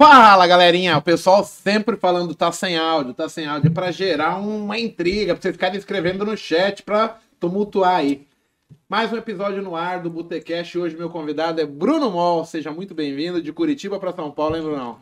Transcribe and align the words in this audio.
Fala, 0.00 0.46
galerinha! 0.46 0.96
O 0.96 1.02
pessoal 1.02 1.42
sempre 1.42 1.96
falando 1.96 2.32
tá 2.32 2.52
sem 2.52 2.78
áudio, 2.78 3.12
tá 3.12 3.28
sem 3.28 3.46
áudio, 3.48 3.72
para 3.72 3.90
gerar 3.90 4.36
uma 4.36 4.78
intriga, 4.78 5.34
pra 5.34 5.42
vocês 5.42 5.56
ficarem 5.56 5.76
escrevendo 5.76 6.24
no 6.24 6.36
chat 6.36 6.84
pra 6.84 7.18
tumultuar 7.40 7.96
aí. 7.96 8.24
Mais 8.88 9.12
um 9.12 9.16
episódio 9.16 9.60
no 9.60 9.74
ar 9.74 10.00
do 10.00 10.08
Botecast. 10.08 10.78
Hoje 10.78 10.96
meu 10.96 11.10
convidado 11.10 11.60
é 11.60 11.66
Bruno 11.66 12.12
Mol. 12.12 12.44
Seja 12.44 12.70
muito 12.70 12.94
bem-vindo 12.94 13.42
de 13.42 13.52
Curitiba 13.52 13.98
para 13.98 14.12
São 14.12 14.30
Paulo, 14.30 14.54
hein, 14.54 14.62
Brunão? 14.62 15.00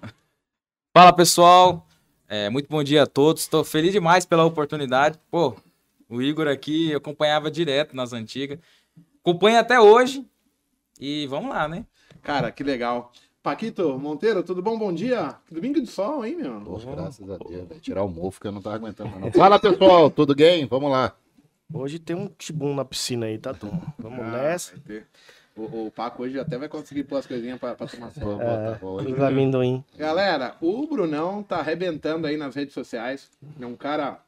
Fala, 0.96 1.12
pessoal. 1.12 1.86
É, 2.26 2.48
muito 2.48 2.66
bom 2.70 2.82
dia 2.82 3.02
a 3.02 3.06
todos. 3.06 3.42
Estou 3.42 3.62
feliz 3.64 3.92
demais 3.92 4.24
pela 4.24 4.46
oportunidade. 4.46 5.20
Pô, 5.30 5.54
o 6.08 6.22
Igor 6.22 6.48
aqui 6.48 6.90
eu 6.90 6.96
acompanhava 6.96 7.50
direto 7.50 7.94
nas 7.94 8.14
antigas. 8.14 8.58
Acompanha 9.20 9.60
até 9.60 9.78
hoje. 9.78 10.26
E 10.98 11.26
vamos 11.26 11.50
lá, 11.50 11.68
né? 11.68 11.84
Cara, 12.22 12.50
que 12.50 12.64
legal. 12.64 13.12
Paquito 13.50 13.96
Monteiro, 13.96 14.42
tudo 14.42 14.60
bom? 14.60 14.76
Bom 14.76 14.92
dia. 14.92 15.36
Domingo 15.48 15.80
de 15.80 15.86
sol, 15.86 16.24
hein, 16.26 16.34
meu? 16.34 16.60
Poxa, 16.62 16.90
graças 16.90 17.30
a 17.30 17.36
Deus. 17.36 17.68
Vai 17.68 17.78
tirar 17.78 18.02
o 18.02 18.08
mofo 18.08 18.40
que 18.40 18.48
eu 18.48 18.50
não 18.50 18.60
tava 18.60 18.74
aguentando. 18.74 19.20
Não. 19.20 19.30
Fala, 19.30 19.56
pessoal. 19.56 20.10
Tudo 20.10 20.34
bem? 20.34 20.66
Vamos 20.66 20.90
lá. 20.90 21.14
Hoje 21.72 22.00
tem 22.00 22.16
um 22.16 22.26
tibum 22.26 22.74
na 22.74 22.84
piscina 22.84 23.26
aí, 23.26 23.38
tá, 23.38 23.54
turma? 23.54 23.94
Vamos 24.00 24.18
Ah, 24.18 24.30
nessa. 24.32 24.74
O, 25.56 25.86
o 25.86 25.90
Paco 25.92 26.24
hoje 26.24 26.40
até 26.40 26.58
vai 26.58 26.68
conseguir 26.68 27.04
pôr 27.04 27.18
as 27.18 27.26
coisinhas 27.26 27.60
pra, 27.60 27.76
pra 27.76 27.86
tomar 27.86 28.10
sol. 28.10 28.42
É, 28.42 28.78
hoje. 28.82 29.12
os 29.12 29.20
amendoim. 29.20 29.84
Galera, 29.96 30.56
o 30.60 30.84
Brunão 30.88 31.40
tá 31.44 31.58
arrebentando 31.58 32.26
aí 32.26 32.36
nas 32.36 32.52
redes 32.56 32.74
sociais. 32.74 33.30
É 33.60 33.64
um 33.64 33.76
cara 33.76 34.20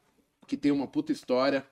que 0.47 0.55
tem 0.55 0.71
uma 0.71 0.87
puta 0.87 1.11
história. 1.11 1.65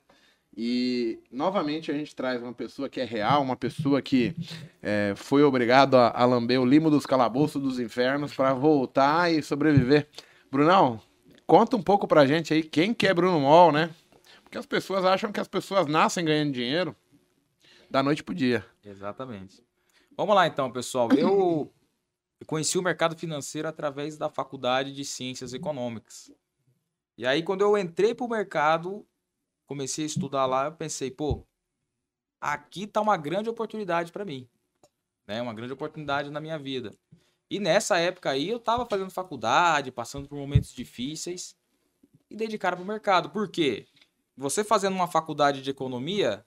E 0.60 1.20
novamente 1.32 1.92
a 1.92 1.94
gente 1.94 2.16
traz 2.16 2.42
uma 2.42 2.52
pessoa 2.52 2.90
que 2.90 3.00
é 3.00 3.04
real, 3.04 3.44
uma 3.44 3.56
pessoa 3.56 4.02
que 4.02 4.36
é, 4.82 5.14
foi 5.16 5.44
obrigado 5.44 5.96
a, 5.96 6.10
a 6.10 6.26
lamber 6.26 6.60
o 6.60 6.66
limo 6.66 6.90
dos 6.90 7.06
calabouços 7.06 7.62
dos 7.62 7.80
infernos 7.80 8.34
para 8.34 8.56
voltar 8.56 9.32
e 9.32 9.44
sobreviver. 9.44 10.08
Brunão, 10.52 11.00
conta 11.46 11.78
um 11.78 11.84
pouco 11.84 12.08
pra 12.08 12.26
gente 12.26 12.56
aí 12.56 12.64
quem 12.64 12.92
que 12.92 13.06
é 13.06 13.14
Bruno 13.14 13.40
Mol, 13.40 13.72
né? 13.72 13.92
Porque 14.42 14.58
as 14.58 14.66
pessoas 14.66 15.06
acham 15.06 15.32
que 15.32 15.40
as 15.40 15.48
pessoas 15.48 15.86
nascem 15.86 16.26
ganhando 16.26 16.54
dinheiro 16.54 16.96
da 17.88 18.02
noite 18.02 18.24
pro 18.24 18.34
dia. 18.34 18.66
Exatamente. 18.84 19.64
Vamos 20.18 20.34
lá 20.34 20.48
então, 20.48 20.72
pessoal. 20.72 21.08
Eu, 21.12 21.72
conheci 22.48 22.80
o 22.80 22.82
mercado 22.82 23.16
financeiro 23.16 23.68
através 23.68 24.18
da 24.18 24.28
faculdade 24.28 24.92
de 24.92 25.06
Ciências 25.06 25.54
Econômicas. 25.54 26.32
E 27.16 27.28
aí, 27.28 27.44
quando 27.44 27.62
eu 27.62 27.78
entrei 27.78 28.16
para 28.16 28.26
o 28.26 28.30
mercado, 28.30 29.06
comecei 29.68 30.06
a 30.06 30.08
estudar 30.08 30.46
lá, 30.46 30.66
eu 30.66 30.72
pensei, 30.72 31.12
pô, 31.12 31.46
aqui 32.42 32.88
tá 32.88 33.02
uma 33.02 33.18
grande 33.18 33.50
oportunidade 33.50 34.12
para 34.12 34.26
mim. 34.26 34.50
Né? 35.28 35.42
Uma 35.42 35.54
grande 35.54 35.74
oportunidade 35.74 36.32
na 36.32 36.40
minha 36.40 36.58
vida. 36.58 36.92
E 37.50 37.60
nessa 37.60 37.98
época 38.00 38.32
aí, 38.32 38.50
eu 38.50 38.58
estava 38.58 38.86
fazendo 38.86 39.12
faculdade, 39.12 39.92
passando 39.92 40.28
por 40.28 40.38
momentos 40.38 40.74
difíceis 40.74 41.56
e 42.30 42.36
dei 42.36 42.48
de 42.48 42.58
cara 42.58 42.76
para 42.76 42.84
o 42.84 42.88
mercado. 42.88 43.30
Por 43.30 43.50
quê? 43.50 43.86
Você 44.36 44.64
fazendo 44.64 44.94
uma 44.94 45.08
faculdade 45.08 45.62
de 45.62 45.70
economia, 45.70 46.46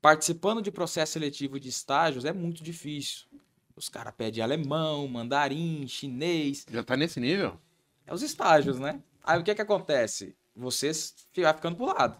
participando 0.00 0.62
de 0.62 0.70
processo 0.70 1.12
seletivo 1.12 1.58
de 1.58 1.68
estágios 1.68 2.24
é 2.24 2.32
muito 2.32 2.62
difícil. 2.62 3.26
Os 3.76 3.88
caras 3.88 4.14
pedem 4.16 4.42
alemão, 4.42 5.06
mandarim, 5.06 5.86
chinês. 5.86 6.64
Já 6.68 6.82
tá 6.82 6.96
nesse 6.96 7.20
nível? 7.20 7.60
É 8.06 8.14
os 8.14 8.22
estágios, 8.22 8.78
né? 8.78 9.02
Aí 9.22 9.38
o 9.38 9.44
que 9.44 9.54
que 9.54 9.62
acontece? 9.62 10.34
Você 10.58 10.90
vai 11.36 11.54
ficando 11.54 11.76
pro 11.76 11.86
lado. 11.86 12.18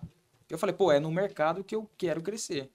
Eu 0.49 0.57
falei, 0.57 0.75
pô, 0.75 0.93
é 0.93 1.01
no 1.01 1.11
mercado 1.11 1.65
que 1.65 1.75
eu 1.75 1.91
quero 1.99 2.23
crescer, 2.23 2.71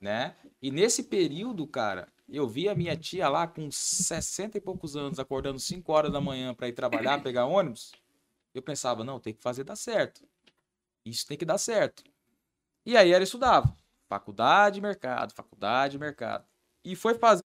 né? 0.00 0.34
E 0.60 0.70
nesse 0.70 1.02
período, 1.02 1.66
cara, 1.66 2.08
eu 2.26 2.48
vi 2.48 2.66
a 2.66 2.74
minha 2.74 2.96
tia 2.96 3.28
lá 3.28 3.46
com 3.46 3.70
60 3.70 4.56
e 4.56 4.60
poucos 4.60 4.96
anos, 4.96 5.18
acordando 5.18 5.60
5 5.60 5.92
horas 5.92 6.10
da 6.10 6.20
manhã 6.20 6.54
para 6.54 6.66
ir 6.66 6.72
trabalhar, 6.72 7.22
pegar 7.22 7.44
ônibus. 7.44 7.92
Eu 8.54 8.62
pensava, 8.62 9.04
não, 9.04 9.20
tem 9.20 9.34
que 9.34 9.42
fazer 9.42 9.64
dar 9.64 9.76
certo. 9.76 10.26
Isso 11.04 11.26
tem 11.26 11.36
que 11.36 11.44
dar 11.44 11.58
certo. 11.58 12.02
E 12.84 12.96
aí 12.96 13.12
ela 13.12 13.22
estudava. 13.22 13.76
Faculdade, 14.08 14.80
mercado, 14.80 15.34
faculdade, 15.34 15.98
mercado. 15.98 16.46
E 16.82 16.96
foi 16.96 17.14
fazer 17.14 17.44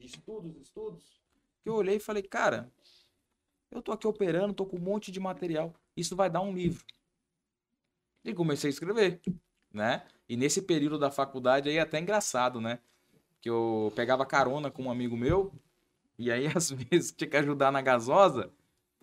estudos, 0.00 0.56
estudos. 0.56 1.20
Que 1.62 1.68
eu 1.68 1.74
olhei 1.74 1.96
e 1.96 2.00
falei, 2.00 2.22
cara, 2.22 2.72
eu 3.70 3.82
tô 3.82 3.92
aqui 3.92 4.06
operando, 4.06 4.54
tô 4.54 4.66
com 4.66 4.76
um 4.76 4.80
monte 4.80 5.10
de 5.10 5.20
material. 5.20 5.74
Isso 5.96 6.16
vai 6.16 6.30
dar 6.30 6.40
um 6.40 6.52
livro. 6.52 6.84
E 8.24 8.34
comecei 8.34 8.68
a 8.68 8.72
escrever, 8.72 9.20
né? 9.72 10.04
E 10.28 10.36
nesse 10.36 10.62
período 10.62 10.98
da 10.98 11.10
faculdade 11.10 11.68
aí 11.68 11.76
é 11.76 11.80
até 11.80 11.98
engraçado, 11.98 12.60
né? 12.60 12.78
Que 13.40 13.48
eu 13.48 13.92
pegava 13.94 14.26
carona 14.26 14.70
com 14.70 14.84
um 14.84 14.90
amigo 14.90 15.16
meu, 15.16 15.52
e 16.18 16.30
aí 16.30 16.46
às 16.54 16.70
vezes 16.70 17.12
tinha 17.12 17.28
que 17.28 17.36
ajudar 17.36 17.70
na 17.70 17.80
gasosa. 17.80 18.50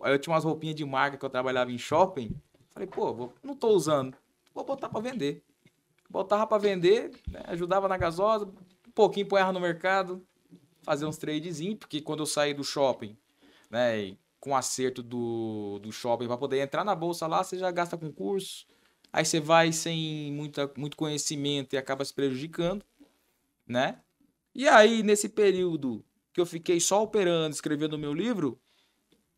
Aí 0.00 0.12
eu 0.12 0.18
tinha 0.18 0.34
umas 0.34 0.44
roupinhas 0.44 0.76
de 0.76 0.84
marca 0.84 1.16
que 1.16 1.24
eu 1.24 1.30
trabalhava 1.30 1.72
em 1.72 1.78
shopping. 1.78 2.34
Falei, 2.70 2.86
pô, 2.86 3.32
não 3.42 3.56
tô 3.56 3.68
usando, 3.68 4.16
vou 4.54 4.64
botar 4.64 4.88
pra 4.88 5.00
vender. 5.00 5.42
Botava 6.08 6.46
pra 6.46 6.58
vender, 6.58 7.10
né? 7.28 7.42
ajudava 7.46 7.88
na 7.88 7.96
gasosa, 7.96 8.46
um 8.46 8.90
pouquinho 8.92 9.26
põe 9.26 9.42
no 9.52 9.60
mercado, 9.60 10.24
fazer 10.82 11.04
uns 11.04 11.16
tradezinhos, 11.16 11.78
porque 11.78 12.00
quando 12.00 12.20
eu 12.20 12.26
saí 12.26 12.54
do 12.54 12.62
shopping, 12.62 13.16
né, 13.68 14.16
com 14.46 14.54
acerto 14.54 15.02
do, 15.02 15.80
do 15.80 15.90
shopping 15.90 16.28
para 16.28 16.38
poder 16.38 16.60
entrar 16.60 16.84
na 16.84 16.94
bolsa 16.94 17.26
lá, 17.26 17.42
você 17.42 17.58
já 17.58 17.68
gasta 17.72 17.98
com 17.98 18.12
curso. 18.12 18.64
Aí 19.12 19.24
você 19.24 19.40
vai 19.40 19.72
sem 19.72 20.32
muita, 20.32 20.72
muito 20.76 20.96
conhecimento 20.96 21.74
e 21.74 21.76
acaba 21.76 22.04
se 22.04 22.14
prejudicando, 22.14 22.84
né? 23.66 24.00
E 24.54 24.68
aí, 24.68 25.02
nesse 25.02 25.28
período 25.28 26.04
que 26.32 26.40
eu 26.40 26.46
fiquei 26.46 26.78
só 26.78 27.02
operando, 27.02 27.56
escrevendo 27.56 27.94
o 27.94 27.98
meu 27.98 28.14
livro, 28.14 28.56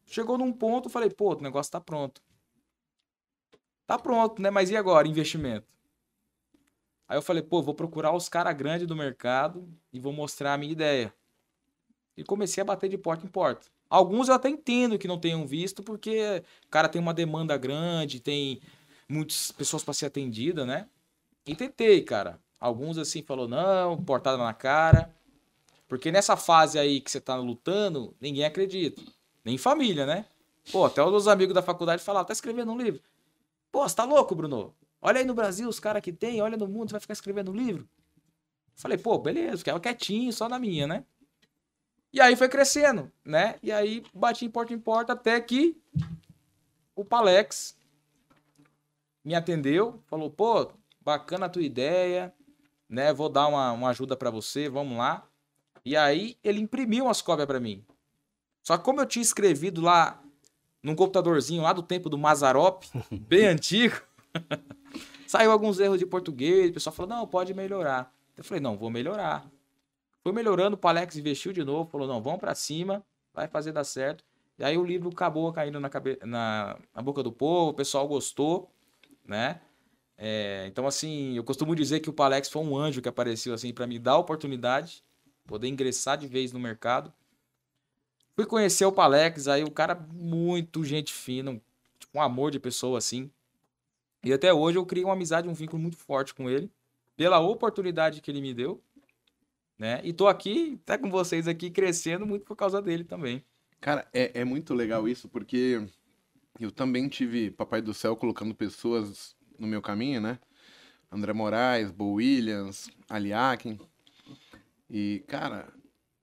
chegou 0.04 0.36
num 0.36 0.52
ponto, 0.52 0.90
falei, 0.90 1.08
pô, 1.08 1.34
o 1.34 1.40
negócio 1.40 1.72
tá 1.72 1.80
pronto. 1.80 2.20
Tá 3.86 3.98
pronto, 3.98 4.42
né? 4.42 4.50
Mas 4.50 4.68
e 4.68 4.76
agora, 4.76 5.08
investimento? 5.08 5.66
Aí 7.08 7.16
eu 7.16 7.22
falei, 7.22 7.42
pô, 7.42 7.62
vou 7.62 7.74
procurar 7.74 8.14
os 8.14 8.28
caras 8.28 8.54
grandes 8.54 8.86
do 8.86 8.94
mercado 8.94 9.66
e 9.90 9.98
vou 9.98 10.12
mostrar 10.12 10.52
a 10.52 10.58
minha 10.58 10.72
ideia. 10.72 11.14
E 12.14 12.22
comecei 12.22 12.60
a 12.60 12.66
bater 12.66 12.90
de 12.90 12.98
porta 12.98 13.24
em 13.24 13.30
porta. 13.30 13.70
Alguns 13.90 14.28
eu 14.28 14.34
até 14.34 14.48
entendo 14.48 14.98
que 14.98 15.08
não 15.08 15.18
tenham 15.18 15.46
visto, 15.46 15.82
porque 15.82 16.42
o 16.66 16.68
cara 16.68 16.88
tem 16.88 17.00
uma 17.00 17.14
demanda 17.14 17.56
grande, 17.56 18.20
tem 18.20 18.60
muitas 19.08 19.50
pessoas 19.50 19.82
para 19.82 19.94
ser 19.94 20.06
atendida, 20.06 20.66
né? 20.66 20.88
E 21.46 21.54
tentei, 21.54 22.02
cara. 22.02 22.38
Alguns 22.60 22.98
assim 22.98 23.22
falou 23.22 23.48
não, 23.48 24.02
portada 24.04 24.36
na 24.36 24.52
cara. 24.52 25.14
Porque 25.88 26.12
nessa 26.12 26.36
fase 26.36 26.78
aí 26.78 27.00
que 27.00 27.10
você 27.10 27.20
tá 27.20 27.34
lutando, 27.36 28.14
ninguém 28.20 28.44
acredita. 28.44 29.00
Nem 29.42 29.56
família, 29.56 30.04
né? 30.04 30.26
Pô, 30.70 30.84
até 30.84 31.02
os 31.02 31.26
amigos 31.26 31.54
da 31.54 31.62
faculdade 31.62 32.02
falavam, 32.02 32.26
tá 32.26 32.32
escrevendo 32.34 32.70
um 32.70 32.76
livro. 32.76 33.00
Pô, 33.72 33.88
você 33.88 33.96
tá 33.96 34.04
louco, 34.04 34.34
Bruno? 34.34 34.74
Olha 35.00 35.20
aí 35.20 35.24
no 35.24 35.32
Brasil 35.32 35.68
os 35.68 35.80
caras 35.80 36.02
que 36.02 36.12
tem, 36.12 36.42
olha 36.42 36.56
no 36.58 36.68
mundo, 36.68 36.90
você 36.90 36.92
vai 36.92 37.00
ficar 37.00 37.14
escrevendo 37.14 37.50
um 37.50 37.54
livro. 37.54 37.88
Falei, 38.74 38.98
pô, 38.98 39.18
beleza, 39.18 39.58
ficava 39.58 39.80
quietinho, 39.80 40.32
só 40.32 40.48
na 40.48 40.58
minha, 40.58 40.86
né? 40.86 41.04
E 42.12 42.20
aí 42.20 42.36
foi 42.36 42.48
crescendo, 42.48 43.10
né? 43.24 43.56
E 43.62 43.70
aí 43.70 44.02
bati 44.14 44.44
em 44.44 44.50
porta 44.50 44.72
em 44.72 44.78
porta 44.78 45.12
até 45.12 45.40
que 45.40 45.76
o 46.96 47.04
Palex 47.04 47.76
me 49.24 49.34
atendeu, 49.34 50.02
falou, 50.06 50.30
pô, 50.30 50.72
bacana 51.00 51.46
a 51.46 51.48
tua 51.48 51.62
ideia, 51.62 52.32
né? 52.88 53.12
Vou 53.12 53.28
dar 53.28 53.46
uma, 53.46 53.72
uma 53.72 53.90
ajuda 53.90 54.16
pra 54.16 54.30
você, 54.30 54.68
vamos 54.68 54.96
lá. 54.96 55.26
E 55.84 55.96
aí 55.96 56.36
ele 56.42 56.60
imprimiu 56.60 57.04
umas 57.04 57.20
cópias 57.20 57.46
pra 57.46 57.60
mim. 57.60 57.84
Só 58.62 58.76
que 58.76 58.84
como 58.84 59.00
eu 59.00 59.06
tinha 59.06 59.22
escrevido 59.22 59.80
lá 59.80 60.22
num 60.82 60.94
computadorzinho 60.94 61.62
lá 61.62 61.72
do 61.72 61.82
tempo 61.82 62.08
do 62.08 62.18
Mazarop, 62.18 62.84
bem 63.12 63.46
antigo, 63.46 64.00
saiu 65.26 65.50
alguns 65.50 65.78
erros 65.78 65.98
de 65.98 66.06
português, 66.06 66.70
o 66.70 66.74
pessoal 66.74 66.94
falou, 66.94 67.16
não, 67.16 67.26
pode 67.26 67.52
melhorar. 67.52 68.12
Eu 68.36 68.44
falei, 68.44 68.60
não, 68.60 68.76
vou 68.76 68.90
melhorar. 68.90 69.46
Foi 70.22 70.32
melhorando, 70.32 70.74
o 70.74 70.78
Palex 70.78 71.16
investiu 71.16 71.52
de 71.52 71.64
novo, 71.64 71.90
falou, 71.90 72.06
não, 72.06 72.20
vamos 72.20 72.40
pra 72.40 72.54
cima, 72.54 73.04
vai 73.32 73.46
fazer 73.48 73.72
dar 73.72 73.84
certo. 73.84 74.24
E 74.58 74.64
aí 74.64 74.76
o 74.76 74.84
livro 74.84 75.08
acabou 75.08 75.52
caindo 75.52 75.78
na, 75.78 75.88
cabe... 75.88 76.18
na... 76.24 76.76
na 76.94 77.02
boca 77.02 77.22
do 77.22 77.32
povo, 77.32 77.70
o 77.70 77.74
pessoal 77.74 78.06
gostou, 78.08 78.70
né? 79.24 79.60
É, 80.16 80.66
então, 80.66 80.84
assim, 80.84 81.36
eu 81.36 81.44
costumo 81.44 81.76
dizer 81.76 82.00
que 82.00 82.10
o 82.10 82.12
Palex 82.12 82.48
foi 82.48 82.60
um 82.60 82.76
anjo 82.76 83.00
que 83.00 83.08
apareceu, 83.08 83.54
assim, 83.54 83.72
para 83.72 83.86
me 83.86 84.00
dar 84.00 84.12
a 84.12 84.18
oportunidade, 84.18 85.04
poder 85.46 85.68
ingressar 85.68 86.18
de 86.18 86.26
vez 86.26 86.52
no 86.52 86.58
mercado. 86.58 87.12
Fui 88.34 88.44
conhecer 88.44 88.84
o 88.84 88.92
Palex, 88.92 89.46
aí 89.46 89.62
o 89.62 89.70
cara 89.70 89.94
muito 90.12 90.84
gente 90.84 91.12
fina, 91.12 91.60
tipo, 92.00 92.18
um 92.18 92.20
amor 92.20 92.50
de 92.50 92.58
pessoa, 92.58 92.98
assim. 92.98 93.30
E 94.24 94.32
até 94.32 94.52
hoje 94.52 94.76
eu 94.76 94.84
criei 94.84 95.04
uma 95.04 95.12
amizade, 95.12 95.48
um 95.48 95.54
vínculo 95.54 95.80
muito 95.80 95.96
forte 95.96 96.34
com 96.34 96.50
ele, 96.50 96.68
pela 97.16 97.38
oportunidade 97.38 98.20
que 98.20 98.30
ele 98.30 98.40
me 98.40 98.52
deu, 98.52 98.82
né? 99.78 100.00
E 100.02 100.12
tô 100.12 100.26
aqui, 100.26 100.78
até 100.82 100.98
com 100.98 101.10
vocês 101.10 101.46
aqui, 101.46 101.70
crescendo 101.70 102.26
muito 102.26 102.44
por 102.44 102.56
causa 102.56 102.82
dele 102.82 103.04
também. 103.04 103.44
Cara, 103.80 104.08
é, 104.12 104.40
é 104.40 104.44
muito 104.44 104.74
legal 104.74 105.08
isso, 105.08 105.28
porque 105.28 105.86
eu 106.58 106.72
também 106.72 107.08
tive 107.08 107.50
Papai 107.50 107.80
do 107.80 107.94
Céu 107.94 108.16
colocando 108.16 108.54
pessoas 108.54 109.36
no 109.58 109.66
meu 109.66 109.80
caminho, 109.80 110.20
né? 110.20 110.38
André 111.10 111.32
Moraes, 111.32 111.90
Bo 111.90 112.14
Williams, 112.14 112.90
Aliakin. 113.08 113.78
E, 114.90 115.24
cara, 115.28 115.72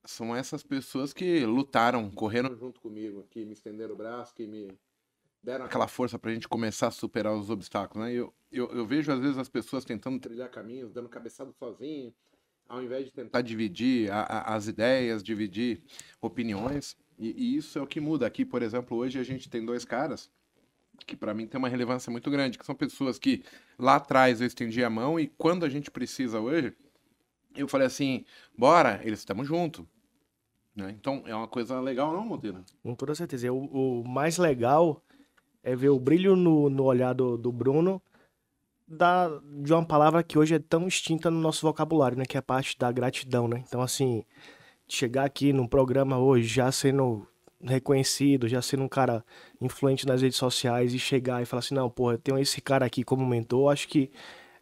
são 0.03 0.35
essas 0.35 0.61
pessoas 0.61 1.13
que 1.13 1.45
lutaram, 1.45 2.11
correram 2.11 2.55
junto 2.55 2.79
comigo, 2.81 3.25
que 3.29 3.45
me 3.45 3.53
estenderam 3.53 3.93
o 3.93 3.97
braço, 3.97 4.33
que 4.33 4.45
me 4.45 4.77
deram 5.41 5.65
aquela 5.65 5.87
força 5.87 6.19
pra 6.19 6.33
gente 6.33 6.47
começar 6.47 6.87
a 6.87 6.91
superar 6.91 7.33
os 7.33 7.49
obstáculos, 7.49 8.05
né? 8.05 8.13
Eu, 8.13 8.33
eu, 8.51 8.69
eu 8.71 8.85
vejo 8.85 9.11
às 9.11 9.19
vezes 9.19 9.37
as 9.37 9.49
pessoas 9.49 9.85
tentando 9.85 10.19
trilhar 10.19 10.49
caminhos, 10.49 10.91
dando 10.91 11.09
cabeçada 11.09 11.51
sozinho, 11.53 12.13
ao 12.67 12.81
invés 12.83 13.05
de 13.05 13.11
tentar 13.11 13.41
dividir 13.41 14.11
a- 14.11 14.21
a- 14.23 14.55
as 14.55 14.67
ideias, 14.67 15.23
dividir 15.23 15.81
opiniões. 16.21 16.95
E, 17.17 17.29
e 17.31 17.57
isso 17.57 17.77
é 17.79 17.81
o 17.81 17.87
que 17.87 17.99
muda. 17.99 18.25
Aqui, 18.27 18.43
por 18.45 18.61
exemplo, 18.61 18.97
hoje 18.97 19.19
a 19.19 19.23
gente 19.23 19.49
tem 19.49 19.63
dois 19.65 19.85
caras 19.85 20.29
que 21.05 21.15
para 21.15 21.33
mim 21.33 21.45
tem 21.45 21.57
uma 21.57 21.67
relevância 21.69 22.09
muito 22.09 22.31
grande, 22.31 22.57
que 22.57 22.65
são 22.65 22.73
pessoas 22.73 23.19
que 23.19 23.43
lá 23.77 23.95
atrás 23.97 24.39
eu 24.41 24.47
estendi 24.47 24.83
a 24.83 24.89
mão 24.89 25.19
e 25.19 25.27
quando 25.27 25.65
a 25.65 25.69
gente 25.69 25.91
precisa 25.91 26.39
hoje, 26.39 26.73
eu 27.55 27.67
falei 27.67 27.87
assim, 27.87 28.23
bora, 28.57 29.01
eles 29.03 29.19
estamos 29.19 29.47
junto. 29.47 29.87
Né? 30.75 30.95
Então 30.97 31.23
é 31.25 31.35
uma 31.35 31.47
coisa 31.47 31.79
legal, 31.79 32.13
não, 32.13 32.25
Monteiro? 32.25 32.63
Com 32.83 32.95
toda 32.95 33.13
certeza. 33.15 33.51
O, 33.51 34.01
o 34.01 34.07
mais 34.07 34.37
legal 34.37 35.01
é 35.63 35.75
ver 35.75 35.89
o 35.89 35.99
brilho 35.99 36.35
no, 36.35 36.69
no 36.69 36.83
olhar 36.83 37.13
do, 37.13 37.37
do 37.37 37.51
Bruno 37.51 38.01
da, 38.87 39.29
de 39.61 39.73
uma 39.73 39.85
palavra 39.85 40.23
que 40.23 40.37
hoje 40.37 40.55
é 40.55 40.59
tão 40.59 40.87
extinta 40.87 41.31
no 41.31 41.39
nosso 41.39 41.61
vocabulário, 41.65 42.17
né? 42.17 42.25
Que 42.25 42.37
é 42.37 42.39
a 42.39 42.43
parte 42.43 42.77
da 42.77 42.91
gratidão, 42.91 43.47
né? 43.47 43.63
Então, 43.67 43.81
assim, 43.81 44.23
chegar 44.87 45.25
aqui 45.25 45.51
num 45.51 45.67
programa 45.67 46.17
hoje 46.19 46.47
já 46.47 46.71
sendo 46.71 47.27
reconhecido, 47.61 48.47
já 48.47 48.61
sendo 48.61 48.83
um 48.83 48.87
cara 48.87 49.23
influente 49.59 50.05
nas 50.05 50.21
redes 50.21 50.37
sociais 50.37 50.93
e 50.93 50.99
chegar 50.99 51.41
e 51.41 51.45
falar 51.45 51.59
assim, 51.59 51.73
não, 51.73 51.89
porra, 51.89 52.13
eu 52.13 52.19
tenho 52.19 52.37
esse 52.37 52.61
cara 52.61 52.85
aqui 52.85 53.03
como 53.03 53.25
mentor, 53.25 53.71
acho 53.71 53.87
que 53.87 54.11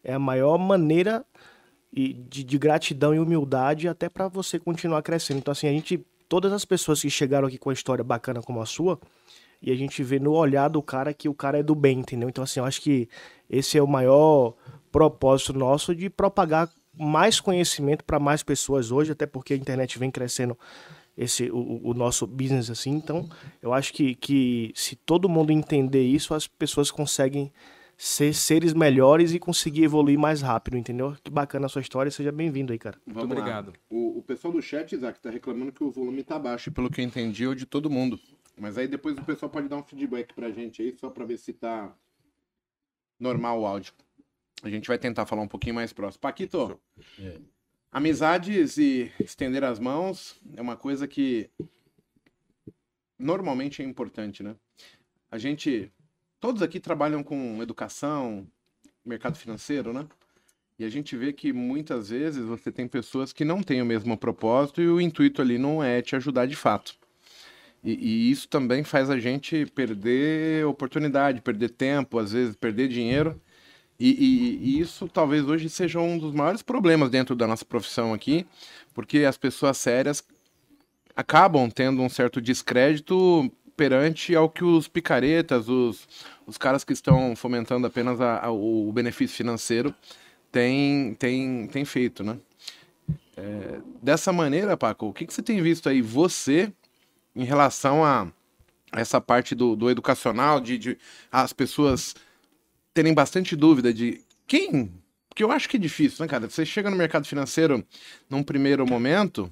é 0.04 0.14
a 0.14 0.20
maior 0.20 0.58
maneira 0.58 1.26
de, 1.92 2.44
de 2.44 2.58
gratidão 2.58 3.14
e 3.14 3.20
humildade 3.20 3.88
até 3.88 4.10
pra 4.10 4.28
você 4.28 4.60
continuar 4.60 5.02
crescendo. 5.02 5.40
Então, 5.40 5.52
assim, 5.52 5.68
a 5.68 5.72
gente, 5.72 6.06
todas 6.28 6.52
as 6.52 6.66
pessoas 6.66 7.02
que 7.02 7.10
chegaram 7.10 7.48
aqui 7.48 7.58
com 7.58 7.70
a 7.70 7.74
história 7.74 8.04
bacana 8.04 8.42
como 8.42 8.62
a 8.62 8.66
sua, 8.66 9.00
e 9.64 9.72
a 9.72 9.76
gente 9.76 10.04
vê 10.04 10.20
no 10.20 10.34
olhar 10.34 10.68
do 10.68 10.82
cara 10.82 11.14
que 11.14 11.30
o 11.30 11.34
cara 11.34 11.60
é 11.60 11.64
do 11.64 11.74
bem, 11.74 12.00
entendeu? 12.00 12.28
Então, 12.28 12.44
assim, 12.44 12.60
eu 12.60 12.66
acho 12.66 12.82
que 12.82 13.08
esse 13.50 13.78
é 13.78 13.82
o 13.82 13.88
maior 13.88 14.56
propósito 14.92 15.54
nosso 15.54 15.96
de 15.96 16.10
propagar 16.10 16.70
mais 16.94 17.40
conhecimento 17.40 18.04
para 18.04 18.20
mais 18.20 18.44
pessoas 18.44 18.92
hoje, 18.92 19.14
até 19.14 19.26
porque 19.26 19.54
a 19.54 19.58
internet 19.58 19.98
vem 19.98 20.12
crescendo 20.12 20.58
esse 21.18 21.50
o, 21.50 21.80
o 21.82 21.94
nosso 21.94 22.28
business 22.28 22.70
assim. 22.70 22.92
Então, 22.92 23.30
eu 23.62 23.74
acho 23.74 23.94
que, 23.94 24.16
que 24.16 24.72
se 24.76 24.96
todo 24.98 25.30
mundo 25.30 25.52
entender 25.52 26.04
isso, 26.04 26.34
as 26.34 26.46
pessoas 26.46 26.92
conseguem 26.92 27.52
ser 27.96 28.34
seres 28.34 28.74
melhores 28.74 29.34
e 29.34 29.40
conseguir 29.40 29.84
evoluir 29.84 30.20
mais 30.20 30.42
rápido, 30.42 30.78
entendeu? 30.78 31.16
Que 31.24 31.32
bacana 31.32 31.68
a 31.68 31.70
sua 31.70 31.82
história, 31.82 32.12
seja 32.12 32.32
bem-vindo 32.32 32.74
aí, 32.74 32.80
cara. 32.80 32.98
Vamos 33.06 33.28
Muito 33.28 33.40
obrigado. 33.40 33.74
O, 33.90 34.20
o 34.20 34.22
pessoal 34.22 34.54
do 34.54 34.62
chat, 34.62 34.94
Isaac, 34.94 35.20
tá 35.22 35.30
reclamando 35.30 35.72
que 35.72 35.84
o 35.84 35.92
volume 35.92 36.24
tá 36.24 36.38
baixo, 36.38 36.72
pelo 36.72 36.90
que 36.90 37.02
eu 37.02 37.06
entendi, 37.06 37.46
é 37.46 37.56
de 37.56 37.66
todo 37.66 37.90
mundo. 37.90 38.20
Mas 38.58 38.78
aí 38.78 38.88
depois 38.88 39.18
o 39.18 39.24
pessoal 39.24 39.50
pode 39.50 39.68
dar 39.68 39.78
um 39.78 39.84
feedback 39.84 40.34
pra 40.34 40.52
gente 40.52 40.82
aí, 40.82 40.96
só 40.98 41.10
pra 41.10 41.26
ver 41.26 41.38
se 41.38 41.54
tá 41.54 41.96
normal 43.20 43.62
o 43.62 43.66
áudio. 43.66 43.94
A 44.62 44.70
gente 44.70 44.88
vai 44.88 44.98
tentar 44.98 45.26
falar 45.26 45.42
um 45.42 45.48
pouquinho 45.48 45.76
mais 45.76 45.92
próximo. 45.92 46.22
Paquito, 46.22 46.80
É. 47.20 47.40
amizades 47.92 48.78
e 48.78 49.12
estender 49.20 49.64
as 49.64 49.80
mãos 49.80 50.40
é 50.56 50.62
uma 50.62 50.78
coisa 50.78 51.08
que 51.08 51.50
normalmente 53.18 53.82
é 53.82 53.86
importante, 53.86 54.44
né? 54.44 54.56
A 55.30 55.38
gente, 55.38 55.92
todos 56.40 56.62
aqui 56.62 56.80
trabalham 56.80 57.24
com 57.24 57.62
educação, 57.62 58.48
mercado 59.04 59.38
financeiro, 59.38 59.92
né? 59.92 60.08
E 60.78 60.86
a 60.86 60.90
gente 60.90 61.16
vê 61.16 61.32
que 61.34 61.54
muitas 61.54 62.10
vezes 62.10 62.44
você 62.44 62.72
tem 62.72 62.88
pessoas 62.88 63.32
que 63.32 63.46
não 63.46 63.62
têm 63.62 63.82
o 63.82 63.86
mesmo 63.86 64.18
propósito 64.18 64.82
e 64.82 64.88
o 64.88 65.00
intuito 65.00 65.42
ali 65.42 65.58
não 65.58 65.84
é 65.84 66.02
te 66.02 66.16
ajudar 66.16 66.46
de 66.46 66.56
fato. 66.56 66.96
E, 67.84 67.94
e 67.94 68.32
isso 68.32 68.48
também 68.48 68.84
faz 68.84 69.10
a 69.10 69.20
gente 69.20 69.66
perder 69.68 70.66
oportunidade, 70.66 71.42
perder 71.42 71.70
tempo, 71.70 72.20
às 72.20 72.32
vezes 72.32 72.56
perder 72.56 72.88
dinheiro. 72.88 73.40
E, 74.00 74.10
e- 74.12 74.78
e 74.78 74.80
isso 74.82 75.08
talvez 75.08 75.46
hoje 75.48 75.70
seja 75.70 76.00
um 76.00 76.18
dos 76.18 76.34
maiores 76.34 76.62
problemas 76.64 77.10
dentro 77.10 77.36
da 77.36 77.48
nossa 77.48 77.66
profissão 77.66 78.14
aqui, 78.14 78.46
porque 78.94 79.20
as 79.20 79.38
pessoas 79.38 79.78
sérias 79.78 80.24
acabam 81.16 81.70
tendo 81.70 82.02
um 82.02 82.10
certo 82.10 82.42
descrédito 82.42 83.52
perante 83.76 84.36
ao 84.36 84.50
que 84.50 84.64
os 84.64 84.88
picaretas, 84.88 85.68
os, 85.70 86.08
os 86.46 86.58
caras 86.58 86.84
que 86.84 86.94
estão 86.94 87.36
fomentando 87.36 87.88
apenas 87.88 88.22
a- 88.22 88.46
a- 88.46 88.52
o 88.52 88.92
benefício 88.94 89.36
financeiro 89.36 89.94
têm 90.52 91.16
tem, 91.16 91.68
tem 91.68 91.86
feito, 91.86 92.24
né? 92.24 92.38
É, 93.36 93.80
dessa 94.02 94.32
maneira, 94.32 94.78
Paco, 94.78 95.08
o 95.08 95.14
que, 95.14 95.26
que 95.26 95.34
você 95.34 95.42
tem 95.42 95.62
visto 95.62 95.90
aí, 95.90 96.02
você, 96.02 96.72
em 97.36 97.44
relação 97.44 98.04
a 98.04 98.28
essa 98.92 99.20
parte 99.20 99.56
do, 99.56 99.76
do 99.76 99.90
educacional, 99.90 100.60
de, 100.62 100.78
de 100.78 100.98
as 101.32 101.52
pessoas 101.54 102.16
terem 102.94 103.14
bastante 103.14 103.56
dúvida 103.56 103.94
de 103.94 104.22
quem. 104.46 104.92
Porque 105.28 105.44
eu 105.44 105.52
acho 105.52 105.68
que 105.68 105.78
é 105.78 105.80
difícil, 105.80 106.24
né, 106.24 106.28
cara? 106.30 106.48
Você 106.48 106.64
chega 106.64 106.92
no 106.92 106.96
mercado 106.96 107.26
financeiro 107.26 107.84
num 108.30 108.44
primeiro 108.44 108.86
momento 108.86 109.52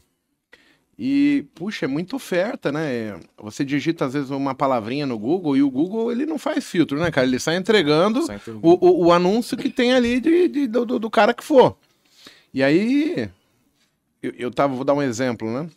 e, 0.98 1.48
puxa, 1.56 1.86
é 1.86 1.88
muita 1.88 2.16
oferta, 2.16 2.72
né? 2.72 3.20
Você 3.40 3.66
digita 3.66 4.06
às 4.06 4.14
vezes 4.14 4.30
uma 4.30 4.54
palavrinha 4.54 5.08
no 5.08 5.18
Google 5.18 5.58
e 5.58 5.64
o 5.64 5.72
Google 5.72 6.12
ele 6.12 6.28
não 6.28 6.38
faz 6.38 6.64
filtro, 6.68 7.00
né, 7.00 7.10
cara? 7.10 7.26
Ele 7.26 7.40
sai 7.40 7.56
entregando 7.56 8.22
o, 8.62 8.78
o, 8.86 9.06
o 9.08 9.12
anúncio 9.12 9.58
que 9.58 9.70
tem 9.70 9.94
ali 9.94 10.20
de, 10.20 10.48
de- 10.48 10.68
do, 10.68 10.86
do- 10.86 11.00
do 11.00 11.10
cara 11.10 11.34
que 11.34 11.44
for. 11.44 11.76
E 12.54 12.62
aí, 12.62 13.28
eu, 14.22 14.34
eu 14.38 14.52
tava, 14.52 14.76
vou 14.76 14.86
dar 14.86 14.94
um 14.94 15.02
exemplo, 15.02 15.52
né? 15.52 15.68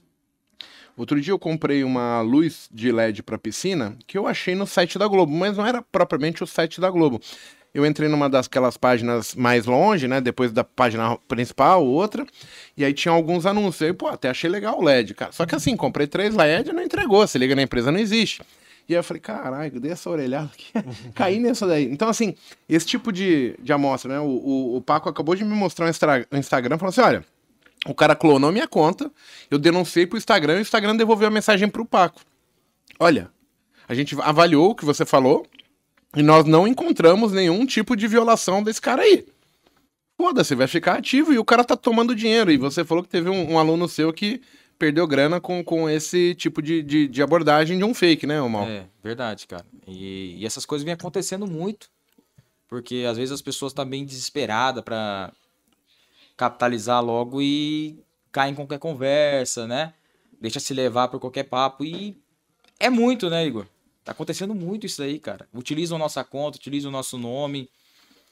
Outro 0.96 1.20
dia 1.20 1.32
eu 1.32 1.38
comprei 1.38 1.82
uma 1.82 2.20
luz 2.20 2.69
de 2.73 2.93
LED 2.93 3.23
para 3.23 3.37
piscina 3.38 3.96
que 4.06 4.17
eu 4.17 4.26
achei 4.26 4.55
no 4.55 4.67
site 4.67 4.99
da 4.99 5.06
Globo, 5.08 5.32
mas 5.32 5.56
não 5.56 5.67
era 5.67 5.82
propriamente 5.82 6.43
o 6.43 6.46
site 6.46 6.81
da 6.81 6.88
Globo. 6.91 7.20
Eu 7.73 7.85
entrei 7.85 8.08
numa 8.08 8.31
daquelas 8.31 8.76
páginas 8.76 9.35
mais 9.35 9.67
longe, 9.67 10.06
né? 10.06 10.20
Depois 10.20 10.52
da 10.52 10.62
página 10.62 11.17
principal, 11.26 11.85
outra. 11.85 12.25
E 12.76 12.85
aí 12.85 12.93
tinha 12.94 13.11
alguns 13.12 13.46
anúncios. 13.46 13.82
Aí, 13.82 13.93
pô, 13.93 14.06
até 14.06 14.31
achei 14.31 14.49
legal 14.49 14.79
o 14.79 14.82
LED, 14.85 15.12
cara. 15.14 15.32
Só 15.32 15.44
que 15.44 15.56
assim, 15.56 15.76
comprei 15.76 16.06
três 16.06 16.37
LED 16.37 16.70
e 16.70 16.73
não 16.73 16.82
entregou. 16.85 17.26
Se 17.26 17.37
liga 17.37 17.56
na 17.56 17.62
empresa, 17.62 17.91
não 17.91 17.99
existe. 17.99 18.43
E 18.88 18.93
aí 18.94 18.99
eu 19.00 19.02
falei, 19.02 19.20
caralho, 19.20 19.81
dei 19.81 19.91
essa 19.91 20.08
orelhada 20.08 20.50
aqui. 20.55 20.67
Caí 21.17 21.41
nessa 21.41 21.67
daí. 21.67 21.85
Então, 21.91 22.08
assim, 22.08 22.37
esse 22.69 22.87
tipo 22.87 23.11
de, 23.11 23.56
de 23.58 23.73
amostra, 23.73 24.12
né? 24.12 24.20
O, 24.20 24.25
o, 24.26 24.76
o 24.76 24.81
Paco 24.81 25.08
acabou 25.08 25.35
de 25.35 25.44
me 25.44 25.55
mostrar 25.55 25.87
um 25.87 25.88
Instra- 25.88 26.25
um 26.31 26.37
Instagram 26.38 26.79
falando 26.79 26.91
assim: 26.93 27.00
olha, 27.00 27.25
o 27.86 27.94
cara 27.94 28.14
clonou 28.16 28.50
minha 28.50 28.66
conta, 28.66 29.10
eu 29.50 29.58
denunciei 29.58 30.06
pro 30.06 30.19
Instagram 30.19 30.54
e 30.54 30.58
o 30.58 30.62
Instagram 30.62 30.96
devolveu 30.96 31.28
a 31.28 31.31
mensagem 31.31 31.69
pro 31.69 31.84
Paco. 31.84 32.20
Olha, 32.98 33.31
a 33.88 33.94
gente 33.94 34.17
avaliou 34.20 34.70
o 34.70 34.74
que 34.74 34.84
você 34.84 35.05
falou 35.05 35.46
e 36.17 36.22
nós 36.22 36.44
não 36.44 36.67
encontramos 36.67 37.32
nenhum 37.32 37.67
tipo 37.67 37.96
de 37.96 38.06
violação 38.06 38.62
desse 38.62 38.81
cara 38.81 39.03
aí. 39.03 39.26
Foda-se, 40.17 40.55
vai 40.55 40.69
ficar 40.69 40.98
ativo 40.98 41.32
e 41.32 41.38
o 41.38 41.44
cara 41.44 41.64
tá 41.64 41.76
tomando 41.76 42.14
dinheiro. 42.14 42.50
E 42.50 42.56
você 42.56 42.84
falou 42.84 43.03
que 43.03 43.10
teve 43.10 43.29
um, 43.29 43.53
um 43.53 43.58
aluno 43.58 43.88
seu 43.88 44.12
que 44.12 44.41
perdeu 44.79 45.06
grana 45.06 45.41
com, 45.41 45.62
com 45.62 45.88
esse 45.91 46.34
tipo 46.34 46.62
de, 46.62 46.82
de, 46.82 47.08
de 47.08 47.22
abordagem 47.22 47.76
de 47.76 47.84
um 47.84 47.93
fake, 47.93 48.26
né, 48.26 48.41
Mal? 48.41 48.64
É, 48.64 48.86
verdade, 49.03 49.46
cara. 49.46 49.64
E, 49.86 50.36
e 50.38 50.46
essas 50.46 50.64
coisas 50.64 50.84
vêm 50.84 50.94
acontecendo 50.94 51.46
muito. 51.46 51.88
Porque 52.69 53.05
às 53.08 53.17
vezes 53.17 53.32
as 53.32 53.43
pessoas 53.43 53.72
estão 53.72 53.84
bem 53.84 54.05
desesperadas 54.05 54.82
pra 54.82 55.32
capitalizar 56.36 57.03
logo 57.05 57.41
e 57.41 57.98
caem 58.32 58.53
em 58.53 58.56
qualquer 58.56 58.79
conversa, 58.79 59.67
né? 59.67 59.94
Deixa 60.41 60.60
se 60.60 60.74
levar 60.74 61.08
por 61.08 61.20
qualquer 61.20 61.44
papo. 61.44 61.84
E 61.84 62.20
é 62.79 62.91
muito, 62.91 63.31
né, 63.31 63.46
Igor? 63.46 63.67
Tá 64.05 64.12
acontecendo 64.12 64.55
muito 64.55 64.84
isso 64.86 65.03
aí, 65.03 65.19
cara. 65.19 65.48
Utilizam 65.55 65.96
nossa 65.98 66.22
conta, 66.22 66.58
utilizam 66.58 66.91
o 66.91 66.93
nosso 66.93 67.17
nome. 67.17 67.70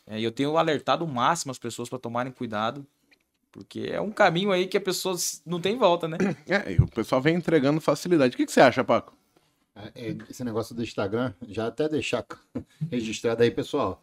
É, 0.06 0.21
E 0.21 0.25
eu 0.25 0.32
tenho 0.32 0.56
alertado 0.59 1.04
o 1.04 1.09
máximo 1.09 1.50
as 1.50 1.59
pessoas 1.59 1.88
para 1.88 1.99
tomarem 1.99 2.32
cuidado. 2.32 2.87
Porque 3.50 3.88
é 3.92 4.00
um 4.00 4.11
caminho 4.11 4.50
aí 4.50 4.66
que 4.66 4.76
a 4.76 4.80
pessoa 4.80 5.14
não 5.44 5.61
tem 5.61 5.76
volta, 5.76 6.09
né? 6.09 6.18
É, 6.49 6.73
e 6.73 6.76
o 6.78 6.87
pessoal 6.87 7.21
vem 7.21 7.37
entregando 7.37 7.80
facilidade. 7.80 8.35
O 8.35 8.37
que, 8.37 8.47
que 8.47 8.52
você 8.52 8.61
acha, 8.61 8.82
Paco? 8.82 9.14
É, 9.94 10.16
Esse 10.28 10.44
negócio 10.44 10.75
do 10.75 10.82
Instagram, 10.82 11.32
já 11.49 11.66
até 11.68 11.88
deixar 11.88 12.25
registrado 12.90 13.42
aí, 13.42 13.50
pessoal. 13.50 14.02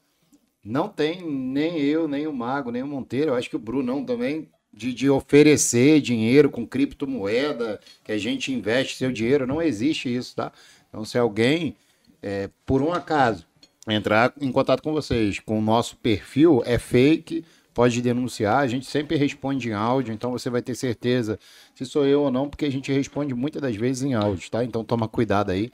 Não 0.63 0.87
tem 0.89 1.21
nem 1.21 1.79
eu, 1.79 2.07
nem 2.07 2.27
o 2.27 2.33
Mago, 2.33 2.71
nem 2.71 2.83
o 2.83 2.87
Monteiro. 2.87 3.31
Eu 3.31 3.35
acho 3.35 3.49
que 3.49 3.55
o 3.55 3.59
Brunão 3.59 4.03
também, 4.03 4.49
de, 4.73 4.93
de 4.93 5.09
oferecer 5.09 6.01
dinheiro 6.01 6.49
com 6.49 6.67
criptomoeda, 6.67 7.79
que 8.03 8.11
a 8.11 8.17
gente 8.17 8.51
investe 8.53 8.97
seu 8.97 9.11
dinheiro. 9.11 9.47
Não 9.47 9.61
existe 9.61 10.13
isso, 10.13 10.35
tá? 10.35 10.51
Então, 10.89 11.05
se 11.05 11.17
alguém, 11.17 11.75
é, 12.21 12.49
por 12.65 12.81
um 12.81 12.91
acaso, 12.91 13.45
entrar 13.87 14.33
em 14.39 14.51
contato 14.51 14.83
com 14.83 14.91
vocês 14.91 15.39
com 15.39 15.57
o 15.57 15.61
nosso 15.61 15.95
perfil, 15.97 16.61
é 16.65 16.77
fake, 16.77 17.43
pode 17.73 18.01
denunciar. 18.01 18.57
A 18.57 18.67
gente 18.67 18.85
sempre 18.85 19.15
responde 19.15 19.69
em 19.69 19.73
áudio, 19.73 20.13
então 20.13 20.31
você 20.31 20.49
vai 20.49 20.61
ter 20.61 20.75
certeza 20.75 21.39
se 21.73 21.85
sou 21.85 22.05
eu 22.05 22.23
ou 22.23 22.31
não, 22.31 22.49
porque 22.49 22.65
a 22.65 22.71
gente 22.71 22.91
responde 22.91 23.33
muitas 23.33 23.61
das 23.61 23.75
vezes 23.75 24.03
em 24.03 24.13
áudio, 24.13 24.51
tá? 24.51 24.63
Então 24.63 24.83
toma 24.83 25.07
cuidado 25.07 25.51
aí, 25.51 25.71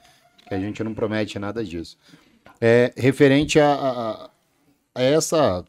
que 0.48 0.54
a 0.54 0.60
gente 0.60 0.82
não 0.84 0.94
promete 0.94 1.38
nada 1.38 1.64
disso. 1.64 1.98
É, 2.60 2.92
referente 2.96 3.58
a, 3.60 3.72
a- 3.74 4.10
a 4.24 4.30
essa 4.96 5.64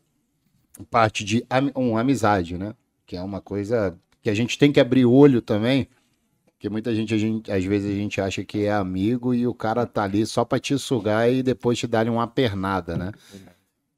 parte 0.90 1.24
de 1.24 1.46
am- 1.50 1.72
um, 1.76 1.98
amizade, 1.98 2.58
né? 2.58 2.74
Que 3.06 3.16
é 3.18 3.22
uma 3.22 3.42
coisa 3.42 3.98
que 4.22 4.30
a 4.30 4.34
gente 4.34 4.58
tem 4.58 4.72
que 4.72 4.80
abrir 4.80 5.06
olho 5.06 5.42
também, 5.42 5.88
Porque 6.56 6.70
muita 6.70 6.96
gente, 6.96 7.14
a 7.14 7.18
gente, 7.20 7.52
às 7.52 7.64
vezes 7.66 7.92
a 7.92 7.96
gente 7.96 8.22
acha 8.22 8.44
que 8.46 8.66
é 8.66 8.72
amigo 8.74 9.34
e 9.34 9.48
o 9.48 9.54
cara 9.54 9.86
tá 9.86 10.04
ali 10.04 10.26
só 10.26 10.46
pra 10.46 10.60
te 10.60 10.78
sugar 10.80 11.32
e 11.32 11.44
depois 11.44 11.78
te 11.80 11.88
dar 11.88 12.08
uma 12.10 12.28
pernada, 12.28 12.98
né? 12.98 13.14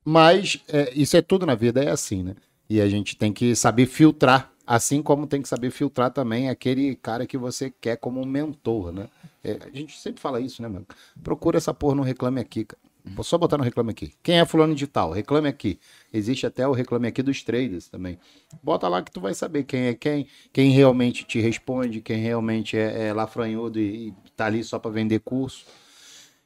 Mas 0.05 0.63
é, 0.67 0.91
isso 0.95 1.17
é 1.17 1.21
tudo 1.21 1.45
na 1.45 1.55
vida, 1.55 1.83
é 1.83 1.89
assim, 1.91 2.24
né? 2.24 2.36
E 2.69 2.81
a 2.81 2.88
gente 2.89 3.15
tem 3.17 3.33
que 3.33 3.55
saber 3.55 3.86
filtrar, 3.86 4.51
assim 4.65 5.01
como 5.01 5.27
tem 5.27 5.41
que 5.41 5.50
saber 5.50 5.71
filtrar 5.71 6.12
também 6.12 6.50
aquele 6.50 6.95
cara 6.95 7.25
que 7.27 7.38
você 7.38 7.69
quer 7.71 7.98
como 7.98 8.25
mentor, 8.25 8.91
né? 8.91 9.09
É, 9.43 9.59
a 9.74 9.77
gente 9.77 9.98
sempre 10.00 10.21
fala 10.21 10.39
isso, 10.41 10.62
né, 10.62 10.67
mano? 10.67 10.86
Procura 11.24 11.57
essa 11.57 11.74
porra 11.74 11.95
no 11.95 12.03
Reclame 12.03 12.39
Aqui, 12.41 12.65
cara. 12.65 12.81
Vou 13.15 13.23
só 13.23 13.37
botar 13.37 13.57
no 13.57 13.63
Reclame 13.63 13.91
Aqui. 13.91 14.13
Quem 14.21 14.39
é 14.39 14.45
fulano 14.45 14.75
de 14.75 14.87
tal? 14.87 15.11
Reclame 15.11 15.47
Aqui. 15.47 15.79
Existe 16.13 16.45
até 16.45 16.67
o 16.67 16.71
Reclame 16.71 17.07
Aqui 17.07 17.21
dos 17.21 17.43
traders 17.43 17.87
também. 17.87 18.17
Bota 18.61 18.87
lá 18.87 19.01
que 19.01 19.11
tu 19.11 19.19
vai 19.19 19.33
saber 19.33 19.63
quem 19.63 19.87
é 19.87 19.93
quem, 19.93 20.27
quem 20.51 20.71
realmente 20.71 21.23
te 21.25 21.39
responde, 21.39 22.01
quem 22.01 22.17
realmente 22.17 22.77
é, 22.77 23.07
é 23.07 23.13
lafranhudo 23.13 23.79
e, 23.79 24.09
e 24.09 24.13
tá 24.35 24.45
ali 24.45 24.63
só 24.63 24.79
para 24.79 24.91
vender 24.91 25.19
curso. 25.19 25.65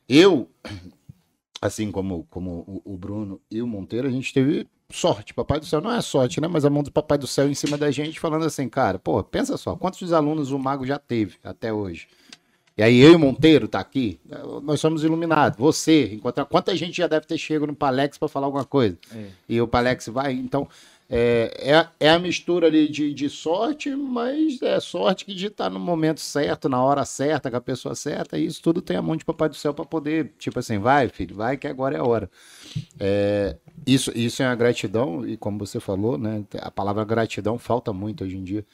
Eu, 0.07 0.49
assim 1.61 1.91
como, 1.91 2.25
como 2.29 2.81
o, 2.85 2.93
o 2.93 2.97
Bruno 2.97 3.41
e 3.49 3.61
o 3.61 3.67
Monteiro, 3.67 4.07
a 4.07 4.11
gente 4.11 4.33
teve 4.33 4.67
sorte. 4.91 5.33
Papai 5.33 5.59
do 5.59 5.65
céu 5.65 5.81
não 5.81 5.91
é 5.91 6.01
sorte, 6.01 6.39
né? 6.39 6.47
Mas 6.47 6.65
a 6.65 6.69
mão 6.69 6.83
do 6.83 6.91
Papai 6.91 7.17
do 7.17 7.27
céu 7.27 7.49
em 7.49 7.53
cima 7.53 7.77
da 7.77 7.89
gente, 7.91 8.19
falando 8.19 8.45
assim, 8.45 8.69
cara, 8.69 8.99
pô, 8.99 9.23
pensa 9.23 9.57
só, 9.57 9.75
quantos 9.75 10.13
alunos 10.13 10.51
o 10.51 10.59
Mago 10.59 10.85
já 10.85 10.99
teve 10.99 11.37
até 11.43 11.73
hoje? 11.73 12.07
E 12.75 12.81
aí 12.81 12.99
eu 12.99 13.13
e 13.13 13.17
Monteiro 13.17 13.67
tá 13.67 13.79
aqui, 13.79 14.19
nós 14.63 14.79
somos 14.79 15.03
iluminados. 15.03 15.59
Você, 15.59 16.11
enquanto 16.13 16.43
quanta 16.47 16.75
gente 16.75 16.97
já 16.97 17.07
deve 17.07 17.27
ter 17.27 17.37
chegado 17.37 17.67
no 17.67 17.75
Palex 17.75 18.17
para 18.17 18.27
falar 18.27 18.47
alguma 18.47 18.65
coisa. 18.65 18.97
É. 19.13 19.27
E 19.47 19.61
o 19.61 19.67
Palex 19.67 20.07
vai, 20.07 20.33
então 20.33 20.67
é, 21.15 21.51
é, 21.99 22.07
é 22.07 22.09
a 22.09 22.17
mistura 22.17 22.65
ali 22.65 22.89
de, 22.89 23.13
de 23.13 23.29
sorte, 23.29 23.95
mas 23.95 24.59
é 24.63 24.79
sorte 24.79 25.25
que 25.25 25.35
de 25.35 25.45
estar 25.45 25.69
no 25.69 25.79
momento 25.79 26.19
certo, 26.19 26.67
na 26.67 26.81
hora 26.81 27.05
certa, 27.05 27.51
com 27.51 27.57
a 27.57 27.61
pessoa 27.61 27.93
certa, 27.93 28.39
e 28.39 28.47
isso 28.47 28.59
tudo 28.63 28.81
tem 28.81 28.97
a 28.97 29.01
mão 29.01 29.15
de 29.15 29.23
Papai 29.23 29.47
do 29.47 29.55
Céu 29.55 29.75
para 29.75 29.85
poder, 29.85 30.33
tipo 30.39 30.57
assim, 30.57 30.79
vai, 30.79 31.09
filho, 31.09 31.35
vai 31.35 31.55
que 31.55 31.67
agora 31.67 31.95
é 31.95 31.99
a 31.99 32.03
hora. 32.03 32.31
É, 32.99 33.55
isso, 33.85 34.11
isso 34.15 34.41
é 34.41 34.47
a 34.47 34.55
gratidão, 34.55 35.23
e 35.27 35.37
como 35.37 35.59
você 35.59 35.79
falou, 35.79 36.17
né? 36.17 36.43
A 36.59 36.71
palavra 36.71 37.05
gratidão 37.05 37.59
falta 37.59 37.93
muito 37.93 38.23
hoje 38.23 38.37
em 38.37 38.43
dia. 38.43 38.65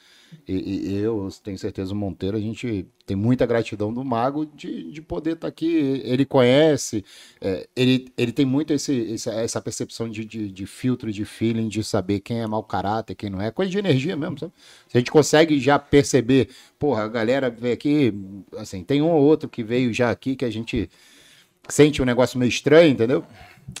E, 0.46 0.90
e 0.90 0.96
eu 0.96 1.28
tenho 1.42 1.58
certeza, 1.58 1.92
o 1.92 1.96
Monteiro, 1.96 2.36
a 2.36 2.40
gente 2.40 2.86
tem 3.06 3.16
muita 3.16 3.46
gratidão 3.46 3.92
do 3.92 4.04
Mago 4.04 4.46
de, 4.46 4.90
de 4.90 5.02
poder 5.02 5.34
estar 5.34 5.48
aqui. 5.48 6.00
Ele 6.04 6.24
conhece, 6.24 7.04
é, 7.40 7.68
ele, 7.74 8.12
ele 8.16 8.32
tem 8.32 8.44
muito 8.46 8.72
esse, 8.72 9.14
essa, 9.14 9.60
percepção 9.60 10.08
de, 10.08 10.24
de, 10.24 10.50
de 10.50 10.66
filtro, 10.66 11.12
de 11.12 11.24
feeling, 11.24 11.68
de 11.68 11.82
saber 11.82 12.20
quem 12.20 12.40
é 12.40 12.46
mau 12.46 12.62
caráter, 12.62 13.14
quem 13.14 13.30
não 13.30 13.40
é. 13.40 13.50
Coisa 13.50 13.70
de 13.70 13.78
energia 13.78 14.16
mesmo, 14.16 14.38
sabe? 14.38 14.52
Se 14.88 14.96
a 14.96 15.00
gente 15.00 15.10
consegue 15.10 15.58
já 15.58 15.78
perceber, 15.78 16.48
porra, 16.78 17.04
a 17.04 17.08
galera 17.08 17.50
veio 17.50 17.74
aqui, 17.74 18.14
assim, 18.56 18.82
tem 18.84 19.02
um 19.02 19.10
ou 19.10 19.22
outro 19.22 19.48
que 19.48 19.62
veio 19.62 19.92
já 19.92 20.10
aqui 20.10 20.36
que 20.36 20.44
a 20.44 20.50
gente 20.50 20.88
sente 21.68 22.00
um 22.02 22.04
negócio 22.04 22.38
meio 22.38 22.48
estranho, 22.48 22.90
entendeu? 22.90 23.24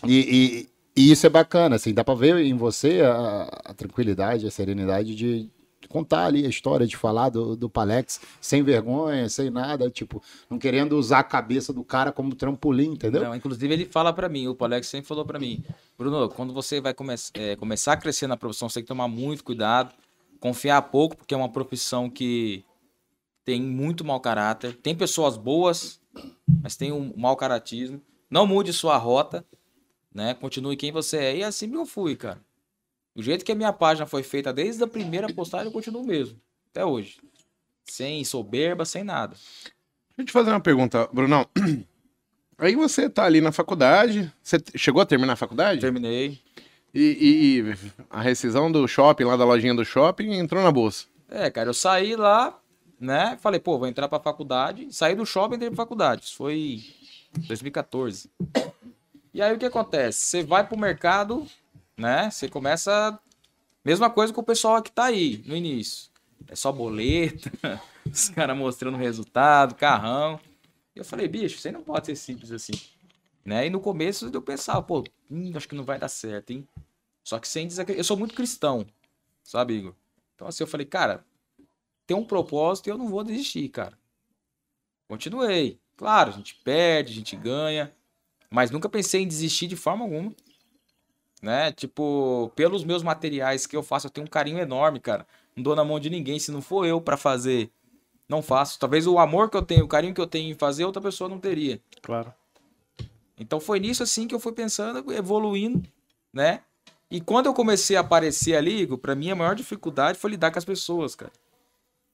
E, 0.06 0.68
e, 0.96 1.02
e 1.02 1.12
isso 1.12 1.26
é 1.26 1.30
bacana, 1.30 1.76
assim, 1.76 1.94
dá 1.94 2.04
pra 2.04 2.14
ver 2.14 2.38
em 2.38 2.54
você 2.56 3.00
a, 3.00 3.42
a 3.66 3.74
tranquilidade, 3.74 4.46
a 4.46 4.50
serenidade 4.50 5.14
de, 5.14 5.50
contar 5.90 6.26
ali 6.26 6.46
a 6.46 6.48
história, 6.48 6.86
de 6.86 6.96
falar 6.96 7.28
do, 7.28 7.56
do 7.56 7.68
Palex 7.68 8.20
sem 8.40 8.62
vergonha, 8.62 9.28
sem 9.28 9.50
nada, 9.50 9.90
tipo, 9.90 10.22
não 10.48 10.58
querendo 10.58 10.96
usar 10.96 11.18
a 11.18 11.24
cabeça 11.24 11.72
do 11.72 11.84
cara 11.84 12.12
como 12.12 12.34
trampolim, 12.34 12.92
entendeu? 12.92 13.24
Não, 13.24 13.34
inclusive 13.34 13.74
ele 13.74 13.84
fala 13.84 14.12
pra 14.12 14.28
mim, 14.28 14.46
o 14.46 14.56
Alex 14.58 14.86
sempre 14.86 15.08
falou 15.08 15.24
pra 15.24 15.38
mim, 15.38 15.64
Bruno, 15.98 16.28
quando 16.28 16.54
você 16.54 16.80
vai 16.80 16.94
come 16.94 17.14
é, 17.34 17.56
começar 17.56 17.94
a 17.94 17.96
crescer 17.96 18.28
na 18.28 18.36
profissão, 18.36 18.68
você 18.68 18.74
tem 18.74 18.84
que 18.84 18.88
tomar 18.88 19.08
muito 19.08 19.42
cuidado, 19.42 19.92
confiar 20.38 20.80
pouco, 20.82 21.16
porque 21.16 21.34
é 21.34 21.36
uma 21.36 21.48
profissão 21.50 22.08
que 22.08 22.64
tem 23.44 23.60
muito 23.60 24.04
mau 24.04 24.20
caráter, 24.20 24.76
tem 24.76 24.94
pessoas 24.94 25.36
boas, 25.36 26.00
mas 26.62 26.76
tem 26.76 26.92
um 26.92 27.12
mau 27.16 27.36
caratismo. 27.36 28.00
Não 28.30 28.46
mude 28.46 28.72
sua 28.72 28.96
rota, 28.96 29.44
né? 30.14 30.34
Continue 30.34 30.76
quem 30.76 30.92
você 30.92 31.16
é. 31.16 31.36
E 31.38 31.42
assim 31.42 31.74
eu 31.74 31.84
fui, 31.84 32.14
cara. 32.14 32.40
Do 33.20 33.24
jeito 33.24 33.44
que 33.44 33.52
a 33.52 33.54
minha 33.54 33.70
página 33.70 34.06
foi 34.06 34.22
feita 34.22 34.50
desde 34.50 34.82
a 34.82 34.86
primeira 34.86 35.30
postagem, 35.30 35.66
eu 35.66 35.72
continuo 35.72 36.02
mesmo. 36.06 36.40
Até 36.70 36.86
hoje. 36.86 37.18
Sem 37.84 38.24
soberba, 38.24 38.86
sem 38.86 39.04
nada. 39.04 39.34
Deixa 39.34 40.20
eu 40.20 40.24
te 40.24 40.32
fazer 40.32 40.48
uma 40.48 40.60
pergunta, 40.60 41.06
Brunão. 41.12 41.46
Aí 42.56 42.74
você 42.74 43.10
tá 43.10 43.24
ali 43.24 43.42
na 43.42 43.52
faculdade. 43.52 44.32
Você 44.42 44.56
chegou 44.74 45.02
a 45.02 45.04
terminar 45.06 45.34
a 45.34 45.36
faculdade? 45.36 45.82
Terminei. 45.82 46.40
E, 46.94 47.02
e- 47.02 47.60
e 47.60 47.74
a 48.08 48.22
rescisão 48.22 48.72
do 48.72 48.88
shopping, 48.88 49.24
lá 49.24 49.36
da 49.36 49.44
lojinha 49.44 49.74
do 49.74 49.84
shopping, 49.84 50.32
entrou 50.32 50.62
na 50.64 50.72
bolsa. 50.72 51.04
É, 51.28 51.50
cara, 51.50 51.68
eu 51.68 51.74
saí 51.74 52.16
lá, 52.16 52.58
né? 52.98 53.36
Falei, 53.42 53.60
pô, 53.60 53.78
vou 53.78 53.86
entrar 53.86 54.08
pra 54.08 54.18
faculdade. 54.18 54.88
Saí 54.94 55.14
do 55.14 55.26
shopping 55.26 55.52
e 55.52 55.56
entrei 55.56 55.68
pra 55.68 55.76
faculdade. 55.76 56.24
Isso 56.24 56.36
foi 56.36 56.82
2014. 57.46 58.30
E 59.34 59.42
aí 59.42 59.54
o 59.54 59.58
que 59.58 59.66
acontece? 59.66 60.20
Você 60.22 60.42
vai 60.42 60.66
pro 60.66 60.78
mercado, 60.78 61.46
né? 62.00 62.30
Você 62.30 62.48
começa. 62.48 63.18
Mesma 63.84 64.10
coisa 64.10 64.32
com 64.32 64.40
o 64.40 64.44
pessoal 64.44 64.82
que 64.82 64.90
tá 64.90 65.04
aí 65.04 65.42
no 65.46 65.56
início. 65.56 66.10
É 66.48 66.54
só 66.54 66.72
boleta, 66.72 67.50
os 68.10 68.28
caras 68.30 68.56
mostrando 68.56 68.96
resultado, 68.96 69.74
carrão. 69.74 70.40
E 70.94 70.98
eu 70.98 71.04
falei, 71.04 71.28
bicho, 71.28 71.58
você 71.58 71.70
não 71.70 71.82
pode 71.82 72.06
ser 72.06 72.16
simples 72.16 72.50
assim. 72.50 72.72
Né? 73.44 73.66
E 73.66 73.70
no 73.70 73.80
começo 73.80 74.30
eu 74.32 74.42
pensava, 74.42 74.82
pô, 74.82 75.04
hum, 75.30 75.52
acho 75.54 75.68
que 75.68 75.74
não 75.74 75.84
vai 75.84 75.98
dar 75.98 76.08
certo, 76.08 76.50
hein? 76.50 76.66
Só 77.22 77.38
que 77.38 77.48
sem 77.48 77.66
desacreditar. 77.66 78.00
Eu 78.00 78.04
sou 78.04 78.16
muito 78.16 78.34
cristão, 78.34 78.86
sabe, 79.42 79.74
Igor? 79.74 79.94
Então 80.34 80.48
assim, 80.48 80.62
eu 80.62 80.66
falei, 80.66 80.86
cara, 80.86 81.24
tem 82.06 82.16
um 82.16 82.24
propósito 82.24 82.88
e 82.88 82.90
eu 82.90 82.98
não 82.98 83.08
vou 83.08 83.24
desistir, 83.24 83.68
cara. 83.68 83.98
Continuei. 85.08 85.78
Claro, 85.96 86.30
a 86.30 86.32
gente 86.32 86.54
perde, 86.56 87.12
a 87.12 87.14
gente 87.14 87.36
ganha, 87.36 87.94
mas 88.50 88.70
nunca 88.70 88.88
pensei 88.88 89.22
em 89.22 89.28
desistir 89.28 89.66
de 89.66 89.76
forma 89.76 90.04
alguma. 90.04 90.34
Né? 91.40 91.72
Tipo, 91.72 92.52
pelos 92.54 92.84
meus 92.84 93.02
materiais 93.02 93.66
que 93.66 93.76
eu 93.76 93.82
faço, 93.82 94.06
eu 94.06 94.10
tenho 94.10 94.26
um 94.26 94.30
carinho 94.30 94.58
enorme, 94.58 95.00
cara. 95.00 95.26
Não 95.56 95.62
dou 95.62 95.74
na 95.74 95.84
mão 95.84 95.98
de 95.98 96.10
ninguém, 96.10 96.38
se 96.38 96.52
não 96.52 96.60
for 96.60 96.86
eu 96.86 97.00
pra 97.00 97.16
fazer, 97.16 97.70
não 98.28 98.42
faço. 98.42 98.78
Talvez 98.78 99.06
o 99.06 99.18
amor 99.18 99.50
que 99.50 99.56
eu 99.56 99.62
tenho, 99.62 99.84
o 99.84 99.88
carinho 99.88 100.14
que 100.14 100.20
eu 100.20 100.26
tenho 100.26 100.50
em 100.50 100.54
fazer, 100.54 100.84
outra 100.84 101.02
pessoa 101.02 101.28
não 101.28 101.38
teria. 101.38 101.80
Claro. 102.02 102.32
Então 103.38 103.58
foi 103.58 103.80
nisso 103.80 104.02
assim 104.02 104.28
que 104.28 104.34
eu 104.34 104.40
fui 104.40 104.52
pensando, 104.52 105.12
evoluindo, 105.12 105.88
né? 106.32 106.62
E 107.10 107.20
quando 107.20 107.46
eu 107.46 107.54
comecei 107.54 107.96
a 107.96 108.00
aparecer 108.00 108.54
ali, 108.54 108.86
pra 108.98 109.14
mim 109.14 109.30
a 109.30 109.34
maior 109.34 109.56
dificuldade 109.56 110.18
foi 110.18 110.30
lidar 110.30 110.52
com 110.52 110.58
as 110.58 110.64
pessoas, 110.64 111.14
cara. 111.14 111.32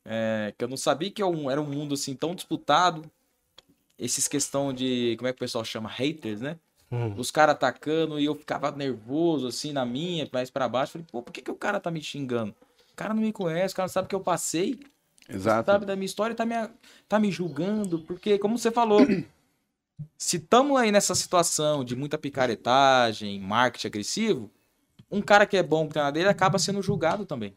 É, 0.05 0.55
que 0.57 0.65
eu 0.65 0.69
não 0.69 0.77
sabia 0.77 1.11
que 1.11 1.21
é 1.21 1.27
era 1.51 1.61
um 1.61 1.67
mundo 1.67 1.95
assim 1.95 2.15
tão 2.15 2.35
disputado. 2.35 3.03
Esses 3.99 4.29
questão 4.29 4.73
de, 4.73 5.17
como 5.19 5.27
é 5.27 5.33
que 5.33 5.37
o 5.37 5.41
pessoal 5.41 5.65
chama? 5.65 5.89
Haters, 5.89 6.41
né? 6.41 6.59
Hum. 6.91 7.15
Os 7.17 7.31
caras 7.31 7.55
atacando 7.55 8.19
e 8.21 8.25
eu 8.25 8.35
ficava 8.35 8.71
nervoso, 8.71 9.49
assim, 9.49 9.73
na 9.73 9.85
minha, 9.85 10.29
mais 10.33 10.51
pra 10.51 10.69
baixo. 10.69 10.93
Falei, 10.93 11.07
pô, 11.11 11.23
por 11.23 11.33
que, 11.33 11.43
que 11.43 11.51
o 11.51 11.57
cara 11.57 11.81
tá 11.81 11.91
me 11.91 12.01
xingando? 12.01 12.55
O 12.93 12.97
cara 12.97 13.13
não 13.13 13.23
me 13.23 13.33
conhece, 13.33 13.75
o 13.75 13.77
cara 13.77 13.87
não 13.87 13.93
sabe 13.93 14.09
que 14.09 14.15
eu 14.15 14.21
passei, 14.21 14.81
Exato. 15.29 15.71
sabe 15.71 15.85
da 15.85 15.97
minha 15.97 16.07
história 16.07 16.33
e 16.33 16.37
tá 16.37 16.47
me, 16.47 16.55
tá 17.09 17.19
me 17.19 17.31
julgando. 17.31 17.99
Porque, 18.01 18.39
como 18.39 18.57
você 18.57 18.71
falou, 18.71 19.01
se 20.17 20.37
estamos 20.37 20.79
aí 20.79 20.93
nessa 20.93 21.15
situação 21.15 21.85
de 21.85 21.97
muita 21.97 22.17
picaretagem, 22.17 23.41
marketing 23.41 23.87
agressivo, 23.89 24.51
um 25.11 25.21
cara 25.21 25.47
que 25.47 25.57
é 25.57 25.63
bom 25.63 25.89
que 25.89 25.95
tá 25.95 26.05
na 26.05 26.11
dele 26.11 26.29
acaba 26.29 26.59
sendo 26.59 26.83
julgado 26.83 27.27
também. 27.27 27.57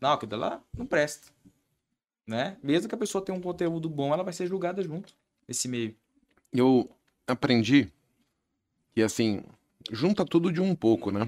Não, 0.00 0.12
aquilo 0.12 0.36
lá 0.36 0.60
não 0.76 0.86
presta. 0.86 1.28
Né? 2.26 2.56
Mesmo 2.62 2.88
que 2.88 2.94
a 2.94 2.98
pessoa 2.98 3.24
tenha 3.24 3.36
um 3.36 3.40
conteúdo 3.40 3.88
bom, 3.88 4.12
ela 4.12 4.22
vai 4.22 4.32
ser 4.32 4.46
julgada 4.46 4.82
junto 4.82 5.12
nesse 5.48 5.66
meio. 5.66 5.96
Eu 6.52 6.88
aprendi 7.26 7.90
que, 9.00 9.04
assim, 9.04 9.40
junta 9.90 10.26
tudo 10.26 10.52
de 10.52 10.60
um 10.60 10.74
pouco, 10.74 11.10
né? 11.10 11.26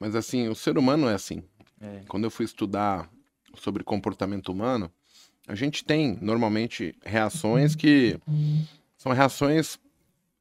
Mas, 0.00 0.14
assim, 0.14 0.48
o 0.48 0.54
ser 0.54 0.78
humano 0.78 1.06
é 1.06 1.14
assim. 1.14 1.42
É. 1.80 2.00
Quando 2.08 2.24
eu 2.24 2.30
fui 2.30 2.46
estudar 2.46 3.10
sobre 3.58 3.84
comportamento 3.84 4.50
humano, 4.50 4.90
a 5.46 5.54
gente 5.54 5.84
tem, 5.84 6.18
normalmente, 6.22 6.94
reações 7.04 7.74
que 7.76 8.18
são 8.96 9.12
reações 9.12 9.78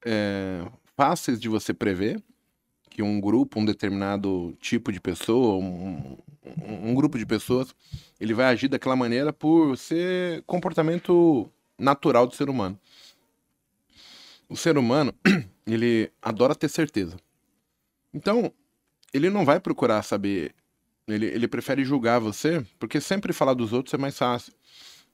é, 0.05 0.65
fáceis 0.95 1.39
de 1.39 1.49
você 1.49 1.73
prever, 1.73 2.21
que 2.89 3.01
um 3.01 3.19
grupo, 3.19 3.59
um 3.59 3.65
determinado 3.65 4.55
tipo 4.61 4.91
de 4.91 5.01
pessoa, 5.01 5.55
um, 5.57 6.17
um- 6.45 6.89
um 6.91 6.93
grupo 6.93 7.17
de 7.17 7.25
pessoas, 7.25 7.73
ele 8.19 8.33
vai 8.33 8.45
agir 8.45 8.67
daquela 8.69 8.95
maneira 8.95 9.33
por 9.33 9.77
ser 9.77 10.43
comportamento 10.43 11.49
natural 11.77 12.25
do 12.27 12.35
ser 12.35 12.49
humano. 12.49 12.77
O 14.53 14.55
ser 14.55 14.77
humano, 14.77 15.11
ele 15.65 16.11
adora 16.21 16.53
ter 16.53 16.69
certeza. 16.69 17.17
Então, 18.13 18.53
ele 19.11 19.27
não 19.27 19.43
vai 19.43 19.59
procurar 19.59 20.03
saber. 20.03 20.53
Ele, 21.07 21.25
ele 21.25 21.47
prefere 21.47 21.83
julgar 21.83 22.19
você, 22.19 22.63
porque 22.77 23.01
sempre 23.01 23.33
falar 23.33 23.55
dos 23.55 23.73
outros 23.73 23.95
é 23.95 23.97
mais 23.97 24.15
fácil. 24.15 24.53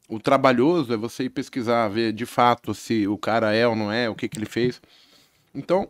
O 0.10 0.20
trabalhoso 0.20 0.94
é 0.94 0.98
você 0.98 1.24
ir 1.24 1.30
pesquisar, 1.30 1.88
ver 1.88 2.12
de 2.12 2.26
fato 2.26 2.74
se 2.74 3.08
o 3.08 3.18
cara 3.18 3.54
é 3.54 3.66
ou 3.66 3.78
não 3.78 3.90
é, 3.90 4.10
o 4.10 4.14
que, 4.14 4.28
que 4.28 4.38
ele 4.38 4.46
fez. 4.46 4.82
Então, 5.56 5.90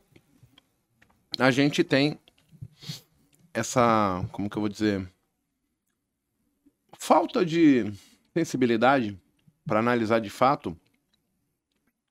a 1.39 1.50
gente 1.50 1.84
tem 1.84 2.20
essa. 3.51 4.24
Como 4.32 4.48
que 4.48 4.58
eu 4.58 4.62
vou 4.62 4.70
dizer? 4.70 5.12
Falta 7.00 7.44
de 7.44 7.91
sensibilidade 8.32 9.20
para 9.65 9.79
analisar 9.79 10.20
de 10.20 10.29
fato 10.29 10.77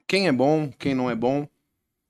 quem 0.08 0.26
é 0.26 0.32
bom, 0.32 0.72
quem 0.78 0.94
não 0.94 1.10
é 1.10 1.14
bom, 1.14 1.46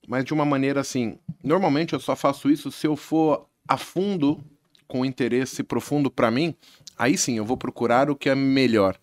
mas 0.06 0.24
de 0.24 0.32
uma 0.32 0.44
maneira 0.44 0.80
assim. 0.80 1.18
Normalmente 1.42 1.92
eu 1.92 2.00
só 2.00 2.14
faço 2.14 2.48
isso 2.48 2.70
se 2.70 2.86
eu 2.86 2.96
for 2.96 3.46
a 3.66 3.76
fundo 3.76 4.40
com 4.86 5.04
interesse 5.04 5.62
profundo 5.62 6.10
para 6.10 6.30
mim, 6.30 6.54
aí 6.96 7.18
sim 7.18 7.36
eu 7.36 7.44
vou 7.44 7.56
procurar 7.56 8.08
o 8.08 8.16
que 8.16 8.30
é 8.30 8.34
melhor. 8.34 8.96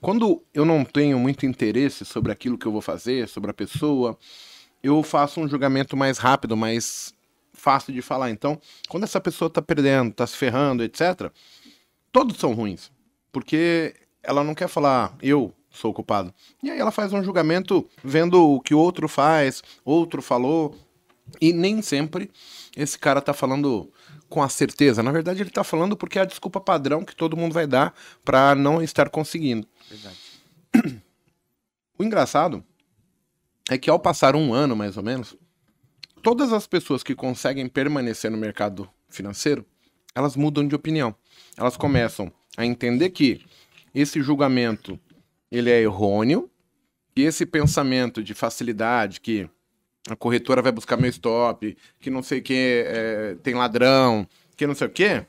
Quando 0.00 0.42
eu 0.52 0.64
não 0.64 0.84
tenho 0.84 1.18
muito 1.18 1.46
interesse 1.46 2.04
sobre 2.04 2.32
aquilo 2.32 2.58
que 2.58 2.66
eu 2.66 2.72
vou 2.72 2.80
fazer, 2.80 3.28
sobre 3.28 3.50
a 3.50 3.54
pessoa, 3.54 4.18
eu 4.82 5.02
faço 5.02 5.40
um 5.40 5.46
julgamento 5.48 5.96
mais 5.96 6.18
rápido, 6.18 6.56
mais 6.56 7.14
fácil 7.52 7.92
de 7.92 8.00
falar. 8.00 8.30
Então, 8.30 8.58
quando 8.88 9.04
essa 9.04 9.20
pessoa 9.20 9.50
tá 9.50 9.60
perdendo, 9.60 10.12
tá 10.12 10.26
se 10.26 10.36
ferrando, 10.36 10.82
etc., 10.82 11.30
todos 12.10 12.38
são 12.38 12.54
ruins. 12.54 12.90
Porque 13.30 13.94
ela 14.22 14.42
não 14.42 14.54
quer 14.54 14.68
falar, 14.68 15.16
eu 15.20 15.52
sou 15.78 15.94
culpado. 15.94 16.34
E 16.62 16.70
aí 16.70 16.78
ela 16.78 16.90
faz 16.90 17.12
um 17.12 17.22
julgamento 17.22 17.88
vendo 18.02 18.42
o 18.42 18.60
que 18.60 18.74
o 18.74 18.78
outro 18.78 19.08
faz, 19.08 19.62
outro 19.84 20.20
falou, 20.20 20.74
e 21.40 21.52
nem 21.52 21.82
sempre 21.82 22.30
esse 22.76 22.98
cara 22.98 23.20
tá 23.20 23.32
falando 23.32 23.90
com 24.28 24.42
a 24.42 24.48
certeza. 24.48 25.02
Na 25.02 25.12
verdade, 25.12 25.42
ele 25.42 25.50
tá 25.50 25.64
falando 25.64 25.96
porque 25.96 26.18
é 26.18 26.22
a 26.22 26.26
desculpa 26.26 26.60
padrão 26.60 27.04
que 27.04 27.14
todo 27.14 27.36
mundo 27.36 27.52
vai 27.52 27.66
dar 27.66 27.94
para 28.24 28.54
não 28.54 28.82
estar 28.82 29.08
conseguindo. 29.08 29.66
Verdade. 29.88 31.02
O 31.98 32.04
engraçado 32.04 32.62
é 33.68 33.76
que 33.76 33.90
ao 33.90 33.98
passar 33.98 34.36
um 34.36 34.54
ano, 34.54 34.76
mais 34.76 34.96
ou 34.96 35.02
menos, 35.02 35.36
todas 36.22 36.52
as 36.52 36.66
pessoas 36.66 37.02
que 37.02 37.14
conseguem 37.14 37.68
permanecer 37.68 38.30
no 38.30 38.38
mercado 38.38 38.88
financeiro, 39.08 39.64
elas 40.14 40.36
mudam 40.36 40.66
de 40.66 40.74
opinião. 40.74 41.14
Elas 41.56 41.76
começam 41.76 42.32
a 42.56 42.64
entender 42.64 43.10
que 43.10 43.44
esse 43.94 44.22
julgamento 44.22 44.98
ele 45.50 45.70
é 45.70 45.80
errôneo, 45.80 46.50
que 47.14 47.22
esse 47.22 47.44
pensamento 47.44 48.22
de 48.22 48.34
facilidade, 48.34 49.20
que 49.20 49.48
a 50.08 50.16
corretora 50.16 50.62
vai 50.62 50.72
buscar 50.72 50.96
meu 50.96 51.10
stop, 51.10 51.76
que 52.00 52.10
não 52.10 52.22
sei 52.22 52.38
o 52.38 52.42
que 52.42 52.84
é, 52.86 53.36
tem 53.42 53.54
ladrão, 53.54 54.26
que 54.56 54.66
não 54.66 54.74
sei 54.74 54.86
o 54.86 54.90
que, 54.90 55.24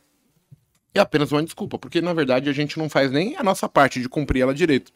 é 0.93 0.99
apenas 0.99 1.31
uma 1.31 1.43
desculpa, 1.43 1.77
porque 1.77 2.01
na 2.01 2.13
verdade 2.13 2.49
a 2.49 2.53
gente 2.53 2.77
não 2.77 2.89
faz 2.89 3.11
nem 3.11 3.35
a 3.37 3.43
nossa 3.43 3.67
parte 3.69 4.01
de 4.01 4.09
cumprir 4.09 4.41
ela 4.41 4.53
direito. 4.53 4.91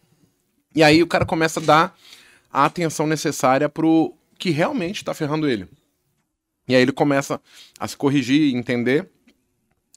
E 0.76 0.84
aí 0.84 1.02
o 1.04 1.08
cara 1.08 1.26
começa 1.26 1.60
a 1.60 1.64
dar 1.64 1.98
a 2.52 2.66
atenção 2.66 3.08
necessária 3.08 3.70
pro 3.70 4.14
que 4.38 4.50
realmente 4.50 4.98
está 4.98 5.14
ferrando 5.14 5.48
ele. 5.48 5.68
E 6.68 6.76
aí 6.76 6.82
ele 6.82 6.92
começa 6.92 7.40
a 7.80 7.88
se 7.88 7.96
corrigir 7.96 8.42
e 8.42 8.56
entender 8.56 9.10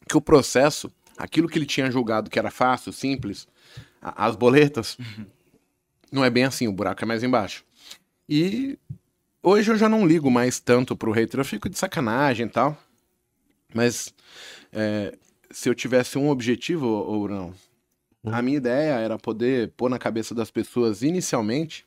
que 0.08 0.16
o 0.16 0.20
processo, 0.20 0.90
aquilo 1.16 1.48
que 1.48 1.58
ele 1.58 1.66
tinha 1.66 1.90
julgado 1.90 2.30
que 2.30 2.38
era 2.38 2.50
fácil, 2.50 2.92
simples, 2.92 3.46
as 4.00 4.36
boletas, 4.36 4.96
não 6.10 6.24
é 6.24 6.30
bem 6.30 6.44
assim, 6.44 6.68
o 6.68 6.72
buraco 6.72 7.04
é 7.04 7.06
mais 7.06 7.22
embaixo. 7.22 7.64
E 8.28 8.78
hoje 9.42 9.70
eu 9.70 9.76
já 9.76 9.88
não 9.88 10.06
ligo 10.06 10.30
mais 10.30 10.60
tanto 10.60 10.96
pro 10.96 11.12
hater, 11.12 11.40
eu 11.40 11.44
fico 11.44 11.68
de 11.68 11.78
sacanagem 11.78 12.46
e 12.46 12.50
tal. 12.50 12.76
Mas 13.74 14.14
é, 14.72 15.16
se 15.50 15.68
eu 15.68 15.74
tivesse 15.74 16.18
um 16.18 16.28
objetivo 16.28 16.86
ou 16.86 17.28
não, 17.28 17.54
a 18.24 18.42
minha 18.42 18.56
ideia 18.56 18.94
era 18.94 19.18
poder 19.18 19.72
pôr 19.76 19.88
na 19.88 19.98
cabeça 19.98 20.34
das 20.34 20.50
pessoas 20.50 21.02
inicialmente 21.02 21.86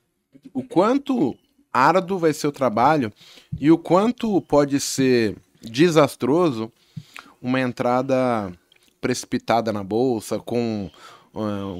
o 0.53 0.63
quanto 0.63 1.35
árduo 1.71 2.17
vai 2.17 2.33
ser 2.33 2.47
o 2.47 2.51
trabalho 2.51 3.11
e 3.59 3.71
o 3.71 3.77
quanto 3.77 4.41
pode 4.41 4.79
ser 4.79 5.35
desastroso 5.61 6.71
uma 7.41 7.59
entrada 7.59 8.51
precipitada 9.01 9.71
na 9.71 9.83
bolsa 9.83 10.39
com 10.39 10.89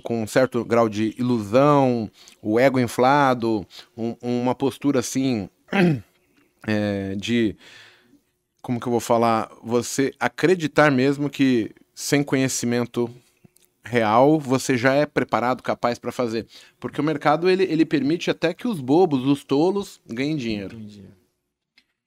com 0.03 0.23
um 0.23 0.27
certo 0.27 0.63
grau 0.63 0.87
de 0.89 1.13
ilusão, 1.17 2.09
o 2.41 2.59
ego 2.59 2.79
inflado, 2.79 3.65
um- 3.97 4.15
uma 4.21 4.53
postura 4.55 4.99
assim 4.99 5.49
é, 6.67 7.15
de 7.19 7.55
como 8.61 8.79
que 8.79 8.87
eu 8.87 8.91
vou 8.91 8.99
falar, 8.99 9.49
você 9.63 10.13
acreditar 10.19 10.91
mesmo 10.91 11.29
que 11.29 11.71
sem 11.95 12.21
conhecimento 12.23 13.09
real 13.83 14.39
você 14.39 14.77
já 14.77 14.93
é 14.93 15.05
preparado, 15.05 15.63
capaz 15.63 15.97
para 15.97 16.11
fazer, 16.11 16.45
porque 16.79 17.01
o 17.01 17.03
mercado 17.03 17.49
ele, 17.49 17.63
ele 17.63 17.85
permite 17.85 18.29
até 18.29 18.53
que 18.53 18.67
os 18.67 18.79
bobos, 18.81 19.25
os 19.25 19.43
tolos 19.43 19.99
ganhem 20.07 20.35
dinheiro. 20.35 20.77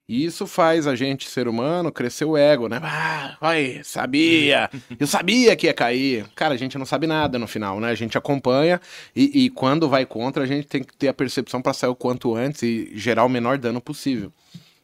E 0.07 0.25
isso 0.25 0.45
faz 0.45 0.85
a 0.85 0.95
gente, 0.95 1.29
ser 1.29 1.47
humano, 1.47 1.89
crescer 1.89 2.25
o 2.25 2.35
ego, 2.35 2.67
né? 2.67 2.79
Ah, 2.83 3.37
ai, 3.39 3.79
sabia! 3.85 4.69
Eu 4.99 5.07
sabia 5.07 5.55
que 5.55 5.67
ia 5.67 5.73
cair. 5.73 6.25
Cara, 6.35 6.53
a 6.53 6.57
gente 6.57 6.77
não 6.77 6.85
sabe 6.85 7.07
nada 7.07 7.39
no 7.39 7.47
final, 7.47 7.79
né? 7.79 7.89
A 7.89 7.95
gente 7.95 8.17
acompanha 8.17 8.81
e, 9.15 9.45
e 9.45 9.49
quando 9.49 9.87
vai 9.87 10.05
contra, 10.05 10.43
a 10.43 10.45
gente 10.45 10.67
tem 10.67 10.83
que 10.83 10.95
ter 10.95 11.07
a 11.07 11.13
percepção 11.13 11.61
para 11.61 11.73
sair 11.73 11.89
o 11.89 11.95
quanto 11.95 12.35
antes 12.35 12.63
e 12.63 12.91
gerar 12.95 13.23
o 13.23 13.29
menor 13.29 13.57
dano 13.57 13.79
possível. 13.79 14.31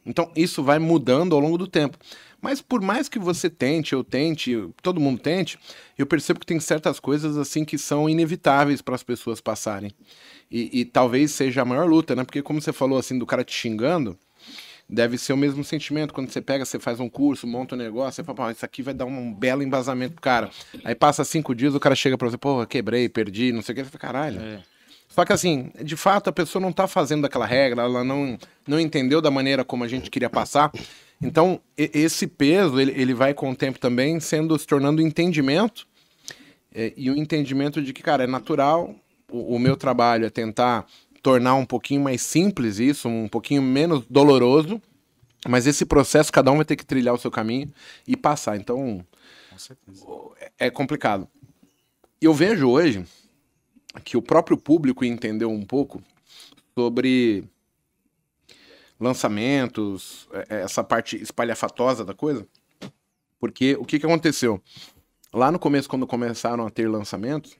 Então, 0.06 0.30
isso 0.34 0.62
vai 0.62 0.78
mudando 0.78 1.34
ao 1.34 1.40
longo 1.40 1.58
do 1.58 1.66
tempo. 1.66 1.98
Mas 2.40 2.62
por 2.62 2.80
mais 2.80 3.06
que 3.06 3.18
você 3.18 3.50
tente, 3.50 3.92
eu 3.92 4.02
tente, 4.02 4.56
todo 4.82 4.98
mundo 4.98 5.20
tente, 5.20 5.58
eu 5.98 6.06
percebo 6.06 6.40
que 6.40 6.46
tem 6.46 6.58
certas 6.58 6.98
coisas 6.98 7.36
assim 7.36 7.64
que 7.66 7.76
são 7.76 8.08
inevitáveis 8.08 8.80
para 8.80 8.94
as 8.94 9.02
pessoas 9.02 9.42
passarem. 9.42 9.92
E, 10.50 10.80
e 10.80 10.84
talvez 10.86 11.32
seja 11.32 11.60
a 11.60 11.64
maior 11.66 11.86
luta, 11.86 12.16
né? 12.16 12.24
Porque 12.24 12.40
como 12.40 12.60
você 12.60 12.72
falou 12.72 12.98
assim 12.98 13.18
do 13.18 13.26
cara 13.26 13.44
te 13.44 13.52
xingando, 13.52 14.18
deve 14.90 15.16
ser 15.16 15.32
o 15.32 15.36
mesmo 15.36 15.62
sentimento 15.62 16.12
quando 16.12 16.30
você 16.30 16.40
pega, 16.40 16.64
você 16.64 16.78
faz 16.78 16.98
um 16.98 17.08
curso, 17.08 17.46
monta 17.46 17.74
um 17.74 17.78
negócio, 17.78 18.24
você 18.24 18.34
fala, 18.34 18.50
isso 18.50 18.64
aqui 18.64 18.82
vai 18.82 18.92
dar 18.92 19.04
um 19.04 19.32
belo 19.32 19.62
embasamento 19.62 20.14
pro 20.14 20.22
cara. 20.22 20.50
Aí 20.84 20.94
passa 20.94 21.24
cinco 21.24 21.54
dias, 21.54 21.74
o 21.74 21.80
cara 21.80 21.94
chega 21.94 22.18
pra 22.18 22.28
você, 22.28 22.36
pô, 22.36 22.66
quebrei, 22.66 23.08
perdi, 23.08 23.52
não 23.52 23.62
sei 23.62 23.72
o 23.72 23.76
que, 23.76 23.84
você 23.84 23.90
fala, 23.90 24.00
caralho. 24.00 24.40
É. 24.40 24.62
Só 25.08 25.24
que 25.24 25.32
assim, 25.32 25.70
de 25.82 25.96
fato, 25.96 26.28
a 26.28 26.32
pessoa 26.32 26.60
não 26.60 26.72
tá 26.72 26.86
fazendo 26.86 27.24
aquela 27.24 27.46
regra, 27.46 27.82
ela 27.82 28.02
não, 28.02 28.38
não 28.66 28.80
entendeu 28.80 29.20
da 29.20 29.30
maneira 29.30 29.64
como 29.64 29.84
a 29.84 29.88
gente 29.88 30.10
queria 30.10 30.30
passar. 30.30 30.72
Então, 31.22 31.60
esse 31.76 32.26
peso, 32.26 32.80
ele, 32.80 32.92
ele 32.96 33.14
vai 33.14 33.34
com 33.34 33.50
o 33.50 33.54
tempo 33.54 33.78
também 33.78 34.18
sendo, 34.18 34.58
se 34.58 34.66
tornando 34.66 35.02
entendimento, 35.02 35.86
é, 36.74 36.92
e 36.96 37.10
o 37.10 37.16
entendimento 37.16 37.82
de 37.82 37.92
que, 37.92 38.02
cara, 38.02 38.24
é 38.24 38.26
natural, 38.26 38.94
o, 39.30 39.56
o 39.56 39.58
meu 39.58 39.76
trabalho 39.76 40.26
é 40.26 40.30
tentar 40.30 40.86
tornar 41.22 41.54
um 41.54 41.66
pouquinho 41.66 42.00
mais 42.02 42.22
simples 42.22 42.78
isso, 42.78 43.08
um 43.08 43.28
pouquinho 43.28 43.62
menos 43.62 44.04
doloroso, 44.08 44.80
mas 45.48 45.66
esse 45.66 45.84
processo 45.84 46.32
cada 46.32 46.50
um 46.50 46.56
vai 46.56 46.64
ter 46.64 46.76
que 46.76 46.84
trilhar 46.84 47.14
o 47.14 47.18
seu 47.18 47.30
caminho 47.30 47.72
e 48.06 48.16
passar. 48.16 48.56
Então, 48.56 49.04
é 50.58 50.70
complicado. 50.70 51.28
Eu 52.20 52.32
vejo 52.34 52.68
hoje 52.68 53.04
que 54.04 54.16
o 54.16 54.22
próprio 54.22 54.56
público 54.56 55.04
entendeu 55.04 55.50
um 55.50 55.64
pouco 55.64 56.02
sobre 56.74 57.44
lançamentos, 58.98 60.28
é- 60.32 60.56
é 60.56 60.60
essa 60.62 60.84
parte 60.84 61.16
espalhafatosa 61.20 62.04
da 62.04 62.14
coisa. 62.14 62.46
Porque 63.38 63.74
o 63.76 63.84
que, 63.84 63.98
que 63.98 64.06
aconteceu? 64.06 64.62
Lá 65.32 65.50
no 65.50 65.58
começo, 65.58 65.88
quando 65.88 66.06
começaram 66.06 66.66
a 66.66 66.70
ter 66.70 66.88
lançamentos, 66.88 67.56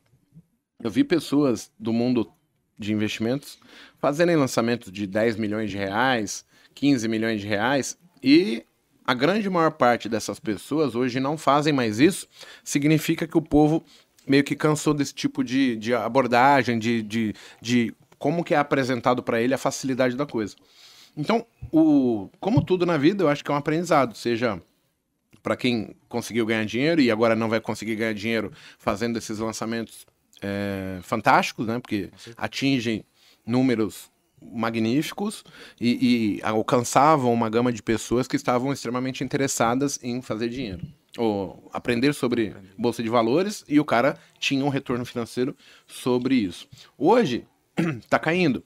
eu 0.83 0.91
vi 0.91 1.03
pessoas 1.05 1.71
do 1.79 1.93
mundo 1.93 2.31
de 2.81 2.93
investimentos 2.93 3.59
fazerem 4.01 4.35
lançamentos 4.35 4.91
de 4.91 5.07
10 5.07 5.37
milhões 5.37 5.71
de 5.71 5.77
reais, 5.77 6.45
15 6.75 7.07
milhões 7.07 7.41
de 7.41 7.47
reais, 7.47 7.99
e 8.23 8.65
a 9.05 9.13
grande 9.13 9.49
maior 9.51 9.73
parte 9.73 10.09
dessas 10.09 10.41
pessoas 10.41 10.95
hoje 10.95 11.21
não 11.21 11.37
fazem 11.37 11.73
mais 11.73 12.01
isso, 12.01 12.27
significa 12.65 13.27
que 13.27 13.37
o 13.37 13.43
povo 13.43 13.85
meio 14.27 14.43
que 14.43 14.57
cansou 14.57 14.95
desse 14.95 15.15
tipo 15.15 15.45
de, 15.45 15.77
de 15.77 15.95
abordagem, 15.95 16.79
de, 16.79 17.03
de, 17.03 17.35
de 17.61 17.95
como 18.19 18.43
que 18.43 18.55
é 18.55 18.57
apresentado 18.57 19.23
para 19.23 19.41
ele 19.41 19.53
a 19.53 19.59
facilidade 19.59 20.17
da 20.17 20.25
coisa. 20.25 20.57
Então, 21.17 21.45
o, 21.71 22.31
como 22.39 22.65
tudo 22.65 22.87
na 22.87 22.97
vida, 22.97 23.25
eu 23.25 23.29
acho 23.29 23.45
que 23.45 23.51
é 23.51 23.55
um 23.55 23.59
aprendizado, 23.59 24.17
seja 24.17 24.61
para 25.43 25.57
quem 25.57 25.97
conseguiu 26.09 26.47
ganhar 26.47 26.65
dinheiro 26.65 27.01
e 27.01 27.11
agora 27.11 27.35
não 27.35 27.49
vai 27.49 27.61
conseguir 27.61 27.97
ganhar 27.97 28.15
dinheiro 28.15 28.53
fazendo 28.79 29.19
esses 29.19 29.39
lançamentos 29.39 30.07
é, 30.41 30.99
fantásticos, 31.03 31.67
né? 31.67 31.79
Porque 31.79 32.11
atingem 32.37 33.05
números 33.47 34.11
magníficos 34.41 35.45
e, 35.81 36.39
e 36.39 36.43
alcançavam 36.43 37.33
uma 37.33 37.51
gama 37.51 37.73
de 37.73 37.83
pessoas 37.83 38.27
que 38.27 38.37
estavam 38.37 38.73
extremamente 38.73 39.23
interessadas 39.23 39.99
em 40.03 40.23
fazer 40.23 40.49
dinheiro 40.49 40.87
ou 41.19 41.69
aprender 41.73 42.15
sobre 42.15 42.55
bolsa 42.79 43.03
de 43.03 43.09
valores 43.09 43.65
e 43.69 43.81
o 43.81 43.85
cara 43.85 44.17
tinha 44.39 44.65
um 44.65 44.69
retorno 44.69 45.05
financeiro 45.05 45.57
sobre 45.87 46.37
isso. 46.37 46.69
Hoje 46.97 47.47
tá 48.09 48.19
caindo. 48.19 48.65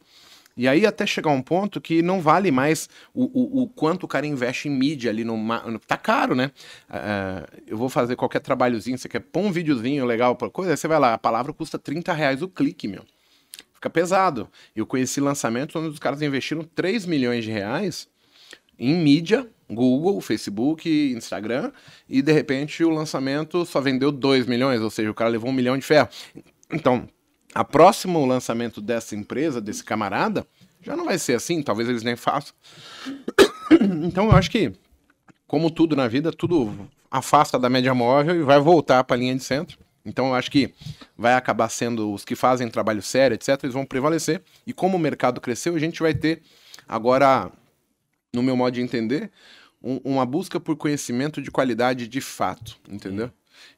E 0.57 0.69
aí 0.69 0.87
até 0.87 1.05
chegar 1.07 1.31
um 1.31 1.43
ponto 1.43 1.81
que 1.81 2.01
não 2.01 2.21
vale 2.21 2.51
mais 2.51 2.89
o, 3.13 3.25
o, 3.25 3.63
o 3.63 3.69
quanto 3.69 4.05
o 4.05 4.09
cara 4.09 4.27
investe 4.27 4.69
em 4.69 4.71
mídia 4.71 5.11
ali 5.11 5.25
no... 5.25 5.37
no- 5.37 5.79
Tá 5.81 5.97
caro, 5.97 6.35
né? 6.35 6.51
Ah, 6.89 7.47
eu 7.67 7.77
vou 7.77 7.89
fazer 7.89 8.15
qualquer 8.17 8.41
trabalhozinho, 8.41 8.97
você 8.97 9.09
quer 9.09 9.21
pôr 9.21 9.41
um 9.41 9.51
videozinho 9.53 10.05
legal 10.05 10.37
pra 10.37 10.49
coisa, 10.49 10.77
você 10.77 10.87
vai 10.87 10.99
lá, 11.01 11.15
a 11.15 11.19
palavra 11.19 11.53
custa 11.53 11.79
30 11.79 12.13
reais 12.13 12.41
o 12.43 12.49
clique, 12.49 12.87
meu. 12.87 13.05
Fica 13.75 13.91
pesado. 13.91 14.49
Eu 14.75 14.87
conheci 14.87 15.21
lançamentos 15.21 15.75
onde 15.77 15.89
os 15.89 15.99
caras 15.99 16.23
investiram 16.23 16.63
3 16.63 17.05
milhões 17.05 17.45
de 17.45 17.51
reais 17.51 18.09
em 18.79 18.95
mídia, 18.95 19.49
Google, 19.71 20.21
Facebook, 20.21 20.89
Instagram, 21.17 21.73
e 22.09 22.21
de 22.23 22.33
repente 22.33 22.83
o 22.85 22.91
lançamento 22.91 23.65
só 23.67 23.81
vendeu 23.81 24.11
2 24.13 24.47
milhões, 24.47 24.81
ou 24.81 24.91
seja, 24.91 25.11
o 25.11 25.15
cara 25.15 25.31
levou 25.31 25.51
um 25.51 25.53
milhão 25.53 25.77
de 25.77 25.85
ferro. 25.85 26.09
Então, 26.73 27.09
a 27.55 27.65
próximo 27.65 28.25
lançamento 28.27 28.81
dessa 28.81 29.15
empresa, 29.15 29.61
desse 29.61 29.85
camarada, 29.85 30.47
já 30.83 30.97
não 30.97 31.05
vai 31.05 31.19
ser 31.19 31.35
assim, 31.35 31.63
talvez 31.63 31.89
eles 31.89 32.03
nem 32.03 32.17
façam. 32.17 32.55
Então 34.05 34.27
eu 34.27 34.33
acho 34.33 34.51
que, 34.51 34.73
como 35.47 35.71
tudo 35.71 35.97
na 35.97 36.07
vida, 36.07 36.31
tudo 36.33 36.89
afasta 37.11 37.59
da 37.59 37.69
média 37.71 37.95
móvel 37.95 38.37
e 38.37 38.43
vai 38.43 38.61
voltar 38.61 39.03
para 39.05 39.17
a 39.17 39.19
linha 39.19 39.35
de 39.35 39.43
centro. 39.43 39.79
Então 40.05 40.29
eu 40.29 40.35
acho 40.35 40.51
que 40.51 40.73
vai 41.17 41.33
acabar 41.35 41.69
sendo 41.71 42.13
os 42.13 42.25
que 42.25 42.35
fazem 42.37 42.69
trabalho 42.69 43.01
sério, 43.03 43.35
etc., 43.35 43.59
eles 43.65 43.73
vão 43.75 43.87
prevalecer. 43.87 44.43
E 44.67 44.73
como 44.73 44.97
o 44.97 45.01
mercado 45.01 45.41
cresceu, 45.41 45.75
a 45.75 45.79
gente 45.79 46.01
vai 46.03 46.13
ter 46.15 46.43
agora, 46.87 47.51
no 48.33 48.43
meu 48.43 48.57
modo 48.57 48.75
de 48.75 48.83
entender, 48.83 49.31
um- 49.83 50.01
uma 50.05 50.27
busca 50.27 50.61
por 50.61 50.77
conhecimento 50.77 51.41
de 51.41 51.51
qualidade 51.51 52.07
de 52.07 52.21
fato, 52.21 52.77
entendeu? 52.89 53.31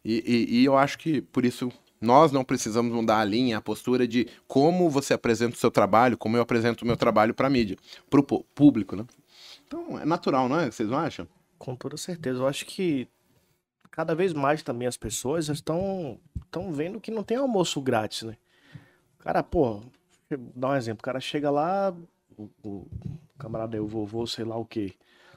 E, 0.05 0.23
e- 0.27 0.61
e 0.61 0.65
eu 0.65 0.77
acho 0.77 0.99
que 0.99 1.21
por 1.21 1.45
isso 1.45 1.71
nós 2.01 2.33
não 2.33 2.45
precisamos 2.45 2.93
mudar 2.93 3.19
a 3.19 3.25
linha, 3.25 3.59
a 3.59 3.61
postura 3.61 4.07
de 4.07 4.29
como 4.47 4.91
você 4.91 5.15
apresenta 5.15 5.55
o 5.55 5.59
seu 5.59 5.71
trabalho, 5.71 6.17
como 6.17 6.37
eu 6.37 6.43
apresento 6.43 6.85
o 6.85 6.87
meu 6.87 6.97
trabalho 6.97 7.35
para 7.35 7.47
a 7.47 7.51
mídia, 7.51 7.77
para 8.11 8.21
o 8.21 8.23
público, 8.23 8.97
né? 8.97 9.05
Então 9.67 9.99
é 9.99 10.05
natural, 10.05 10.49
não 10.49 10.61
é? 10.61 10.71
Vocês 10.71 10.89
não 10.89 10.99
acham? 10.99 11.27
Com 11.59 11.75
toda 11.75 11.97
certeza. 11.97 12.41
Eu 12.41 12.47
acho 12.47 12.67
que 12.67 13.09
cada 13.91 14.15
vez 14.15 14.33
mais 14.33 14.63
também 14.63 14.87
as 14.87 14.97
pessoas 14.97 15.49
estão 15.49 16.19
estão 16.45 16.73
vendo 16.73 17.01
que 17.01 17.11
não 17.11 17.23
tem 17.23 17.37
almoço 17.37 17.81
grátis, 17.81 18.23
né? 18.23 18.37
O 19.19 19.25
cara, 19.25 19.43
pô, 19.43 19.83
dar 20.55 20.71
um 20.71 20.77
exemplo. 20.77 21.01
O 21.01 21.05
cara 21.05 21.21
chega 21.21 21.51
lá, 21.51 21.95
o, 22.37 22.49
o 22.63 22.87
camarada 23.39 23.77
aí, 23.77 23.81
o 23.81 23.87
vovô, 23.87 24.27
sei 24.27 24.45
lá 24.45 24.57
o 24.57 24.65
quê. 24.65 24.95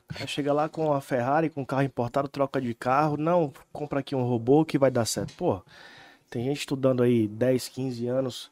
O 0.09 0.13
cara 0.13 0.27
chega 0.27 0.53
lá 0.53 0.67
com 0.67 0.93
a 0.93 1.01
Ferrari, 1.01 1.49
com 1.49 1.61
um 1.61 1.65
carro 1.65 1.83
importado, 1.83 2.27
troca 2.27 2.59
de 2.61 2.73
carro. 2.73 3.17
Não, 3.17 3.51
compra 3.71 3.99
aqui 3.99 4.15
um 4.15 4.23
robô 4.23 4.65
que 4.65 4.77
vai 4.77 4.89
dar 4.91 5.05
certo. 5.05 5.33
Pô, 5.35 5.61
tem 6.29 6.43
gente 6.45 6.59
estudando 6.59 7.01
aí 7.03 7.27
10, 7.27 7.67
15 7.67 8.07
anos, 8.07 8.51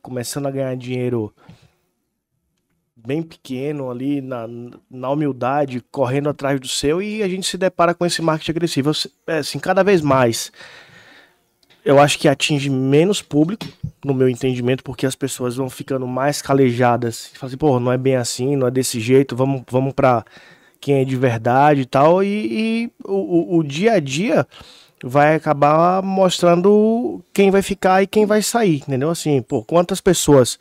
começando 0.00 0.46
a 0.46 0.50
ganhar 0.50 0.76
dinheiro 0.76 1.32
bem 2.96 3.22
pequeno 3.22 3.90
ali 3.90 4.20
na, 4.20 4.46
na 4.90 5.10
humildade, 5.10 5.82
correndo 5.90 6.28
atrás 6.28 6.60
do 6.60 6.68
seu 6.68 7.02
e 7.02 7.22
a 7.22 7.28
gente 7.28 7.46
se 7.46 7.56
depara 7.58 7.94
com 7.94 8.06
esse 8.06 8.22
marketing 8.22 8.50
agressivo. 8.52 8.92
É, 9.26 9.38
assim, 9.38 9.58
cada 9.58 9.82
vez 9.82 10.00
mais 10.00 10.52
eu 11.84 11.98
acho 11.98 12.16
que 12.18 12.28
atinge 12.28 12.70
menos 12.70 13.20
público, 13.20 13.66
no 14.04 14.14
meu 14.14 14.28
entendimento, 14.28 14.84
porque 14.84 15.04
as 15.04 15.16
pessoas 15.16 15.56
vão 15.56 15.68
ficando 15.68 16.06
mais 16.06 16.40
calejadas. 16.40 17.30
Falam 17.34 17.48
assim, 17.48 17.56
pô, 17.56 17.80
não 17.80 17.90
é 17.90 17.98
bem 17.98 18.14
assim, 18.16 18.54
não 18.56 18.68
é 18.68 18.70
desse 18.70 19.00
jeito, 19.00 19.34
vamos, 19.34 19.62
vamos 19.68 19.92
pra 19.92 20.24
quem 20.80 20.96
é 21.00 21.04
de 21.04 21.16
verdade 21.16 21.80
e 21.82 21.86
tal. 21.86 22.22
E, 22.22 22.28
e 22.84 22.92
o- 23.04 23.58
o 23.58 23.62
dia 23.64 23.94
a 23.94 24.00
dia 24.00 24.46
vai 25.02 25.34
acabar 25.34 26.02
mostrando 26.02 27.20
quem 27.32 27.50
vai 27.50 27.62
ficar 27.62 28.02
e 28.02 28.06
quem 28.06 28.24
vai 28.24 28.42
sair, 28.42 28.76
entendeu? 28.76 29.10
Assim, 29.10 29.42
pô, 29.42 29.62
quantas 29.62 30.00
pessoas 30.00 30.58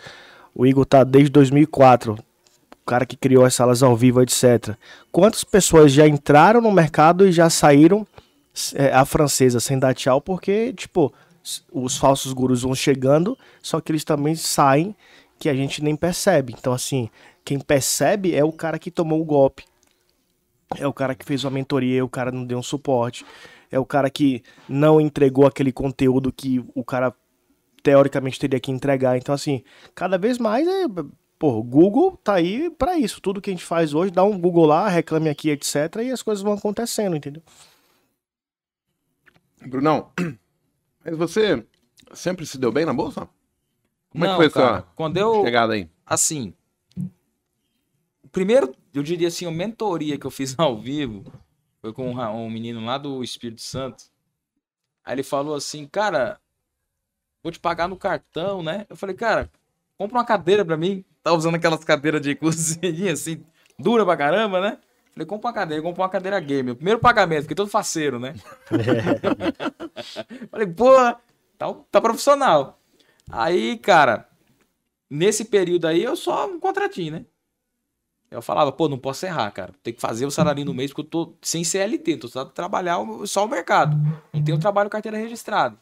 o 0.54 0.65
Igor 0.65 0.86
tá 0.86 1.04
desde 1.04 1.30
2004, 1.30 2.13
o 2.13 2.86
cara 2.86 3.06
que 3.06 3.15
criou 3.15 3.45
as 3.45 3.54
salas 3.54 3.84
ao 3.84 3.95
vivo, 3.95 4.21
etc. 4.21 4.75
Quantas 5.12 5.43
pessoas 5.43 5.91
já 5.91 6.08
entraram 6.08 6.60
no 6.60 6.71
mercado 6.71 7.27
e 7.27 7.32
já 7.32 7.49
saíram 7.49 8.06
é, 8.73 8.91
a 8.91 9.06
francesa 9.06 9.60
sem 9.60 9.80
dar 9.80 9.93
tchau, 9.93 10.19
porque, 10.19 10.73
tipo, 10.73 11.13
os 11.71 11.97
falsos 11.97 12.34
gurus 12.34 12.63
vão 12.63 12.75
chegando, 12.75 13.38
só 13.62 13.80
que 13.80 13.91
eles 13.91 14.04
também 14.04 14.36
saem 14.36 14.95
que 15.39 15.49
a 15.49 15.54
gente 15.54 15.84
nem 15.84 15.95
percebe. 15.95 16.54
Então, 16.58 16.73
assim, 16.73 17.10
quem 17.45 17.60
percebe 17.60 18.36
é 18.36 18.43
o 18.43 18.51
cara 18.51 18.77
que 18.77 18.91
tomou 18.91 19.21
o 19.21 19.25
golpe. 19.25 19.63
É 20.77 20.88
o 20.88 20.93
cara 20.93 21.15
que 21.15 21.25
fez 21.25 21.43
uma 21.43 21.51
mentoria, 21.51 22.04
o 22.04 22.10
cara 22.10 22.32
não 22.32 22.45
deu 22.45 22.58
um 22.58 22.63
suporte. 22.63 23.25
É 23.71 23.79
o 23.79 23.86
cara 23.86 24.10
que 24.10 24.43
não 24.67 24.99
entregou 24.99 25.47
aquele 25.47 25.71
conteúdo 25.71 26.31
que 26.31 26.63
o 26.75 26.84
cara 26.84 27.13
teoricamente 27.81 28.39
teria 28.39 28.60
que 28.60 28.71
entregar. 28.71 29.17
Então, 29.17 29.34
assim, 29.34 29.63
cada 29.95 30.17
vez 30.17 30.38
mais 30.38 30.67
é. 30.67 30.86
Pô, 31.39 31.57
o 31.57 31.63
Google 31.63 32.17
tá 32.17 32.36
aí 32.36 32.69
pra 32.69 32.97
isso. 32.99 33.19
Tudo 33.21 33.41
que 33.41 33.49
a 33.49 33.53
gente 33.53 33.63
faz 33.65 33.93
hoje, 33.93 34.12
dá 34.12 34.23
um 34.23 34.38
Google 34.38 34.65
lá, 34.65 34.88
reclame 34.88 35.29
aqui, 35.29 35.49
etc. 35.49 35.75
E 36.03 36.12
as 36.12 36.21
coisas 36.21 36.43
vão 36.43 36.53
acontecendo, 36.53 37.15
entendeu? 37.15 37.41
Brunão, 39.67 40.12
mas 41.03 41.17
você 41.17 41.65
sempre 42.13 42.45
se 42.45 42.57
deu 42.57 42.71
bem 42.71 42.86
na 42.86 42.93
bolsa? 42.93 43.27
Como 44.10 44.25
é 44.25 44.27
que 44.27 44.31
Não, 44.31 44.38
foi 44.38 44.49
cara, 44.49 44.81
sua 44.81 44.88
quando 44.95 45.17
eu, 45.17 45.43
chegada 45.43 45.73
aí? 45.73 45.89
assim, 46.05 46.53
primeiro, 48.31 48.73
eu 48.93 49.03
diria 49.03 49.27
assim, 49.27 49.45
a 49.45 49.51
mentoria 49.51 50.17
que 50.17 50.25
eu 50.25 50.31
fiz 50.31 50.57
ao 50.60 50.77
vivo 50.77 51.23
foi 51.81 51.91
com 51.93 52.09
um, 52.09 52.13
ra- 52.13 52.31
um 52.31 52.49
menino 52.49 52.83
lá 52.85 52.97
do 52.97 53.23
Espírito 53.23 53.61
Santo. 53.61 54.05
Aí 55.03 55.15
ele 55.15 55.23
falou 55.23 55.55
assim, 55.55 55.87
cara, 55.87 56.39
vou 57.43 57.51
te 57.51 57.59
pagar 57.59 57.87
no 57.87 57.97
cartão, 57.97 58.61
né? 58.61 58.85
Eu 58.89 58.95
falei, 58.95 59.15
cara, 59.15 59.49
compra 59.97 60.17
uma 60.19 60.25
cadeira 60.25 60.63
pra 60.63 60.77
mim. 60.77 61.03
Tá 61.23 61.33
usando 61.33 61.55
aquelas 61.55 61.83
cadeiras 61.83 62.21
de 62.21 62.33
cozinha, 62.35 63.13
assim, 63.13 63.43
dura 63.77 64.05
pra 64.05 64.17
caramba, 64.17 64.61
né? 64.61 64.77
Falei, 65.13 65.25
compra 65.25 65.47
uma 65.49 65.53
cadeira, 65.53 65.83
compra 65.83 66.03
uma 66.03 66.09
cadeira 66.09 66.39
gamer. 66.39 66.75
Primeiro 66.75 66.99
pagamento, 66.99 67.41
fiquei 67.41 67.55
todo 67.55 67.69
faceiro, 67.69 68.17
né? 68.19 68.33
Falei, 70.49 70.67
pô, 70.67 70.95
tá, 71.57 71.73
tá 71.91 72.01
profissional. 72.01 72.79
Aí, 73.29 73.77
cara, 73.77 74.27
nesse 75.09 75.45
período 75.45 75.87
aí, 75.87 76.03
eu 76.03 76.15
só 76.15 76.47
um 76.47 76.59
contratinho, 76.59 77.13
né? 77.13 77.25
Eu 78.31 78.41
falava, 78.41 78.71
pô, 78.71 78.87
não 78.87 78.97
posso 78.97 79.25
errar, 79.25 79.51
cara. 79.51 79.73
Tem 79.83 79.93
que 79.93 79.99
fazer 79.99 80.25
o 80.25 80.31
salário 80.31 80.63
no 80.63 80.73
mês, 80.73 80.91
porque 80.91 81.01
eu 81.01 81.05
tô 81.05 81.33
sem 81.41 81.65
CLT, 81.65 82.15
tô 82.15 82.27
só 82.29 82.45
trabalhar 82.45 82.97
só 83.25 83.43
o 83.43 83.49
mercado. 83.49 83.97
Não 84.31 84.41
tenho 84.41 84.57
trabalho 84.57 84.89
carteira 84.89 85.17
registrada. 85.17 85.77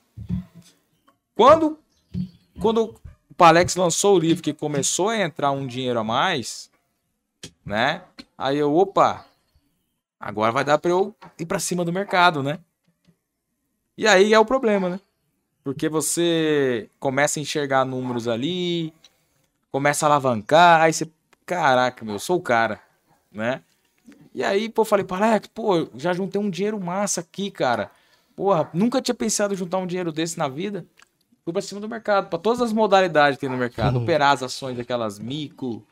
Quando, 1.35 1.77
quando 2.59 2.95
o 3.29 3.33
Palex 3.35 3.75
lançou 3.75 4.15
o 4.15 4.19
livro, 4.19 4.41
que 4.41 4.51
começou 4.51 5.09
a 5.09 5.17
entrar 5.19 5.51
um 5.51 5.67
dinheiro 5.67 5.99
a 5.99 6.03
mais, 6.03 6.71
né? 7.63 8.01
Aí 8.35 8.57
eu, 8.57 8.75
opa, 8.75 9.25
agora 10.19 10.51
vai 10.51 10.65
dar 10.65 10.79
pra 10.79 10.89
eu 10.89 11.15
ir 11.37 11.45
pra 11.45 11.59
cima 11.59 11.85
do 11.85 11.93
mercado, 11.93 12.41
né? 12.41 12.59
E 13.95 14.07
aí 14.07 14.33
é 14.33 14.39
o 14.39 14.45
problema, 14.45 14.89
né? 14.89 14.99
Porque 15.63 15.87
você 15.87 16.89
começa 16.99 17.39
a 17.39 17.43
enxergar 17.43 17.85
números 17.85 18.27
ali, 18.27 18.91
começa 19.71 20.05
a 20.05 20.09
alavancar, 20.09 20.81
aí 20.81 20.91
você, 20.91 21.07
caraca, 21.49 22.05
meu, 22.05 22.15
eu 22.15 22.19
sou 22.19 22.37
o 22.37 22.41
cara, 22.41 22.79
né? 23.31 23.61
E 24.35 24.43
aí, 24.43 24.69
pô, 24.69 24.85
falei, 24.85 25.03
Palex, 25.03 25.47
pô, 25.47 25.89
já 25.95 26.13
juntei 26.13 26.39
um 26.39 26.49
dinheiro 26.49 26.79
massa 26.79 27.21
aqui, 27.21 27.49
cara. 27.49 27.89
Porra, 28.35 28.69
nunca 28.71 29.01
tinha 29.01 29.15
pensado 29.15 29.53
em 29.53 29.57
juntar 29.57 29.79
um 29.79 29.87
dinheiro 29.87 30.11
desse 30.11 30.37
na 30.37 30.47
vida. 30.47 30.85
Fui 31.43 31.51
pra 31.51 31.63
cima 31.63 31.81
do 31.81 31.89
mercado, 31.89 32.29
pra 32.29 32.37
todas 32.37 32.61
as 32.61 32.71
modalidades 32.71 33.37
que 33.37 33.41
tem 33.41 33.49
no 33.49 33.57
mercado. 33.57 33.97
Operar 33.97 34.33
as 34.33 34.43
ações 34.43 34.77
daquelas 34.77 35.17
mico, 35.17 35.83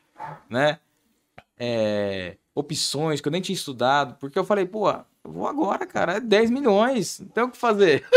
né? 0.48 0.78
É, 1.58 2.36
opções 2.54 3.20
que 3.20 3.26
eu 3.26 3.32
nem 3.32 3.40
tinha 3.40 3.56
estudado. 3.56 4.14
Porque 4.20 4.38
eu 4.38 4.44
falei, 4.44 4.64
pô, 4.64 4.88
eu 4.88 5.04
vou 5.24 5.48
agora, 5.48 5.84
cara. 5.84 6.18
É 6.18 6.20
10 6.20 6.50
milhões, 6.50 7.18
não 7.18 7.28
tem 7.28 7.42
o 7.42 7.50
que 7.50 7.58
fazer. 7.58 8.06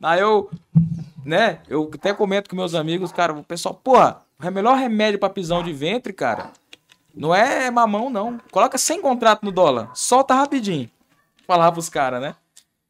Aí 0.00 0.20
eu, 0.20 0.48
né, 1.24 1.60
eu 1.68 1.90
até 1.92 2.12
comento 2.12 2.50
com 2.50 2.56
meus 2.56 2.74
amigos, 2.74 3.12
cara, 3.12 3.32
o 3.32 3.44
pessoal, 3.44 3.74
porra, 3.74 4.22
o 4.38 4.50
melhor 4.50 4.76
remédio 4.76 5.18
pra 5.18 5.30
pisão 5.30 5.62
de 5.62 5.72
ventre, 5.72 6.12
cara, 6.12 6.50
não 7.14 7.34
é 7.34 7.70
mamão, 7.70 8.08
não. 8.08 8.40
Coloca 8.50 8.78
100 8.78 9.00
contrato 9.00 9.44
no 9.44 9.52
dólar, 9.52 9.90
solta 9.94 10.34
rapidinho. 10.34 10.90
Falava 11.46 11.72
pros 11.72 11.88
caras, 11.88 12.20
né? 12.20 12.34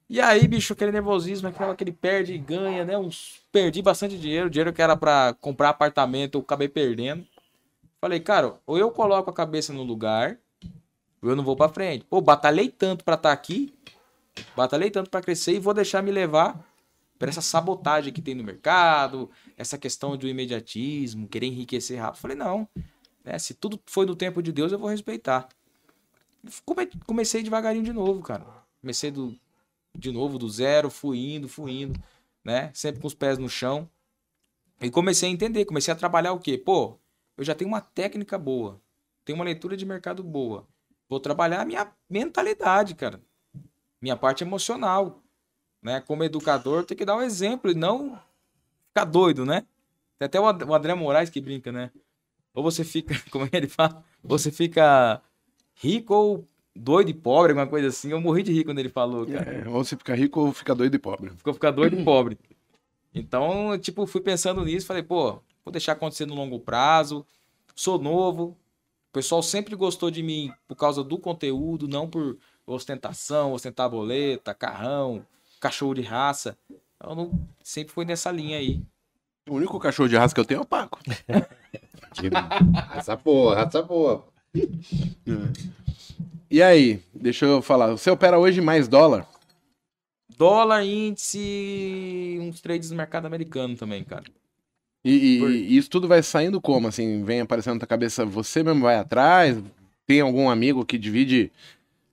E 0.09 0.21
aí, 0.21 0.47
bicho, 0.47 0.75
aquele 0.75 0.93
nervosismo, 0.93 1.49
aquela 1.49 1.75
que 1.75 1.83
ele 1.83 1.93
perde 1.93 2.35
e 2.35 2.39
ganha, 2.39 2.85
né? 2.85 2.99
Uns, 2.99 3.41
perdi 3.51 3.81
bastante 3.81 4.19
dinheiro, 4.19 4.51
dinheiro 4.51 4.73
que 4.73 4.83
era 4.83 4.97
pra 4.97 5.35
comprar 5.41 5.71
apartamento, 5.71 6.37
eu 6.37 6.43
acabei 6.43 6.69
perdendo. 6.69 7.27
Falei, 8.01 8.21
cara, 8.21 8.55
ou 8.67 8.77
eu 8.77 8.91
coloco 8.91 9.31
a 9.31 9.33
cabeça 9.33 9.73
no 9.73 9.83
lugar, 9.83 10.37
ou 11.23 11.31
eu 11.31 11.37
não 11.37 11.43
vou 11.43 11.57
pra 11.57 11.69
frente. 11.69 12.05
Pô, 12.05 12.21
batalhei 12.21 12.69
tanto 12.69 13.05
pra 13.05 13.15
estar 13.15 13.33
aqui, 13.33 13.73
batalhei 14.55 14.91
tanto 14.91 15.09
pra 15.09 15.23
crescer 15.23 15.55
e 15.55 15.59
vou 15.59 15.73
deixar 15.73 16.03
me 16.03 16.11
levar 16.11 16.61
por 17.23 17.29
essa 17.29 17.41
sabotagem 17.41 18.13
que 18.13 18.21
tem 18.21 18.35
no 18.35 18.43
mercado, 18.43 19.31
essa 19.57 19.79
questão 19.79 20.17
do 20.17 20.27
imediatismo, 20.27 21.29
querer 21.29 21.47
enriquecer 21.47 22.01
rápido. 22.01 22.21
Falei, 22.21 22.37
não. 22.37 22.69
Né? 23.23 23.39
Se 23.39 23.55
tudo 23.55 23.81
foi 23.87 24.05
no 24.05 24.17
tempo 24.17 24.43
de 24.43 24.51
Deus, 24.51 24.73
eu 24.73 24.79
vou 24.81 24.89
respeitar. 24.89 25.49
Come- 26.65 26.91
Comecei 27.07 27.41
devagarinho 27.45 27.85
de 27.85 27.93
novo, 27.93 28.21
cara. 28.23 28.45
Comecei 28.81 29.13
do, 29.13 29.39
de 29.97 30.11
novo 30.11 30.37
do 30.37 30.49
zero, 30.49 30.91
fui 30.91 31.35
indo, 31.37 31.49
fui 31.49 31.83
indo, 31.83 32.03
né? 32.45 32.73
Sempre 32.75 33.01
com 33.01 33.07
os 33.07 33.15
pés 33.15 33.39
no 33.39 33.49
chão. 33.49 33.89
E 34.81 34.91
comecei 34.91 35.29
a 35.29 35.33
entender, 35.33 35.65
comecei 35.65 35.95
a 35.95 35.97
trabalhar 35.97 36.33
o 36.33 36.41
quê? 36.41 36.59
Pô, 36.59 36.99
eu 37.37 37.45
já 37.45 37.55
tenho 37.55 37.69
uma 37.69 37.81
técnica 37.81 38.37
boa, 38.37 38.81
tenho 39.25 39.39
uma 39.39 39.45
leitura 39.45 39.77
de 39.77 39.87
mercado 39.87 40.25
boa. 40.25 40.67
Vou 41.09 41.21
trabalhar 41.21 41.61
a 41.61 41.65
minha 41.65 41.89
mentalidade, 42.11 42.97
cara. 42.97 43.23
Minha 44.01 44.17
parte 44.17 44.43
emocional 44.43 45.22
né? 45.83 46.01
Como 46.01 46.25
educador, 46.25 46.85
tem 46.85 46.97
que 46.97 47.05
dar 47.05 47.17
um 47.17 47.23
exemplo 47.23 47.71
e 47.71 47.75
não 47.75 48.19
ficar 48.89 49.05
doido, 49.05 49.45
né? 49.45 49.65
Tem 50.19 50.27
até 50.27 50.41
o 50.41 50.47
And- 50.47 50.65
o 50.67 50.75
André 50.75 50.95
Moraes 50.95 51.31
que 51.31 51.41
brinca, 51.41 51.73
né? 51.73 51.91
Ou 52.55 52.63
você 52.63 52.85
fica, 52.85 53.15
como 53.31 53.45
é 53.45 53.49
que 53.49 53.57
ele 53.57 53.69
fala? 53.69 54.05
Você 54.23 54.51
fica 54.53 55.21
rico 55.75 56.15
ou 56.15 56.49
doido 56.75 57.11
e 57.11 57.15
pobre, 57.15 57.53
alguma 57.53 57.67
coisa 57.67 57.89
assim. 57.89 58.11
Eu 58.11 58.21
morri 58.21 58.43
de 58.43 58.53
rir 58.53 58.65
quando 58.65 58.79
ele 58.79 58.89
falou, 58.89 59.27
cara. 59.27 59.51
É, 59.51 59.69
ou 59.69 59.83
você 59.85 59.97
fica 59.97 60.15
rico 60.15 60.41
ou 60.41 60.53
fica 60.53 60.75
doido 60.75 60.95
e 60.95 60.99
pobre. 60.99 61.31
Ficou 61.31 61.53
ficar 61.55 61.71
doido 61.71 61.99
e 61.99 62.05
pobre. 62.05 62.39
Então, 63.15 63.79
tipo, 63.79 64.07
fui 64.07 64.21
pensando 64.21 64.65
nisso, 64.65 64.87
falei, 64.87 65.03
pô, 65.03 65.33
vou 65.65 65.73
deixar 65.73 65.93
acontecer 65.93 66.27
no 66.27 66.35
longo 66.35 66.59
prazo. 66.61 67.27
Sou 67.75 67.99
novo. 67.99 68.57
O 69.11 69.13
pessoal 69.13 69.43
sempre 69.43 69.75
gostou 69.77 70.11
de 70.11 70.23
mim 70.23 70.51
por 70.67 70.75
causa 70.77 71.05
do 71.05 71.19
conteúdo, 71.19 71.87
não 71.87 72.09
por 72.09 72.39
ostentação, 72.67 73.53
ostentar 73.53 73.91
boleta, 73.91 74.55
carrão, 74.55 75.27
cachorro 75.63 75.95
de 75.95 76.03
raça. 76.03 76.59
Eu 77.03 77.15
não, 77.15 77.49
sempre 77.63 77.93
foi 77.95 78.05
nessa 78.05 78.31
linha 78.31 78.59
aí. 78.59 78.83
O 79.49 79.55
único 79.55 79.79
cachorro 79.79 80.09
de 80.09 80.17
raça 80.17 80.35
que 80.35 80.41
eu 80.41 80.45
tenho 80.45 80.59
é 80.59 80.63
o 80.63 80.67
Paco. 80.67 80.99
Essa 82.97 83.17
porra, 83.17 83.63
essa 83.63 83.83
porra. 83.83 84.23
E 86.51 86.63
aí, 86.63 87.01
deixa 87.15 87.47
eu 87.47 87.63
falar. 87.63 87.89
Você 87.93 88.11
opera 88.11 88.39
hoje 88.39 88.61
mais 88.61 88.87
dólar? 88.89 89.27
Dólar, 90.37 90.85
índice, 90.85 92.39
uns 92.41 92.61
trades 92.61 92.91
no 92.91 92.97
mercado 92.97 93.27
americano 93.27 93.77
também, 93.77 94.03
cara. 94.05 94.25
E, 95.05 95.37
e- 95.37 95.39
Por- 95.41 95.51
e 95.51 95.77
isso 95.77 95.91
tudo 95.91 96.07
vai 96.09 96.23
saindo 96.23 96.61
como? 96.61 96.89
Assim, 96.89 97.25
vem 97.25 97.41
aparecendo 97.41 97.75
na 97.75 97.81
tua 97.81 97.89
cabeça, 97.89 98.25
você 98.25 98.63
mesmo 98.63 98.83
vai 98.83 98.97
atrás? 98.97 99.63
Tem 100.07 100.21
algum 100.21 100.49
amigo 100.51 100.85
que 100.85 100.99
divide 100.99 101.51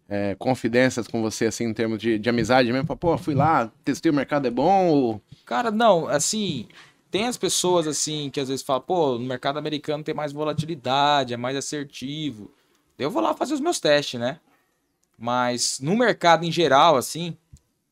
é, 0.09 0.35
confidências 0.35 1.07
com 1.07 1.21
você, 1.21 1.45
assim, 1.45 1.65
em 1.65 1.73
termos 1.73 1.99
de, 1.99 2.17
de 2.17 2.29
amizade 2.29 2.71
mesmo? 2.73 2.97
Pô, 2.97 3.17
fui 3.17 3.35
lá, 3.35 3.71
testei 3.85 4.11
o 4.11 4.15
mercado, 4.15 4.47
é 4.47 4.51
bom? 4.51 4.87
Ou... 4.87 5.21
Cara, 5.45 5.69
não, 5.69 6.07
assim, 6.07 6.67
tem 7.11 7.27
as 7.27 7.37
pessoas 7.37 7.87
assim 7.87 8.29
que 8.31 8.39
às 8.39 8.49
vezes 8.49 8.65
falam, 8.65 8.81
pô, 8.81 9.19
no 9.19 9.25
mercado 9.25 9.59
americano 9.59 10.03
tem 10.03 10.15
mais 10.15 10.33
volatilidade, 10.33 11.33
é 11.33 11.37
mais 11.37 11.55
assertivo. 11.55 12.51
Eu 12.97 13.11
vou 13.11 13.21
lá 13.21 13.35
fazer 13.35 13.53
os 13.53 13.61
meus 13.61 13.79
testes, 13.79 14.19
né? 14.19 14.39
Mas 15.17 15.79
no 15.79 15.95
mercado 15.95 16.43
em 16.43 16.51
geral, 16.51 16.97
assim, 16.97 17.37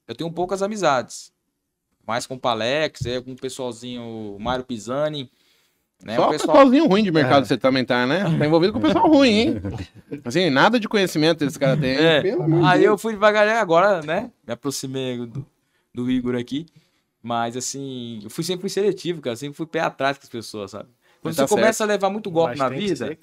eu 0.07 0.15
tenho 0.15 0.31
poucas 0.31 0.63
amizades. 0.63 1.31
Mais 2.05 2.25
com 2.25 2.35
o 2.35 2.39
Palex, 2.39 3.05
é, 3.05 3.21
com 3.21 3.33
o 3.33 3.35
pessoalzinho, 3.35 4.01
o 4.01 4.39
Mário 4.39 4.65
Pisani, 4.65 5.29
né? 6.03 6.15
Só 6.15 6.27
o 6.27 6.31
pessoal 6.31 6.55
pessoalzinho 6.57 6.87
ruim 6.87 7.03
de 7.03 7.11
mercado 7.11 7.45
você 7.45 7.57
também 7.57 7.83
tá, 7.83 8.05
né? 8.05 8.23
Tá 8.23 8.45
envolvido 8.45 8.73
com 8.73 8.79
o 8.79 8.81
pessoal 8.81 9.07
ruim, 9.07 9.29
hein? 9.29 9.61
Assim, 10.23 10.49
nada 10.49 10.79
de 10.79 10.87
conhecimento 10.87 11.43
esse 11.43 11.57
cara 11.57 11.75
tem. 11.75 11.91
É, 11.91 12.17
Aí 12.65 12.79
Deus. 12.79 12.91
eu 12.91 12.97
fui 12.97 13.13
devagarinho 13.13 13.57
agora, 13.57 14.01
né? 14.01 14.31
Me 14.45 14.53
aproximei 14.53 15.25
do, 15.25 15.45
do 15.93 16.09
Igor 16.09 16.35
aqui. 16.35 16.65
Mas 17.21 17.57
assim, 17.57 18.21
eu 18.23 18.29
fui 18.29 18.43
sempre 18.43 18.61
fui 18.61 18.69
seletivo, 18.69 19.21
cara. 19.21 19.35
Sempre 19.35 19.57
fui 19.57 19.65
pé 19.65 19.79
atrás 19.79 20.17
com 20.17 20.23
as 20.23 20.29
pessoas, 20.29 20.71
sabe? 20.71 20.89
Quando 21.21 21.35
tá 21.35 21.47
você 21.47 21.53
começa 21.53 21.83
a 21.83 21.87
levar 21.87 22.09
muito 22.09 22.29
golpe 22.29 22.57
Mas 22.57 22.59
na 22.59 22.69
vida, 22.69 22.95
ser, 22.95 23.19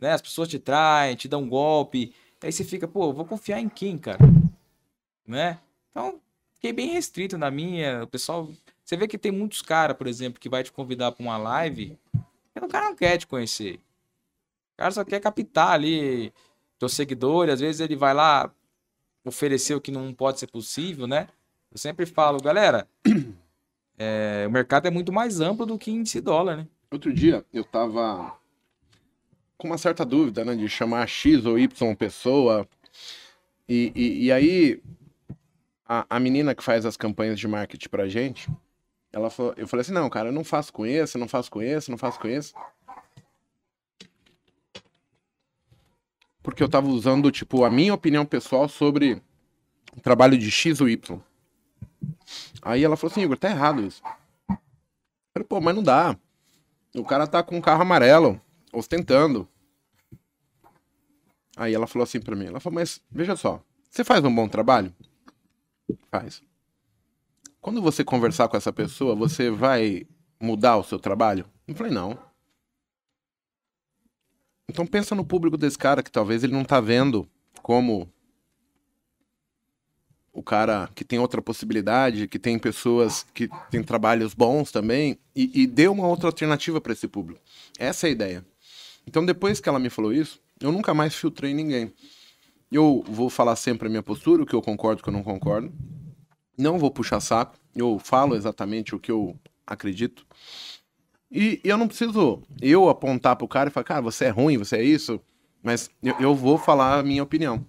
né? 0.00 0.12
As 0.12 0.22
pessoas 0.22 0.48
te 0.48 0.58
traem, 0.58 1.14
te 1.14 1.28
dão 1.28 1.42
um 1.42 1.48
golpe. 1.48 2.12
Aí 2.42 2.50
você 2.50 2.64
fica, 2.64 2.88
pô, 2.88 3.12
vou 3.12 3.24
confiar 3.24 3.60
em 3.60 3.68
quem, 3.68 3.98
cara? 3.98 4.18
Né? 5.26 5.58
Então, 5.90 6.20
fiquei 6.54 6.72
bem 6.72 6.88
restrito 6.88 7.36
na 7.36 7.50
minha. 7.50 8.04
O 8.04 8.06
pessoal. 8.06 8.48
Você 8.86 8.96
vê 8.96 9.08
que 9.08 9.18
tem 9.18 9.32
muitos 9.32 9.62
caras, 9.62 9.96
por 9.96 10.06
exemplo, 10.06 10.38
que 10.38 10.48
vai 10.48 10.62
te 10.62 10.70
convidar 10.70 11.10
pra 11.10 11.24
uma 11.24 11.36
live. 11.36 11.98
E 12.54 12.64
o 12.64 12.68
cara 12.68 12.90
não 12.90 12.94
quer 12.94 13.18
te 13.18 13.26
conhecer. 13.26 13.80
O 14.74 14.76
cara 14.78 14.92
só 14.92 15.04
quer 15.04 15.18
captar 15.18 15.72
ali 15.72 16.32
teu 16.78 16.88
seguidor. 16.88 17.48
e 17.48 17.50
Às 17.50 17.58
vezes 17.58 17.80
ele 17.80 17.96
vai 17.96 18.14
lá 18.14 18.48
oferecer 19.24 19.74
o 19.74 19.80
que 19.80 19.90
não 19.90 20.14
pode 20.14 20.38
ser 20.38 20.46
possível, 20.46 21.08
né? 21.08 21.26
Eu 21.72 21.78
sempre 21.78 22.06
falo, 22.06 22.40
galera, 22.40 22.86
é, 23.98 24.44
o 24.46 24.52
mercado 24.52 24.86
é 24.86 24.90
muito 24.90 25.12
mais 25.12 25.40
amplo 25.40 25.66
do 25.66 25.76
que 25.76 25.90
índice 25.90 26.20
dólar, 26.20 26.56
né? 26.56 26.68
Outro 26.88 27.12
dia 27.12 27.44
eu 27.52 27.64
tava 27.64 28.38
com 29.58 29.66
uma 29.66 29.78
certa 29.78 30.04
dúvida, 30.04 30.44
né, 30.44 30.54
de 30.54 30.68
chamar 30.68 31.08
X 31.08 31.44
ou 31.44 31.58
Y 31.58 31.96
pessoa. 31.96 32.68
E, 33.68 33.90
e, 33.96 34.26
e 34.26 34.32
aí 34.32 34.80
a, 35.84 36.06
a 36.08 36.20
menina 36.20 36.54
que 36.54 36.62
faz 36.62 36.86
as 36.86 36.96
campanhas 36.96 37.40
de 37.40 37.48
marketing 37.48 37.88
pra 37.88 38.08
gente, 38.08 38.48
ela 39.16 39.30
falou, 39.30 39.54
eu 39.56 39.66
falei 39.66 39.80
assim, 39.80 39.94
não, 39.94 40.10
cara, 40.10 40.28
eu 40.28 40.32
não 40.32 40.44
faço 40.44 40.70
com 40.70 40.84
esse, 40.84 41.16
não 41.16 41.26
faço 41.26 41.50
com 41.50 41.62
esse, 41.62 41.90
não 41.90 41.96
faço 41.96 42.20
com 42.20 42.28
esse. 42.28 42.52
Porque 46.42 46.62
eu 46.62 46.68
tava 46.68 46.86
usando, 46.88 47.30
tipo, 47.30 47.64
a 47.64 47.70
minha 47.70 47.94
opinião 47.94 48.26
pessoal 48.26 48.68
sobre 48.68 49.22
o 49.96 50.00
trabalho 50.02 50.36
de 50.36 50.50
X 50.50 50.82
ou 50.82 50.88
Y. 50.90 51.18
Aí 52.60 52.84
ela 52.84 52.94
falou 52.94 53.10
assim, 53.10 53.22
Igor, 53.22 53.38
tá 53.38 53.48
errado 53.48 53.80
isso. 53.80 54.02
Eu 54.50 54.58
falei, 55.32 55.48
pô, 55.48 55.62
mas 55.62 55.74
não 55.74 55.82
dá. 55.82 56.14
O 56.94 57.02
cara 57.02 57.26
tá 57.26 57.42
com 57.42 57.56
um 57.56 57.62
carro 57.62 57.80
amarelo, 57.80 58.38
ostentando. 58.70 59.48
Aí 61.56 61.72
ela 61.72 61.86
falou 61.86 62.04
assim 62.04 62.20
pra 62.20 62.36
mim, 62.36 62.48
ela 62.48 62.60
falou, 62.60 62.74
mas 62.74 63.00
veja 63.10 63.34
só, 63.34 63.62
você 63.90 64.04
faz 64.04 64.22
um 64.22 64.34
bom 64.34 64.46
trabalho? 64.46 64.94
Faz. 66.10 66.42
Quando 67.66 67.82
você 67.82 68.04
conversar 68.04 68.46
com 68.46 68.56
essa 68.56 68.72
pessoa, 68.72 69.16
você 69.16 69.50
vai 69.50 70.06
mudar 70.40 70.76
o 70.76 70.84
seu 70.84 71.00
trabalho? 71.00 71.44
Eu 71.66 71.74
falei, 71.74 71.92
não. 71.92 72.16
Então 74.68 74.86
pensa 74.86 75.16
no 75.16 75.24
público 75.24 75.56
desse 75.56 75.76
cara 75.76 76.00
que 76.00 76.12
talvez 76.12 76.44
ele 76.44 76.52
não 76.52 76.64
tá 76.64 76.80
vendo 76.80 77.28
como 77.62 78.08
o 80.32 80.44
cara 80.44 80.88
que 80.94 81.04
tem 81.04 81.18
outra 81.18 81.42
possibilidade, 81.42 82.28
que 82.28 82.38
tem 82.38 82.56
pessoas 82.56 83.26
que 83.34 83.48
têm 83.68 83.82
trabalhos 83.82 84.32
bons 84.32 84.70
também, 84.70 85.18
e, 85.34 85.62
e 85.62 85.66
dê 85.66 85.88
uma 85.88 86.06
outra 86.06 86.28
alternativa 86.28 86.80
para 86.80 86.92
esse 86.92 87.08
público. 87.08 87.40
Essa 87.76 88.06
é 88.06 88.10
a 88.10 88.12
ideia. 88.12 88.46
Então, 89.04 89.26
depois 89.26 89.58
que 89.58 89.68
ela 89.68 89.80
me 89.80 89.90
falou 89.90 90.12
isso, 90.12 90.40
eu 90.60 90.70
nunca 90.70 90.94
mais 90.94 91.16
filtrei 91.16 91.52
ninguém. 91.52 91.92
Eu 92.70 93.02
vou 93.08 93.28
falar 93.28 93.56
sempre 93.56 93.88
a 93.88 93.90
minha 93.90 94.04
postura, 94.04 94.44
o 94.44 94.46
que 94.46 94.54
eu 94.54 94.62
concordo, 94.62 95.00
o 95.00 95.02
que 95.02 95.08
eu 95.08 95.12
não 95.12 95.24
concordo. 95.24 95.74
Não 96.56 96.78
vou 96.78 96.90
puxar 96.90 97.20
saco. 97.20 97.56
Eu 97.74 97.98
falo 97.98 98.34
exatamente 98.34 98.94
o 98.94 98.98
que 98.98 99.10
eu 99.10 99.36
acredito. 99.66 100.26
E 101.30 101.60
eu 101.64 101.76
não 101.76 101.88
preciso 101.88 102.42
eu 102.60 102.88
apontar 102.88 103.36
pro 103.36 103.48
cara 103.48 103.68
e 103.68 103.72
falar, 103.72 103.84
cara, 103.84 104.00
você 104.00 104.26
é 104.26 104.30
ruim, 104.30 104.56
você 104.56 104.76
é 104.76 104.82
isso. 104.82 105.20
Mas 105.62 105.90
eu, 106.02 106.14
eu 106.20 106.34
vou 106.34 106.56
falar 106.56 106.98
a 106.98 107.02
minha 107.02 107.22
opinião. 107.22 107.66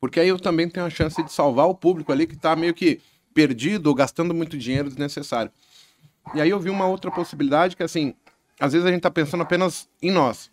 Porque 0.00 0.18
aí 0.18 0.28
eu 0.28 0.38
também 0.38 0.68
tenho 0.68 0.86
a 0.86 0.90
chance 0.90 1.22
de 1.22 1.30
salvar 1.30 1.68
o 1.68 1.74
público 1.74 2.10
ali 2.10 2.26
que 2.26 2.36
tá 2.36 2.56
meio 2.56 2.74
que 2.74 3.00
perdido 3.32 3.86
ou 3.86 3.94
gastando 3.94 4.34
muito 4.34 4.58
dinheiro 4.58 4.88
desnecessário. 4.88 5.52
E 6.34 6.40
aí 6.40 6.50
eu 6.50 6.58
vi 6.58 6.70
uma 6.70 6.86
outra 6.86 7.10
possibilidade 7.10 7.76
que, 7.76 7.82
assim, 7.82 8.14
às 8.58 8.72
vezes 8.72 8.86
a 8.86 8.90
gente 8.90 9.02
tá 9.02 9.10
pensando 9.10 9.42
apenas 9.42 9.88
em 10.00 10.10
nós. 10.10 10.50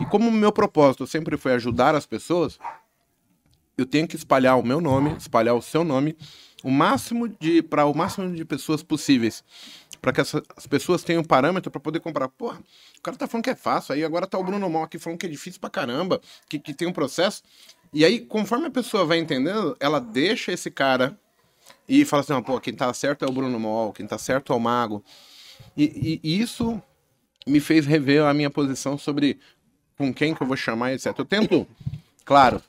E 0.00 0.04
como 0.06 0.28
o 0.28 0.32
meu 0.32 0.52
propósito 0.52 1.06
sempre 1.06 1.36
foi 1.36 1.54
ajudar 1.54 1.94
as 1.94 2.06
pessoas, 2.06 2.58
eu 3.76 3.86
tenho 3.86 4.06
que 4.06 4.16
espalhar 4.16 4.58
o 4.58 4.62
meu 4.62 4.80
nome, 4.80 5.16
espalhar 5.16 5.54
o 5.54 5.62
seu 5.62 5.84
nome, 5.84 6.16
o 6.64 6.70
máximo 6.70 7.28
de 7.28 7.62
para 7.62 7.84
o 7.86 7.94
máximo 7.94 8.34
de 8.34 8.44
pessoas 8.44 8.82
possíveis, 8.82 9.44
para 10.00 10.12
que 10.12 10.20
essa- 10.20 10.42
as 10.56 10.66
pessoas 10.66 11.04
tenham 11.04 11.20
um 11.22 11.24
parâmetro 11.24 11.70
para 11.70 11.80
poder 11.80 12.00
comprar. 12.00 12.28
Porra, 12.28 12.58
o 12.98 13.02
cara 13.02 13.16
tá 13.16 13.28
falando 13.28 13.44
que 13.44 13.50
é 13.50 13.54
fácil, 13.54 13.94
aí 13.94 14.02
agora 14.02 14.26
tá 14.26 14.38
o 14.38 14.42
Bruno 14.42 14.68
Mal 14.68 14.82
aqui 14.84 14.98
falando 14.98 15.18
que 15.20 15.26
é 15.26 15.28
difícil 15.28 15.60
pra 15.60 15.70
caramba, 15.70 16.20
que, 16.48 16.58
que 16.58 16.74
tem 16.74 16.88
um 16.88 16.92
processo. 16.92 17.42
E 17.92 18.04
aí, 18.04 18.18
conforme 18.20 18.66
a 18.66 18.70
pessoa 18.70 19.04
vai 19.04 19.18
entendendo, 19.18 19.76
ela 19.78 20.00
deixa 20.00 20.50
esse 20.52 20.70
cara 20.70 21.16
e 21.88 22.04
fala 22.04 22.22
assim, 22.22 22.32
"Não, 22.32 22.42
pô, 22.42 22.58
quem 22.60 22.74
tá 22.74 22.92
certo 22.92 23.24
é 23.24 23.28
o 23.28 23.32
Bruno 23.32 23.60
Mol, 23.60 23.92
quem 23.92 24.06
tá 24.06 24.18
certo 24.18 24.52
é 24.52 24.56
o 24.56 24.60
Mago. 24.60 25.04
E- 25.76 26.20
e 26.22 26.40
isso 26.40 26.82
me 27.46 27.60
fez 27.60 27.86
rever 27.86 28.24
a 28.24 28.34
minha 28.34 28.50
posição 28.50 28.98
sobre 28.98 29.38
com 29.96 30.12
quem 30.12 30.34
que 30.34 30.42
eu 30.42 30.46
vou 30.46 30.56
chamar, 30.56 30.92
etc. 30.92 31.16
Eu 31.18 31.24
tento, 31.24 31.66
claro, 32.24 32.60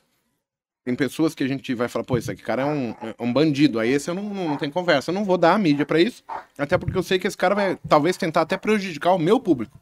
tem 0.86 0.96
pessoas 0.96 1.34
que 1.34 1.44
a 1.44 1.48
gente 1.48 1.74
vai 1.74 1.88
falar, 1.88 2.06
pô, 2.06 2.16
esse 2.16 2.30
aqui 2.30 2.44
cara 2.44 2.62
é 2.62 2.66
um, 2.66 2.92
é 2.92 3.16
um 3.20 3.34
bandido, 3.34 3.80
aí 3.80 3.90
esse 3.90 4.08
eu 4.08 4.14
não, 4.14 4.24
não, 4.24 4.56
tem 4.56 4.70
conversa, 4.70 5.10
eu 5.10 5.16
não 5.16 5.26
vou 5.26 5.36
dar 5.36 5.56
a 5.56 5.58
mídia 5.58 5.84
pra 5.84 6.00
isso, 6.00 6.24
até 6.56 6.78
porque 6.78 6.96
eu 6.96 7.02
sei 7.02 7.18
que 7.18 7.26
esse 7.26 7.36
cara 7.36 7.56
vai 7.56 7.76
talvez 7.90 8.16
tentar 8.16 8.42
até 8.42 8.56
prejudicar 8.56 9.14
o 9.14 9.20
meu 9.20 9.40
público. 9.40 9.78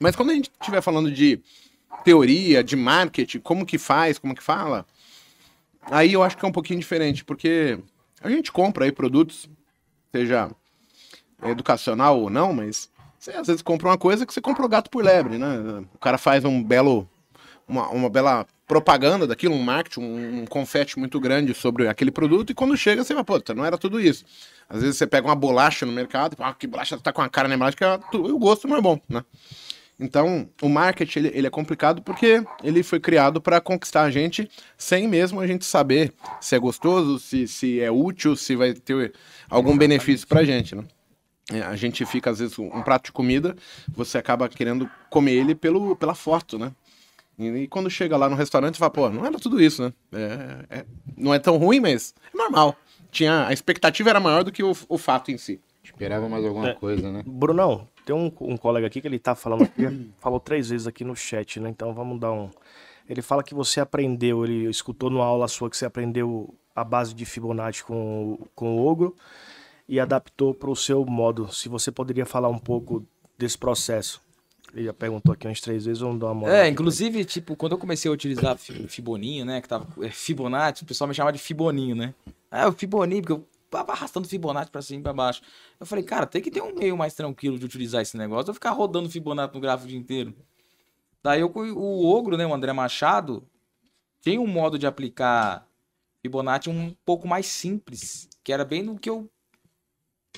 Mas 0.00 0.16
quando 0.16 0.30
a 0.30 0.34
gente 0.34 0.50
estiver 0.60 0.80
falando 0.80 1.12
de 1.12 1.40
teoria, 2.04 2.62
de 2.64 2.74
marketing, 2.74 3.38
como 3.38 3.64
que 3.64 3.78
faz, 3.78 4.18
como 4.18 4.34
que 4.34 4.42
fala, 4.42 4.84
aí 5.84 6.12
eu 6.12 6.24
acho 6.24 6.36
que 6.36 6.44
é 6.44 6.48
um 6.48 6.52
pouquinho 6.52 6.80
diferente, 6.80 7.24
porque 7.24 7.78
a 8.20 8.28
gente 8.28 8.50
compra 8.50 8.84
aí 8.84 8.90
produtos, 8.90 9.48
seja 10.10 10.50
educacional 11.44 12.20
ou 12.20 12.28
não, 12.28 12.52
mas 12.52 12.90
você 13.16 13.30
às 13.30 13.46
vezes 13.46 13.62
compra 13.62 13.88
uma 13.88 13.98
coisa 13.98 14.26
que 14.26 14.34
você 14.34 14.40
comprou 14.40 14.68
gato 14.68 14.90
por 14.90 15.04
lebre, 15.04 15.38
né? 15.38 15.84
O 15.94 15.98
cara 15.98 16.18
faz 16.18 16.44
um 16.44 16.62
belo, 16.62 17.08
uma, 17.66 17.88
uma 17.88 18.08
bela 18.08 18.46
propaganda 18.66 19.26
daquilo, 19.26 19.54
um 19.54 19.62
marketing, 19.62 20.00
um, 20.00 20.40
um 20.40 20.46
confete 20.46 20.98
muito 20.98 21.20
grande 21.20 21.54
sobre 21.54 21.88
aquele 21.88 22.10
produto, 22.10 22.50
e 22.50 22.54
quando 22.54 22.76
chega 22.76 23.04
você 23.04 23.14
vai, 23.14 23.24
pô, 23.24 23.40
não 23.54 23.64
era 23.64 23.78
tudo 23.78 24.00
isso. 24.00 24.24
Às 24.68 24.82
vezes 24.82 24.96
você 24.96 25.06
pega 25.06 25.26
uma 25.26 25.36
bolacha 25.36 25.86
no 25.86 25.92
mercado, 25.92 26.32
e 26.32 26.36
fala, 26.36 26.50
ah, 26.50 26.54
que 26.54 26.66
bolacha 26.66 26.98
tá 26.98 27.12
com 27.12 27.22
a 27.22 27.28
cara 27.28 27.48
na 27.48 27.54
embalagem, 27.54 27.76
que 27.78 27.84
é 27.84 27.98
tu- 28.10 28.24
o 28.24 28.38
gosto 28.38 28.66
não 28.66 28.76
é 28.76 28.80
bom, 28.80 29.00
né? 29.08 29.24
Então, 29.98 30.46
o 30.60 30.68
marketing 30.68 31.20
ele, 31.20 31.30
ele 31.32 31.46
é 31.46 31.50
complicado 31.50 32.02
porque 32.02 32.44
ele 32.62 32.82
foi 32.82 33.00
criado 33.00 33.40
para 33.40 33.62
conquistar 33.62 34.02
a 34.02 34.10
gente 34.10 34.50
sem 34.76 35.08
mesmo 35.08 35.40
a 35.40 35.46
gente 35.46 35.64
saber 35.64 36.12
se 36.38 36.54
é 36.54 36.58
gostoso, 36.58 37.18
se, 37.18 37.48
se 37.48 37.80
é 37.80 37.90
útil, 37.90 38.36
se 38.36 38.54
vai 38.54 38.74
ter 38.74 39.14
algum 39.48 39.76
benefício 39.78 40.26
pra 40.26 40.44
gente, 40.44 40.74
né? 40.74 40.84
É, 41.50 41.62
a 41.62 41.76
gente 41.76 42.04
fica, 42.04 42.28
às 42.28 42.40
vezes, 42.40 42.58
um 42.58 42.82
prato 42.82 43.06
de 43.06 43.12
comida, 43.12 43.56
você 43.88 44.18
acaba 44.18 44.48
querendo 44.48 44.90
comer 45.08 45.32
ele 45.32 45.54
pelo, 45.54 45.94
pela 45.96 46.14
foto, 46.14 46.58
né? 46.58 46.72
E, 47.38 47.46
e 47.48 47.68
quando 47.68 47.90
chega 47.90 48.16
lá 48.16 48.28
no 48.28 48.36
restaurante, 48.36 48.74
você 48.74 48.78
fala, 48.78 48.90
pô, 48.90 49.10
não 49.10 49.24
era 49.26 49.38
tudo 49.38 49.60
isso, 49.60 49.82
né? 49.82 49.92
É, 50.12 50.78
é- 50.80 50.86
não 51.16 51.32
é 51.34 51.38
tão 51.38 51.56
ruim, 51.56 51.80
mas 51.80 52.14
é 52.32 52.36
normal. 52.36 52.74
Tinha, 53.10 53.46
a 53.46 53.52
expectativa 53.52 54.10
era 54.10 54.20
maior 54.20 54.42
do 54.44 54.52
que 54.52 54.62
o, 54.62 54.72
o 54.88 54.98
fato 54.98 55.30
em 55.30 55.36
si. 55.38 55.60
Esperava 55.82 56.28
mais 56.28 56.44
alguma 56.44 56.70
É. 56.70 56.74
coisa, 56.74 57.10
né? 57.12 57.22
Brunão, 57.26 57.86
tem 58.04 58.14
um, 58.14 58.32
um 58.40 58.56
colega 58.56 58.86
aqui 58.86 59.00
que 59.00 59.06
ele 59.06 59.18
tá 59.18 59.34
falando 59.34 59.62
aqui, 59.64 59.82
falou 60.18 60.40
três 60.40 60.68
vezes 60.70 60.86
aqui 60.86 61.04
no 61.04 61.14
chat, 61.14 61.60
né? 61.60 61.68
Então 61.70 61.94
vamos 61.94 62.18
dar 62.18 62.32
um. 62.32 62.50
Ele 63.08 63.22
fala 63.22 63.42
que 63.44 63.54
você 63.54 63.78
aprendeu, 63.80 64.44
ele 64.44 64.68
escutou 64.68 65.08
numa 65.10 65.24
aula 65.24 65.46
sua 65.46 65.70
que 65.70 65.76
você 65.76 65.86
aprendeu 65.86 66.52
a 66.74 66.82
base 66.82 67.14
de 67.14 67.24
Fibonacci 67.24 67.84
com, 67.84 68.32
o- 68.32 68.48
com 68.54 68.76
o 68.76 68.84
Ogro 68.86 69.14
e 69.88 70.00
adaptou 70.00 70.52
para 70.52 70.68
o 70.70 70.74
seu 70.76 71.04
modo. 71.06 71.52
Se 71.54 71.68
você 71.68 71.92
poderia 71.92 72.26
falar 72.26 72.48
um 72.48 72.58
pouco 72.58 73.06
desse 73.38 73.56
processo. 73.56 74.20
Ele 74.74 74.84
já 74.86 74.92
perguntou 74.92 75.32
aqui 75.32 75.46
umas 75.46 75.60
três 75.60 75.84
vezes, 75.86 76.00
vamos 76.00 76.18
dar 76.18 76.26
uma 76.26 76.34
moral. 76.34 76.54
É, 76.54 76.62
aqui 76.62 76.70
inclusive, 76.70 77.24
tipo, 77.24 77.56
quando 77.56 77.72
eu 77.72 77.78
comecei 77.78 78.10
a 78.10 78.14
utilizar 78.14 78.56
fi- 78.58 78.86
Fiboninho, 78.88 79.44
né? 79.44 79.60
Que 79.60 79.68
tava. 79.68 79.86
é, 80.04 80.10
Fibonacci, 80.10 80.82
o 80.82 80.86
pessoal 80.86 81.08
me 81.08 81.14
chamava 81.14 81.32
de 81.32 81.38
Fiboninho, 81.42 81.94
né? 81.96 82.14
Ah, 82.50 82.68
o 82.68 82.72
Fiboninho, 82.72 83.22
porque 83.22 83.32
eu 83.32 83.48
tava 83.70 83.92
arrastando 83.92 84.28
Fibonacci 84.28 84.70
pra 84.70 84.82
cima 84.82 85.00
e 85.00 85.02
pra 85.02 85.12
baixo. 85.12 85.40
Eu 85.80 85.86
falei, 85.86 86.04
cara, 86.04 86.26
tem 86.26 86.42
que 86.42 86.50
ter 86.50 86.62
um 86.62 86.74
meio 86.74 86.96
mais 86.96 87.14
tranquilo 87.14 87.58
de 87.58 87.64
utilizar 87.64 88.02
esse 88.02 88.16
negócio. 88.16 88.50
Eu 88.50 88.54
ficar 88.54 88.70
rodando 88.72 89.08
Fibonacci 89.08 89.54
no 89.54 89.60
gráfico 89.60 89.86
o 89.86 89.88
dia 89.90 89.98
inteiro. 89.98 90.34
Daí 91.22 91.40
eu, 91.40 91.50
o 91.54 92.06
Ogro, 92.14 92.36
né? 92.36 92.46
O 92.46 92.54
André 92.54 92.72
Machado, 92.72 93.44
tem 94.22 94.38
um 94.38 94.46
modo 94.46 94.78
de 94.78 94.86
aplicar 94.86 95.66
Fibonacci 96.22 96.68
um 96.70 96.94
pouco 97.04 97.26
mais 97.26 97.46
simples. 97.46 98.28
Que 98.44 98.52
era 98.52 98.64
bem 98.64 98.82
no 98.82 98.98
que 98.98 99.08
eu. 99.10 99.28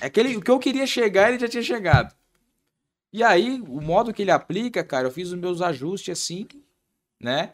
É 0.01 0.05
aquele, 0.07 0.37
o 0.37 0.41
que 0.41 0.49
eu 0.49 0.59
queria 0.59 0.87
chegar, 0.87 1.29
ele 1.29 1.39
já 1.39 1.47
tinha 1.47 1.61
chegado. 1.63 2.15
E 3.11 3.23
aí, 3.23 3.59
o 3.61 3.81
modo 3.81 4.13
que 4.13 4.21
ele 4.21 4.31
aplica, 4.31 4.83
cara, 4.83 5.07
eu 5.07 5.11
fiz 5.11 5.31
os 5.31 5.39
meus 5.39 5.61
ajustes 5.61 6.17
assim, 6.17 6.47
né? 7.19 7.51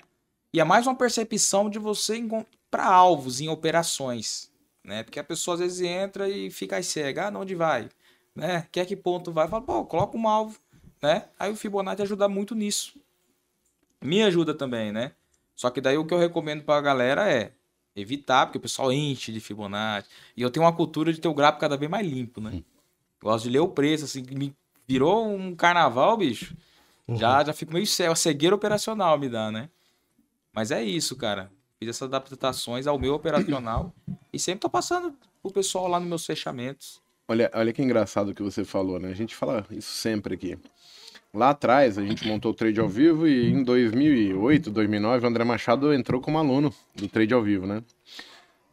E 0.54 0.60
é 0.60 0.64
mais 0.64 0.86
uma 0.86 0.96
percepção 0.96 1.70
de 1.70 1.80
você 1.80 2.22
para 2.70 2.86
alvos 2.86 3.40
em 3.40 3.48
operações, 3.48 4.52
né? 4.84 5.04
Porque 5.04 5.20
a 5.20 5.24
pessoa 5.24 5.56
às 5.56 5.62
vezes 5.62 5.82
entra 5.82 6.30
e 6.30 6.52
fica 6.52 6.76
aí 6.76 6.84
cega, 6.84 7.28
ah, 7.28 7.40
onde 7.40 7.56
vai? 7.56 7.90
Né? 8.36 8.68
Quer 8.72 8.86
que 8.86 8.98
ponto 8.98 9.32
vai? 9.32 9.48
Fala, 9.48 9.62
pô, 9.62 9.86
coloca 9.86 10.18
um 10.18 10.28
alvo, 10.28 10.60
né? 11.02 11.30
Aí 11.40 11.52
o 11.52 11.56
Fibonacci 11.56 12.02
ajuda 12.02 12.28
muito 12.28 12.54
nisso. 12.54 13.00
Me 14.02 14.24
ajuda 14.24 14.54
também, 14.54 14.92
né? 14.92 15.14
Só 15.56 15.70
que 15.70 15.80
daí 15.80 15.98
o 15.98 16.06
que 16.06 16.14
eu 16.14 16.20
recomendo 16.20 16.64
pra 16.64 16.82
galera 16.82 17.32
é 17.32 17.54
evitar, 17.96 18.46
porque 18.46 18.58
o 18.58 18.62
pessoal 18.62 18.92
enche 18.92 19.32
de 19.32 19.40
Fibonacci. 19.40 20.10
E 20.36 20.42
eu 20.42 20.52
tenho 20.52 20.66
uma 20.66 20.76
cultura 20.76 21.14
de 21.14 21.22
ter 21.22 21.30
o 21.30 21.34
gráfico 21.34 21.62
cada 21.62 21.78
vez 21.78 21.90
mais 21.90 22.06
limpo, 22.06 22.42
né? 22.42 22.62
Gosto 23.22 23.46
de 23.46 23.52
ler 23.52 23.60
o 23.60 23.70
preço, 23.70 24.04
assim, 24.04 24.22
me 24.22 24.54
virou 24.88 25.28
um 25.28 25.56
carnaval, 25.56 26.18
bicho. 26.18 26.56
Já, 27.10 27.44
já 27.44 27.54
fico 27.54 27.74
meio 27.74 27.86
cego, 27.86 28.14
a 28.14 28.16
cegueira 28.16 28.56
operacional 28.56 29.18
me 29.18 29.30
dá, 29.30 29.52
né? 29.52 29.70
Mas 30.52 30.72
é 30.72 30.84
isso, 30.84 31.16
cara. 31.16 31.52
Fiz 31.78 31.90
essas 31.90 32.08
adaptações 32.08 32.88
ao 32.88 32.98
meu 32.98 33.14
operacional 33.14 33.94
e 34.34 34.40
sempre 34.40 34.62
tô 34.62 34.70
passando 34.70 35.14
pro 35.42 35.52
pessoal 35.52 35.88
lá 35.88 36.00
nos 36.00 36.10
meus 36.10 36.26
fechamentos. 36.26 37.02
Olha, 37.28 37.52
olha 37.54 37.74
que 37.74 37.82
engraçado 37.82 38.30
o 38.30 38.34
que 38.34 38.42
você 38.42 38.64
falou, 38.64 39.00
né? 39.00 39.10
A 39.10 39.16
gente 39.16 39.36
fala 39.36 39.66
isso 39.70 39.94
sempre 39.94 40.36
aqui. 40.36 40.58
Lá 41.34 41.50
atrás, 41.50 41.98
a 41.98 42.02
gente 42.02 42.26
montou 42.26 42.52
o 42.52 42.56
Trade 42.56 42.80
ao 42.80 42.88
Vivo 42.88 43.28
e 43.28 43.52
em 43.52 43.62
2008, 43.62 44.72
2009, 44.72 45.26
o 45.26 45.28
André 45.28 45.44
Machado 45.44 45.94
entrou 45.94 46.22
como 46.22 46.38
aluno 46.38 46.74
do 46.96 47.10
Trade 47.10 47.34
ao 47.34 47.44
Vivo, 47.44 47.68
né? 47.68 47.84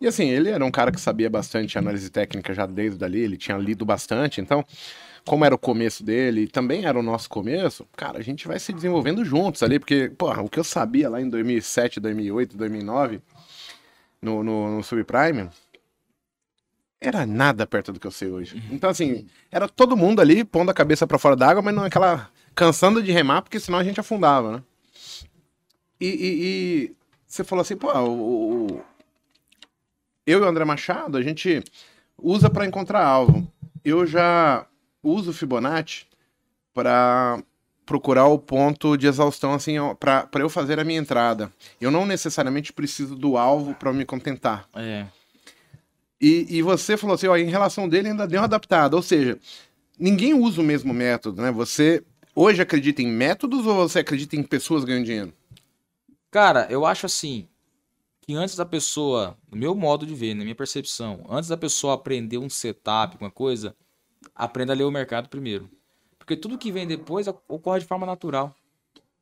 E 0.01 0.07
assim, 0.07 0.29
ele 0.29 0.49
era 0.49 0.65
um 0.65 0.71
cara 0.71 0.93
que 0.93 1.01
sabia 1.01 1.29
bastante 1.29 1.77
análise 1.77 2.09
técnica 2.09 2.55
já 2.55 2.67
desde 2.67 3.05
ali, 3.05 3.21
ele 3.21 3.37
tinha 3.37 3.57
lido 3.57 3.85
bastante, 3.85 4.41
então, 4.41 4.65
como 5.25 5.45
era 5.45 5.55
o 5.55 5.59
começo 5.59 6.03
dele, 6.05 6.43
e 6.43 6.49
também 6.49 6.85
era 6.85 6.99
o 6.99 7.03
nosso 7.03 7.29
começo, 7.29 7.87
cara, 7.97 8.19
a 8.19 8.23
gente 8.23 8.47
vai 8.49 8.59
se 8.59 8.73
desenvolvendo 8.73 9.25
juntos 9.25 9.63
ali, 9.63 9.79
porque, 9.79 10.11
porra, 10.17 10.43
o 10.43 10.49
que 10.49 10.59
eu 10.59 10.65
sabia 10.65 11.09
lá 11.09 11.21
em 11.21 11.29
2007, 11.29 12.01
2008, 12.01 12.57
2009, 12.57 13.21
no, 14.21 14.43
no, 14.43 14.77
no 14.77 14.83
Subprime, 14.83 15.49
era 17.01 17.27
nada 17.27 17.67
perto 17.67 17.93
do 17.93 17.99
que 18.01 18.07
eu 18.07 18.11
sei 18.13 18.31
hoje. 18.31 18.63
Então, 18.71 18.89
assim, 18.91 19.27
era 19.51 19.69
todo 19.69 19.97
mundo 19.97 20.21
ali 20.21 20.45
pondo 20.45 20.71
a 20.71 20.75
cabeça 20.75 21.07
pra 21.07 21.19
fora 21.19 21.35
d'água, 21.37 21.61
mas 21.63 21.75
não 21.75 21.85
aquela. 21.85 22.31
cansando 22.55 23.03
de 23.03 23.11
remar, 23.11 23.43
porque 23.43 23.59
senão 23.59 23.79
a 23.79 23.85
gente 23.85 23.99
afundava, 23.99 24.53
né? 24.59 24.63
E, 26.01 26.07
e- 26.07 26.45
e 26.89 26.93
você 27.27 27.43
falou 27.43 27.63
assim, 27.63 27.77
pô, 27.77 27.93
o, 27.93 28.67
o- 28.67 28.83
eu 30.27 30.39
e 30.41 30.43
o 30.43 30.47
André 30.49 30.65
Machado, 30.65 31.17
a 31.19 31.23
gente 31.23 31.63
usa 32.19 32.49
pra 32.51 32.67
encontrar 32.67 33.05
alvo. 33.05 33.51
Eu 33.85 34.07
já 34.07 34.65
uso 35.03 35.31
o 35.31 35.35
Fibonacci 35.35 36.07
pra 36.73 37.43
procurar 37.85 38.27
o 38.27 38.39
ponto 38.39 38.97
de 38.97 39.07
exaustão, 39.07 39.53
assim, 39.53 39.75
pra 39.99 40.29
eu 40.35 40.49
fazer 40.49 40.79
a 40.79 40.85
minha 40.85 40.99
entrada. 40.99 41.53
Eu 41.81 41.91
não 41.91 42.07
necessariamente 42.07 42.73
preciso 42.73 43.15
do 43.15 43.37
alvo 43.37 43.75
pra 43.75 43.93
me 43.93 44.05
contentar. 44.05 44.69
É. 44.75 45.07
E, 46.21 46.47
e 46.49 46.63
você 46.63 46.97
falou 46.97 47.15
assim, 47.15 47.27
ó, 47.27 47.37
em 47.37 47.51
relação 47.51 47.89
dele 47.89 48.09
ainda 48.09 48.27
deu 48.27 48.41
uma 48.41 48.47
adaptada. 48.47 48.95
Ou 48.95 49.03
seja, 49.03 49.39
ninguém 49.99 50.35
usa 50.35 50.61
o 50.61 50.65
mesmo 50.65 50.95
método, 50.95 51.43
né? 51.43 51.51
Você 51.51 52.03
hoje 52.35 52.63
acredita 52.63 53.03
em 53.03 53.09
métodos 53.09 53.67
ou 53.67 53.75
você 53.75 53.99
acredita 53.99 54.37
em 54.37 54.43
pessoas 54.43 54.85
ganhando 54.85 55.05
dinheiro? 55.05 55.33
Cara, 56.31 56.67
eu 56.71 56.87
acho 56.87 57.07
assim 57.07 57.49
que 58.21 58.35
antes 58.35 58.55
da 58.55 58.65
pessoa, 58.65 59.37
no 59.51 59.59
meu 59.59 59.75
modo 59.75 60.07
de 60.07 60.15
ver, 60.15 60.35
na 60.35 60.45
minha 60.45 60.55
percepção, 60.55 61.27
antes 61.29 61.49
da 61.49 61.57
pessoa 61.57 61.95
aprender 61.95 62.39
um 62.39 62.49
setup, 62.49 63.17
uma 63.21 63.31
coisa, 63.31 63.75
aprenda 64.35 64.73
a 64.73 64.77
ler 64.77 64.85
o 64.85 64.91
mercado 64.91 65.29
primeiro. 65.29 65.71
Porque 66.19 66.37
tudo 66.37 66.59
que 66.59 66.71
vem 66.71 66.87
depois 66.87 67.27
ocorre 67.27 67.81
de 67.81 67.87
forma 67.87 68.07
natural. 68.07 68.55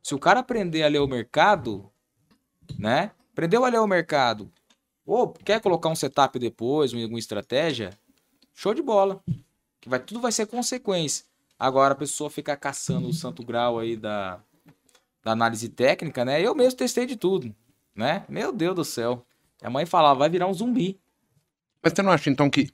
Se 0.03 0.14
o 0.14 0.18
cara 0.18 0.40
aprender 0.40 0.83
a 0.83 0.88
ler 0.88 1.01
o 1.01 1.07
mercado, 1.07 1.90
né? 2.79 3.12
Aprendeu 3.33 3.64
a 3.64 3.68
ler 3.68 3.79
o 3.79 3.87
mercado, 3.87 4.51
ou 5.05 5.33
quer 5.33 5.61
colocar 5.61 5.88
um 5.88 5.94
setup 5.94 6.38
depois, 6.38 6.92
uma, 6.92 7.18
estratégia, 7.18 7.90
show 8.55 8.75
de 8.75 8.83
bola. 8.83 9.23
Que 9.81 9.88
vai, 9.88 9.99
tudo 9.99 10.20
vai 10.20 10.31
ser 10.31 10.46
consequência. 10.46 11.25
Agora 11.59 11.94
a 11.94 11.96
pessoa 11.96 12.31
ficar 12.31 12.57
caçando 12.57 13.09
o 13.09 13.12
santo 13.12 13.44
grau 13.44 13.79
aí 13.79 13.96
da, 13.96 14.40
da 15.23 15.33
análise 15.33 15.68
técnica, 15.68 16.25
né? 16.25 16.40
Eu 16.40 16.55
mesmo 16.55 16.79
testei 16.79 17.07
de 17.07 17.16
tudo, 17.16 17.55
né? 17.94 18.25
Meu 18.29 18.53
Deus 18.53 18.75
do 18.75 18.85
céu. 18.85 19.25
Minha 19.61 19.70
mãe 19.70 19.87
falava, 19.87 20.20
vai 20.20 20.29
virar 20.29 20.46
um 20.46 20.55
zumbi. 20.55 20.99
Mas 21.83 21.92
você 21.94 22.03
não 22.03 22.12
acha, 22.12 22.31
então, 22.31 22.51
que 22.51 22.70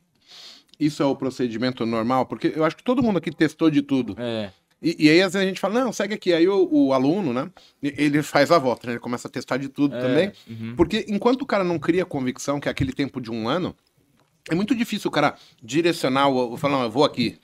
isso 0.79 1.03
é 1.03 1.07
o 1.07 1.17
procedimento 1.17 1.85
normal? 1.87 2.27
Porque 2.27 2.53
eu 2.55 2.65
acho 2.65 2.77
que 2.77 2.83
todo 2.85 3.03
mundo 3.03 3.19
aqui 3.19 3.31
testou 3.31 3.71
de 3.71 3.83
tudo. 3.83 4.15
É, 4.19 4.51
E, 4.83 5.07
e 5.07 5.11
aí, 5.11 5.23
às 5.23 5.33
vezes, 5.33 5.47
a 5.47 5.49
gente 5.49 5.59
fala, 5.61 5.81
não, 5.83 5.93
segue 5.93 6.15
aqui. 6.15 6.33
Aí 6.35 6.47
o, 6.47 6.69
o 6.71 6.93
aluno, 6.93 7.33
né, 7.33 7.51
ele 7.83 8.23
faz 8.23 8.51
a 8.51 8.59
volta, 8.59 8.87
né? 8.87 8.93
Ele 8.93 9.01
começa 9.01 9.27
a 9.27 9.31
testar 9.31 9.57
de 9.57 9.69
tudo 9.69 9.97
é, 9.97 10.01
também. 10.01 10.33
uhum. 10.49 10.75
Porque 10.77 11.05
enquanto 11.09 11.43
o 11.43 11.47
cara 11.47 11.65
não 11.65 11.79
cria 11.79 12.05
convicção, 12.05 12.61
que 12.61 12.69
é 12.69 12.71
aquele 12.71 12.93
tempo 12.93 13.21
de 13.21 13.31
um 13.31 13.49
ano, 13.49 13.75
é 14.51 14.55
muito 14.55 14.75
difícil 14.75 15.09
o 15.09 15.13
cara 15.13 15.35
direcionar, 15.63 16.29
o- 16.29 16.57
falar, 16.57 16.77
não, 16.77 16.83
eu 16.85 16.91
vou 16.91 17.05
aqui. 17.05 17.39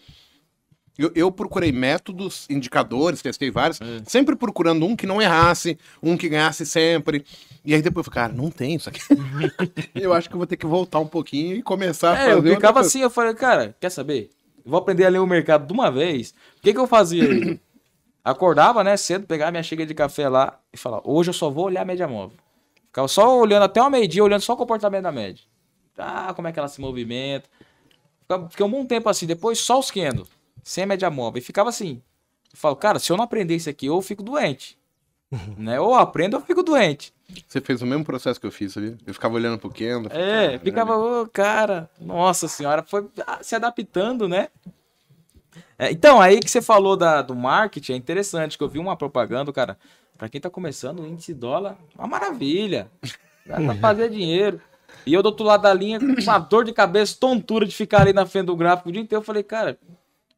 Eu, 0.98 1.10
eu 1.14 1.32
procurei 1.32 1.72
métodos, 1.72 2.46
indicadores, 2.50 3.22
testei 3.22 3.50
vários, 3.50 3.80
É. 3.80 4.02
sempre 4.06 4.36
procurando 4.36 4.84
um 4.84 4.94
que 4.94 5.06
não 5.06 5.22
errasse, 5.22 5.78
um 6.02 6.16
que 6.16 6.28
ganhasse 6.28 6.66
sempre. 6.66 7.24
E 7.64 7.74
aí 7.74 7.80
depois 7.80 8.06
eu 8.06 8.12
falei, 8.12 8.28
cara, 8.28 8.38
não 8.42 8.50
tem 8.50 8.74
isso 8.74 8.88
aqui. 8.90 9.00
eu 9.94 10.12
acho 10.12 10.28
que 10.28 10.34
eu 10.34 10.38
vou 10.38 10.46
ter 10.46 10.56
que 10.56 10.66
voltar 10.66 10.98
um 11.00 11.06
pouquinho 11.06 11.56
e 11.56 11.62
começar 11.62 12.12
a 12.16 12.18
É, 12.18 12.34
fazer. 12.34 12.48
eu 12.50 12.54
ficava 12.56 12.80
assim, 12.80 13.00
eu 13.00 13.08
falei, 13.10 13.32
cara, 13.34 13.74
quer 13.80 13.90
saber? 13.90 14.30
Eu 14.64 14.70
vou 14.70 14.78
aprender 14.78 15.06
a 15.06 15.08
ler 15.08 15.18
o 15.18 15.26
mercado 15.26 15.66
de 15.66 15.72
uma 15.72 15.90
vez. 15.90 16.30
O 16.58 16.62
que, 16.62 16.72
que 16.72 16.78
eu 16.78 16.86
fazia? 16.86 17.24
Acordava, 18.24 18.84
né, 18.84 18.96
cedo, 18.96 19.26
pegava 19.26 19.50
minha 19.50 19.62
xícara 19.62 19.86
de 19.86 19.94
café 19.94 20.28
lá 20.28 20.58
e 20.72 20.76
falava, 20.76 21.02
hoje 21.04 21.30
eu 21.30 21.34
só 21.34 21.50
vou 21.50 21.64
olhar 21.66 21.82
a 21.82 21.84
média 21.84 22.06
móvel. 22.06 22.36
Ficava 22.86 23.08
só 23.08 23.36
olhando 23.40 23.62
até 23.64 23.80
uma 23.80 23.90
meio-dia, 23.90 24.22
olhando 24.22 24.42
só 24.42 24.52
o 24.52 24.56
comportamento 24.56 25.02
da 25.02 25.10
média. 25.10 25.42
Ah, 25.98 26.32
como 26.34 26.46
é 26.46 26.52
que 26.52 26.58
ela 26.58 26.68
se 26.68 26.80
movimenta. 26.80 27.48
Fiquei 28.50 28.64
um 28.64 28.70
bom 28.70 28.84
tempo 28.86 29.08
assim, 29.08 29.26
depois 29.26 29.58
só 29.58 29.78
os 29.78 29.90
candles, 29.90 30.28
sem 30.62 30.84
a 30.84 30.86
média 30.86 31.10
móvel. 31.10 31.38
E 31.38 31.44
ficava 31.44 31.68
assim. 31.68 32.02
Eu 32.52 32.58
falo, 32.58 32.76
cara, 32.76 32.98
se 32.98 33.10
eu 33.10 33.16
não 33.16 33.24
aprender 33.24 33.56
isso 33.56 33.70
aqui, 33.70 33.86
eu 33.86 34.00
fico 34.02 34.22
doente. 34.22 34.78
né? 35.56 35.80
Ou 35.80 35.94
aprendo 35.94 36.34
ou 36.34 36.40
eu 36.40 36.46
fico 36.46 36.62
doente. 36.62 37.12
Você 37.46 37.60
fez 37.60 37.80
o 37.80 37.86
mesmo 37.86 38.04
processo 38.04 38.38
que 38.38 38.46
eu 38.46 38.52
fiz, 38.52 38.72
sabia? 38.72 38.96
Eu 39.06 39.14
ficava 39.14 39.34
olhando 39.34 39.58
pro 39.58 39.70
Kendo. 39.70 40.08
É, 40.12 40.58
ficava, 40.58 40.96
ô, 40.96 41.26
cara, 41.26 41.88
nossa 41.98 42.46
senhora, 42.46 42.82
foi 42.82 43.08
ah, 43.26 43.38
se 43.42 43.54
adaptando, 43.54 44.28
né? 44.28 44.48
É, 45.78 45.90
então, 45.90 46.20
aí 46.20 46.40
que 46.40 46.50
você 46.50 46.60
falou 46.60 46.96
da, 46.96 47.22
do 47.22 47.34
marketing, 47.34 47.94
é 47.94 47.96
interessante, 47.96 48.58
que 48.58 48.64
eu 48.64 48.68
vi 48.68 48.78
uma 48.78 48.96
propaganda, 48.96 49.52
cara, 49.52 49.78
pra 50.18 50.28
quem 50.28 50.40
tá 50.40 50.50
começando, 50.50 51.00
o 51.00 51.06
índice 51.06 51.32
dólar, 51.32 51.76
uma 51.96 52.06
maravilha, 52.06 52.90
dá 53.46 53.56
pra 53.56 53.74
fazer 53.76 54.10
dinheiro. 54.10 54.60
E 55.06 55.14
eu 55.14 55.22
do 55.22 55.26
outro 55.26 55.44
lado 55.44 55.62
da 55.62 55.72
linha, 55.72 55.98
com 55.98 56.06
uma 56.06 56.38
dor 56.38 56.64
de 56.64 56.72
cabeça, 56.72 57.16
tontura 57.18 57.66
de 57.66 57.74
ficar 57.74 58.02
ali 58.02 58.12
na 58.12 58.26
frente 58.26 58.46
do 58.46 58.56
gráfico 58.56 58.90
o 58.90 58.92
dia 58.92 59.00
inteiro, 59.00 59.22
eu 59.22 59.26
falei, 59.26 59.42
cara, 59.42 59.78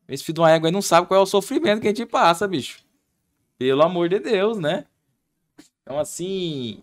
esse 0.08 0.24
filho 0.24 0.34
de 0.34 0.40
uma 0.40 0.50
égua 0.50 0.68
aí 0.68 0.72
não 0.72 0.82
sabe 0.82 1.06
qual 1.06 1.20
é 1.20 1.22
o 1.22 1.26
sofrimento 1.26 1.80
que 1.80 1.88
a 1.88 1.90
gente 1.90 2.06
passa, 2.06 2.46
bicho. 2.46 2.80
Pelo 3.58 3.82
amor 3.82 4.08
de 4.08 4.18
Deus, 4.18 4.58
né? 4.58 4.84
Então, 5.82 5.98
assim, 5.98 6.82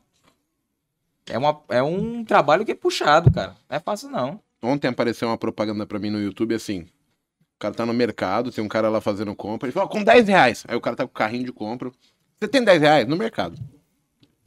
é, 1.30 1.38
uma, 1.38 1.61
é 1.69 1.82
um 1.82 2.24
trabalho 2.24 2.65
que 2.65 2.72
é 2.72 2.76
puxado, 2.76 3.32
cara. 3.32 3.55
Não 3.69 3.78
é 3.78 3.80
fácil, 3.80 4.09
não. 4.09 4.39
Ontem 4.61 4.88
apareceu 4.88 5.28
uma 5.28 5.38
propaganda 5.38 5.86
pra 5.86 5.99
mim 5.99 6.09
no 6.09 6.19
YouTube 6.19 6.53
assim. 6.53 6.82
O 6.82 7.59
cara 7.59 7.74
tá 7.74 7.86
no 7.86 7.93
mercado, 7.93 8.51
tem 8.51 8.63
um 8.63 8.67
cara 8.67 8.89
lá 8.89 9.01
fazendo 9.01 9.36
compra. 9.36 9.67
Ele 9.67 9.74
fala, 9.74 9.88
com 9.88 10.03
10 10.03 10.28
reais. 10.28 10.63
Aí 10.67 10.76
o 10.76 10.82
cara 10.82 10.95
tá 10.95 11.03
com 11.03 11.11
o 11.11 11.13
carrinho 11.13 11.45
de 11.45 11.51
compra. 11.51 11.91
Você 12.39 12.47
tem 12.47 12.63
10 12.63 12.82
reais 12.82 13.07
no 13.07 13.15
mercado. 13.15 13.57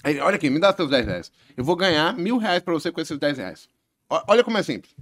Aí, 0.03 0.19
olha 0.19 0.37
aqui, 0.37 0.51
me 0.51 0.59
dá 0.59 0.73
seus 0.73 0.91
10 0.91 1.07
reais. 1.07 1.33
Eu 1.57 1.65
vou 1.65 1.77
ganhar 1.77 2.15
mil 2.17 2.37
reais 2.37 2.63
pra 2.63 2.75
você 2.75 2.93
com 2.93 3.01
esses 3.01 3.19
10 3.19 3.39
reais. 3.39 3.69
Olha 4.09 4.45
como 4.45 4.59
é 4.59 4.63
simples. 4.63 4.95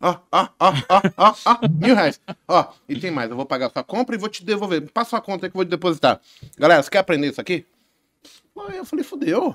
Ó, 0.00 0.16
ó, 0.30 0.48
ó, 0.60 0.72
ó, 0.88 1.02
ó, 1.16 1.34
ó, 1.44 1.68
mil 1.68 1.94
reais. 1.94 2.20
Ó, 2.46 2.72
e 2.88 2.98
tem 3.00 3.10
mais, 3.10 3.30
eu 3.30 3.36
vou 3.36 3.46
pagar 3.46 3.70
sua 3.70 3.82
compra 3.82 4.14
e 4.14 4.18
vou 4.18 4.28
te 4.28 4.44
devolver. 4.44 4.90
Passa 4.92 5.10
sua 5.10 5.20
conta 5.20 5.46
aí 5.46 5.50
que 5.50 5.56
eu 5.56 5.58
vou 5.58 5.64
te 5.64 5.70
depositar. 5.70 6.20
Galera, 6.58 6.82
você 6.82 6.90
quer 6.90 6.98
aprender 6.98 7.28
isso 7.28 7.40
aqui? 7.40 7.64
Aí 8.68 8.76
eu 8.76 8.84
falei, 8.84 9.04
fudeu. 9.04 9.54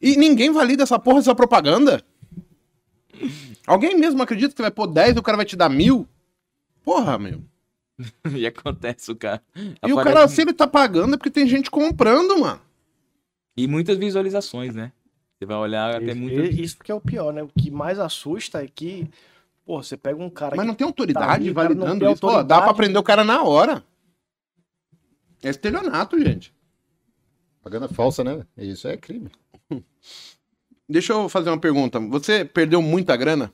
E 0.00 0.16
ninguém 0.16 0.50
valida 0.50 0.82
essa 0.82 0.98
porra, 0.98 1.18
essa 1.18 1.34
propaganda? 1.34 2.02
Alguém 3.66 3.96
mesmo 3.98 4.22
acredita 4.22 4.54
que 4.54 4.62
vai 4.62 4.70
pôr 4.70 4.86
10 4.86 5.16
e 5.16 5.18
o 5.18 5.22
cara 5.22 5.36
vai 5.36 5.46
te 5.46 5.56
dar 5.56 5.68
mil? 5.68 6.08
Porra, 6.82 7.18
meu. 7.18 7.42
e 8.34 8.46
acontece 8.46 9.10
o 9.10 9.16
cara. 9.16 9.42
E 9.86 9.92
o 9.92 9.96
cara, 9.96 10.26
se 10.26 10.40
ele 10.40 10.52
tá 10.52 10.66
pagando, 10.66 11.14
é 11.14 11.16
porque 11.16 11.30
tem 11.30 11.46
gente 11.46 11.70
comprando, 11.70 12.38
mano. 12.38 12.60
E 13.56 13.66
muitas 13.66 13.98
visualizações, 13.98 14.74
né? 14.74 14.92
Você 15.38 15.46
vai 15.46 15.56
olhar 15.56 15.96
até 15.96 16.14
muito. 16.14 16.40
Isso 16.40 16.78
que 16.78 16.90
é 16.90 16.94
o 16.94 17.00
pior, 17.00 17.32
né? 17.32 17.42
O 17.42 17.48
que 17.48 17.70
mais 17.70 17.98
assusta 17.98 18.62
é 18.62 18.68
que, 18.68 19.08
pô, 19.64 19.82
você 19.82 19.96
pega 19.96 20.22
um 20.22 20.30
cara 20.30 20.56
Mas 20.56 20.66
não 20.66 20.74
tem 20.74 20.86
autoridade 20.86 21.48
Tá, 21.48 21.54
cara 21.54 21.68
não 21.74 21.76
validando 21.84 22.00
tem 22.00 22.12
isso. 22.12 22.20
Pô, 22.20 22.28
dá 22.28 22.36
autoridade. 22.36 22.64
pra 22.64 22.74
prender 22.74 23.00
o 23.00 23.02
cara 23.02 23.24
na 23.24 23.42
hora. 23.42 23.84
É 25.42 25.48
estelionato, 25.48 26.18
gente. 26.18 26.54
Propaganda 27.60 27.88
falsa, 27.88 28.24
né? 28.24 28.44
Isso 28.56 28.88
é 28.88 28.96
crime. 28.96 29.30
Deixa 30.88 31.12
eu 31.12 31.28
fazer 31.28 31.50
uma 31.50 31.58
pergunta. 31.58 32.00
Você 32.00 32.44
perdeu 32.44 32.82
muita 32.82 33.16
grana? 33.16 33.52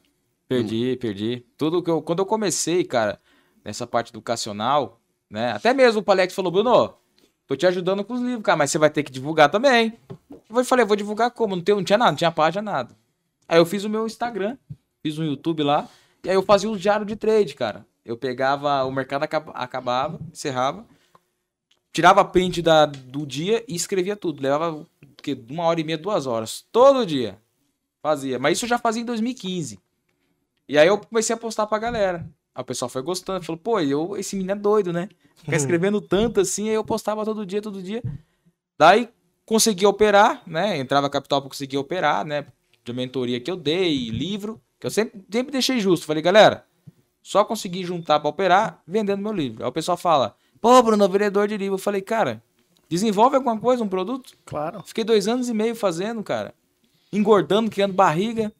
Perdi, 0.48 0.96
perdi. 0.96 1.44
Tudo 1.56 1.82
que 1.82 1.90
eu. 1.90 2.00
Quando 2.00 2.20
eu 2.20 2.26
comecei, 2.26 2.84
cara, 2.84 3.20
nessa 3.64 3.86
parte 3.86 4.10
educacional, 4.10 5.00
né? 5.28 5.52
Até 5.52 5.74
mesmo 5.74 6.02
o 6.06 6.10
Alex 6.10 6.34
falou, 6.34 6.52
Bruno, 6.52 6.94
tô 7.46 7.56
te 7.56 7.66
ajudando 7.66 8.04
com 8.04 8.14
os 8.14 8.20
livros, 8.20 8.42
cara, 8.42 8.56
mas 8.56 8.70
você 8.70 8.78
vai 8.78 8.90
ter 8.90 9.02
que 9.02 9.10
divulgar 9.10 9.50
também. 9.50 9.98
Eu 10.48 10.64
falei, 10.64 10.84
vou 10.84 10.96
divulgar 10.96 11.30
como? 11.32 11.56
Não, 11.56 11.62
tem, 11.62 11.74
não 11.74 11.84
tinha 11.84 11.98
nada, 11.98 12.12
não 12.12 12.16
tinha 12.16 12.30
página, 12.30 12.62
nada. 12.62 12.96
Aí 13.48 13.58
eu 13.58 13.66
fiz 13.66 13.84
o 13.84 13.90
meu 13.90 14.06
Instagram, 14.06 14.56
fiz 15.06 15.18
um 15.20 15.24
YouTube 15.24 15.62
lá, 15.62 15.88
e 16.24 16.28
aí 16.28 16.34
eu 16.34 16.42
fazia 16.42 16.68
o 16.68 16.76
diário 16.76 17.06
de 17.06 17.14
trade, 17.14 17.54
cara. 17.54 17.86
Eu 18.04 18.16
pegava, 18.16 18.82
o 18.84 18.90
mercado 18.90 19.22
acaba- 19.22 19.52
acabava, 19.52 20.18
encerrava, 20.32 20.84
tirava 21.92 22.24
print 22.24 22.60
da, 22.60 22.86
do 22.86 23.24
dia 23.24 23.64
e 23.68 23.74
escrevia 23.76 24.16
tudo. 24.16 24.42
Levava 24.42 24.72
o 24.76 24.86
quê? 25.22 25.38
uma 25.48 25.64
hora 25.64 25.80
e 25.80 25.84
meia, 25.84 25.96
duas 25.98 26.26
horas. 26.26 26.64
Todo 26.72 27.06
dia. 27.06 27.38
Fazia. 28.02 28.38
Mas 28.38 28.58
isso 28.58 28.64
eu 28.64 28.68
já 28.68 28.78
fazia 28.78 29.02
em 29.02 29.04
2015. 29.04 29.78
E 30.68 30.76
aí 30.76 30.88
eu 30.88 30.98
comecei 30.98 31.34
a 31.34 31.38
postar 31.38 31.66
pra 31.66 31.78
galera. 31.78 32.28
Aí 32.54 32.62
o 32.62 32.64
pessoal 32.64 32.88
foi 32.88 33.02
gostando, 33.02 33.44
falou, 33.44 33.60
pô, 33.60 33.78
eu, 33.80 34.16
esse 34.16 34.34
menino 34.34 34.52
é 34.52 34.56
doido, 34.56 34.92
né? 34.92 35.08
Ficar 35.36 35.56
escrevendo 35.56 36.00
tanto 36.00 36.40
assim, 36.40 36.68
aí 36.68 36.74
eu 36.74 36.84
postava 36.84 37.24
todo 37.24 37.46
dia, 37.46 37.62
todo 37.62 37.82
dia. 37.82 38.02
Daí 38.78 39.08
consegui 39.44 39.86
operar, 39.86 40.42
né? 40.46 40.76
Entrava 40.78 41.08
capital 41.10 41.40
pra 41.40 41.50
conseguir 41.50 41.76
operar, 41.78 42.24
né? 42.24 42.46
De 42.84 42.92
mentoria 42.92 43.40
que 43.40 43.50
eu 43.50 43.56
dei, 43.56 44.08
livro, 44.10 44.60
que 44.78 44.86
eu 44.86 44.90
sempre, 44.90 45.24
sempre 45.30 45.52
deixei 45.52 45.80
justo. 45.80 46.06
Falei, 46.06 46.22
galera, 46.22 46.66
só 47.22 47.44
consegui 47.44 47.84
juntar 47.84 48.20
pra 48.20 48.28
operar 48.28 48.82
vendendo 48.86 49.22
meu 49.22 49.32
livro. 49.32 49.64
Aí 49.64 49.68
o 49.68 49.72
pessoal 49.72 49.96
fala, 49.96 50.36
pô, 50.60 50.82
Bruno, 50.82 51.08
vendedor 51.08 51.48
de 51.48 51.56
livro. 51.56 51.74
Eu 51.74 51.78
falei, 51.78 52.00
cara, 52.00 52.42
desenvolve 52.88 53.36
alguma 53.36 53.58
coisa, 53.58 53.82
um 53.82 53.88
produto? 53.88 54.34
Claro. 54.44 54.82
Fiquei 54.84 55.04
dois 55.04 55.26
anos 55.26 55.48
e 55.48 55.54
meio 55.54 55.74
fazendo, 55.74 56.22
cara. 56.22 56.54
Engordando, 57.12 57.70
criando 57.70 57.94
barriga, 57.94 58.52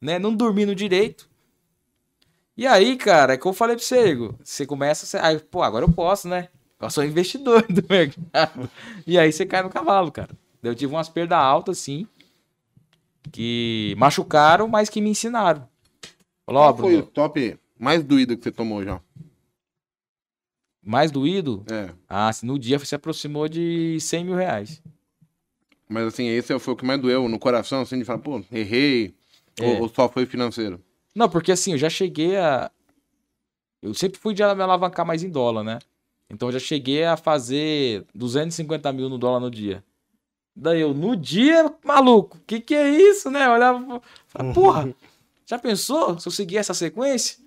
né? 0.00 0.18
Não 0.18 0.34
dormindo 0.34 0.74
direito. 0.74 1.28
E 2.56 2.66
aí, 2.66 2.96
cara, 2.96 3.34
é 3.34 3.36
que 3.36 3.46
eu 3.46 3.52
falei 3.52 3.76
pra 3.76 3.84
você, 3.84 4.08
Igor. 4.08 4.34
Você 4.42 4.66
começa. 4.66 5.06
Você... 5.06 5.16
Aí, 5.18 5.38
pô, 5.38 5.62
agora 5.62 5.84
eu 5.84 5.92
posso, 5.92 6.28
né? 6.28 6.48
Eu 6.80 6.90
sou 6.90 7.04
investidor 7.04 7.64
do 7.70 7.84
mercado. 7.88 8.70
E 9.06 9.18
aí 9.18 9.32
você 9.32 9.44
cai 9.44 9.62
no 9.62 9.70
cavalo, 9.70 10.10
cara. 10.10 10.30
Eu 10.62 10.74
tive 10.74 10.92
umas 10.92 11.08
perdas 11.08 11.38
altas, 11.38 11.78
assim. 11.78 12.06
Que 13.32 13.94
machucaram, 13.98 14.68
mas 14.68 14.88
que 14.88 15.00
me 15.00 15.10
ensinaram. 15.10 15.68
Falou, 16.46 16.62
Qual 16.62 16.76
foi 16.76 16.96
o 16.96 17.02
top 17.02 17.58
mais 17.78 18.02
doído 18.02 18.36
que 18.36 18.42
você 18.44 18.50
tomou 18.50 18.82
já? 18.82 19.00
mais 20.88 21.10
doído? 21.10 21.64
É. 21.70 21.90
Ah, 22.08 22.30
no 22.42 22.58
dia 22.58 22.78
se 22.78 22.94
aproximou 22.94 23.46
de 23.46 23.98
100 24.00 24.24
mil 24.24 24.34
reais. 24.34 24.82
Mas 25.86 26.06
assim, 26.06 26.26
esse 26.28 26.58
foi 26.58 26.72
o 26.72 26.76
que 26.76 26.84
mais 26.84 27.00
doeu 27.00 27.28
no 27.28 27.38
coração, 27.38 27.82
assim, 27.82 27.98
de 27.98 28.04
falar, 28.06 28.20
pô, 28.20 28.42
errei. 28.50 29.14
É. 29.60 29.66
Ou, 29.66 29.82
ou 29.82 29.88
só 29.88 30.08
foi 30.08 30.24
financeiro? 30.24 30.82
Não, 31.14 31.28
porque 31.28 31.52
assim, 31.52 31.72
eu 31.72 31.78
já 31.78 31.90
cheguei 31.90 32.36
a. 32.36 32.70
Eu 33.82 33.92
sempre 33.92 34.18
fui 34.18 34.32
de 34.32 34.42
me 34.42 34.62
alavancar 34.62 35.04
mais 35.04 35.22
em 35.22 35.28
dólar, 35.28 35.62
né? 35.62 35.78
Então 36.30 36.48
eu 36.48 36.52
já 36.52 36.58
cheguei 36.58 37.04
a 37.04 37.16
fazer 37.16 38.04
250 38.14 38.92
mil 38.92 39.08
no 39.08 39.18
dólar 39.18 39.40
no 39.40 39.50
dia. 39.50 39.84
Daí 40.60 40.80
eu, 40.80 40.92
no 40.92 41.14
dia, 41.14 41.72
maluco, 41.84 42.36
que 42.46 42.58
que 42.60 42.74
é 42.74 42.88
isso, 42.90 43.30
né? 43.30 43.46
Eu 43.46 43.52
olhava, 43.52 44.02
falava, 44.26 44.54
porra, 44.54 44.88
já 45.46 45.56
pensou 45.58 46.18
se 46.18 46.26
eu 46.26 46.32
seguir 46.32 46.56
essa 46.58 46.74
sequência? 46.74 47.38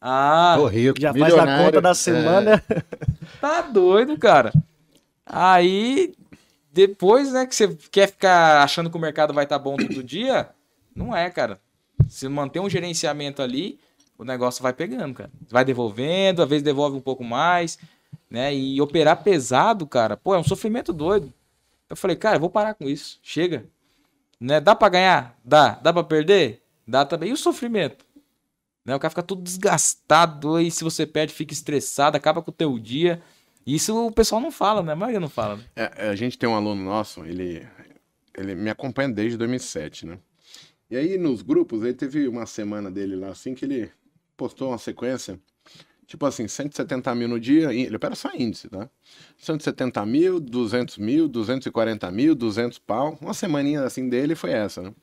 Ah, 0.00 0.54
Tô 0.56 0.66
rico, 0.66 1.00
Já 1.00 1.12
faz 1.14 1.34
a 1.34 1.64
conta 1.64 1.80
da 1.80 1.90
É, 1.90 1.94
semana. 1.94 2.62
tá 3.40 3.62
doido, 3.62 4.18
cara. 4.18 4.52
Aí, 5.24 6.14
depois, 6.72 7.32
né, 7.32 7.46
que 7.46 7.54
você 7.54 7.74
quer 7.90 8.08
ficar 8.08 8.62
achando 8.62 8.90
que 8.90 8.96
o 8.96 9.00
mercado 9.00 9.32
vai 9.34 9.44
estar 9.44 9.58
bom 9.58 9.76
todo 9.76 10.02
dia, 10.02 10.50
não 10.94 11.16
é, 11.16 11.28
cara. 11.30 11.58
Se 12.06 12.28
manter 12.28 12.60
um 12.60 12.70
gerenciamento 12.70 13.42
ali, 13.42 13.78
o 14.18 14.24
negócio 14.24 14.62
vai 14.62 14.72
pegando, 14.72 15.14
cara. 15.14 15.30
Vai 15.50 15.64
devolvendo, 15.64 16.42
às 16.42 16.48
vezes 16.48 16.62
devolve 16.62 16.96
um 16.96 17.00
pouco 17.00 17.24
mais, 17.24 17.78
né? 18.30 18.54
E 18.54 18.80
operar 18.80 19.22
pesado, 19.22 19.86
cara, 19.86 20.16
pô, 20.18 20.34
é 20.34 20.38
um 20.38 20.44
sofrimento 20.44 20.92
doido. 20.92 21.32
Eu 21.88 21.96
falei, 21.96 22.16
cara, 22.16 22.38
vou 22.38 22.50
parar 22.50 22.74
com 22.74 22.88
isso. 22.88 23.18
Chega. 23.22 23.66
Né? 24.40 24.60
Dá 24.60 24.74
pra 24.74 24.88
ganhar? 24.88 25.38
Dá. 25.44 25.70
Dá 25.70 25.92
pra 25.92 26.04
perder? 26.04 26.62
Dá 26.86 27.04
também. 27.04 27.30
E 27.30 27.32
o 27.32 27.36
sofrimento? 27.36 28.04
Né? 28.84 28.94
O 28.94 28.98
cara 28.98 29.10
fica 29.10 29.22
todo 29.22 29.42
desgastado, 29.42 30.56
aí 30.56 30.70
se 30.70 30.82
você 30.82 31.06
perde, 31.06 31.34
fica 31.34 31.52
estressado, 31.52 32.16
acaba 32.16 32.40
com 32.40 32.50
o 32.50 32.54
teu 32.54 32.78
dia. 32.78 33.22
Isso 33.66 34.06
o 34.06 34.10
pessoal 34.10 34.40
não 34.40 34.50
fala, 34.50 34.82
né? 34.82 34.92
A 34.92 34.96
maioria 34.96 35.20
não 35.20 35.28
fala. 35.28 35.56
Né? 35.56 35.64
É, 35.76 36.08
a 36.08 36.14
gente 36.14 36.38
tem 36.38 36.48
um 36.48 36.54
aluno 36.54 36.82
nosso, 36.82 37.22
ele, 37.26 37.68
ele 38.34 38.54
me 38.54 38.70
acompanha 38.70 39.10
desde 39.10 39.36
2007, 39.36 40.06
né? 40.06 40.18
E 40.90 40.96
aí 40.96 41.18
nos 41.18 41.42
grupos, 41.42 41.82
ele 41.82 41.92
teve 41.92 42.26
uma 42.26 42.46
semana 42.46 42.90
dele 42.90 43.14
lá, 43.14 43.28
assim, 43.28 43.54
que 43.54 43.66
ele 43.66 43.90
postou 44.38 44.68
uma 44.68 44.78
sequência, 44.78 45.38
tipo 46.08 46.24
assim, 46.24 46.48
170 46.48 47.14
mil 47.14 47.28
no 47.28 47.38
dia, 47.38 47.72
ele 47.72 47.94
opera 47.94 48.14
só 48.14 48.30
índice, 48.34 48.66
tá? 48.68 48.88
170 49.36 50.04
mil, 50.06 50.40
200 50.40 50.96
mil, 50.96 51.28
240 51.28 52.10
mil, 52.10 52.34
200 52.34 52.78
pau, 52.78 53.18
uma 53.20 53.34
semaninha 53.34 53.82
assim 53.82 54.08
dele 54.08 54.34
foi 54.34 54.52
essa, 54.52 54.82
né? 54.82 54.94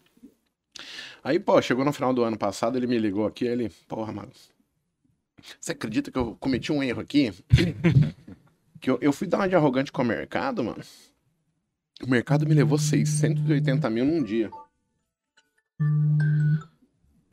Aí, 1.23 1.39
pô, 1.39 1.61
chegou 1.61 1.85
no 1.85 1.93
final 1.93 2.11
do 2.11 2.23
ano 2.23 2.37
passado, 2.37 2.75
ele 2.75 2.87
me 2.87 2.97
ligou 2.97 3.25
aqui, 3.25 3.45
ele, 3.45 3.69
porra, 3.87 4.11
mano, 4.11 4.31
você 5.59 5.73
acredita 5.73 6.11
que 6.11 6.17
eu 6.17 6.35
cometi 6.39 6.71
um 6.71 6.81
erro 6.81 7.01
aqui? 7.01 7.31
que 8.81 8.89
eu, 8.89 8.97
eu 8.99 9.13
fui 9.13 9.27
dar 9.27 9.37
uma 9.37 9.47
de 9.47 9.55
arrogante 9.55 9.91
com 9.91 10.01
o 10.01 10.05
mercado, 10.05 10.63
mano. 10.63 10.83
O 12.01 12.09
mercado 12.09 12.47
me 12.47 12.55
levou 12.55 12.79
680 12.79 13.89
mil 13.91 14.05
num 14.05 14.23
dia. 14.23 14.49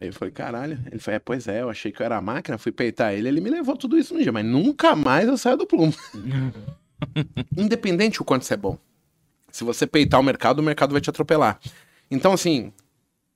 Aí 0.03 0.09
eu 0.09 0.13
falei, 0.13 0.33
caralho. 0.33 0.81
Ele 0.91 0.99
falou, 0.99 1.17
é, 1.17 1.19
pois 1.21 1.47
é, 1.47 1.63
eu 1.63 1.71
achei 1.71 1.93
que 1.93 2.03
eu 2.03 2.05
era 2.05 2.17
a 2.17 2.21
máquina, 2.21 2.59
fui 2.59 2.73
peitar 2.73 3.15
ele, 3.15 3.29
ele 3.29 3.41
me 3.41 3.49
levou 3.49 3.77
tudo 3.77 3.97
isso 3.97 4.13
num 4.13 4.21
dia, 4.21 4.33
mas 4.33 4.45
nunca 4.45 4.97
mais 4.97 5.29
eu 5.29 5.39
saio 5.39 5.57
do 5.57 5.65
plumo. 5.65 5.95
Independente 7.57 8.21
o 8.21 8.25
quanto 8.25 8.45
você 8.45 8.55
é 8.55 8.57
bom. 8.57 8.77
Se 9.53 9.63
você 9.63 9.87
peitar 9.87 10.19
o 10.19 10.25
mercado, 10.25 10.59
o 10.59 10.63
mercado 10.63 10.91
vai 10.91 11.01
te 11.01 11.09
atropelar. 11.09 11.61
Então, 12.11 12.33
assim, 12.33 12.73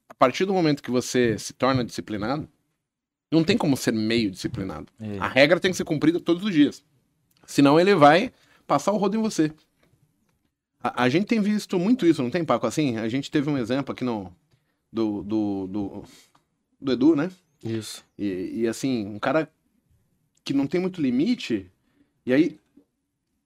a 0.09 0.15
partir 0.15 0.45
do 0.45 0.53
momento 0.53 0.83
que 0.83 0.91
você 0.91 1.39
se 1.39 1.53
torna 1.53 1.85
disciplinado, 1.85 2.49
não 3.31 3.45
tem 3.45 3.57
como 3.57 3.77
ser 3.77 3.93
meio 3.93 4.29
disciplinado. 4.29 4.87
É. 5.01 5.19
A 5.19 5.29
regra 5.29 5.61
tem 5.61 5.71
que 5.71 5.77
ser 5.77 5.85
cumprida 5.85 6.19
todos 6.19 6.43
os 6.43 6.53
dias. 6.53 6.83
Senão 7.47 7.79
ele 7.79 7.95
vai 7.95 8.33
passar 8.67 8.91
o 8.91 8.97
rodo 8.97 9.17
em 9.17 9.23
você. 9.23 9.53
A, 10.83 11.05
a 11.05 11.09
gente 11.09 11.27
tem 11.27 11.41
visto 11.41 11.79
muito 11.79 12.07
isso, 12.07 12.23
não 12.23 12.31
tem, 12.31 12.45
Paco? 12.45 12.67
Assim, 12.67 12.97
a 12.97 13.09
gente 13.09 13.31
teve 13.31 13.49
um 13.49 13.57
exemplo 13.57 13.93
aqui 13.93 14.03
no. 14.03 14.33
Do, 14.93 15.23
do, 15.23 15.67
do, 15.67 16.05
do 16.81 16.93
Edu, 16.93 17.17
né? 17.17 17.31
Isso. 17.63 18.05
E, 18.19 18.63
e, 18.63 18.69
assim, 18.69 19.07
um 19.07 19.19
cara 19.19 19.51
que 20.45 20.53
não 20.53 20.67
tem 20.67 20.81
muito 20.81 21.01
limite, 21.01 21.71
e 22.25 22.33
aí 22.33 22.61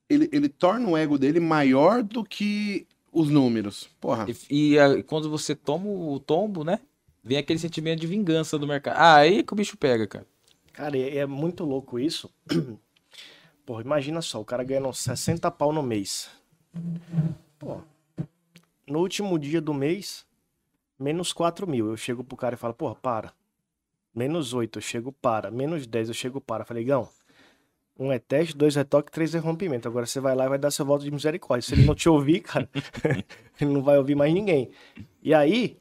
ele, 0.09 0.29
ele 0.33 0.49
torna 0.49 0.89
o 0.89 0.97
ego 0.97 1.17
dele 1.17 1.41
maior 1.41 2.03
do 2.03 2.25
que 2.25 2.87
os 3.13 3.31
números. 3.31 3.89
Porra. 4.01 4.27
E, 4.51 4.73
e, 4.73 4.79
ah, 4.79 5.03
quando 5.05 5.31
você 5.31 5.55
toma 5.55 5.87
o 5.89 6.19
tombo, 6.21 6.65
né? 6.65 6.81
Vem 7.23 7.39
aquele 7.39 7.59
sentimento 7.59 8.01
de 8.01 8.07
vingança 8.07 8.59
do 8.59 8.67
mercado. 8.67 8.97
Ah, 8.97 9.17
aí 9.17 9.43
que 9.43 9.53
o 9.53 9.57
bicho 9.57 9.77
pega, 9.77 10.07
cara. 10.07 10.27
Cara, 10.73 10.97
e 10.97 11.19
é 11.19 11.27
muito 11.27 11.65
louco 11.65 11.99
isso. 11.99 12.31
Pô, 13.67 13.81
imagina 13.81 14.23
só, 14.23 14.41
o 14.41 14.45
cara 14.45 14.65
ganhando 14.65 14.93
60 14.93 15.51
pau 15.51 15.73
no 15.73 15.83
mês. 15.83 16.31
Pô, 17.59 17.81
no 18.87 19.01
último 19.01 19.39
dia 19.39 19.61
do 19.61 19.75
mês, 19.75 20.25
menos 21.01 21.33
4 21.33 21.67
mil. 21.67 21.89
Eu 21.89 21.97
chego 21.97 22.23
pro 22.23 22.37
cara 22.37 22.55
e 22.55 22.59
falo, 22.59 22.75
porra, 22.75 22.95
para. 22.95 23.33
Menos 24.15 24.53
8, 24.53 24.79
eu 24.79 24.83
chego, 24.83 25.13
para. 25.13 25.51
Menos 25.51 25.87
10, 25.87 26.09
eu 26.09 26.15
chego, 26.15 26.41
para. 26.41 26.65
Falei, 26.65 26.85
Gão, 26.85 27.09
um 27.99 28.13
é 28.13 28.19
teste, 28.19 28.57
dois 28.57 28.77
é 28.77 28.85
toque, 28.85 29.11
três 29.11 29.35
é 29.35 29.39
rompimento. 29.39 29.89
Agora 29.89 30.07
você 30.07 30.21
vai 30.21 30.35
lá 30.35 30.47
e 30.47 30.49
vai 30.49 30.59
dar 30.59 30.71
seu 30.71 30.85
voto 30.85 31.05
de 31.05 31.11
misericórdia. 31.11 31.67
Se 31.67 31.75
ele 31.75 31.85
não 31.85 31.95
te 31.95 32.09
ouvir, 32.09 32.41
cara, 32.41 32.69
ele 33.61 33.73
não 33.73 33.83
vai 33.83 33.99
ouvir 33.99 34.15
mais 34.15 34.33
ninguém. 34.33 34.71
E 35.23 35.33
aí, 35.35 35.79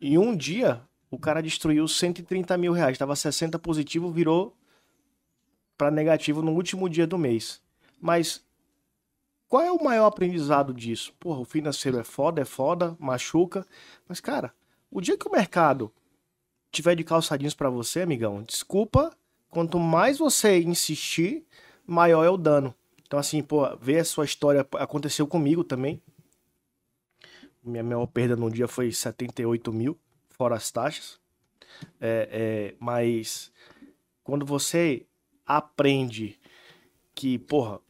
em 0.00 0.18
um 0.18 0.36
dia, 0.36 0.80
o 1.10 1.16
o 1.16 1.18
cara 1.18 1.42
destruiu 1.42 1.88
130 1.88 2.56
mil 2.58 2.72
reais. 2.72 2.98
Tava 2.98 3.16
60 3.16 3.58
positivo, 3.58 4.10
virou 4.10 4.54
para 5.76 5.90
negativo 5.90 6.42
no 6.42 6.52
último 6.52 6.88
dia 6.88 7.06
do 7.06 7.16
mês. 7.16 7.60
Mas 8.00 8.44
qual 9.48 9.62
é 9.62 9.70
o 9.70 9.82
maior 9.82 10.06
aprendizado 10.06 10.74
disso? 10.74 11.14
Porra, 11.20 11.40
o 11.40 11.44
financeiro 11.44 11.98
é 11.98 12.04
foda, 12.04 12.42
é 12.42 12.44
foda, 12.44 12.96
machuca. 12.98 13.64
Mas, 14.08 14.20
cara, 14.20 14.52
o 14.90 15.00
dia 15.00 15.16
que 15.16 15.28
o 15.28 15.32
mercado 15.32 15.92
tiver 16.70 16.96
de 16.96 17.04
calçadinhos 17.04 17.54
para 17.54 17.70
você, 17.70 18.02
amigão, 18.02 18.42
desculpa, 18.42 19.16
quanto 19.48 19.78
mais 19.78 20.18
você 20.18 20.60
insistir, 20.60 21.46
maior 21.86 22.24
é 22.24 22.30
o 22.30 22.36
dano. 22.36 22.74
Então, 23.06 23.18
assim, 23.18 23.42
pô, 23.42 23.76
ver 23.76 24.00
a 24.00 24.04
sua 24.04 24.24
história 24.24 24.66
aconteceu 24.74 25.26
comigo 25.26 25.62
também. 25.62 26.02
Minha 27.62 27.84
maior 27.84 28.06
perda 28.06 28.36
no 28.36 28.50
dia 28.50 28.66
foi 28.66 28.90
78 28.90 29.72
mil, 29.72 29.98
fora 30.30 30.56
as 30.56 30.70
taxas. 30.70 31.20
É, 32.00 32.28
é, 32.72 32.74
mas 32.80 33.52
quando 34.24 34.44
você 34.44 35.06
aprende 35.44 36.38
que, 37.14 37.38
porra, 37.38 37.80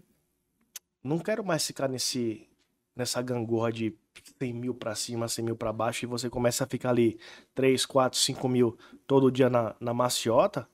não 1.07 1.19
quero 1.19 1.45
mais 1.45 1.67
ficar 1.67 1.89
nesse, 1.89 2.49
nessa 2.95 3.23
gangorra 3.23 3.73
de 3.73 3.95
100 4.39 4.53
mil 4.53 4.75
pra 4.75 4.95
cima, 4.95 5.29
100 5.29 5.45
mil 5.45 5.57
pra 5.57 5.73
baixo, 5.73 6.05
e 6.05 6.09
você 6.09 6.29
começa 6.29 6.65
a 6.65 6.67
ficar 6.67 6.91
ali 6.91 7.19
3, 7.55 7.87
4, 7.87 8.19
5 8.19 8.49
mil 8.49 8.77
todo 9.07 9.31
dia 9.31 9.49
na, 9.49 9.75
na 9.81 9.95
maciota, 9.95 10.69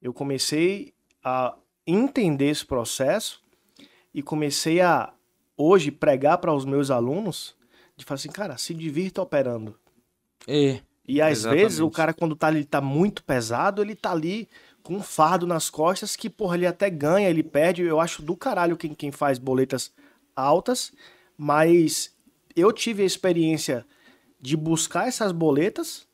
eu 0.00 0.12
comecei 0.12 0.92
a 1.22 1.56
entender 1.86 2.48
esse 2.48 2.64
processo 2.64 3.40
e 4.12 4.22
comecei 4.22 4.80
a, 4.80 5.12
hoje, 5.56 5.90
pregar 5.90 6.38
para 6.38 6.52
os 6.52 6.64
meus 6.64 6.90
alunos 6.90 7.54
de 7.96 8.04
falar 8.04 8.16
assim, 8.16 8.30
cara, 8.30 8.56
se 8.58 8.74
divirta 8.74 9.22
operando. 9.22 9.78
É, 10.46 10.80
E 11.06 11.20
às 11.20 11.38
Exatamente. 11.38 11.62
vezes 11.62 11.80
o 11.80 11.90
cara, 11.90 12.12
quando 12.12 12.34
tá 12.34 12.46
ali, 12.48 12.64
tá 12.64 12.80
muito 12.80 13.22
pesado, 13.24 13.82
ele 13.82 13.94
tá 13.94 14.10
ali 14.12 14.48
com 14.82 14.96
um 14.96 15.02
fardo 15.02 15.46
nas 15.46 15.70
costas 15.70 16.16
que, 16.16 16.28
porra, 16.28 16.56
ele 16.56 16.66
até 16.66 16.90
ganha, 16.90 17.28
ele 17.30 17.42
perde. 17.42 17.82
Eu 17.82 18.00
acho 18.00 18.22
do 18.22 18.36
caralho 18.36 18.76
quem, 18.76 18.94
quem 18.94 19.10
faz 19.12 19.38
boletas 19.38 19.92
altas, 20.34 20.92
mas 21.36 22.14
eu 22.56 22.72
tive 22.72 23.02
a 23.02 23.06
experiência 23.06 23.84
de 24.40 24.56
buscar 24.56 25.06
essas 25.08 25.30
boletas 25.32 26.06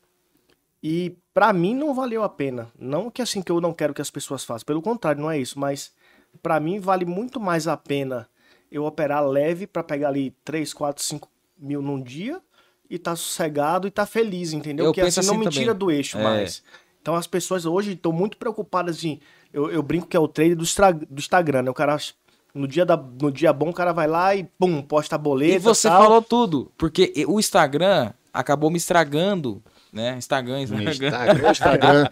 e 0.83 1.15
pra 1.33 1.51
mim 1.51 1.73
não 1.73 1.93
valeu 1.93 2.23
a 2.23 2.29
pena. 2.29 2.71
Não 2.77 3.09
que 3.09 3.21
assim 3.21 3.41
que 3.41 3.51
eu 3.51 3.59
não 3.59 3.73
quero 3.73 3.93
que 3.93 4.01
as 4.01 4.11
pessoas 4.11 4.43
façam, 4.43 4.65
pelo 4.65 4.81
contrário, 4.81 5.21
não 5.21 5.31
é 5.31 5.37
isso, 5.39 5.59
mas 5.59 5.91
pra 6.41 6.59
mim 6.59 6.79
vale 6.79 7.05
muito 7.05 7.39
mais 7.39 7.67
a 7.67 7.75
pena 7.75 8.29
eu 8.71 8.85
operar 8.85 9.25
leve 9.27 9.65
pra 9.65 9.83
pegar 9.83 10.09
ali 10.09 10.31
3, 10.45 10.73
4, 10.73 11.03
5 11.03 11.27
mil 11.57 11.81
num 11.81 11.99
dia 12.01 12.39
e 12.89 12.97
tá 12.99 13.15
sossegado 13.15 13.87
e 13.87 13.91
tá 13.91 14.05
feliz, 14.05 14.53
entendeu? 14.53 14.85
Eu 14.85 14.93
que 14.93 15.01
assim 15.01 15.21
não 15.21 15.29
assim 15.33 15.37
me 15.39 15.45
também. 15.45 15.59
tira 15.59 15.73
do 15.73 15.89
eixo 15.91 16.17
É. 16.19 16.23
mais. 16.23 16.63
Então 17.01 17.15
as 17.15 17.27
pessoas 17.27 17.65
hoje 17.65 17.93
estão 17.93 18.11
muito 18.11 18.37
preocupadas 18.37 19.03
em. 19.03 19.19
Eu, 19.53 19.69
eu 19.71 19.81
brinco 19.81 20.07
que 20.07 20.15
é 20.17 20.19
o 20.19 20.27
trade 20.27 20.55
do, 20.55 20.63
Stra- 20.65 20.91
do 20.93 21.19
Instagram, 21.19 21.63
né? 21.63 21.71
O 21.71 21.73
cara. 21.73 21.97
No 22.51 22.67
dia, 22.67 22.83
da, 22.83 22.97
no 22.97 23.31
dia 23.31 23.53
bom, 23.53 23.69
o 23.69 23.73
cara 23.73 23.93
vai 23.93 24.07
lá 24.07 24.35
e 24.35 24.43
pum, 24.43 24.81
posta 24.81 25.15
a 25.15 25.19
boleta. 25.19 25.55
E 25.55 25.59
você 25.59 25.87
tal. 25.87 26.01
falou 26.01 26.21
tudo, 26.21 26.71
porque 26.77 27.13
o 27.27 27.39
Instagram 27.39 28.11
acabou 28.33 28.71
me 28.71 28.77
estragando, 28.77 29.61
né? 29.93 30.17
Instagram, 30.17 30.61
Instagram. 30.61 30.91
Instagram, 30.91 31.51
Instagram. 31.51 32.09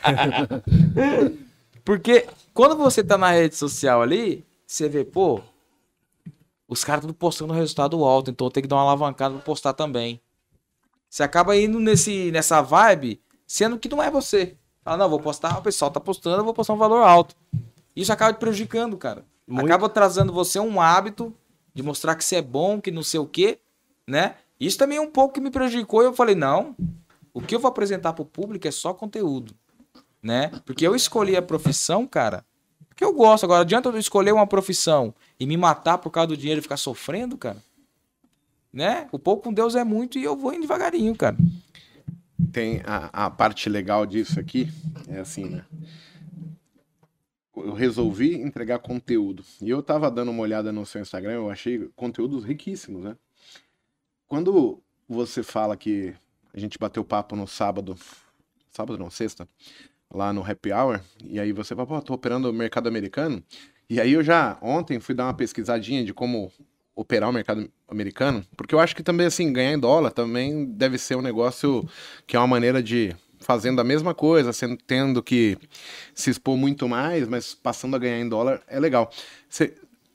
Porque 1.84 2.28
quando 2.54 2.76
você 2.78 3.04
tá 3.04 3.18
na 3.18 3.32
rede 3.32 3.56
social 3.56 4.02
ali, 4.02 4.46
você 4.66 4.88
vê, 4.88 5.04
pô, 5.04 5.42
os 6.68 6.84
caras 6.84 7.02
tudo 7.02 7.14
postando 7.14 7.54
resultado 7.54 8.04
alto, 8.04 8.30
então 8.30 8.48
eu 8.48 8.52
tenho 8.52 8.64
que 8.64 8.68
dar 8.68 8.76
uma 8.76 8.84
alavancada 8.84 9.36
pra 9.36 9.44
postar 9.44 9.74
também. 9.74 10.22
Você 11.10 11.24
acaba 11.24 11.56
indo 11.58 11.80
nesse, 11.80 12.30
nessa 12.32 12.62
vibe, 12.62 13.22
sendo 13.46 13.80
que 13.80 13.88
não 13.90 14.04
é 14.04 14.12
você. 14.12 14.56
Fala, 14.88 14.98
não, 14.98 15.10
vou 15.10 15.20
postar, 15.20 15.58
o 15.58 15.62
pessoal 15.62 15.92
tá 15.92 16.00
postando, 16.00 16.38
eu 16.38 16.46
vou 16.46 16.54
postar 16.54 16.74
um 16.74 16.78
valor 16.78 17.04
alto. 17.04 17.36
Isso 17.96 18.14
acaba 18.14 18.34
te 18.34 18.40
prejudicando, 18.40 18.96
cara. 18.96 19.26
Muito. 19.48 19.66
Acaba 19.66 19.90
trazendo 19.90 20.32
você 20.32 20.60
um 20.60 20.80
hábito 20.80 21.34
de 21.74 21.84
mostrar 21.84 22.16
que 22.16 22.24
você 22.24 22.38
é 22.38 22.42
bom, 22.42 22.80
que 22.80 22.92
não 22.92 23.04
sei 23.04 23.20
o 23.20 23.26
quê, 23.26 23.60
né? 24.08 24.36
Isso 24.60 24.78
também 24.78 24.98
é 24.98 25.02
um 25.02 25.12
pouco 25.12 25.34
que 25.34 25.42
me 25.42 25.52
prejudicou 25.52 26.02
e 26.02 26.06
eu 26.06 26.14
falei, 26.14 26.36
não, 26.36 26.76
o 27.34 27.42
que 27.42 27.54
eu 27.54 27.60
vou 27.60 27.70
apresentar 27.70 28.14
pro 28.14 28.26
público 28.26 28.68
é 28.68 28.72
só 28.72 28.94
conteúdo 28.94 29.54
né? 30.22 30.52
Porque 30.66 30.86
eu 30.86 30.96
escolhi 30.96 31.36
a 31.36 31.42
profissão, 31.42 32.06
cara, 32.06 32.44
porque 32.90 33.04
eu 33.04 33.14
gosto. 33.14 33.44
Agora, 33.44 33.62
adianta 33.62 33.90
eu 33.90 33.98
escolher 33.98 34.34
uma 34.34 34.48
profissão 34.48 35.14
e 35.40 35.46
me 35.46 35.56
matar 35.56 35.98
por 35.98 36.10
causa 36.10 36.28
do 36.28 36.38
dinheiro 36.38 36.60
e 36.60 36.62
ficar 36.62 36.78
sofrendo, 36.78 37.38
cara? 37.38 37.64
Né? 38.74 39.08
O 39.12 39.18
pouco 39.18 39.44
com 39.44 39.54
Deus 39.54 39.76
é 39.76 39.84
muito 39.84 40.20
e 40.20 40.24
eu 40.24 40.36
vou 40.36 40.52
indo 40.52 40.62
devagarinho, 40.62 41.16
cara. 41.16 41.38
Tem 42.52 42.82
a, 42.86 43.26
a 43.26 43.30
parte 43.30 43.68
legal 43.70 44.06
disso 44.06 44.40
aqui, 44.40 44.70
é 45.08 45.20
assim, 45.20 45.46
né? 45.46 45.66
Eu 47.56 47.74
resolvi 47.74 48.36
entregar 48.36 48.80
conteúdo. 48.80 49.44
E 49.62 49.70
eu 49.70 49.82
tava 49.82 50.12
dando 50.12 50.30
uma 50.30 50.44
olhada 50.44 50.72
no 50.72 50.86
seu 50.86 51.02
Instagram, 51.02 51.34
eu 51.34 51.50
achei 51.50 51.90
conteúdos 51.96 52.44
riquíssimos, 52.44 53.04
né? 53.04 53.18
Quando 54.28 54.84
você 55.08 55.42
fala 55.42 55.76
que 55.76 56.14
a 56.54 56.60
gente 56.60 56.78
bateu 56.78 57.04
papo 57.04 57.36
no 57.36 57.48
sábado, 57.48 57.96
sábado 58.70 59.00
não, 59.00 59.10
sexta, 59.10 59.48
lá 60.14 60.32
no 60.32 60.44
Happy 60.44 60.72
Hour, 60.72 61.02
e 61.24 61.40
aí 61.40 61.52
você 61.52 61.76
fala, 61.76 61.88
pô, 61.88 62.02
tô 62.02 62.14
operando 62.14 62.50
o 62.50 62.54
mercado 62.54 62.88
americano, 62.88 63.44
e 63.90 64.00
aí 64.00 64.12
eu 64.14 64.24
já 64.24 64.58
ontem 64.62 65.00
fui 65.00 65.16
dar 65.16 65.26
uma 65.26 65.34
pesquisadinha 65.34 66.04
de 66.04 66.14
como 66.14 66.52
operar 66.98 67.30
o 67.30 67.34
mercado 67.34 67.70
americano, 67.88 68.44
porque 68.58 68.74
eu 68.74 68.80
acho 68.80 68.96
que 68.96 69.04
também, 69.04 69.28
assim, 69.28 69.54
ganhar 69.54 69.72
em 69.72 69.80
dólar 69.80 70.10
também 70.10 70.66
deve 70.66 70.98
ser 70.98 71.16
um 71.16 71.22
negócio 71.22 71.88
que 72.26 72.36
é 72.36 72.40
uma 72.40 72.48
maneira 72.48 72.82
de 72.82 73.16
fazendo 73.40 73.80
a 73.80 73.84
mesma 73.84 74.16
coisa, 74.16 74.52
sendo, 74.52 74.76
tendo 74.78 75.22
que 75.22 75.58
se 76.16 76.32
expor 76.32 76.58
muito 76.58 76.90
mais, 76.90 77.28
mas 77.28 77.54
passando 77.54 77.96
a 77.96 78.00
ganhar 78.00 78.20
em 78.20 78.28
dólar, 78.28 78.64
é 78.68 78.80
legal. 78.80 79.12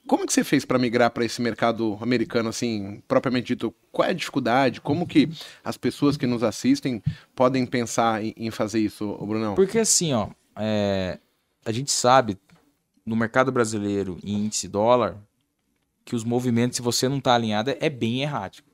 Como 0.09 0.26
que 0.26 0.33
você 0.33 0.43
fez 0.43 0.64
para 0.64 0.76
migrar 0.76 1.12
para 1.12 1.24
esse 1.24 1.41
mercado 1.41 1.97
americano, 2.01 2.49
assim, 2.49 3.01
propriamente 3.07 3.47
dito? 3.47 3.72
Qual 3.93 4.07
é 4.07 4.11
a 4.11 4.14
dificuldade? 4.14 4.80
Como 4.80 5.07
que 5.07 5.28
as 5.64 5.76
pessoas 5.76 6.16
que 6.16 6.26
nos 6.26 6.43
assistem 6.43 7.01
podem 7.37 7.64
pensar 7.64 8.24
em, 8.24 8.35
em 8.37 8.51
fazer 8.51 8.80
isso, 8.80 9.16
Brunão? 9.24 9.55
Porque 9.55 9.78
assim, 9.78 10.12
ó, 10.12 10.28
é, 10.57 11.20
a 11.64 11.70
gente 11.70 11.93
sabe 11.93 12.37
no 13.07 13.14
mercado 13.14 13.53
brasileiro 13.53 14.18
índice 14.24 14.66
dólar 14.66 15.16
que 16.05 16.17
os 16.17 16.25
movimentos, 16.25 16.77
se 16.77 16.83
você 16.83 17.09
não 17.09 17.21
tá 17.21 17.35
alinhado, 17.35 17.75
é 17.79 17.89
bem 17.89 18.23
errático, 18.23 18.69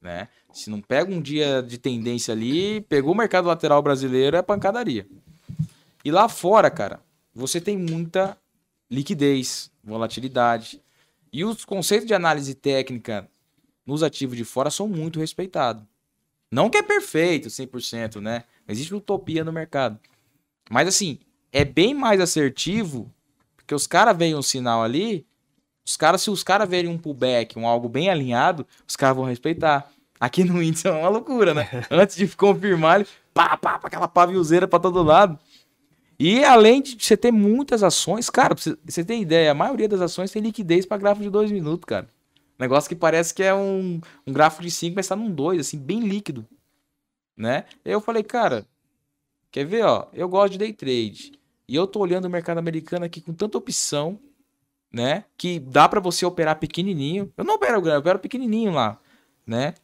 né? 0.00 0.28
Se 0.52 0.70
não 0.70 0.80
pega 0.80 1.12
um 1.12 1.20
dia 1.20 1.62
de 1.62 1.78
tendência 1.78 2.32
ali, 2.32 2.80
pegou 2.82 3.12
o 3.12 3.16
mercado 3.16 3.48
lateral 3.48 3.82
brasileiro, 3.82 4.36
é 4.36 4.42
pancadaria. 4.42 5.06
E 6.04 6.10
lá 6.10 6.28
fora, 6.28 6.70
cara, 6.70 7.00
você 7.34 7.60
tem 7.60 7.76
muita 7.76 8.36
liquidez, 8.90 9.70
volatilidade. 9.82 10.80
E 11.32 11.44
os 11.44 11.64
conceitos 11.64 12.06
de 12.06 12.14
análise 12.14 12.54
técnica 12.54 13.28
nos 13.84 14.02
ativos 14.02 14.36
de 14.36 14.44
fora 14.44 14.70
são 14.70 14.86
muito 14.86 15.18
respeitados. 15.18 15.82
Não 16.50 16.70
que 16.70 16.78
é 16.78 16.82
perfeito 16.82 17.48
100%, 17.48 18.20
né? 18.20 18.44
Existe 18.68 18.94
utopia 18.94 19.42
no 19.42 19.52
mercado. 19.52 19.98
Mas 20.70 20.86
assim, 20.86 21.18
é 21.52 21.64
bem 21.64 21.92
mais 21.94 22.20
assertivo, 22.20 23.12
porque 23.56 23.74
os 23.74 23.86
caras 23.86 24.16
veem 24.16 24.36
um 24.36 24.42
sinal 24.42 24.82
ali, 24.82 25.26
os 25.84 25.96
caras, 25.96 26.22
se 26.22 26.30
os 26.30 26.42
caras 26.42 26.68
verem 26.68 26.90
um 26.90 26.98
pullback, 26.98 27.58
um 27.58 27.66
algo 27.66 27.88
bem 27.88 28.08
alinhado, 28.08 28.66
os 28.86 28.96
caras 28.96 29.16
vão 29.16 29.26
respeitar. 29.26 29.90
Aqui 30.18 30.44
no 30.44 30.62
índice 30.62 30.88
é 30.88 30.90
uma 30.90 31.08
loucura, 31.08 31.52
né? 31.52 31.68
Antes 31.90 32.16
de 32.16 32.26
confirmar, 32.28 33.00
ele 33.00 33.08
pá, 33.32 33.56
pá, 33.56 33.78
pá, 33.78 33.88
aquela 33.88 34.08
paviozeira 34.08 34.66
pra 34.66 34.78
todo 34.78 35.02
lado. 35.02 35.38
E 36.18 36.44
além 36.44 36.80
de 36.80 36.96
você 36.98 37.16
ter 37.16 37.32
muitas 37.32 37.82
ações, 37.82 38.30
cara, 38.30 38.54
pra 38.54 38.62
você, 38.62 38.78
você 38.84 39.04
ter 39.04 39.18
ideia, 39.18 39.50
a 39.50 39.54
maioria 39.54 39.88
das 39.88 40.00
ações 40.00 40.30
tem 40.30 40.40
liquidez 40.40 40.86
pra 40.86 40.96
gráfico 40.96 41.24
de 41.24 41.30
dois 41.30 41.50
minutos, 41.50 41.84
cara. 41.84 42.08
Negócio 42.58 42.88
que 42.88 42.94
parece 42.94 43.34
que 43.34 43.42
é 43.42 43.52
um, 43.52 44.00
um 44.26 44.32
gráfico 44.32 44.62
de 44.62 44.70
5, 44.70 44.94
mas 44.94 45.08
tá 45.08 45.16
num 45.16 45.30
2, 45.30 45.60
assim, 45.60 45.78
bem 45.78 46.00
líquido. 46.00 46.46
Né? 47.36 47.64
Eu 47.84 48.00
falei, 48.00 48.22
cara, 48.22 48.64
quer 49.50 49.64
ver, 49.64 49.84
ó? 49.84 50.06
Eu 50.12 50.28
gosto 50.28 50.52
de 50.52 50.58
day 50.58 50.72
trade. 50.72 51.32
E 51.66 51.74
eu 51.74 51.86
tô 51.86 51.98
olhando 51.98 52.26
o 52.26 52.30
mercado 52.30 52.58
americano 52.58 53.04
aqui 53.04 53.20
com 53.20 53.32
tanta 53.32 53.58
opção, 53.58 54.18
né? 54.94 55.24
Que 55.36 55.58
dá 55.58 55.88
pra 55.88 55.98
você 55.98 56.24
operar 56.24 56.56
pequenininho. 56.60 57.32
Eu 57.36 57.44
não 57.44 57.56
opero 57.56 57.82
grande, 57.82 57.96
eu 57.96 58.00
opero 58.00 58.18
pequenininho 58.20 58.70
lá, 58.72 58.96
né? 59.44 59.74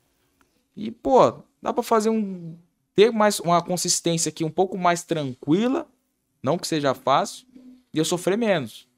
E, 0.77 0.93
pô, 0.93 1.43
dá 1.61 1.73
pra 1.73 1.83
fazer 1.83 2.11
um. 2.11 2.57
ter 2.95 3.11
mais 3.11 3.41
uma 3.41 3.61
consistência 3.61 4.29
aqui 4.29 4.45
um 4.45 4.51
pouco 4.51 4.79
mais 4.79 5.03
tranquila. 5.03 5.87
Não 6.41 6.57
que 6.57 6.67
seja 6.67 6.95
fácil. 6.95 7.45
E 7.93 7.99
eu 7.99 8.05
sofrer 8.05 8.39
menos. 8.39 8.89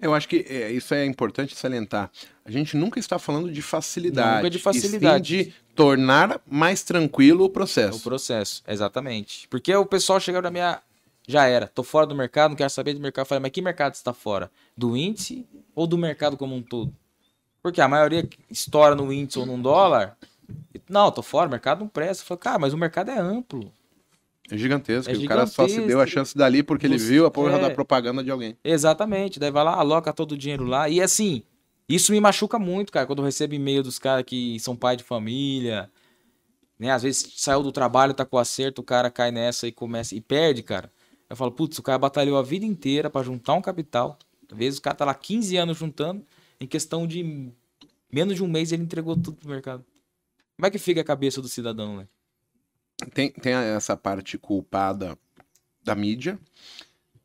Eu 0.00 0.14
acho 0.14 0.28
que 0.28 0.44
é, 0.46 0.70
isso 0.70 0.92
é 0.92 1.06
importante 1.06 1.56
salientar. 1.56 2.10
A 2.44 2.50
gente 2.50 2.76
nunca 2.76 3.00
está 3.00 3.18
falando 3.18 3.50
de 3.50 3.62
facilidade. 3.62 4.36
Nunca 4.36 4.50
de 4.50 4.58
e 4.58 4.60
sim 4.60 4.64
facilidade. 4.64 5.44
de 5.44 5.54
tornar 5.74 6.40
mais 6.46 6.82
tranquilo 6.82 7.40
o 7.40 7.46
É 7.46 7.48
o 7.48 7.50
processo. 7.50 8.02
processo, 8.02 8.62
exatamente. 8.68 9.48
Porque 9.48 9.74
o 9.74 9.86
pessoal 9.86 10.20
chegava 10.20 10.42
na 10.42 10.50
minha. 10.50 10.82
Já 11.32 11.46
era, 11.46 11.66
tô 11.66 11.82
fora 11.82 12.06
do 12.06 12.14
mercado, 12.14 12.50
não 12.50 12.56
quero 12.56 12.68
saber 12.68 12.92
do 12.92 13.00
mercado. 13.00 13.24
Eu 13.24 13.28
falei, 13.28 13.40
mas 13.40 13.50
que 13.52 13.62
mercado 13.62 13.94
você 13.94 14.04
tá 14.04 14.12
fora? 14.12 14.50
Do 14.76 14.94
índice 14.94 15.46
ou 15.74 15.86
do 15.86 15.96
mercado 15.96 16.36
como 16.36 16.54
um 16.54 16.60
todo? 16.62 16.94
Porque 17.62 17.80
a 17.80 17.88
maioria 17.88 18.28
estoura 18.50 18.94
no 18.94 19.10
índice 19.10 19.38
ou 19.38 19.46
num 19.46 19.60
dólar. 19.60 20.18
Não, 20.90 21.10
tô 21.10 21.22
fora, 21.22 21.48
o 21.48 21.50
mercado 21.50 21.80
não 21.80 21.88
presta. 21.88 22.22
Eu 22.22 22.26
falei, 22.26 22.40
cara, 22.40 22.58
mas 22.58 22.74
o 22.74 22.76
mercado 22.76 23.10
é 23.10 23.18
amplo. 23.18 23.72
É 24.50 24.58
gigantesco. 24.58 25.10
É 25.10 25.14
e 25.14 25.24
o 25.24 25.28
cara 25.28 25.46
só 25.46 25.66
se 25.66 25.76
deu 25.76 25.82
a 25.84 25.86
gigantesco. 25.86 26.10
chance 26.10 26.36
dali 26.36 26.62
porque 26.62 26.84
ele 26.84 26.98
Você- 26.98 27.06
viu 27.08 27.24
a 27.24 27.30
porra 27.30 27.56
é. 27.56 27.60
da 27.62 27.70
propaganda 27.70 28.22
de 28.22 28.30
alguém. 28.30 28.58
Exatamente. 28.62 29.40
Daí 29.40 29.50
vai 29.50 29.64
lá, 29.64 29.74
aloca 29.76 30.12
todo 30.12 30.32
o 30.32 30.36
dinheiro 30.36 30.64
lá. 30.64 30.86
E 30.90 31.00
assim, 31.00 31.42
isso 31.88 32.12
me 32.12 32.20
machuca 32.20 32.58
muito, 32.58 32.92
cara, 32.92 33.06
quando 33.06 33.20
eu 33.20 33.24
recebo 33.24 33.54
e-mail 33.54 33.82
dos 33.82 33.98
caras 33.98 34.24
que 34.26 34.60
são 34.60 34.76
pai 34.76 34.96
de 34.96 35.04
família. 35.04 35.88
Né? 36.78 36.90
Às 36.90 37.02
vezes 37.04 37.32
saiu 37.36 37.62
do 37.62 37.72
trabalho, 37.72 38.12
tá 38.12 38.26
com 38.26 38.36
acerto, 38.36 38.82
o 38.82 38.84
cara 38.84 39.10
cai 39.10 39.30
nessa 39.30 39.66
e 39.66 39.72
começa 39.72 40.14
e 40.14 40.20
perde, 40.20 40.62
cara. 40.62 40.92
Eu 41.32 41.36
falo, 41.36 41.50
putz, 41.50 41.78
o 41.78 41.82
cara 41.82 41.98
batalhou 41.98 42.36
a 42.36 42.42
vida 42.42 42.66
inteira 42.66 43.08
pra 43.08 43.22
juntar 43.22 43.54
um 43.54 43.62
capital. 43.62 44.18
Às 44.50 44.58
vezes 44.58 44.78
o 44.78 44.82
cara 44.82 44.94
tá 44.94 45.06
lá 45.06 45.14
15 45.14 45.56
anos 45.56 45.78
juntando, 45.78 46.22
em 46.60 46.66
questão 46.66 47.06
de 47.06 47.50
menos 48.12 48.36
de 48.36 48.44
um 48.44 48.46
mês 48.46 48.70
ele 48.70 48.82
entregou 48.82 49.16
tudo 49.16 49.38
pro 49.38 49.48
mercado. 49.48 49.82
Como 50.54 50.66
é 50.66 50.70
que 50.70 50.78
fica 50.78 51.00
a 51.00 51.04
cabeça 51.04 51.40
do 51.40 51.48
cidadão, 51.48 51.96
né? 51.96 52.06
Tem, 53.14 53.30
tem 53.30 53.54
essa 53.54 53.96
parte 53.96 54.36
culpada 54.36 55.18
da 55.82 55.94
mídia 55.94 56.38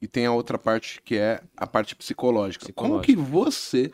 e 0.01 0.07
tem 0.07 0.25
a 0.25 0.31
outra 0.31 0.57
parte 0.57 1.01
que 1.01 1.17
é 1.17 1.41
a 1.57 1.67
parte 1.67 1.93
psicológica. 1.93 2.71
Como 2.71 3.01
que 3.01 3.13
você 3.13 3.91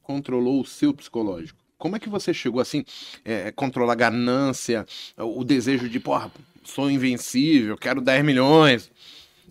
controlou 0.00 0.60
o 0.60 0.64
seu 0.64 0.94
psicológico? 0.94 1.58
Como 1.76 1.96
é 1.96 1.98
que 1.98 2.08
você 2.08 2.32
chegou 2.32 2.60
assim, 2.60 2.84
é, 3.24 3.50
controlar 3.50 3.94
a 3.94 3.96
ganância, 3.96 4.86
o 5.16 5.42
desejo 5.42 5.88
de, 5.88 5.98
porra, 5.98 6.30
sou 6.68 6.90
invencível, 6.90 7.76
quero 7.76 8.00
10 8.00 8.24
milhões. 8.24 8.90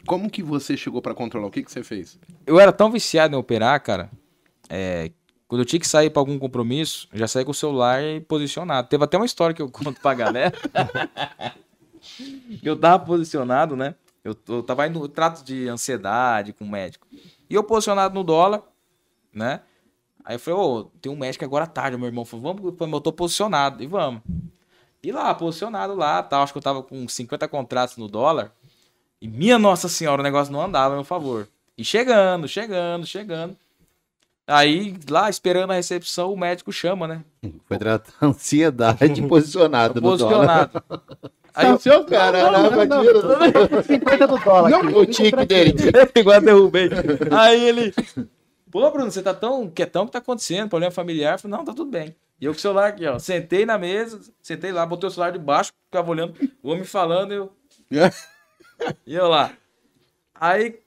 Como 0.05 0.29
que 0.29 0.41
você 0.41 0.77
chegou 0.77 1.01
pra 1.01 1.13
controlar? 1.13 1.47
O 1.47 1.51
que, 1.51 1.63
que 1.63 1.71
você 1.71 1.83
fez? 1.83 2.17
Eu 2.45 2.59
era 2.59 2.71
tão 2.71 2.89
viciado 2.89 3.35
em 3.35 3.37
operar, 3.37 3.81
cara. 3.81 4.09
é, 4.69 5.11
quando 5.47 5.61
eu 5.61 5.65
tinha 5.65 5.79
que 5.79 5.87
sair 5.87 6.09
pra 6.09 6.21
algum 6.21 6.37
compromisso, 6.37 7.07
já 7.13 7.27
saí 7.27 7.45
com 7.45 7.51
o 7.51 7.53
celular 7.53 8.01
posicionado. 8.27 8.89
Teve 8.89 9.03
até 9.03 9.17
uma 9.17 9.25
história 9.25 9.55
que 9.55 9.61
eu 9.61 9.69
conto 9.71 9.99
pra 10.01 10.13
galera. 10.13 10.53
eu 12.61 12.75
tava 12.77 13.03
posicionado, 13.05 13.75
né? 13.75 13.95
Eu, 14.23 14.35
eu 14.49 14.61
tava 14.61 14.85
indo 14.87 14.99
no 14.99 15.07
trato 15.07 15.43
de 15.43 15.69
ansiedade 15.69 16.51
com 16.51 16.65
o 16.65 16.69
médico. 16.69 17.07
E 17.49 17.55
eu 17.55 17.63
posicionado 17.63 18.13
no 18.13 18.23
dólar, 18.25 18.61
né? 19.33 19.61
Aí 20.25 20.35
eu 20.35 20.39
falei, 20.39 20.59
ô, 20.59 20.83
tem 21.01 21.09
um 21.09 21.15
médico 21.15 21.45
agora 21.45 21.63
à 21.63 21.67
tarde. 21.67 21.97
Meu 21.97 22.07
irmão 22.07 22.25
falou, 22.25 22.53
vamos, 22.53 22.93
eu 22.93 23.01
tô 23.01 23.13
posicionado. 23.13 23.81
E 23.81 23.87
vamos. 23.87 24.21
E 25.07 25.11
lá, 25.13 25.33
posicionado 25.33 25.95
lá, 25.95 26.21
tal. 26.21 26.43
Acho 26.43 26.51
que 26.51 26.57
eu 26.57 26.61
tava 26.61 26.83
com 26.83 27.07
50 27.07 27.47
contratos 27.47 27.95
no 27.95 28.09
dólar. 28.09 28.51
E 29.21 29.27
minha 29.29 29.57
Nossa 29.57 29.87
Senhora, 29.87 30.19
o 30.19 30.23
negócio 30.23 30.51
não 30.51 30.61
andava 30.61 30.93
a 30.93 30.97
meu 30.97 31.05
favor. 31.05 31.47
E 31.77 31.85
chegando, 31.85 32.45
chegando, 32.45 33.05
chegando. 33.05 33.55
Aí, 34.45 34.97
lá, 35.09 35.29
esperando 35.29 35.71
a 35.71 35.75
recepção, 35.75 36.33
o 36.33 36.37
médico 36.37 36.73
chama, 36.73 37.07
né? 37.07 37.23
Foi 37.69 37.77
tratar 37.77 38.11
ansiedade 38.21 39.21
posicionado 39.29 40.01
no 40.01 40.17
dólar. 40.17 40.67
Posicionado. 40.67 40.83
Aí 41.55 41.67
eu, 41.67 41.79
seu 41.79 42.03
cara, 42.03 42.51
não, 42.51 42.69
não, 42.69 42.85
não. 42.85 43.83
50 43.83 44.27
do 44.27 44.37
dólar. 44.39 44.73
aqui. 44.75 44.87
o 44.87 45.05
tique 45.05 45.45
dele. 45.45 45.73
igual 46.15 46.41
derrubei. 46.41 46.89
Aí 47.31 47.63
ele. 47.63 47.93
Pô, 48.71 48.89
Bruno, 48.91 49.09
você 49.11 49.21
tá 49.21 49.33
tão 49.33 49.69
quietão, 49.69 50.03
o 50.03 50.05
que 50.07 50.11
tá 50.11 50.19
acontecendo? 50.19 50.69
Problema 50.69 50.91
familiar? 50.91 51.39
Falei, 51.39 51.57
não, 51.57 51.65
tá 51.65 51.73
tudo 51.73 51.89
bem. 51.89 52.15
E 52.39 52.45
eu 52.45 52.51
com 52.53 52.57
o 52.57 52.61
celular 52.61 52.87
aqui, 52.89 53.05
ó. 53.05 53.17
Sentei 53.17 53.65
na 53.65 53.77
mesa, 53.77 54.19
sentei 54.41 54.71
lá, 54.71 54.85
botei 54.85 55.07
o 55.07 55.11
celular 55.11 55.31
debaixo, 55.31 55.71
ficava 55.89 56.11
olhando, 56.11 56.33
o 56.61 56.69
homem 56.71 56.83
falando, 56.83 57.33
eu. 57.33 57.51
E 59.07 59.15
eu 59.15 59.27
lá. 59.27 59.53
Aí. 60.35 60.79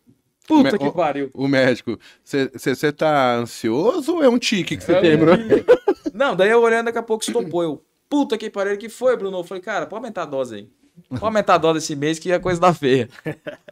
Puta 0.47 0.72
Me- 0.72 0.78
que 0.78 0.91
pariu. 0.93 1.28
O 1.35 1.49
médico, 1.49 1.99
você 2.24 2.93
tá 2.93 3.35
ansioso 3.35 4.14
ou 4.16 4.22
é 4.22 4.28
um 4.28 4.39
tique 4.39 4.76
que 4.76 4.83
você 4.85 5.01
tem, 5.01 5.16
bro? 5.16 5.33
Não, 6.14 6.37
daí 6.37 6.51
eu 6.51 6.61
olhando, 6.62 6.87
daqui 6.87 6.99
a 6.99 7.03
pouco 7.03 7.24
estopou. 7.24 7.62
Eu, 7.62 7.85
puta 8.09 8.39
que 8.39 8.49
pariu, 8.49 8.76
que 8.78 8.89
foi, 8.89 9.16
Bruno? 9.16 9.39
Eu 9.39 9.45
falei, 9.45 9.61
cara, 9.62 9.87
pode 9.87 9.99
aumentar 10.05 10.22
a 10.22 10.26
dose 10.26 10.55
aí. 10.55 10.68
Pode 11.09 11.24
aumentar 11.24 11.55
a 11.55 11.59
dose 11.59 11.78
esse 11.78 11.97
mês 11.97 12.18
que 12.18 12.33
a 12.33 12.39
coisa 12.39 12.61
tá 12.61 12.72
feia. 12.74 13.09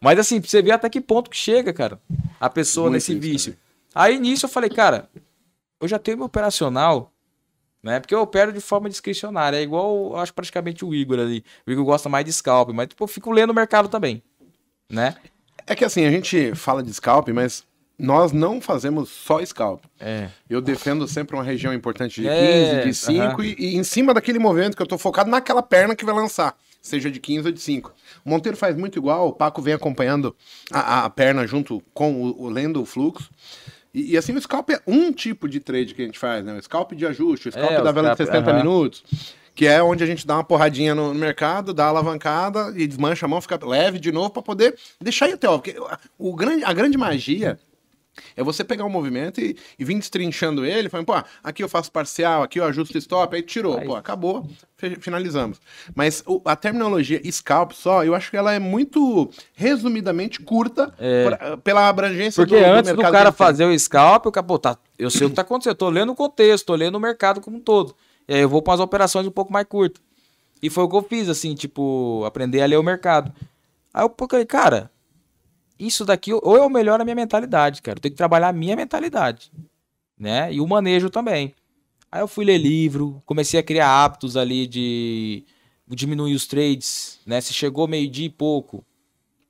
Mas 0.02 0.18
assim, 0.18 0.40
pra 0.40 0.48
você 0.50 0.62
ver 0.62 0.72
até 0.72 0.88
que 0.88 1.00
ponto 1.00 1.30
que 1.30 1.36
chega, 1.36 1.72
cara, 1.72 2.00
a 2.40 2.50
pessoa 2.50 2.84
Muito 2.90 2.94
nesse 2.94 3.14
vício. 3.14 3.56
Aí 3.94 4.18
nisso 4.18 4.46
eu 4.46 4.50
falei, 4.50 4.70
cara, 4.70 5.08
eu 5.80 5.88
já 5.88 5.98
tenho 5.98 6.18
meu 6.18 6.26
operacional, 6.26 7.12
né? 7.82 8.00
Porque 8.00 8.14
eu 8.14 8.20
opero 8.20 8.52
de 8.52 8.60
forma 8.60 8.88
discricionária. 8.88 9.56
É 9.56 9.62
igual, 9.62 10.10
eu 10.12 10.16
acho 10.16 10.34
praticamente 10.34 10.84
o 10.84 10.94
Igor 10.94 11.18
ali. 11.18 11.44
O 11.66 11.70
Igor 11.70 11.84
gosta 11.84 12.08
mais 12.08 12.24
de 12.24 12.32
scalp, 12.32 12.70
mas 12.70 12.88
tipo, 12.88 13.02
eu 13.04 13.08
fico 13.08 13.30
lendo 13.30 13.50
o 13.50 13.54
mercado 13.54 13.88
também, 13.88 14.22
né? 14.90 15.16
É 15.66 15.74
que 15.74 15.84
assim, 15.84 16.04
a 16.04 16.10
gente 16.10 16.54
fala 16.54 16.82
de 16.82 16.92
scalp, 16.92 17.28
mas 17.28 17.64
nós 17.98 18.32
não 18.32 18.60
fazemos 18.60 19.08
só 19.08 19.44
scalp. 19.44 19.84
É. 19.98 20.28
Eu 20.48 20.60
defendo 20.60 21.06
sempre 21.08 21.34
uma 21.36 21.42
região 21.42 21.74
importante 21.74 22.20
de 22.20 22.28
É, 22.28 22.82
15, 22.82 22.88
de 22.88 22.94
5 22.94 23.20
aham. 23.20 23.44
e, 23.44 23.56
e 23.58 23.76
em 23.76 23.82
cima 23.82 24.14
daquele 24.14 24.38
movimento 24.38 24.76
que 24.76 24.82
eu 24.82 24.86
tô 24.86 24.96
focado 24.96 25.28
naquela 25.28 25.62
perna 25.62 25.96
que 25.96 26.04
vai 26.04 26.14
lançar, 26.14 26.56
seja 26.80 27.10
de 27.10 27.18
15 27.18 27.48
ou 27.48 27.52
de 27.52 27.60
5. 27.60 27.92
O 28.24 28.30
Monteiro 28.30 28.56
faz 28.56 28.76
muito 28.76 28.98
igual, 28.98 29.28
o 29.28 29.32
Paco 29.32 29.60
vem 29.60 29.74
acompanhando 29.74 30.34
a, 30.72 31.04
a 31.04 31.10
perna 31.10 31.46
junto 31.46 31.82
com 31.92 32.22
o, 32.22 32.42
o 32.44 32.48
lendo 32.48 32.80
o 32.80 32.86
fluxo. 32.86 33.30
E, 33.92 34.12
e, 34.12 34.16
assim, 34.16 34.34
o 34.34 34.40
scalp 34.40 34.70
é 34.70 34.80
um 34.86 35.12
tipo 35.12 35.48
de 35.48 35.60
trade 35.60 35.94
que 35.94 36.02
a 36.02 36.04
gente 36.04 36.18
faz, 36.18 36.44
né? 36.44 36.56
O 36.56 36.62
scalp 36.62 36.92
de 36.92 37.06
ajuste, 37.06 37.48
o 37.48 37.52
scalp 37.52 37.72
É, 37.72 37.80
o 37.80 37.84
da 37.84 37.92
vela 37.92 38.10
de 38.10 38.14
scalp, 38.16 38.30
60 38.30 38.50
aham. 38.50 38.58
minutos, 38.58 39.02
que 39.54 39.66
é 39.66 39.82
onde 39.82 40.04
a 40.04 40.06
gente 40.06 40.26
dá 40.26 40.36
uma 40.36 40.44
porradinha 40.44 40.94
no, 40.94 41.12
no 41.12 41.18
mercado, 41.18 41.74
dá 41.74 41.86
a 41.86 41.88
alavancada 41.88 42.72
e 42.76 42.86
desmancha 42.86 43.26
a 43.26 43.28
mão, 43.28 43.40
fica 43.40 43.58
leve 43.66 43.98
de 43.98 44.12
novo 44.12 44.30
para 44.30 44.42
poder 44.42 44.76
deixar 45.00 45.28
ir 45.28 45.32
até 45.32 45.48
ó, 45.48 45.58
porque 45.58 45.74
o 46.18 46.34
grande, 46.34 46.64
a 46.64 46.72
grande 46.72 46.96
magia 46.96 47.58
é 48.36 48.42
você 48.42 48.62
pegar 48.64 48.84
um 48.84 48.88
movimento 48.90 49.40
e, 49.40 49.56
e 49.78 49.84
vir 49.84 49.94
destrinchando 49.98 50.64
ele, 50.64 50.88
falando, 50.88 51.06
pô, 51.06 51.14
aqui 51.42 51.62
eu 51.62 51.68
faço 51.68 51.90
parcial, 51.92 52.42
aqui 52.42 52.58
eu 52.60 52.64
ajusto 52.64 52.96
stop, 52.98 53.34
aí 53.34 53.42
tirou, 53.42 53.80
pô, 53.86 53.94
acabou, 53.96 54.46
finalizamos. 55.00 55.60
Mas 55.94 56.22
o- 56.26 56.40
a 56.44 56.54
terminologia 56.56 57.20
scalp 57.30 57.72
só, 57.72 58.04
eu 58.04 58.14
acho 58.14 58.30
que 58.30 58.36
ela 58.36 58.52
é 58.52 58.58
muito 58.58 59.30
resumidamente 59.54 60.40
curta 60.40 60.94
por- 61.24 61.58
pela 61.58 61.88
abrangência 61.88 62.42
É. 62.42 62.44
Porque 62.46 62.56
do, 62.60 62.60
do 62.64 62.72
antes 62.78 62.90
do 62.92 63.02
cara 63.02 63.32
fazer 63.32 63.64
o 63.64 63.78
scalp, 63.78 64.26
o 64.26 64.32
cara, 64.32 64.46
pô, 64.46 64.58
tá, 64.58 64.76
eu 64.98 65.10
sei 65.10 65.26
o 65.26 65.30
que 65.30 65.36
tá 65.36 65.42
acontecendo, 65.42 65.74
tô 65.76 65.88
lendo 65.90 66.12
o 66.12 66.14
contexto, 66.14 66.66
tô 66.66 66.74
lendo 66.74 66.94
o 66.96 67.00
mercado 67.00 67.40
como 67.40 67.56
um 67.56 67.60
todo. 67.60 67.94
E 68.28 68.34
aí 68.34 68.40
eu 68.40 68.48
vou 68.48 68.60
para 68.62 68.74
as 68.74 68.80
operações 68.80 69.26
um 69.26 69.30
pouco 69.30 69.52
mais 69.52 69.66
curtas. 69.66 70.02
E 70.62 70.68
foi 70.68 70.84
o 70.84 70.88
que 70.88 70.96
eu 70.96 71.02
fiz, 71.02 71.28
assim, 71.28 71.54
tipo, 71.54 72.22
aprender 72.26 72.60
a 72.60 72.66
ler 72.66 72.76
o 72.76 72.82
mercado. 72.82 73.32
Aí 73.94 74.04
eu 74.04 74.14
falei, 74.28 74.44
cara, 74.44 74.90
isso 75.78 76.04
daqui, 76.04 76.32
ou 76.32 76.56
eu 76.56 76.68
melhoro 76.68 77.02
a 77.02 77.04
minha 77.04 77.14
mentalidade, 77.14 77.82
cara. 77.82 77.98
Eu 77.98 78.00
tenho 78.00 78.12
que 78.12 78.18
trabalhar 78.18 78.48
a 78.48 78.52
minha 78.52 78.74
mentalidade, 78.74 79.52
né? 80.18 80.52
E 80.52 80.60
o 80.60 80.66
manejo 80.66 81.10
também. 81.10 81.54
Aí 82.10 82.20
eu 82.20 82.28
fui 82.28 82.44
ler 82.44 82.58
livro, 82.58 83.22
comecei 83.26 83.60
a 83.60 83.62
criar 83.62 83.88
hábitos 83.88 84.36
ali 84.36 84.66
de 84.66 85.44
diminuir 85.86 86.34
os 86.34 86.46
trades, 86.46 87.20
né? 87.26 87.40
Se 87.40 87.52
chegou 87.52 87.86
meio-dia 87.86 88.26
e 88.26 88.30
pouco, 88.30 88.84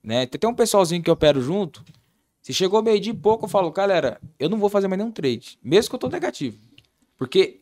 né? 0.02 0.26
Tem 0.26 0.50
um 0.50 0.54
pessoalzinho 0.54 1.02
que 1.02 1.10
eu 1.10 1.14
opero 1.14 1.40
junto, 1.40 1.84
se 2.42 2.52
chegou 2.52 2.82
meio-dia 2.82 3.12
e 3.12 3.16
pouco, 3.16 3.44
eu 3.44 3.48
falo, 3.48 3.70
galera, 3.70 4.20
eu 4.38 4.48
não 4.48 4.58
vou 4.58 4.68
fazer 4.68 4.88
mais 4.88 4.98
nenhum 4.98 5.12
trade, 5.12 5.58
mesmo 5.62 5.90
que 5.90 5.94
eu 5.96 6.00
tô 6.00 6.08
negativo. 6.08 6.58
Porque 7.16 7.60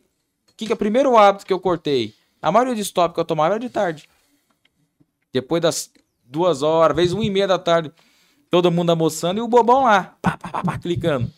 que, 0.57 0.65
que 0.65 0.71
é 0.71 0.75
o 0.75 0.77
primeiro 0.77 1.15
hábito 1.15 1.45
que 1.45 1.53
eu 1.53 1.59
cortei? 1.59 2.15
A 2.41 2.51
maioria 2.51 2.75
de 2.75 2.81
stop 2.81 3.13
que 3.13 3.19
eu 3.19 3.25
tomava 3.25 3.53
era 3.53 3.59
de 3.59 3.69
tarde. 3.69 4.09
Depois 5.31 5.61
das 5.61 5.91
duas 6.25 6.63
horas, 6.63 6.95
às 6.95 6.97
vezes 6.97 7.13
uma 7.13 7.23
e 7.23 7.29
meia 7.29 7.47
da 7.47 7.59
tarde, 7.59 7.93
todo 8.49 8.71
mundo 8.71 8.89
almoçando 8.89 9.39
e 9.39 9.41
o 9.41 9.47
bobão 9.47 9.83
lá, 9.83 10.17
pá, 10.21 10.37
pá, 10.37 10.49
pá, 10.49 10.63
pá, 10.63 10.77
clicando, 10.77 11.31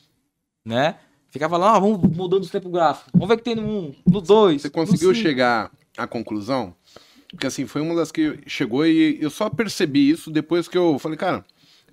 né? 0.66 0.95
Ficava 1.32 1.57
lá, 1.57 1.76
ah, 1.76 1.80
vamos 1.80 2.01
mudando 2.16 2.43
os 2.43 2.49
tempos 2.49 2.72
gráficos. 2.72 3.12
Vamos 3.14 3.28
ver 3.28 3.36
o 3.36 3.38
que 3.38 3.43
tem 3.43 3.55
no 3.55 3.62
1, 3.62 3.95
no 4.07 4.22
2. 4.22 4.62
Você 4.62 4.70
conseguiu 4.70 5.14
chegar 5.14 5.72
à 5.95 6.07
conclusão? 6.07 6.74
Porque 7.30 7.45
assim, 7.45 7.68
foi 7.68 7.82
uma 7.82 7.95
das 7.95 8.12
que 8.12 8.39
chegou 8.47 8.86
e 8.86 9.22
eu 9.22 9.30
só 9.30 9.49
percebi 9.49 10.10
isso 10.10 10.32
depois 10.32 10.68
que 10.68 10.78
eu 10.78 10.97
falei, 10.97 11.18
cara, 11.18 11.45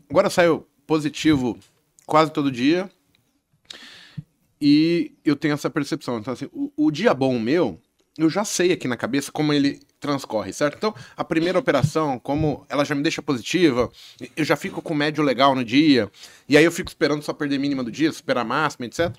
agora 0.08 0.30
saiu 0.30 0.66
positivo 0.86 1.58
quase 2.06 2.32
todo 2.32 2.50
dia 2.50 2.90
e 4.60 5.12
eu 5.24 5.36
tenho 5.36 5.54
essa 5.54 5.68
percepção. 5.68 6.18
Então, 6.18 6.32
assim, 6.32 6.48
o, 6.52 6.72
o 6.76 6.90
dia 6.90 7.12
bom 7.12 7.38
meu, 7.38 7.78
eu 8.16 8.30
já 8.30 8.44
sei 8.44 8.72
aqui 8.72 8.88
na 8.88 8.96
cabeça 8.96 9.30
como 9.30 9.52
ele 9.52 9.80
transcorre, 9.98 10.52
certo? 10.52 10.76
Então, 10.76 10.94
a 11.16 11.24
primeira 11.24 11.58
operação, 11.58 12.18
como 12.18 12.64
ela 12.68 12.84
já 12.84 12.94
me 12.94 13.02
deixa 13.02 13.22
positiva, 13.22 13.90
eu 14.36 14.44
já 14.44 14.56
fico 14.56 14.82
com 14.82 14.94
médio 14.94 15.24
legal 15.24 15.54
no 15.54 15.64
dia, 15.64 16.10
e 16.48 16.56
aí 16.56 16.64
eu 16.64 16.72
fico 16.72 16.88
esperando 16.88 17.22
só 17.22 17.32
perder 17.32 17.58
mínima 17.58 17.82
do 17.82 17.90
dia, 17.90 18.12
superar 18.12 18.44
máxima, 18.44 18.86
etc. 18.86 19.14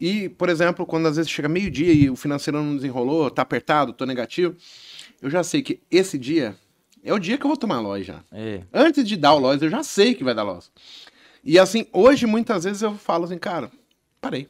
E, 0.00 0.28
por 0.30 0.48
exemplo, 0.48 0.84
quando 0.84 1.06
às 1.06 1.16
vezes 1.16 1.30
chega 1.30 1.48
meio-dia 1.48 1.92
e 1.92 2.10
o 2.10 2.16
financeiro 2.16 2.60
não 2.62 2.74
desenrolou, 2.74 3.30
tá 3.30 3.42
apertado, 3.42 3.92
tô 3.92 4.04
negativo, 4.04 4.56
eu 5.20 5.30
já 5.30 5.44
sei 5.44 5.62
que 5.62 5.80
esse 5.90 6.18
dia 6.18 6.56
é 7.04 7.12
o 7.12 7.18
dia 7.18 7.38
que 7.38 7.44
eu 7.44 7.48
vou 7.48 7.56
tomar 7.56 7.80
loja 7.80 8.04
já. 8.04 8.24
É. 8.32 8.62
Antes 8.72 9.06
de 9.06 9.16
dar 9.16 9.34
o 9.34 9.38
loss, 9.38 9.62
eu 9.62 9.70
já 9.70 9.82
sei 9.82 10.14
que 10.14 10.24
vai 10.24 10.34
dar 10.34 10.42
loss. 10.42 10.70
E 11.44 11.58
assim, 11.58 11.86
hoje 11.92 12.26
muitas 12.26 12.64
vezes 12.64 12.82
eu 12.82 12.96
falo 12.96 13.24
assim, 13.24 13.38
cara, 13.38 13.70
parei. 14.20 14.48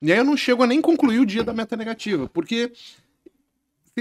E 0.00 0.12
aí 0.12 0.18
eu 0.18 0.24
não 0.24 0.36
chego 0.36 0.62
a 0.62 0.66
nem 0.66 0.82
concluir 0.82 1.18
o 1.18 1.26
dia 1.26 1.42
da 1.42 1.54
meta 1.54 1.76
negativa, 1.76 2.28
porque 2.28 2.72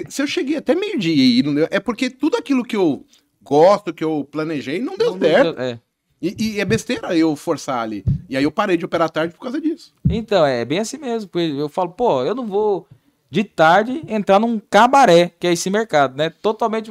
se- 0.09 0.21
eu 0.21 0.27
cheguei 0.27 0.57
até 0.57 0.73
meio-dia 0.75 1.39
e 1.39 1.43
não 1.43 1.53
deu, 1.53 1.67
é 1.71 1.79
porque 1.79 2.09
tudo 2.09 2.37
aquilo 2.37 2.63
que 2.63 2.75
eu 2.75 3.05
gosto, 3.41 3.93
que 3.93 4.03
eu 4.03 4.27
planejei, 4.29 4.79
não 4.79 4.97
deu 4.97 5.11
Não 5.11 5.19
certo. 5.19 5.53
deu- 5.55 5.63
é. 5.63 5.79
E, 6.21 6.53
e 6.55 6.59
é 6.61 6.65
besteira 6.65 7.15
eu 7.17 7.35
forçar 7.35 7.79
ali. 7.79 8.03
E 8.29 8.37
aí 8.37 8.43
eu 8.45 8.51
parei 8.51 8.77
de 8.77 8.85
operar 8.85 9.09
tarde 9.09 9.33
por 9.33 9.41
causa 9.41 9.59
disso. 9.59 9.93
Então, 10.09 10.45
é 10.45 10.63
bem 10.63 10.79
assim 10.79 10.97
mesmo. 10.97 11.29
porque 11.29 11.47
Eu 11.53 11.67
falo, 11.67 11.89
pô, 11.91 12.23
eu 12.23 12.33
não 12.33 12.45
vou 12.47 12.87
de 13.29 13.43
tarde 13.43 14.01
entrar 14.07 14.39
num 14.39 14.57
cabaré, 14.57 15.33
que 15.37 15.45
é 15.47 15.51
esse 15.51 15.69
mercado, 15.69 16.15
né? 16.15 16.29
Totalmente 16.29 16.89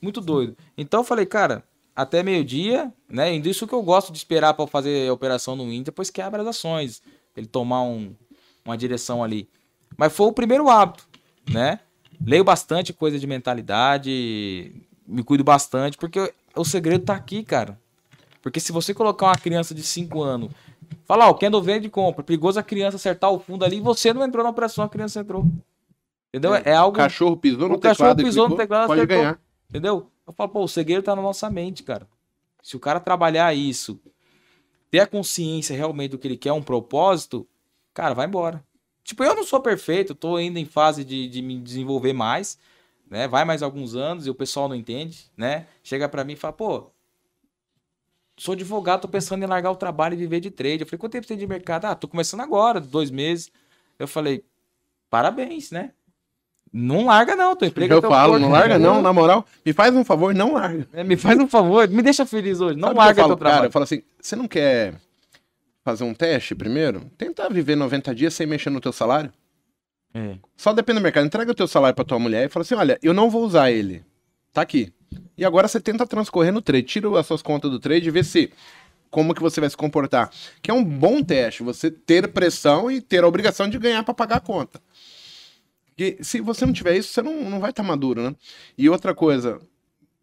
muito 0.00 0.20
doido. 0.20 0.56
Então 0.76 1.00
eu 1.00 1.04
falei, 1.04 1.26
cara, 1.26 1.64
até 1.96 2.22
meio-dia, 2.22 2.92
né? 3.08 3.34
E 3.34 3.40
Isso 3.48 3.66
que 3.66 3.72
eu 3.74 3.82
gosto 3.82 4.12
de 4.12 4.18
esperar 4.18 4.54
pra 4.54 4.64
fazer 4.68 5.08
a 5.08 5.12
operação 5.12 5.56
no 5.56 5.64
Inter, 5.72 5.86
depois 5.86 6.08
quebra 6.08 6.40
as 6.42 6.46
ações. 6.48 7.02
Ele 7.36 7.46
tomar 7.48 7.82
um, 7.82 8.14
uma 8.64 8.76
direção 8.78 9.24
ali. 9.24 9.48
Mas 9.96 10.12
foi 10.12 10.26
o 10.28 10.32
primeiro 10.32 10.68
hábito, 10.68 11.04
né? 11.50 11.80
Leio 12.24 12.44
bastante 12.44 12.92
coisa 12.92 13.18
de 13.18 13.26
mentalidade, 13.26 14.72
me 15.06 15.22
cuido 15.22 15.44
bastante, 15.44 15.96
porque 15.96 16.32
o 16.54 16.64
segredo 16.64 17.04
tá 17.04 17.14
aqui, 17.14 17.42
cara. 17.42 17.78
Porque 18.42 18.60
se 18.60 18.72
você 18.72 18.92
colocar 18.92 19.26
uma 19.26 19.36
criança 19.36 19.74
de 19.74 19.82
5 19.82 20.22
anos, 20.22 20.50
falar, 21.04 21.28
ó, 21.28 21.30
o 21.30 21.34
Kendall 21.34 21.62
vende 21.62 21.86
e 21.86 21.90
compra, 21.90 22.22
perigoso 22.22 22.58
a 22.58 22.62
criança 22.62 22.96
acertar 22.96 23.30
o 23.30 23.38
fundo 23.38 23.64
ali, 23.64 23.76
e 23.78 23.80
você 23.80 24.12
não 24.12 24.24
entrou 24.24 24.42
na 24.44 24.50
operação, 24.50 24.84
a 24.84 24.88
criança 24.88 25.20
entrou. 25.20 25.44
Entendeu? 26.28 26.54
É, 26.54 26.74
O 26.74 26.78
algo. 26.78 26.96
cachorro 26.96 27.36
pisou 27.36 27.68
no 27.68 27.76
O 27.76 27.78
cachorro 27.78 28.10
teclado 28.10 28.20
e 28.20 28.24
pisou 28.24 28.48
no 28.48 28.56
teclado, 28.56 28.86
pode 28.86 29.00
acertou. 29.00 29.16
ganhar. 29.16 29.40
Entendeu? 29.68 30.10
Eu 30.26 30.32
falo, 30.32 30.50
pô, 30.50 30.62
o 30.62 30.68
segredo 30.68 31.02
tá 31.02 31.16
na 31.16 31.22
nossa 31.22 31.48
mente, 31.48 31.82
cara. 31.82 32.06
Se 32.62 32.76
o 32.76 32.80
cara 32.80 33.00
trabalhar 33.00 33.54
isso, 33.54 33.98
ter 34.90 35.00
a 35.00 35.06
consciência 35.06 35.76
realmente 35.76 36.10
do 36.12 36.18
que 36.18 36.28
ele 36.28 36.36
quer, 36.36 36.52
um 36.52 36.62
propósito, 36.62 37.46
cara, 37.94 38.14
vai 38.14 38.26
embora. 38.26 38.62
Tipo, 39.08 39.24
eu 39.24 39.34
não 39.34 39.42
sou 39.42 39.58
perfeito, 39.58 40.14
tô 40.14 40.36
ainda 40.36 40.60
em 40.60 40.66
fase 40.66 41.02
de, 41.02 41.26
de 41.28 41.40
me 41.40 41.58
desenvolver 41.58 42.12
mais, 42.12 42.58
né? 43.08 43.26
Vai 43.26 43.42
mais 43.42 43.62
alguns 43.62 43.96
anos 43.96 44.26
e 44.26 44.30
o 44.30 44.34
pessoal 44.34 44.68
não 44.68 44.76
entende, 44.76 45.30
né? 45.34 45.66
Chega 45.82 46.06
pra 46.10 46.24
mim 46.24 46.34
e 46.34 46.36
fala, 46.36 46.52
pô, 46.52 46.90
sou 48.36 48.52
advogado, 48.52 49.00
tô 49.00 49.08
pensando 49.08 49.42
em 49.42 49.46
largar 49.46 49.70
o 49.70 49.76
trabalho 49.76 50.12
e 50.12 50.18
viver 50.18 50.40
de 50.40 50.50
trade. 50.50 50.82
Eu 50.82 50.86
falei, 50.86 50.98
quanto 50.98 51.12
tempo 51.12 51.26
você 51.26 51.28
tem 51.28 51.38
de 51.38 51.46
mercado? 51.46 51.86
Ah, 51.86 51.94
tô 51.94 52.06
começando 52.06 52.42
agora, 52.42 52.82
dois 52.82 53.10
meses. 53.10 53.50
Eu 53.98 54.06
falei, 54.06 54.44
parabéns, 55.08 55.70
né? 55.70 55.92
Não 56.70 57.06
larga 57.06 57.34
não, 57.34 57.56
teu 57.56 57.68
emprego 57.68 57.94
Eu 57.94 57.98
é 58.00 58.02
falo, 58.02 58.32
corpo, 58.32 58.44
não 58.44 58.52
larga 58.52 58.78
não, 58.78 59.00
na 59.00 59.10
moral. 59.10 59.42
Me 59.64 59.72
faz 59.72 59.96
um 59.96 60.04
favor, 60.04 60.34
não 60.34 60.52
larga. 60.52 60.86
É, 60.92 61.02
Me 61.02 61.16
faz 61.16 61.38
um 61.38 61.48
favor, 61.48 61.88
me 61.88 62.02
deixa 62.02 62.26
feliz 62.26 62.60
hoje. 62.60 62.78
Não 62.78 62.88
Sabe 62.88 62.98
larga 62.98 63.20
eu 63.22 63.24
falo, 63.24 63.28
teu 63.28 63.38
trabalho. 63.38 63.56
Cara, 63.56 63.68
eu 63.68 63.72
falo 63.72 63.84
assim, 63.84 64.02
você 64.20 64.36
não 64.36 64.46
quer 64.46 64.96
fazer 65.88 66.04
um 66.04 66.12
teste 66.12 66.54
primeiro? 66.54 67.10
Tenta 67.16 67.48
viver 67.48 67.74
90 67.76 68.14
dias 68.14 68.34
sem 68.34 68.46
mexer 68.46 68.68
no 68.68 68.78
teu 68.80 68.92
salário. 68.92 69.32
É. 70.12 70.36
Só 70.54 70.72
depende 70.74 70.98
do 70.98 71.02
mercado. 71.02 71.24
Entrega 71.26 71.50
o 71.50 71.54
teu 71.54 71.66
salário 71.66 71.94
pra 71.96 72.04
tua 72.04 72.18
mulher 72.18 72.44
e 72.44 72.48
fala 72.50 72.62
assim, 72.62 72.74
olha, 72.74 72.98
eu 73.02 73.14
não 73.14 73.30
vou 73.30 73.42
usar 73.42 73.70
ele. 73.70 74.04
Tá 74.52 74.60
aqui. 74.60 74.92
E 75.36 75.44
agora 75.46 75.66
você 75.66 75.80
tenta 75.80 76.06
transcorrer 76.06 76.52
no 76.52 76.60
trade. 76.60 76.82
Tira 76.86 77.18
as 77.18 77.26
suas 77.26 77.40
contas 77.40 77.70
do 77.70 77.78
trade 77.80 78.06
e 78.06 78.10
vê 78.10 78.22
se 78.22 78.50
como 79.10 79.34
que 79.34 79.40
você 79.40 79.60
vai 79.60 79.70
se 79.70 79.76
comportar. 79.78 80.30
Que 80.60 80.70
é 80.70 80.74
um 80.74 80.84
bom 80.84 81.22
teste, 81.22 81.62
você 81.62 81.90
ter 81.90 82.28
pressão 82.28 82.90
e 82.90 83.00
ter 83.00 83.24
a 83.24 83.26
obrigação 83.26 83.66
de 83.66 83.78
ganhar 83.78 84.02
pra 84.02 84.12
pagar 84.12 84.36
a 84.36 84.40
conta. 84.40 84.78
Porque 85.86 86.18
se 86.20 86.40
você 86.42 86.66
não 86.66 86.72
tiver 86.74 86.96
isso, 86.98 87.12
você 87.14 87.22
não, 87.22 87.48
não 87.48 87.60
vai 87.60 87.70
estar 87.70 87.82
maduro, 87.82 88.22
né? 88.22 88.36
E 88.76 88.88
outra 88.90 89.14
coisa, 89.14 89.58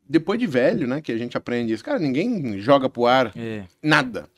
depois 0.07 0.39
de 0.39 0.45
velho, 0.47 0.85
né, 0.87 1.01
que 1.01 1.11
a 1.11 1.17
gente 1.17 1.35
aprende 1.35 1.73
isso, 1.73 1.83
cara, 1.83 1.97
ninguém 1.99 2.59
joga 2.59 2.87
pro 2.87 3.07
ar 3.07 3.33
É. 3.35 3.63
nada. 3.81 4.29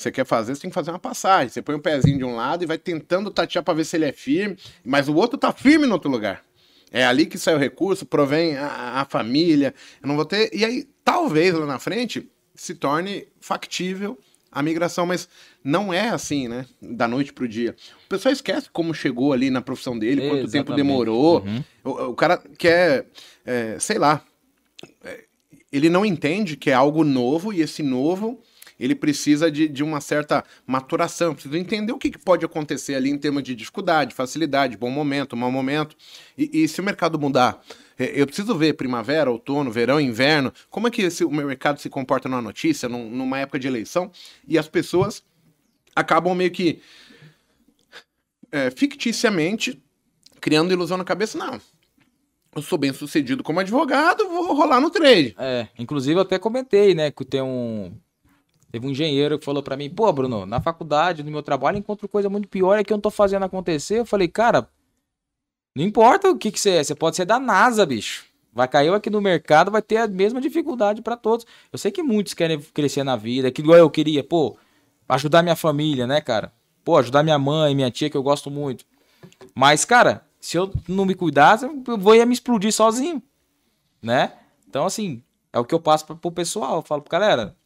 Você 0.00 0.10
quer 0.10 0.24
fazer, 0.24 0.54
você 0.54 0.62
tem 0.62 0.70
que 0.70 0.74
fazer 0.74 0.90
uma 0.90 0.98
passagem. 0.98 1.50
Você 1.50 1.60
põe 1.60 1.74
um 1.74 1.80
pezinho 1.80 2.16
de 2.16 2.24
um 2.24 2.34
lado 2.34 2.64
e 2.64 2.66
vai 2.66 2.78
tentando 2.78 3.30
tatear 3.30 3.62
pra 3.62 3.74
ver 3.74 3.84
se 3.84 3.98
ele 3.98 4.06
é 4.06 4.12
firme, 4.12 4.56
mas 4.82 5.08
o 5.08 5.14
outro 5.14 5.36
tá 5.36 5.52
firme 5.52 5.86
no 5.86 5.92
outro 5.92 6.10
lugar. 6.10 6.42
É 6.90 7.04
ali 7.04 7.26
que 7.26 7.36
sai 7.36 7.54
o 7.54 7.58
recurso, 7.58 8.06
provém 8.06 8.56
a, 8.56 9.02
a 9.02 9.04
família. 9.04 9.74
Eu 10.02 10.08
não 10.08 10.16
vou 10.16 10.24
ter. 10.24 10.48
E 10.54 10.64
aí, 10.64 10.88
talvez 11.04 11.52
lá 11.52 11.66
na 11.66 11.78
frente, 11.78 12.26
se 12.54 12.74
torne 12.74 13.28
factível 13.42 14.18
a 14.50 14.62
migração, 14.62 15.04
mas 15.04 15.28
não 15.62 15.92
é 15.92 16.08
assim, 16.08 16.48
né? 16.48 16.64
Da 16.80 17.06
noite 17.06 17.34
pro 17.34 17.46
dia. 17.46 17.76
O 18.06 18.08
pessoal 18.08 18.32
esquece 18.32 18.70
como 18.72 18.94
chegou 18.94 19.34
ali 19.34 19.50
na 19.50 19.60
profissão 19.60 19.98
dele, 19.98 20.22
quanto 20.22 20.50
tempo 20.50 20.72
Exatamente. 20.72 20.76
demorou. 20.76 21.44
Uhum. 21.44 21.62
O, 21.84 21.90
o 22.06 22.14
cara 22.14 22.42
quer, 22.56 23.04
é, 23.44 23.78
sei 23.78 23.98
lá, 23.98 24.24
é, 25.04 25.24
ele 25.70 25.90
não 25.90 26.06
entende 26.06 26.56
que 26.56 26.70
é 26.70 26.74
algo 26.74 27.04
novo 27.04 27.52
e 27.52 27.60
esse 27.60 27.82
novo 27.82 28.42
ele 28.80 28.94
precisa 28.94 29.50
de, 29.50 29.68
de 29.68 29.82
uma 29.82 30.00
certa 30.00 30.42
maturação, 30.66 31.34
precisa 31.34 31.58
entender 31.58 31.92
o 31.92 31.98
que, 31.98 32.10
que 32.10 32.18
pode 32.18 32.44
acontecer 32.44 32.94
ali 32.94 33.10
em 33.10 33.18
termos 33.18 33.42
de 33.42 33.54
dificuldade, 33.54 34.14
facilidade, 34.14 34.76
bom 34.76 34.90
momento, 34.90 35.36
mau 35.36 35.52
momento. 35.52 35.94
E, 36.36 36.62
e 36.62 36.66
se 36.66 36.80
o 36.80 36.84
mercado 36.84 37.18
mudar, 37.18 37.62
é, 37.98 38.20
eu 38.20 38.26
preciso 38.26 38.56
ver 38.56 38.72
primavera, 38.72 39.30
outono, 39.30 39.70
verão, 39.70 40.00
inverno, 40.00 40.52
como 40.70 40.88
é 40.88 40.90
que 40.90 41.02
esse, 41.02 41.22
o 41.24 41.30
mercado 41.30 41.78
se 41.78 41.90
comporta 41.90 42.28
numa 42.28 42.40
notícia, 42.40 42.88
num- 42.88 43.10
numa 43.10 43.38
época 43.38 43.58
de 43.58 43.68
eleição, 43.68 44.10
e 44.48 44.58
as 44.58 44.66
pessoas 44.66 45.22
acabam 45.94 46.34
meio 46.34 46.50
que 46.50 46.80
é, 48.50 48.70
ficticiamente 48.70 49.80
criando 50.40 50.72
ilusão 50.72 50.96
na 50.96 51.04
cabeça. 51.04 51.36
Não, 51.36 51.60
eu 52.56 52.62
sou 52.62 52.78
bem 52.78 52.92
sucedido 52.92 53.42
como 53.42 53.60
advogado, 53.60 54.26
vou 54.26 54.54
rolar 54.54 54.80
no 54.80 54.90
trade. 54.90 55.34
É, 55.38 55.68
inclusive 55.78 56.16
eu 56.16 56.22
até 56.22 56.38
comentei, 56.38 56.94
né, 56.94 57.10
que 57.10 57.24
tem 57.24 57.42
um 57.42 57.92
teve 58.70 58.86
um 58.86 58.90
engenheiro 58.90 59.38
que 59.38 59.44
falou 59.44 59.62
pra 59.62 59.76
mim, 59.76 59.90
pô, 59.90 60.12
Bruno, 60.12 60.46
na 60.46 60.60
faculdade, 60.60 61.22
no 61.22 61.30
meu 61.30 61.42
trabalho, 61.42 61.78
encontro 61.78 62.08
coisa 62.08 62.28
muito 62.28 62.48
pior 62.48 62.78
é 62.78 62.84
que 62.84 62.92
eu 62.92 62.96
não 62.96 63.02
tô 63.02 63.10
fazendo 63.10 63.44
acontecer. 63.44 63.98
Eu 63.98 64.06
falei, 64.06 64.28
cara, 64.28 64.68
não 65.74 65.84
importa 65.84 66.30
o 66.30 66.36
que 66.36 66.50
que 66.50 66.60
você 66.60 66.70
é, 66.70 66.84
você 66.84 66.94
pode 66.94 67.16
ser 67.16 67.24
da 67.24 67.38
NASA, 67.38 67.86
bicho. 67.86 68.24
Vai 68.52 68.66
cair 68.66 68.92
aqui 68.92 69.08
no 69.08 69.20
mercado, 69.20 69.70
vai 69.70 69.80
ter 69.80 69.98
a 69.98 70.08
mesma 70.08 70.40
dificuldade 70.40 71.02
pra 71.02 71.16
todos. 71.16 71.46
Eu 71.72 71.78
sei 71.78 71.90
que 71.90 72.02
muitos 72.02 72.34
querem 72.34 72.60
crescer 72.60 73.04
na 73.04 73.16
vida, 73.16 73.50
que 73.50 73.62
igual 73.62 73.78
eu 73.78 73.88
queria, 73.88 74.24
pô, 74.24 74.56
ajudar 75.08 75.42
minha 75.42 75.56
família, 75.56 76.06
né, 76.06 76.20
cara? 76.20 76.52
Pô, 76.84 76.96
ajudar 76.96 77.22
minha 77.22 77.38
mãe, 77.38 77.74
minha 77.74 77.90
tia, 77.90 78.10
que 78.10 78.16
eu 78.16 78.22
gosto 78.22 78.50
muito. 78.50 78.84
Mas, 79.54 79.84
cara, 79.84 80.26
se 80.40 80.56
eu 80.56 80.72
não 80.88 81.04
me 81.04 81.14
cuidasse, 81.14 81.64
eu 81.64 81.98
vou 81.98 82.14
ia 82.14 82.26
me 82.26 82.32
explodir 82.32 82.72
sozinho, 82.72 83.22
né? 84.02 84.32
Então, 84.68 84.84
assim, 84.84 85.22
é 85.52 85.58
o 85.58 85.64
que 85.64 85.74
eu 85.74 85.80
passo 85.80 86.06
pro 86.06 86.32
pessoal. 86.32 86.76
Eu 86.76 86.82
falo, 86.82 87.04
galera, 87.08 87.56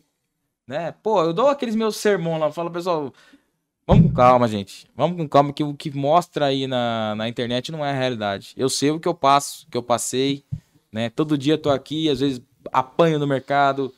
né? 0.66 0.92
Pô, 1.02 1.22
eu 1.22 1.32
dou 1.32 1.48
aqueles 1.48 1.74
meus 1.74 1.96
sermões 1.96 2.40
lá, 2.40 2.50
falo, 2.50 2.70
pessoal, 2.70 3.12
vamos 3.86 4.08
com 4.08 4.14
calma, 4.14 4.48
gente. 4.48 4.86
Vamos 4.96 5.16
com 5.16 5.28
calma, 5.28 5.52
que 5.52 5.62
o 5.62 5.74
que 5.74 5.90
mostra 5.90 6.46
aí 6.46 6.66
na, 6.66 7.14
na 7.14 7.28
internet 7.28 7.70
não 7.70 7.84
é 7.84 7.90
a 7.90 7.98
realidade. 7.98 8.54
Eu 8.56 8.68
sei 8.68 8.90
o 8.90 9.00
que 9.00 9.08
eu 9.08 9.14
passo, 9.14 9.66
o 9.66 9.70
que 9.70 9.76
eu 9.76 9.82
passei, 9.82 10.44
né? 10.90 11.10
Todo 11.10 11.38
dia 11.38 11.54
eu 11.54 11.58
tô 11.58 11.70
aqui, 11.70 12.08
às 12.08 12.20
vezes 12.20 12.42
apanho 12.72 13.18
no 13.18 13.26
mercado, 13.26 13.92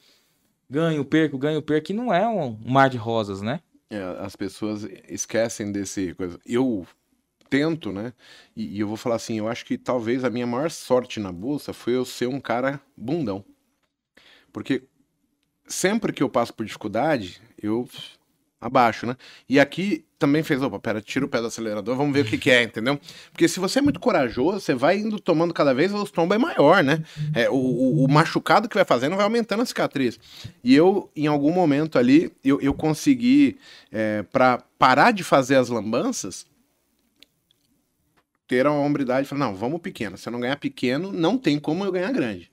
ganho, 0.69 1.05
perco, 1.05 1.39
ganho, 1.39 1.63
perco, 1.63 1.93
e 1.93 1.95
não 1.95 2.13
é 2.13 2.27
um, 2.29 2.59
um 2.65 2.71
mar 2.71 2.91
de 2.91 2.97
rosas, 2.97 3.41
né? 3.41 3.61
É, 3.89 4.03
as 4.19 4.35
pessoas 4.35 4.87
esquecem 5.09 5.71
desse 5.71 6.15
coisa. 6.15 6.39
Eu 6.45 6.87
tento, 7.49 7.93
né? 7.93 8.13
E, 8.57 8.77
e 8.77 8.81
eu 8.81 8.89
vou 8.89 8.97
falar 8.97 9.17
assim, 9.17 9.39
eu 9.39 9.49
acho 9.49 9.65
que 9.65 9.79
talvez 9.79 10.25
a 10.25 10.31
minha 10.31 10.47
maior 10.47 10.71
sorte 10.71 11.21
na 11.21 11.31
bolsa 11.31 11.73
foi 11.73 11.95
eu 11.95 12.05
ser 12.05 12.27
um 12.27 12.41
cara 12.41 12.81
bundão. 12.97 13.45
Porque 14.53 14.83
sempre 15.67 16.13
que 16.13 16.23
eu 16.23 16.29
passo 16.29 16.53
por 16.55 16.65
dificuldade, 16.65 17.41
eu 17.63 17.89
abaixo, 18.61 19.07
né? 19.07 19.17
E 19.49 19.61
aqui 19.61 20.05
também 20.19 20.43
fez, 20.43 20.63
opa, 20.63 20.79
pera, 20.79 21.01
tira 21.01 21.25
o 21.27 21.29
pé 21.29 21.41
do 21.41 21.47
acelerador, 21.47 21.95
vamos 21.95 22.15
ver 22.15 22.23
o 22.23 22.25
que 22.25 22.39
que 22.39 22.51
é, 22.51 22.63
entendeu? 22.63 22.99
Porque 23.31 23.47
se 23.47 23.61
você 23.61 23.79
é 23.81 23.83
muito 23.83 24.01
corajoso, 24.01 24.61
você 24.61 24.75
vai 24.75 24.97
indo 24.99 25.21
tomando 25.21 25.53
cada 25.53 25.75
vez, 25.75 25.93
o 25.93 26.05
tombo 26.07 26.33
é 26.33 26.39
maior, 26.39 26.83
né? 26.83 27.05
É, 27.35 27.51
o, 27.51 27.55
o- 27.55 28.05
o 28.05 28.11
machucado 28.11 28.67
que 28.69 28.75
vai 28.75 28.85
fazendo 28.85 29.15
vai 29.15 29.25
aumentando 29.25 29.63
a 29.63 29.67
cicatriz. 29.67 30.19
E 30.65 30.75
eu, 30.75 31.11
em 31.15 31.27
algum 31.27 31.53
momento 31.53 31.99
ali, 31.99 32.33
eu, 32.43 32.59
eu 32.63 32.73
consegui, 32.73 33.59
é, 33.93 34.23
para 34.23 34.59
parar 34.79 35.11
de 35.13 35.23
fazer 35.23 35.57
as 35.57 35.69
lambanças, 35.69 36.47
ter 38.49 38.65
a 38.67 38.73
hombridade 38.73 39.27
e 39.27 39.29
falar, 39.29 39.47
não, 39.47 39.55
vamos 39.55 39.81
pequeno. 39.81 40.17
Se 40.17 40.29
eu 40.29 40.33
não 40.33 40.41
ganhar 40.41 40.57
pequeno, 40.57 41.13
não 41.13 41.37
tem 41.37 41.59
como 41.59 41.85
eu 41.85 41.93
ganhar 41.93 42.11
grande. 42.13 42.51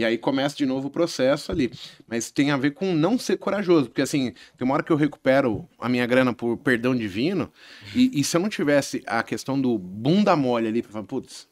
E 0.00 0.04
aí 0.04 0.16
começa 0.16 0.56
de 0.56 0.64
novo 0.64 0.88
o 0.88 0.90
processo 0.90 1.52
ali. 1.52 1.70
Mas 2.08 2.30
tem 2.30 2.50
a 2.50 2.56
ver 2.56 2.70
com 2.70 2.94
não 2.94 3.18
ser 3.18 3.36
corajoso. 3.36 3.90
Porque 3.90 4.00
assim, 4.00 4.32
tem 4.56 4.64
uma 4.64 4.72
hora 4.72 4.82
que 4.82 4.90
eu 4.90 4.96
recupero 4.96 5.68
a 5.78 5.90
minha 5.90 6.06
grana 6.06 6.32
por 6.32 6.56
perdão 6.56 6.96
divino. 6.96 7.52
E, 7.94 8.18
e 8.18 8.24
se 8.24 8.34
eu 8.34 8.40
não 8.40 8.48
tivesse 8.48 9.02
a 9.06 9.22
questão 9.22 9.60
do 9.60 9.76
bunda 9.76 10.34
mole 10.34 10.68
ali, 10.68 10.80
pra 10.80 10.90
falar, 10.90 11.04
putz. 11.04 11.46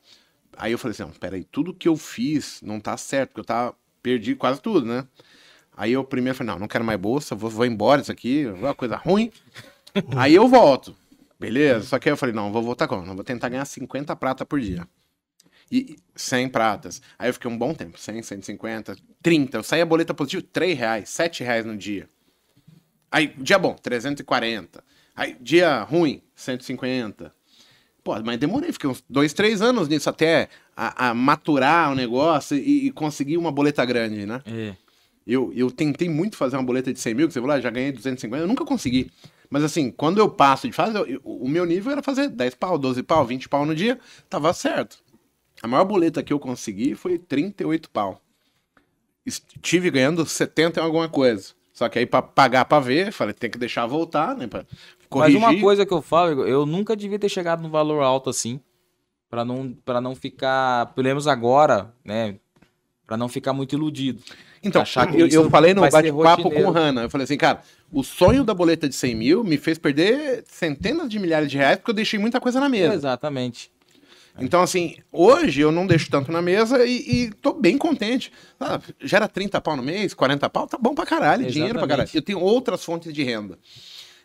Aí 0.57 0.73
eu 0.73 0.79
falei 0.79 0.93
assim, 0.93 1.03
não, 1.03 1.11
peraí, 1.11 1.45
tudo 1.45 1.75
que 1.75 1.87
eu 1.87 1.95
fiz 1.95 2.63
não 2.63 2.81
tá 2.81 2.97
certo, 2.97 3.29
porque 3.29 3.41
eu 3.41 3.45
tava, 3.45 3.77
perdi 4.03 4.35
quase 4.35 4.63
tudo, 4.63 4.87
né? 4.87 5.07
Aí 5.77 5.93
eu 5.93 6.03
primeiro 6.03 6.37
falei, 6.37 6.55
não, 6.55 6.61
não 6.61 6.67
quero 6.67 6.85
mais 6.85 6.99
bolsa, 6.99 7.35
vou, 7.35 7.51
vou 7.51 7.67
embora 7.67 8.01
isso 8.01 8.11
aqui, 8.11 8.47
é 8.47 8.53
uma 8.53 8.75
coisa 8.75 8.97
ruim. 8.97 9.31
aí 10.17 10.35
eu 10.35 10.49
volto. 10.49 10.97
Beleza? 11.39 11.87
Só 11.87 11.99
que 11.99 12.09
aí 12.09 12.15
eu 12.15 12.17
falei, 12.17 12.35
não, 12.35 12.51
vou 12.51 12.63
voltar 12.63 12.89
como? 12.89 13.05
Não, 13.05 13.15
vou 13.15 13.23
tentar 13.23 13.51
ganhar 13.51 13.65
50 13.67 14.17
prata 14.17 14.47
por 14.47 14.59
dia. 14.59 14.89
E 15.71 15.97
100 16.15 16.49
pratas. 16.49 17.03
Aí 17.19 17.29
eu 17.29 17.35
fiquei 17.35 17.51
um 17.51 17.59
bom 17.59 17.75
tempo, 17.75 17.99
100, 17.99 18.23
150, 18.23 18.97
30. 19.23 19.59
Eu 19.59 19.63
saí 19.63 19.81
a 19.81 19.87
boleta 19.87 20.15
positiva, 20.15 20.43
3 20.53 20.79
reais, 20.79 21.09
7 21.11 21.43
reais 21.45 21.65
no 21.65 21.77
dia. 21.77 22.09
Aí, 23.11 23.33
dia 23.39 23.59
bom, 23.59 23.75
340. 23.75 24.83
Aí, 25.17 25.37
dia 25.41 25.83
ruim, 25.83 26.23
150. 26.35 27.33
Pô, 28.05 28.19
mas 28.23 28.39
demorei, 28.39 28.73
fiquei 28.73 28.89
uns 28.89 29.03
dois, 29.09 29.33
três 29.33 29.61
anos 29.61 29.89
nisso 29.89 30.09
até 30.09 30.49
a, 30.77 31.09
a 31.09 31.15
maturar 31.15 31.91
o 31.93 31.95
negócio 31.95 32.57
e, 32.57 32.87
e 32.87 32.91
conseguir 32.93 33.37
uma 33.37 33.51
boleta 33.53 33.85
grande, 33.85 34.25
né? 34.25 34.41
É. 34.47 34.75
Eu, 35.27 35.53
eu 35.55 35.71
tentei 35.71 36.09
muito 36.09 36.37
fazer 36.37 36.57
uma 36.57 36.63
boleta 36.63 36.91
de 36.93 36.99
100 36.99 37.15
mil, 37.15 37.27
que 37.29 37.35
você 37.35 37.41
falou, 37.41 37.55
ah, 37.55 37.61
já 37.61 37.69
ganhei 37.69 37.93
250, 37.93 38.43
eu 38.43 38.49
nunca 38.49 38.65
consegui. 38.65 39.11
Mas 39.51 39.63
assim, 39.63 39.91
quando 39.91 40.19
eu 40.19 40.29
passo 40.31 40.67
de 40.67 40.73
fase, 40.73 40.97
eu- 40.97 41.07
eu- 41.07 41.21
o 41.25 41.49
meu 41.49 41.67
nível 41.67 41.93
era 41.93 42.03
fazer 42.03 42.29
10 42.29 42.55
pau, 42.55 42.79
12 42.79 43.03
pau, 43.03 43.27
20 43.27 43.47
pau 43.49 43.67
no 43.67 43.75
dia, 43.75 43.99
tava 44.31 44.53
certo. 44.55 45.03
A 45.63 45.67
maior 45.67 45.85
boleta 45.85 46.23
que 46.23 46.33
eu 46.33 46.39
consegui 46.39 46.95
foi 46.95 47.19
38 47.19 47.91
pau. 47.91 48.21
estive 49.27 49.91
ganhando 49.91 50.25
70 50.25 50.81
em 50.81 50.83
alguma 50.83 51.09
coisa. 51.09 51.53
Só 51.73 51.89
que 51.89 51.99
aí 51.99 52.07
pra 52.07 52.21
pagar 52.21 52.65
pra 52.65 52.81
ver, 52.81 53.13
falei, 53.13 53.33
tem 53.33 53.51
que 53.51 53.59
deixar 53.59 53.87
voltar, 53.87 54.37
né? 54.37 54.47
Pra 54.47 54.65
corrigir. 55.09 55.41
Mas 55.41 55.55
uma 55.55 55.61
coisa 55.61 55.87
que 55.87 55.93
eu 55.93 56.03
falo, 56.03 56.45
eu 56.45 56.67
nunca 56.67 56.97
devia 56.97 57.19
ter 57.19 57.29
chegado 57.29 57.63
num 57.63 57.71
valor 57.71 58.03
alto 58.03 58.31
assim. 58.31 58.61
Pra 59.31 59.45
não, 59.45 59.73
pra 59.85 60.01
não 60.01 60.15
ficar, 60.15 60.87
pelo 60.95 61.07
menos 61.07 61.27
agora, 61.27 61.95
né? 62.05 62.37
Pra 63.07 63.17
não 63.17 63.29
ficar 63.29 63.53
muito 63.53 63.75
iludido. 63.75 64.23
Então, 64.63 64.83
eu, 65.17 65.29
eu 65.29 65.51
falei 65.51 65.73
no 65.73 65.83
bate-papo 65.83 66.51
com 66.51 66.65
o 66.65 66.71
Hanna. 66.71 67.03
Eu 67.03 67.11
falei 67.11 67.25
assim, 67.25 67.37
cara, 67.37 67.63
o 67.93 68.03
sonho 68.03 68.43
da 68.43 68.53
boleta 68.53 68.89
de 68.89 68.95
100 68.95 69.15
mil 69.15 69.45
me 69.45 69.57
fez 69.57 69.79
perder 69.79 70.45
centenas 70.49 71.09
de 71.09 71.19
milhares 71.19 71.51
de 71.51 71.57
reais 71.57 71.77
porque 71.77 71.91
eu 71.91 71.95
deixei 71.95 72.19
muita 72.19 72.41
coisa 72.41 72.59
na 72.59 72.69
mesa. 72.69 72.95
Exatamente. 72.95 73.71
Então, 74.41 74.63
assim, 74.63 74.97
hoje 75.11 75.61
eu 75.61 75.73
não 75.73 75.87
deixo 75.87 76.11
tanto 76.11 76.31
na 76.31 76.41
mesa 76.41 76.85
e, 76.87 77.25
e 77.25 77.31
tô 77.31 77.53
bem 77.53 77.77
contente. 77.77 78.33
Ah, 78.59 78.81
gera 79.01 79.29
30 79.29 79.61
pau 79.61 79.77
no 79.77 79.83
mês, 79.83 80.15
40 80.15 80.49
pau, 80.51 80.67
tá 80.67 80.79
bom 80.79 80.95
pra 80.95 81.05
caralho, 81.05 81.47
dinheiro 81.47 81.79
pra 81.79 81.89
caralho. 81.89 82.07
Exatamente. 82.07 82.17
Eu 82.17 82.23
tenho 82.23 82.41
outras 82.41 82.85
fontes 82.85 83.13
de 83.13 83.23
renda. 83.23 83.59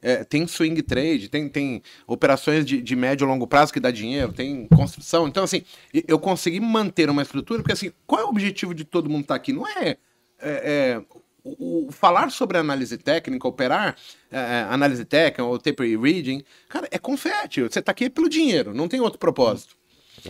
É, 0.01 0.23
tem 0.23 0.45
swing 0.45 0.81
trade, 0.81 1.29
tem, 1.29 1.47
tem 1.47 1.81
operações 2.05 2.65
de, 2.65 2.81
de 2.81 2.95
médio 2.95 3.23
e 3.23 3.27
longo 3.27 3.47
prazo 3.47 3.71
que 3.71 3.79
dá 3.79 3.89
dinheiro, 3.89 4.33
tem 4.33 4.67
construção. 4.67 5.29
Então, 5.29 5.45
assim, 5.45 5.63
eu 6.07 6.19
consegui 6.19 6.59
manter 6.59 7.09
uma 7.09 7.21
estrutura, 7.21 7.61
porque 7.61 7.71
assim, 7.71 7.91
qual 8.05 8.21
é 8.21 8.25
o 8.25 8.29
objetivo 8.29 8.73
de 8.73 8.83
todo 8.83 9.09
mundo 9.09 9.21
estar 9.21 9.35
aqui? 9.35 9.53
Não 9.53 9.65
é, 9.65 9.91
é, 9.91 9.97
é, 10.41 11.01
o, 11.41 11.87
o 11.87 11.91
falar 11.91 12.29
sobre 12.31 12.57
análise 12.57 12.97
técnica, 12.97 13.47
operar 13.47 13.95
é, 14.29 14.37
é, 14.37 14.67
análise 14.69 15.05
técnica 15.05 15.45
ou 15.45 15.57
tape 15.57 15.95
reading, 15.95 16.43
cara, 16.67 16.85
é 16.91 16.97
confete. 16.97 17.61
Você 17.61 17.81
tá 17.81 17.93
aqui 17.93 18.09
pelo 18.09 18.27
dinheiro, 18.27 18.73
não 18.73 18.89
tem 18.89 18.99
outro 18.99 19.17
propósito. 19.17 19.77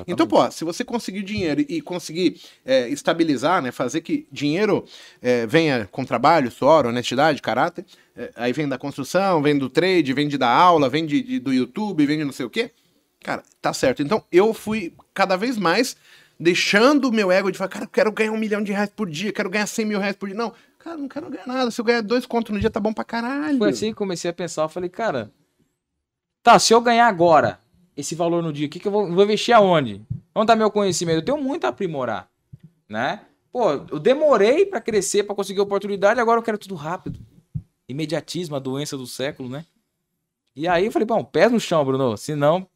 Então, 0.07 0.27
pô, 0.27 0.49
se 0.49 0.63
você 0.63 0.83
conseguir 0.83 1.23
dinheiro 1.23 1.63
e 1.67 1.81
conseguir 1.81 2.41
é, 2.65 2.87
estabilizar, 2.89 3.61
né, 3.61 3.71
fazer 3.71 4.01
que 4.01 4.27
dinheiro 4.31 4.85
é, 5.21 5.45
venha 5.45 5.87
com 5.91 6.03
trabalho, 6.03 6.51
suor, 6.51 6.85
honestidade, 6.85 7.41
caráter, 7.41 7.85
é, 8.15 8.31
aí 8.35 8.53
vem 8.53 8.67
da 8.67 8.77
construção, 8.77 9.41
vem 9.41 9.57
do 9.57 9.69
trade, 9.69 10.13
vem 10.13 10.27
de 10.27 10.37
dar 10.37 10.49
aula, 10.49 10.89
vem 10.89 11.05
de, 11.05 11.39
do 11.39 11.53
YouTube, 11.53 12.05
vem 12.05 12.17
de 12.17 12.25
não 12.25 12.31
sei 12.31 12.45
o 12.45 12.49
quê, 12.49 12.71
cara, 13.21 13.43
tá 13.61 13.73
certo. 13.73 14.01
Então, 14.01 14.23
eu 14.31 14.53
fui 14.53 14.93
cada 15.13 15.35
vez 15.35 15.57
mais 15.57 15.95
deixando 16.39 17.05
o 17.09 17.11
meu 17.11 17.31
ego 17.31 17.51
de 17.51 17.57
falar, 17.57 17.69
cara, 17.69 17.85
eu 17.85 17.89
quero 17.89 18.11
ganhar 18.11 18.31
um 18.31 18.37
milhão 18.37 18.63
de 18.63 18.71
reais 18.71 18.89
por 18.89 19.09
dia, 19.09 19.31
quero 19.31 19.49
ganhar 19.49 19.67
100 19.67 19.85
mil 19.85 19.99
reais 19.99 20.15
por 20.15 20.27
dia. 20.27 20.37
Não, 20.37 20.53
cara, 20.79 20.97
não 20.97 21.07
quero 21.07 21.29
ganhar 21.29 21.47
nada. 21.47 21.71
Se 21.71 21.79
eu 21.79 21.85
ganhar 21.85 22.01
dois 22.01 22.25
contos 22.25 22.53
no 22.53 22.59
dia, 22.59 22.69
tá 22.69 22.79
bom 22.79 22.93
pra 22.93 23.03
caralho. 23.03 23.57
Foi 23.57 23.69
assim 23.69 23.89
que 23.89 23.95
comecei 23.95 24.29
a 24.29 24.33
pensar, 24.33 24.63
eu 24.63 24.69
falei, 24.69 24.89
cara, 24.89 25.31
tá, 26.41 26.59
se 26.59 26.73
eu 26.73 26.81
ganhar 26.81 27.07
agora 27.07 27.62
esse 27.95 28.15
valor 28.15 28.41
no 28.43 28.51
dia, 28.53 28.67
o 28.67 28.69
que, 28.69 28.79
que 28.79 28.87
eu 28.87 28.91
vou, 28.91 29.11
vou 29.11 29.23
investir 29.23 29.55
aonde? 29.55 30.01
Onde 30.35 30.47
tá 30.47 30.55
meu 30.55 30.71
conhecimento? 30.71 31.17
Eu 31.19 31.25
tenho 31.25 31.37
muito 31.37 31.65
a 31.65 31.69
aprimorar, 31.69 32.29
né? 32.89 33.21
Pô, 33.51 33.71
eu 33.71 33.99
demorei 33.99 34.65
pra 34.65 34.81
crescer, 34.81 35.23
pra 35.23 35.35
conseguir 35.35 35.59
oportunidade, 35.61 36.19
agora 36.19 36.39
eu 36.39 36.43
quero 36.43 36.57
tudo 36.57 36.73
rápido. 36.75 37.19
Imediatismo, 37.87 38.55
a 38.55 38.59
doença 38.59 38.97
do 38.97 39.05
século, 39.05 39.47
né? 39.49 39.65
E 40.55 40.67
aí 40.67 40.85
eu 40.85 40.91
falei, 40.91 41.05
bom, 41.05 41.23
pés 41.23 41.51
no 41.51 41.59
chão, 41.59 41.83
Bruno, 41.85 42.17
senão 42.17 42.67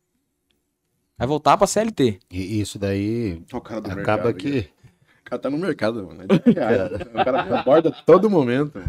vai 1.18 1.28
voltar 1.28 1.57
pra 1.57 1.65
CLT. 1.68 2.20
E 2.30 2.59
isso 2.59 2.78
daí 2.78 3.41
O 3.51 3.61
cara 3.61 3.82
do 3.82 3.88
acaba 3.91 3.95
mercado 4.28 4.34
que. 4.36 4.70
O 5.22 5.30
cara 5.30 5.41
tá 5.41 5.49
no 5.49 5.57
mercado, 5.57 6.05
mano. 6.07 6.22
É 6.24 6.26
o 7.20 7.26
cara 7.26 7.59
aborda 7.59 7.91
todo 8.05 8.30
momento. 8.30 8.82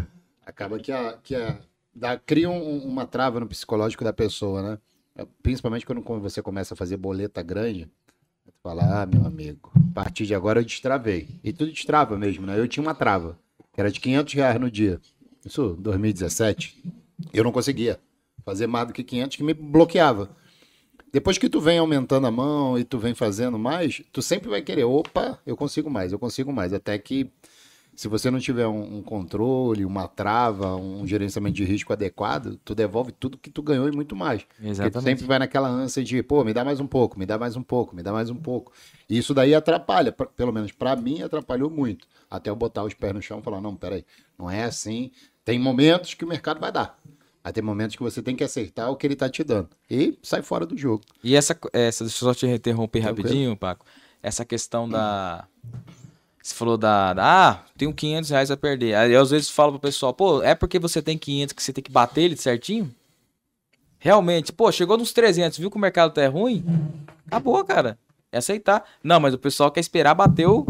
Acaba 0.45 0.79
que, 0.79 0.91
a, 0.91 1.17
que 1.23 1.35
a, 1.35 1.59
dá, 1.93 2.17
cria 2.17 2.49
um- 2.49 2.79
uma 2.83 3.05
trava 3.05 3.39
no 3.39 3.47
psicológico 3.47 4.03
da 4.03 4.13
pessoa, 4.13 4.61
né? 4.61 4.77
Principalmente 5.43 5.85
quando 5.85 6.21
você 6.21 6.41
começa 6.41 6.73
a 6.73 6.77
fazer 6.77 6.97
boleta 6.97 7.41
grande. 7.41 7.89
Tu 8.45 8.53
fala, 8.63 9.01
ah, 9.01 9.05
meu 9.05 9.25
amigo, 9.25 9.71
a 9.75 9.93
partir 9.93 10.25
de 10.25 10.33
agora 10.33 10.59
eu 10.59 10.65
destravei. 10.65 11.27
E 11.43 11.53
tudo 11.53 11.71
destrava 11.71 12.17
mesmo, 12.17 12.45
né? 12.45 12.57
Eu 12.57 12.67
tinha 12.67 12.81
uma 12.81 12.95
trava, 12.95 13.37
que 13.73 13.79
era 13.79 13.91
de 13.91 13.99
500 13.99 14.33
reais 14.33 14.59
no 14.59 14.71
dia. 14.71 14.99
Isso, 15.45 15.77
2017. 15.79 16.83
Eu 17.33 17.43
não 17.43 17.51
conseguia 17.51 17.99
fazer 18.43 18.67
mais 18.67 18.87
do 18.87 18.93
que 18.93 19.03
500, 19.03 19.37
que 19.37 19.43
me 19.43 19.53
bloqueava. 19.53 20.29
Depois 21.11 21.37
que 21.37 21.49
tu 21.49 21.59
vem 21.59 21.79
aumentando 21.79 22.27
a 22.27 22.31
mão 22.31 22.77
e 22.77 22.83
tu 22.83 22.99
vem 22.99 23.15
fazendo 23.15 23.57
mais, 23.57 24.01
tu 24.11 24.21
sempre 24.21 24.49
vai 24.49 24.61
querer, 24.61 24.83
opa, 24.83 25.39
eu 25.45 25.57
consigo 25.57 25.89
mais, 25.89 26.11
eu 26.11 26.19
consigo 26.19 26.53
mais. 26.53 26.71
Até 26.71 26.97
que 26.97 27.31
se 27.99 28.07
você 28.07 28.31
não 28.31 28.39
tiver 28.39 28.65
um, 28.65 28.99
um 28.99 29.01
controle, 29.03 29.83
uma 29.83 30.07
trava, 30.07 30.73
um 30.73 31.05
gerenciamento 31.05 31.57
de 31.57 31.65
risco 31.65 31.91
adequado, 31.91 32.57
tu 32.63 32.73
devolve 32.73 33.11
tudo 33.11 33.37
que 33.37 33.49
tu 33.49 33.61
ganhou 33.61 33.89
e 33.89 33.91
muito 33.91 34.15
mais. 34.15 34.43
Porque 34.77 34.89
tu 34.91 35.01
sempre 35.01 35.25
vai 35.25 35.37
naquela 35.37 35.67
ânsia 35.67 36.01
de, 36.01 36.23
pô, 36.23 36.45
me 36.45 36.53
dá 36.53 36.63
mais 36.63 36.79
um 36.79 36.87
pouco, 36.87 37.19
me 37.19 37.25
dá 37.25 37.37
mais 37.37 37.57
um 37.57 37.61
pouco, 37.61 37.93
me 37.93 38.01
dá 38.01 38.13
mais 38.13 38.29
um 38.29 38.37
pouco. 38.37 38.71
E 39.09 39.17
isso 39.17 39.33
daí 39.33 39.53
atrapalha, 39.53 40.13
pra- 40.13 40.27
pelo 40.27 40.53
menos 40.53 40.71
pra 40.71 40.95
mim 40.95 41.21
atrapalhou 41.21 41.69
muito. 41.69 42.07
Até 42.31 42.49
eu 42.49 42.55
botar 42.55 42.85
os 42.85 42.93
pés 42.93 43.13
no 43.13 43.21
chão 43.21 43.39
e 43.39 43.43
falar, 43.43 43.59
não, 43.59 43.75
peraí, 43.75 44.05
não 44.37 44.49
é 44.49 44.63
assim. 44.63 45.11
Tem 45.43 45.59
momentos 45.59 46.13
que 46.13 46.23
o 46.23 46.27
mercado 46.29 46.57
vai 46.61 46.71
dar. 46.71 46.97
Aí 47.43 47.51
tem 47.51 47.61
momentos 47.61 47.97
que 47.97 48.01
você 48.01 48.21
tem 48.21 48.33
que 48.33 48.45
acertar 48.45 48.89
o 48.89 48.95
que 48.95 49.05
ele 49.07 49.15
tá 49.17 49.27
te 49.27 49.43
dando. 49.43 49.71
E 49.91 50.17
sai 50.23 50.41
fora 50.41 50.65
do 50.65 50.77
jogo. 50.77 51.03
E 51.21 51.35
essa, 51.35 51.53
essa 51.73 52.05
deixa 52.05 52.23
eu 52.23 52.27
só 52.29 52.33
te 52.33 52.47
interromper 52.47 53.01
Tranquilo. 53.01 53.27
rapidinho, 53.27 53.57
Paco. 53.57 53.85
Essa 54.23 54.45
questão 54.45 54.87
da. 54.87 55.45
Você 56.41 56.55
falou 56.55 56.77
da, 56.77 57.13
da- 57.13 57.23
Ah, 57.49 57.63
tenho 57.77 57.93
500 57.93 58.29
reais 58.29 58.49
a 58.51 58.57
perder. 58.57 58.95
Aí 58.95 59.11
eu, 59.11 59.21
às 59.21 59.29
vezes 59.31 59.49
falo 59.49 59.73
pro 59.73 59.81
pessoal, 59.81 60.13
pô, 60.13 60.41
é 60.41 60.55
porque 60.55 60.79
você 60.79 61.01
tem 61.01 61.17
500 61.17 61.53
que 61.53 61.61
você 61.61 61.73
tem 61.73 61.83
que 61.83 61.91
bater 61.91 62.21
ele 62.21 62.37
certinho? 62.37 62.93
Realmente, 63.99 64.53
pô, 64.53 64.71
chegou 64.71 64.97
nos 64.97 65.11
300, 65.11 65.57
viu 65.59 65.69
que 65.69 65.75
o 65.75 65.79
mercado 65.79 66.13
tá 66.13 66.25
ruim? 66.29 66.63
Acabou, 67.27 67.63
cara. 67.65 67.97
É 68.31 68.37
aceitar. 68.37 68.85
Não, 69.03 69.19
mas 69.19 69.33
o 69.33 69.37
pessoal 69.37 69.69
quer 69.71 69.81
esperar 69.81 70.13
bater 70.15 70.47
o- 70.47 70.65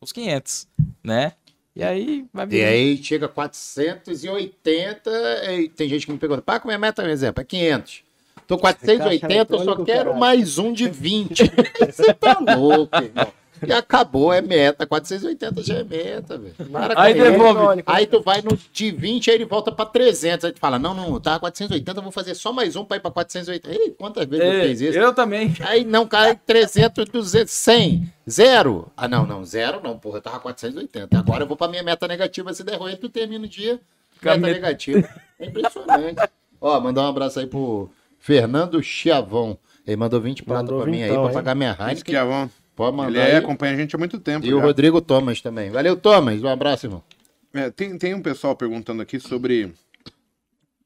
os 0.00 0.10
500, 0.12 0.66
né? 1.04 1.32
E 1.76 1.84
aí 1.84 2.24
vai 2.32 2.44
E 2.46 2.48
vir. 2.48 2.64
aí 2.64 2.96
chega 3.02 3.28
480 3.28 5.10
e 5.52 5.68
tem 5.68 5.88
gente 5.88 6.06
que 6.06 6.12
me 6.12 6.18
pergunta, 6.18 6.42
pá, 6.42 6.58
como 6.58 6.72
é 6.72 6.74
a 6.74 6.78
meta, 6.78 7.02
por 7.02 7.10
exemplo? 7.10 7.40
É 7.40 7.44
500. 7.44 8.02
Tô 8.46 8.58
480, 8.58 9.54
eu 9.54 9.64
só 9.64 9.76
quero 9.84 10.16
mais 10.16 10.58
um 10.58 10.72
de 10.72 10.88
20. 10.88 11.44
Você 11.90 12.12
tá 12.12 12.38
louco, 12.40 12.96
irmão. 13.00 13.32
E 13.66 13.72
acabou, 13.72 14.32
é 14.32 14.40
meta. 14.40 14.86
480 14.86 15.62
já 15.62 15.74
é 15.78 15.84
meta, 15.84 16.38
velho. 16.38 16.54
Para 16.70 16.94
com 16.94 17.00
Aí 17.00 17.14
devolve. 17.14 17.82
Aí 17.86 18.06
tu 18.06 18.20
vai 18.20 18.40
no 18.42 18.58
de 18.72 18.90
20, 18.90 19.30
aí 19.30 19.36
ele 19.36 19.44
volta 19.44 19.70
pra 19.70 19.84
300. 19.84 20.46
Aí 20.46 20.52
tu 20.52 20.58
fala, 20.60 20.78
não, 20.78 20.94
não, 20.94 21.20
tá 21.20 21.38
480, 21.38 21.98
eu 21.98 22.02
vou 22.02 22.12
fazer 22.12 22.34
só 22.34 22.52
mais 22.52 22.76
um 22.76 22.84
pra 22.84 22.96
ir 22.96 23.00
pra 23.00 23.10
480. 23.10 23.70
Ei, 23.70 23.90
quantas 23.90 24.26
vezes 24.26 24.44
eu 24.44 24.52
Ei, 24.52 24.68
fiz 24.68 24.80
isso? 24.80 24.98
eu 24.98 25.12
também. 25.14 25.54
Aí 25.60 25.84
não 25.84 26.06
cai 26.06 26.34
300, 26.34 27.04
200, 27.08 27.52
100, 27.52 28.12
zero. 28.28 28.90
Ah, 28.96 29.06
não, 29.08 29.26
não, 29.26 29.44
zero 29.44 29.80
não, 29.82 29.98
porra, 29.98 30.18
eu 30.18 30.22
tava 30.22 30.40
480. 30.40 31.18
Agora 31.18 31.44
eu 31.44 31.46
vou 31.46 31.56
pra 31.56 31.68
minha 31.68 31.82
meta 31.82 32.08
negativa, 32.08 32.52
se 32.54 32.64
der 32.64 32.76
ruim, 32.76 32.96
tu 32.96 33.08
termina 33.08 33.44
o 33.44 33.48
dia, 33.48 33.78
meta 34.22 34.38
negativa. 34.38 35.08
É 35.38 35.46
impressionante. 35.46 36.28
Ó, 36.60 36.78
mandar 36.80 37.02
um 37.02 37.08
abraço 37.08 37.40
aí 37.40 37.46
pro 37.46 37.90
Fernando 38.18 38.82
Chiavon. 38.82 39.56
Ele 39.86 39.96
mandou 39.96 40.20
20 40.20 40.42
prata 40.44 40.62
Mandou 40.62 40.82
pra 40.82 40.90
mim 40.90 41.02
aí, 41.02 41.10
pra 41.10 41.28
pagar 41.30 41.54
minha 41.54 41.72
Isso 41.72 41.82
Heineken. 41.82 42.24
bom. 42.26 42.48
Pode 42.80 42.96
mandar 42.96 43.10
Ele 43.10 43.32
é, 43.32 43.36
acompanha 43.36 43.74
a 43.74 43.76
gente 43.76 43.94
há 43.94 43.98
muito 43.98 44.18
tempo. 44.18 44.46
E 44.46 44.54
o 44.54 44.58
já. 44.58 44.64
Rodrigo 44.64 45.02
Thomas 45.02 45.42
também. 45.42 45.68
Valeu, 45.68 45.98
Thomas. 45.98 46.42
Um 46.42 46.48
abraço, 46.48 46.86
irmão. 46.86 47.04
É, 47.52 47.68
tem, 47.68 47.98
tem 47.98 48.14
um 48.14 48.22
pessoal 48.22 48.56
perguntando 48.56 49.02
aqui 49.02 49.20
sobre 49.20 49.70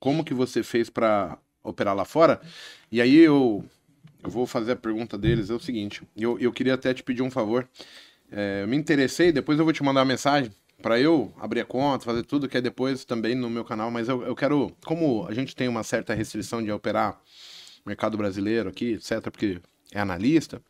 como 0.01 0.25
que 0.25 0.35
você 0.35 0.65
fez 0.65 0.91
para 0.91 1.39
operar 1.63 1.95
lá 1.95 2.05
fora. 2.05 2.41
E 2.91 3.01
aí 3.01 3.19
eu, 3.19 3.65
eu 4.25 4.29
vou 4.29 4.45
fazer 4.45 4.73
a 4.73 4.77
pergunta 4.77 5.17
deles. 5.17 5.51
É 5.51 5.55
o 5.55 5.61
seguinte: 5.61 6.03
eu, 6.17 6.37
eu 6.41 6.53
queria 6.53 6.75
até 6.75 6.93
te 6.93 7.01
pedir 7.01 7.23
um 7.23 7.31
favor. 7.31 7.69
É, 8.29 8.63
eu 8.63 8.67
me 8.67 8.77
interessei, 8.77 9.31
depois 9.31 9.57
eu 9.57 9.65
vou 9.65 9.73
te 9.73 9.85
mandar 9.85 10.01
uma 10.01 10.07
mensagem 10.07 10.51
para 10.83 10.99
eu 10.99 11.33
abrir 11.39 11.61
a 11.61 11.65
conta, 11.65 12.05
fazer 12.05 12.25
tudo, 12.25 12.49
que 12.49 12.59
é 12.59 12.61
depois 12.61 13.05
também 13.05 13.37
no 13.37 13.49
meu 13.49 13.65
canal. 13.65 13.89
Mas 13.93 14.09
eu, 14.09 14.21
eu 14.25 14.35
quero, 14.35 14.73
como 14.85 15.29
a 15.29 15.33
gente 15.33 15.55
tem 15.55 15.69
uma 15.69 15.85
certa 15.85 16.13
restrição 16.13 16.61
de 16.61 16.73
operar 16.73 17.21
mercado 17.87 18.19
brasileiro 18.19 18.69
aqui, 18.69 18.95
etc., 18.95 19.21
porque 19.31 19.61
é 19.93 20.01
analista. 20.01 20.61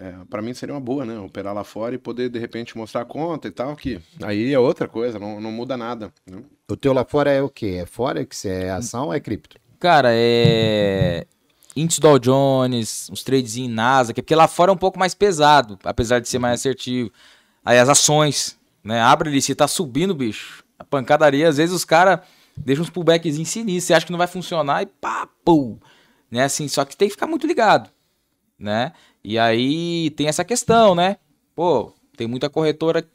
É, 0.00 0.14
para 0.30 0.40
mim 0.40 0.54
seria 0.54 0.74
uma 0.74 0.80
boa, 0.80 1.04
né? 1.04 1.18
Operar 1.18 1.54
lá 1.54 1.62
fora 1.62 1.94
e 1.94 1.98
poder 1.98 2.30
de 2.30 2.38
repente 2.38 2.74
mostrar 2.74 3.02
a 3.02 3.04
conta 3.04 3.46
e 3.48 3.50
tal, 3.50 3.76
que 3.76 4.00
aí 4.22 4.50
é 4.50 4.58
outra 4.58 4.88
coisa, 4.88 5.18
não, 5.18 5.38
não 5.38 5.52
muda 5.52 5.76
nada. 5.76 6.10
Né? 6.26 6.42
O 6.70 6.74
teu 6.74 6.94
lá 6.94 7.04
fora 7.04 7.30
é 7.30 7.42
o 7.42 7.50
quê? 7.50 7.80
É 7.82 7.86
Forex? 7.86 8.46
É 8.46 8.70
ação 8.70 9.08
ou 9.08 9.12
é 9.12 9.20
cripto? 9.20 9.58
Cara, 9.78 10.08
é. 10.12 11.26
Índice 11.76 12.00
Dow 12.00 12.18
Jones, 12.18 13.10
uns 13.12 13.22
trades 13.22 13.56
em 13.56 13.68
NASA, 13.68 14.14
porque 14.14 14.34
lá 14.34 14.48
fora 14.48 14.70
é 14.70 14.74
um 14.74 14.78
pouco 14.78 14.98
mais 14.98 15.14
pesado, 15.14 15.78
apesar 15.84 16.18
de 16.18 16.28
ser 16.30 16.38
mais 16.38 16.60
assertivo. 16.60 17.12
Aí 17.62 17.78
as 17.78 17.88
ações, 17.88 18.58
né? 18.82 19.02
Abre 19.02 19.28
ali, 19.28 19.42
se 19.42 19.54
tá 19.54 19.68
subindo, 19.68 20.14
bicho. 20.14 20.64
A 20.78 20.84
pancadaria, 20.84 21.46
às 21.46 21.58
vezes 21.58 21.74
os 21.74 21.84
caras 21.84 22.20
deixam 22.56 22.82
uns 22.84 22.90
pullbackzinhos 22.90 23.50
sinistros, 23.50 23.84
você 23.84 23.94
acha 23.94 24.06
que 24.06 24.12
não 24.12 24.18
vai 24.18 24.26
funcionar 24.26 24.82
e 24.82 24.86
pá, 24.86 25.28
pum. 25.44 25.78
Né? 26.30 26.44
Assim, 26.44 26.66
só 26.68 26.86
que 26.86 26.96
tem 26.96 27.08
que 27.08 27.14
ficar 27.14 27.26
muito 27.26 27.46
ligado, 27.46 27.90
né? 28.60 28.92
E 29.24 29.38
aí 29.38 30.10
tem 30.10 30.28
essa 30.28 30.44
questão, 30.44 30.94
né? 30.94 31.16
Pô, 31.54 31.92
tem 32.16 32.28
muita 32.28 32.50
corretora 32.50 33.02
que 33.02 33.08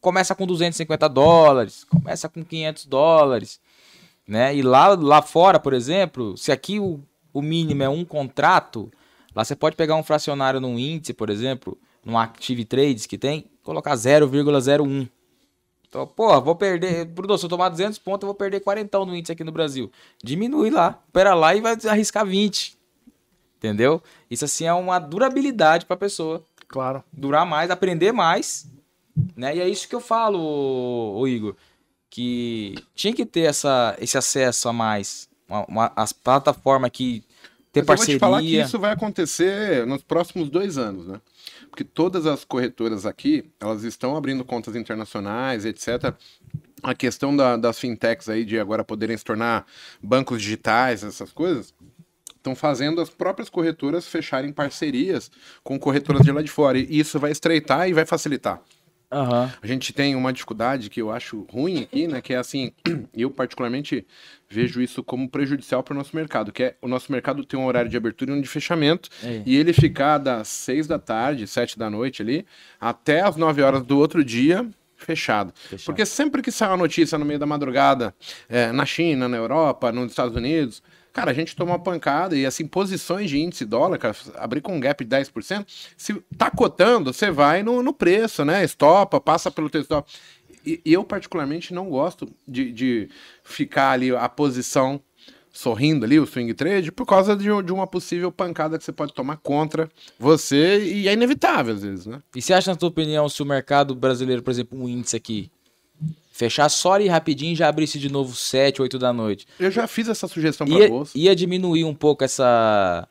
começa 0.00 0.34
com 0.34 0.46
250 0.46 1.08
dólares, 1.08 1.84
começa 1.84 2.28
com 2.28 2.44
500 2.44 2.86
dólares 2.86 3.60
né? 4.30 4.54
E 4.54 4.62
lá, 4.62 4.94
lá 4.94 5.20
fora, 5.20 5.58
por 5.58 5.72
exemplo, 5.72 6.36
se 6.36 6.52
aqui 6.52 6.78
o, 6.78 7.00
o 7.32 7.42
mínimo 7.42 7.82
é 7.82 7.88
um 7.88 8.04
contrato, 8.04 8.88
lá 9.34 9.44
você 9.44 9.56
pode 9.56 9.74
pegar 9.74 9.96
um 9.96 10.04
fracionário 10.04 10.60
num 10.60 10.78
índice, 10.78 11.12
por 11.12 11.30
exemplo, 11.30 11.76
num 12.04 12.16
Active 12.16 12.64
Trades 12.64 13.06
que 13.06 13.18
tem, 13.18 13.50
colocar 13.64 13.96
0,01. 13.96 15.08
Então, 15.88 16.06
pô, 16.06 16.40
vou 16.40 16.54
perder. 16.54 17.06
Bruno, 17.06 17.36
se 17.36 17.44
eu 17.44 17.48
tomar 17.48 17.70
200 17.70 17.98
pontos, 17.98 18.22
eu 18.22 18.28
vou 18.28 18.34
perder 18.36 18.60
40 18.60 19.04
no 19.04 19.16
índice 19.16 19.32
aqui 19.32 19.42
no 19.42 19.50
Brasil. 19.50 19.90
Diminui 20.22 20.70
lá. 20.70 21.02
Opera 21.08 21.34
lá 21.34 21.52
e 21.56 21.60
vai 21.60 21.76
arriscar 21.88 22.24
20. 22.24 22.78
Entendeu? 23.60 24.02
Isso 24.30 24.44
assim 24.46 24.64
é 24.64 24.72
uma 24.72 24.98
durabilidade 24.98 25.84
pra 25.84 25.94
pessoa. 25.96 26.42
Claro. 26.66 27.04
Durar 27.12 27.44
mais, 27.44 27.70
aprender 27.70 28.10
mais. 28.10 28.66
Né? 29.36 29.56
E 29.56 29.60
é 29.60 29.68
isso 29.68 29.86
que 29.86 29.94
eu 29.94 30.00
falo, 30.00 30.38
ô, 30.40 31.18
ô 31.20 31.28
Igor. 31.28 31.54
Que 32.08 32.74
tinha 32.94 33.12
que 33.14 33.24
ter 33.26 33.42
essa, 33.42 33.94
esse 34.00 34.16
acesso 34.16 34.68
a 34.68 34.72
mais. 34.72 35.28
Uma, 35.48 35.64
uma- 35.66 35.92
as 35.94 36.12
plataformas 36.12 36.90
que 36.90 37.22
ter 37.72 37.84
Mas 37.86 38.00
eu 38.00 38.06
vou 38.06 38.14
te 38.14 38.18
falar 38.18 38.38
que 38.38 38.44
parceria. 38.44 38.64
isso 38.64 38.78
vai 38.78 38.92
acontecer 38.92 39.86
nos 39.86 40.02
próximos 40.02 40.48
dois 40.48 40.76
anos, 40.78 41.06
né? 41.06 41.20
Porque 41.68 41.84
todas 41.84 42.26
as 42.26 42.44
corretoras 42.44 43.06
aqui, 43.06 43.48
elas 43.60 43.84
estão 43.84 44.16
abrindo 44.16 44.44
contas 44.44 44.74
internacionais, 44.74 45.64
etc. 45.64 46.14
A 46.82 46.94
questão 46.94 47.36
da- 47.36 47.56
das 47.56 47.78
fintechs 47.78 48.28
aí 48.28 48.44
de 48.44 48.58
agora 48.58 48.82
poderem 48.82 49.16
se 49.16 49.24
tornar 49.24 49.64
bancos 50.02 50.40
digitais, 50.42 51.04
essas 51.04 51.30
coisas, 51.30 51.72
estão 52.40 52.54
fazendo 52.54 53.00
as 53.00 53.10
próprias 53.10 53.48
corretoras 53.48 54.08
fecharem 54.08 54.52
parcerias 54.52 55.30
com 55.62 55.78
corretoras 55.78 56.22
de 56.22 56.32
lá 56.32 56.42
de 56.42 56.50
fora. 56.50 56.78
E 56.78 56.98
isso 56.98 57.18
vai 57.20 57.30
estreitar 57.30 57.88
e 57.88 57.92
vai 57.92 58.04
facilitar. 58.06 58.60
Aham. 59.12 59.52
A 59.60 59.66
gente 59.66 59.92
tem 59.92 60.14
uma 60.14 60.32
dificuldade 60.32 60.88
que 60.88 61.02
eu 61.02 61.10
acho 61.10 61.44
ruim 61.50 61.82
aqui, 61.82 62.06
né? 62.06 62.20
Que 62.20 62.32
é 62.32 62.36
assim, 62.36 62.72
eu 63.12 63.28
particularmente 63.28 64.06
vejo 64.48 64.80
isso 64.80 65.02
como 65.02 65.28
prejudicial 65.28 65.82
para 65.82 65.94
o 65.94 65.96
nosso 65.96 66.14
mercado, 66.14 66.52
que 66.52 66.62
é 66.62 66.76
o 66.80 66.86
nosso 66.86 67.10
mercado 67.10 67.44
tem 67.44 67.58
um 67.58 67.66
horário 67.66 67.90
de 67.90 67.96
abertura 67.96 68.30
e 68.30 68.34
um 68.34 68.40
de 68.40 68.48
fechamento, 68.48 69.08
É. 69.22 69.42
e 69.44 69.56
ele 69.56 69.72
ficar 69.72 70.18
das 70.18 70.46
seis 70.46 70.86
da 70.86 70.96
tarde, 70.98 71.46
sete 71.48 71.76
da 71.76 71.90
noite 71.90 72.22
ali, 72.22 72.46
até 72.80 73.20
as 73.20 73.36
nove 73.36 73.62
horas 73.62 73.82
do 73.82 73.98
outro 73.98 74.24
dia 74.24 74.64
fechado. 74.96 75.52
Fechado. 75.56 75.86
Porque 75.86 76.06
sempre 76.06 76.40
que 76.40 76.52
sai 76.52 76.68
uma 76.68 76.76
notícia 76.76 77.18
no 77.18 77.24
meio 77.24 77.38
da 77.38 77.46
madrugada, 77.46 78.14
é, 78.48 78.70
na 78.70 78.86
China, 78.86 79.28
na 79.28 79.36
Europa, 79.36 79.90
nos 79.90 80.10
Estados 80.12 80.36
Unidos, 80.36 80.82
cara, 81.12 81.30
a 81.30 81.34
gente 81.34 81.54
toma 81.56 81.72
uma 81.72 81.78
pancada 81.78 82.36
e 82.36 82.46
assim, 82.46 82.66
posições 82.66 83.28
de 83.28 83.38
índice 83.38 83.64
dólar, 83.64 83.98
cara, 83.98 84.16
abrir 84.36 84.60
com 84.60 84.76
um 84.76 84.80
gap 84.80 85.04
de 85.04 85.16
10%, 85.16 85.66
se 85.96 86.14
tá 86.36 86.50
cotando, 86.50 87.12
você 87.12 87.30
vai 87.30 87.62
no, 87.62 87.82
no 87.82 87.92
preço, 87.92 88.44
né? 88.44 88.64
Estopa, 88.64 89.20
passa 89.20 89.50
pelo 89.50 89.70
teu 89.70 89.80
stop. 89.80 90.10
E, 90.64 90.80
e 90.84 90.92
eu, 90.92 91.04
particularmente, 91.04 91.72
não 91.72 91.88
gosto 91.88 92.28
de, 92.46 92.72
de 92.72 93.08
ficar 93.42 93.92
ali 93.92 94.14
a 94.14 94.28
posição 94.28 95.00
sorrindo 95.52 96.04
ali, 96.04 96.18
o 96.18 96.26
swing 96.26 96.54
trade, 96.54 96.92
por 96.92 97.04
causa 97.04 97.36
de, 97.36 97.44
de 97.62 97.72
uma 97.72 97.86
possível 97.86 98.30
pancada 98.30 98.78
que 98.78 98.84
você 98.84 98.92
pode 98.92 99.12
tomar 99.12 99.36
contra 99.38 99.90
você, 100.18 100.80
e 100.84 101.08
é 101.08 101.12
inevitável 101.12 101.74
às 101.74 101.82
vezes, 101.82 102.06
né? 102.06 102.22
E 102.34 102.40
você 102.40 102.54
acha, 102.54 102.70
na 102.70 102.76
tua 102.76 102.88
opinião, 102.88 103.28
se 103.28 103.42
o 103.42 103.46
mercado 103.46 103.94
brasileiro, 103.94 104.42
por 104.42 104.50
exemplo, 104.50 104.80
um 104.80 104.88
índice 104.88 105.16
aqui, 105.16 105.50
fechar 106.40 106.68
só 106.70 106.94
ali 106.94 107.06
rapidinho 107.06 107.52
e 107.52 107.54
já 107.54 107.68
abrisse 107.68 107.98
de 107.98 108.10
novo 108.10 108.34
7, 108.34 108.80
8 108.80 108.98
da 108.98 109.12
noite, 109.12 109.46
Eu 109.58 109.70
já 109.70 109.86
fiz 109.86 110.08
essa 110.08 110.26
sugestão 110.26 110.66
para 110.66 110.88
bolsa. 110.88 111.12
ia 111.14 111.36
diminuir 111.36 111.84
um 111.84 111.94
pouco 111.94 112.24
essa. 112.24 113.06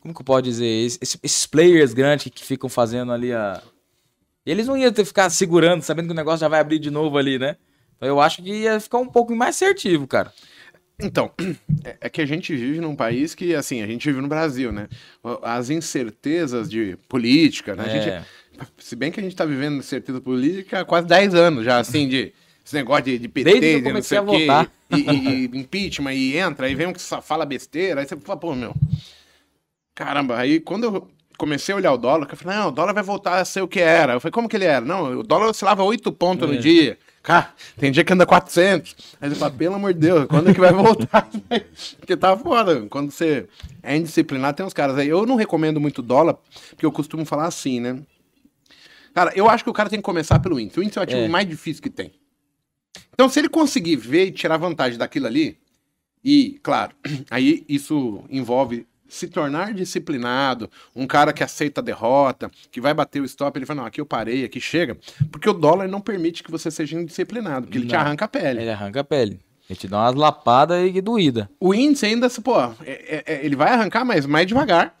Como 0.00 0.12
que 0.12 0.20
eu 0.20 0.24
posso 0.24 0.42
dizer? 0.42 0.66
Esse- 0.66 1.18
esses 1.22 1.46
players 1.46 1.94
grandes 1.94 2.30
que, 2.32 2.44
ficam 2.44 2.68
fazendo 2.68 3.12
ali 3.12 3.32
a. 3.32 3.62
Eles 4.44 4.66
não 4.66 4.76
iam 4.76 4.92
ter 4.92 5.04
ficar 5.04 5.30
segurando, 5.30 5.82
sabendo 5.82 6.06
que 6.06 6.12
o 6.12 6.16
negócio 6.16 6.40
já 6.40 6.48
vai 6.48 6.58
abrir 6.60 6.78
de 6.80 6.90
novo 6.90 7.16
ali, 7.16 7.38
né? 7.38 7.56
Então 7.96 8.08
eu 8.08 8.20
acho 8.20 8.42
que 8.42 8.50
ia 8.50 8.78
ficar 8.80 8.98
um 8.98 9.06
pouco 9.06 9.34
mais 9.34 9.54
assertivo, 9.54 10.06
cara. 10.06 10.32
Então, 11.00 11.30
é- 11.84 11.96
é 12.02 12.08
que 12.10 12.20
a 12.20 12.26
gente 12.26 12.54
vive 12.54 12.80
num 12.80 12.94
país 12.94 13.34
que, 13.34 13.54
assim, 13.54 13.80
a 13.82 13.86
gente 13.86 14.06
vive 14.08 14.20
no 14.20 14.28
Brasil, 14.28 14.70
né? 14.72 14.88
As 15.42 15.70
incertezas 15.70 16.68
de 16.68 16.96
política, 17.08 17.74
né? 17.74 17.84
A 17.84 17.86
É. 17.86 17.90
gente, 17.90 18.26
se 18.78 18.94
bem 18.96 19.10
que 19.12 19.20
a 19.20 19.22
gente 19.22 19.34
tá 19.36 19.44
vivendo 19.44 19.76
incerteza 19.78 20.20
política 20.20 20.80
há 20.80 20.84
quase 20.84 21.06
10 21.06 21.34
anos 21.34 21.64
já, 21.64 21.78
assim, 21.78 22.08
de 22.08 22.32
esse 22.64 22.74
negócio 22.74 23.04
de, 23.04 23.18
de 23.18 23.28
PT, 23.28 23.50
Desde 23.50 23.66
eu 23.72 23.80
de 23.82 23.92
não 23.92 24.02
sei 24.02 24.18
o 24.18 24.26
quê, 24.26 24.46
votar. 24.46 24.70
e, 24.90 24.96
e- 24.96 25.44
e 25.44 25.44
impeachment, 25.58 26.12
e 26.14 26.36
entra, 26.36 26.66
aí 26.66 26.74
vem 26.74 26.86
um 26.86 26.92
que 26.92 27.02
só 27.02 27.20
fala 27.20 27.44
besteira, 27.44 28.00
aí 28.00 28.06
você 28.06 28.16
fala, 28.16 28.38
pô, 28.38 28.54
meu, 28.54 28.74
caramba, 29.94 30.38
aí 30.38 30.60
quando 30.60 30.84
eu 30.84 31.08
comecei 31.36 31.72
a 31.74 31.76
olhar 31.76 31.92
o 31.92 31.98
dólar, 31.98 32.28
eu 32.30 32.36
falei, 32.36 32.56
não, 32.58 32.68
o 32.68 32.72
dólar 32.72 32.92
vai 32.94 33.02
voltar 33.02 33.38
a 33.38 33.44
ser 33.44 33.60
o 33.60 33.68
que 33.68 33.80
era. 33.80 34.14
Eu 34.14 34.20
falei, 34.20 34.32
como 34.32 34.48
que 34.48 34.56
ele 34.56 34.64
era? 34.64 34.80
Não, 34.84 35.18
o 35.18 35.22
dólar 35.22 35.48
oscilava 35.48 35.82
8 35.82 36.12
pontos 36.12 36.48
no 36.48 36.54
É. 36.54 36.58
dia. 36.58 36.98
Cara, 37.24 37.52
tem 37.78 37.90
dia 37.90 38.04
que 38.04 38.12
anda 38.12 38.26
400. 38.26 38.94
Aí 39.20 39.28
você 39.30 39.34
fala, 39.34 39.50
pelo 39.50 39.74
amor 39.74 39.92
de 39.94 40.00
Deus, 40.00 40.26
quando 40.26 40.50
é 40.50 40.54
que 40.54 40.60
vai 40.60 40.72
voltar? 40.72 41.28
porque 41.98 42.16
tá 42.16 42.36
foda. 42.36 42.82
Quando 42.90 43.10
você 43.10 43.46
é 43.82 43.96
indisciplinado, 43.96 44.56
tem 44.56 44.64
uns 44.66 44.74
caras 44.74 44.96
aí. 44.98 45.08
Eu 45.08 45.24
não 45.26 45.34
recomendo 45.34 45.80
muito 45.80 46.02
dólar, 46.02 46.36
porque 46.70 46.84
eu 46.84 46.92
costumo 46.92 47.24
falar 47.24 47.46
assim, 47.46 47.80
né? 47.80 47.98
Cara, 49.14 49.32
eu 49.36 49.48
acho 49.48 49.62
que 49.62 49.70
o 49.70 49.72
cara 49.72 49.88
tem 49.88 50.00
que 50.00 50.04
começar 50.04 50.38
pelo 50.40 50.58
índice. 50.58 50.78
O 50.80 50.82
índice 50.82 50.98
é 50.98 51.00
o 51.00 51.04
ativo 51.04 51.20
É. 51.22 51.28
mais 51.28 51.48
difícil 51.48 51.82
que 51.82 51.88
tem. 51.90 52.12
Então, 53.12 53.28
se 53.28 53.38
ele 53.38 53.48
conseguir 53.48 53.96
ver 53.96 54.26
e 54.26 54.32
tirar 54.32 54.56
vantagem 54.56 54.98
daquilo 54.98 55.26
ali, 55.26 55.56
e, 56.24 56.58
claro, 56.62 56.92
aí 57.30 57.64
isso 57.68 58.24
envolve 58.28 58.86
se 59.06 59.28
tornar 59.28 59.72
disciplinado, 59.72 60.68
um 60.96 61.06
cara 61.06 61.32
que 61.32 61.44
aceita 61.44 61.80
a 61.80 61.84
derrota, 61.84 62.50
que 62.72 62.80
vai 62.80 62.92
bater 62.92 63.20
o 63.20 63.24
stop, 63.24 63.56
ele 63.56 63.66
fala, 63.66 63.82
não, 63.82 63.86
aqui 63.86 64.00
eu 64.00 64.06
parei, 64.06 64.44
aqui 64.44 64.60
chega, 64.60 64.98
porque 65.30 65.48
o 65.48 65.52
dólar 65.52 65.86
não 65.86 66.00
permite 66.00 66.42
que 66.42 66.50
você 66.50 66.68
seja 66.70 66.98
indisciplinado, 66.98 67.66
porque 67.66 67.78
ele 67.78 67.86
te 67.86 67.94
arranca 67.94 68.24
a 68.24 68.28
pele. 68.28 68.62
Ele 68.62 68.70
arranca 68.70 69.00
a 69.00 69.04
pele. 69.04 69.38
Ele 69.70 69.78
te 69.78 69.86
dá 69.86 69.98
umas 70.00 70.14
lapadas 70.14 70.90
e 70.92 71.00
doída. 71.00 71.48
O 71.60 71.72
índice 71.72 72.06
ainda, 72.06 72.28
pô, 72.42 72.60
é- 72.60 72.72
é- 72.84 73.24
é- 73.26 73.46
ele 73.46 73.54
vai 73.54 73.68
arrancar, 73.70 74.04
mas 74.04 74.26
mais 74.26 74.46
devagar, 74.48 74.98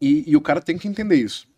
e, 0.00 0.24
e 0.30 0.36
o 0.36 0.40
cara 0.40 0.60
tem 0.60 0.76
que 0.76 0.86
entender 0.86 1.16
isso. 1.16 1.48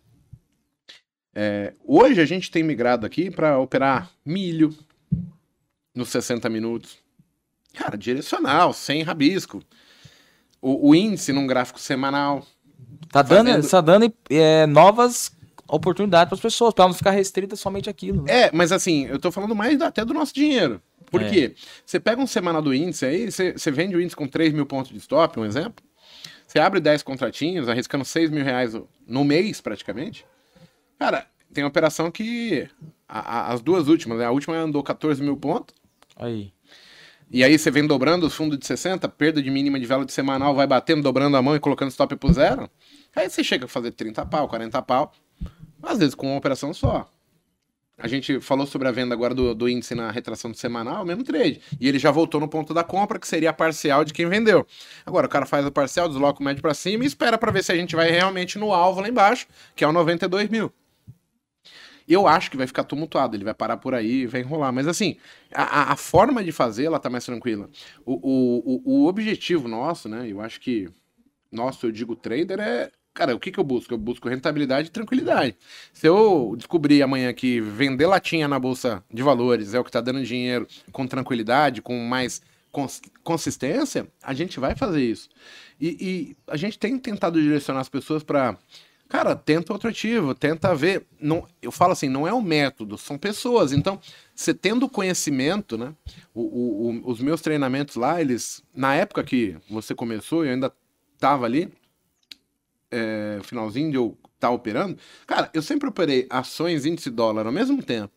É, 1.41 1.73
hoje 1.85 2.19
a 2.19 2.25
gente 2.25 2.51
tem 2.51 2.61
migrado 2.61 3.05
aqui 3.05 3.31
para 3.31 3.57
operar 3.59 4.11
milho 4.25 4.75
nos 5.95 6.09
60 6.09 6.49
minutos. 6.49 6.97
Cara, 7.73 7.97
direcional, 7.97 8.73
sem 8.73 9.03
rabisco. 9.03 9.63
O, 10.61 10.89
o 10.89 10.93
índice 10.95 11.31
num 11.31 11.47
gráfico 11.47 11.79
semanal. 11.79 12.45
Tá 13.09 13.21
dando, 13.21 13.47
Fazendo- 13.47 13.69
tá 13.69 13.79
dando 13.79 14.13
é, 14.29 14.65
novas 14.65 15.31
oportunidades 15.65 16.27
para 16.27 16.35
as 16.35 16.41
pessoas, 16.41 16.73
para 16.73 16.85
não 16.87 16.93
ficar 16.93 17.11
restrita 17.11 17.55
somente 17.55 17.89
aquilo. 17.89 18.23
Né? 18.23 18.47
É, 18.47 18.51
mas 18.51 18.73
assim, 18.73 19.05
eu 19.05 19.17
tô 19.17 19.31
falando 19.31 19.55
mais 19.55 19.79
até 19.81 20.03
do 20.03 20.13
nosso 20.13 20.33
dinheiro. 20.33 20.81
Por 21.09 21.21
É. 21.21 21.29
quê? 21.29 21.55
Você 21.85 22.01
pega 22.01 22.21
um 22.21 22.27
semanal 22.27 22.61
do 22.61 22.73
índice 22.73 23.05
aí, 23.05 23.31
você, 23.31 23.53
você 23.53 23.71
vende 23.71 23.95
o 23.95 24.01
índice 24.01 24.13
com 24.15 24.27
3 24.27 24.51
mil 24.53 24.65
pontos 24.65 24.91
de 24.91 24.97
stop, 24.97 25.39
um 25.39 25.45
exemplo. 25.45 25.81
Você 26.45 26.59
abre 26.59 26.81
10 26.81 27.01
contratinhos, 27.01 27.69
arriscando 27.69 28.03
6 28.03 28.29
mil 28.29 28.43
reais 28.43 28.75
no 29.07 29.23
mês, 29.23 29.61
praticamente. 29.61 30.25
Cara, 30.99 31.25
tem 31.53 31.63
operação 31.63 32.11
que. 32.11 32.67
a- 33.07 33.19
a- 33.19 33.53
as 33.53 33.61
duas 33.61 33.87
últimas, 33.87 34.19
né? 34.19 34.25
A 34.25 34.31
última 34.31 34.55
andou 34.55 34.83
14 34.83 35.21
mil 35.23 35.35
pontos. 35.37 35.73
Aí. 36.15 36.53
E 37.31 37.43
aí 37.43 37.57
você 37.57 37.71
vem 37.71 37.87
dobrando 37.87 38.25
os 38.27 38.35
fundos 38.35 38.57
de 38.59 38.65
60, 38.67 39.07
perda 39.07 39.41
de 39.41 39.49
mínima 39.49 39.79
de 39.79 39.85
vela 39.85 40.03
de 40.05 40.11
semanal, 40.11 40.53
vai 40.53 40.67
batendo, 40.67 41.01
dobrando 41.01 41.37
a 41.37 41.41
mão 41.41 41.55
e 41.55 41.59
colocando 41.59 41.89
stop 41.89 42.15
pro 42.15 42.33
zero. 42.33 42.69
Aí 43.15 43.29
você 43.29 43.43
chega 43.43 43.65
a 43.65 43.67
fazer 43.67 43.91
30 43.91 44.25
pau, 44.25 44.47
40 44.47 44.81
pau. 44.81 45.11
Às 45.81 45.99
vezes 45.99 46.13
com 46.15 46.27
uma 46.27 46.37
operação 46.37 46.73
só. 46.73 47.09
A 47.97 48.07
gente 48.07 48.39
falou 48.39 48.65
sobre 48.65 48.87
a 48.87 48.91
venda 48.91 49.13
agora 49.13 49.33
do, 49.35 49.53
do 49.53 49.67
índice 49.67 49.93
na 49.93 50.09
retração 50.09 50.49
do 50.51 50.57
semanal, 50.57 51.03
mesmo 51.05 51.23
trade. 51.23 51.61
E 51.79 51.87
ele 51.87 51.99
já 51.99 52.11
voltou 52.11 52.39
no 52.39 52.47
ponto 52.47 52.73
da 52.73 52.83
compra, 52.83 53.19
que 53.19 53.27
seria 53.27 53.49
a 53.49 53.53
parcial 53.53 54.05
de 54.05 54.13
quem 54.13 54.25
vendeu. 54.27 54.65
Agora 55.05 55.27
o 55.27 55.29
cara 55.29 55.45
faz 55.45 55.65
a 55.65 55.71
parcial, 55.71 56.07
desloca 56.07 56.39
o 56.39 56.43
médio 56.43 56.61
para 56.61 56.73
cima 56.73 57.03
e 57.03 57.07
espera 57.07 57.37
para 57.37 57.51
ver 57.51 57.63
se 57.63 57.71
a 57.71 57.75
gente 57.75 57.95
vai 57.95 58.09
realmente 58.09 58.57
no 58.57 58.71
alvo 58.73 59.01
lá 59.01 59.09
embaixo, 59.09 59.47
que 59.75 59.83
é 59.83 59.87
o 59.87 59.91
92 59.91 60.47
mil. 60.49 60.71
Eu 62.09 62.27
acho 62.27 62.49
que 62.51 62.57
vai 62.57 62.67
ficar 62.67 62.83
tumultuado, 62.83 63.35
ele 63.37 63.43
vai 63.45 63.53
parar 63.53 63.77
por 63.77 63.93
aí, 63.93 64.25
vai 64.25 64.41
enrolar. 64.41 64.73
Mas 64.73 64.87
assim, 64.87 65.17
a, 65.53 65.93
a- 65.93 65.95
forma 65.95 66.43
de 66.43 66.51
fazer, 66.51 66.85
ela 66.85 66.99
tá 66.99 67.09
mais 67.09 67.25
tranquila. 67.25 67.69
O, 68.05 68.13
o, 68.13 68.81
o, 68.85 69.03
o 69.03 69.07
objetivo 69.07 69.67
nosso, 69.67 70.09
né? 70.09 70.25
Eu 70.27 70.41
acho 70.41 70.59
que 70.59 70.89
nosso, 71.51 71.85
eu 71.87 71.91
digo 71.91 72.15
trader, 72.15 72.59
é. 72.59 72.91
Cara, 73.13 73.35
o 73.35 73.39
que, 73.39 73.51
que 73.51 73.59
eu 73.59 73.63
busco? 73.63 73.93
Eu 73.93 73.97
busco 73.97 74.29
rentabilidade 74.29 74.87
e 74.87 74.91
tranquilidade. 74.91 75.57
Se 75.91 76.07
eu 76.07 76.53
descobrir 76.57 77.01
amanhã 77.01 77.33
que 77.33 77.59
vender 77.59 78.05
latinha 78.07 78.47
na 78.47 78.59
bolsa 78.59 79.03
de 79.11 79.21
valores 79.23 79.73
é 79.73 79.79
o 79.79 79.83
que 79.83 79.91
tá 79.91 79.99
dando 79.99 80.23
dinheiro 80.23 80.67
com 80.91 81.05
tranquilidade, 81.07 81.81
com 81.81 81.97
mais 82.05 82.41
cons- 82.71 83.01
consistência, 83.23 84.07
a 84.23 84.33
gente 84.33 84.59
vai 84.59 84.75
fazer 84.75 85.03
isso. 85.03 85.27
E, 85.81 85.87
e 85.99 86.37
a 86.47 86.55
gente 86.55 86.77
tem 86.79 86.97
tentado 86.97 87.41
direcionar 87.41 87.81
as 87.81 87.89
pessoas 87.89 88.23
para 88.23 88.57
Cara, 89.09 89.35
tenta 89.35 89.73
outro 89.73 89.89
ativo, 89.89 90.35
tenta 90.35 90.73
ver. 90.75 91.05
Não, 91.19 91.45
eu 91.61 91.71
falo 91.71 91.93
assim, 91.93 92.07
não 92.07 92.27
é 92.27 92.33
um 92.33 92.41
método, 92.43 92.95
são 92.95 93.17
pessoas. 93.17 93.71
Então, 93.73 93.99
você 94.35 94.53
tendo 94.53 94.87
conhecimento, 94.87 95.77
né? 95.77 95.93
o- 96.33 96.41
o- 96.41 96.89
o- 96.91 97.11
os 97.11 97.19
meus 97.19 97.41
treinamentos 97.41 97.95
lá, 97.95 98.21
eles. 98.21 98.63
Na 98.73 98.93
época 98.93 99.23
que 99.23 99.57
você 99.69 99.95
começou, 99.95 100.45
eu 100.45 100.51
ainda 100.53 100.71
tava 101.17 101.45
ali, 101.45 101.73
é, 102.91 103.39
finalzinho 103.43 103.89
de 103.91 103.97
eu 103.97 104.17
estar 104.35 104.51
operando. 104.51 104.97
Cara, 105.27 105.49
eu 105.53 105.61
sempre 105.61 105.89
operei 105.89 106.27
ações 106.29 106.85
índice 106.85 107.09
dólar 107.09 107.45
ao 107.45 107.51
mesmo 107.51 107.81
tempo. 107.83 108.13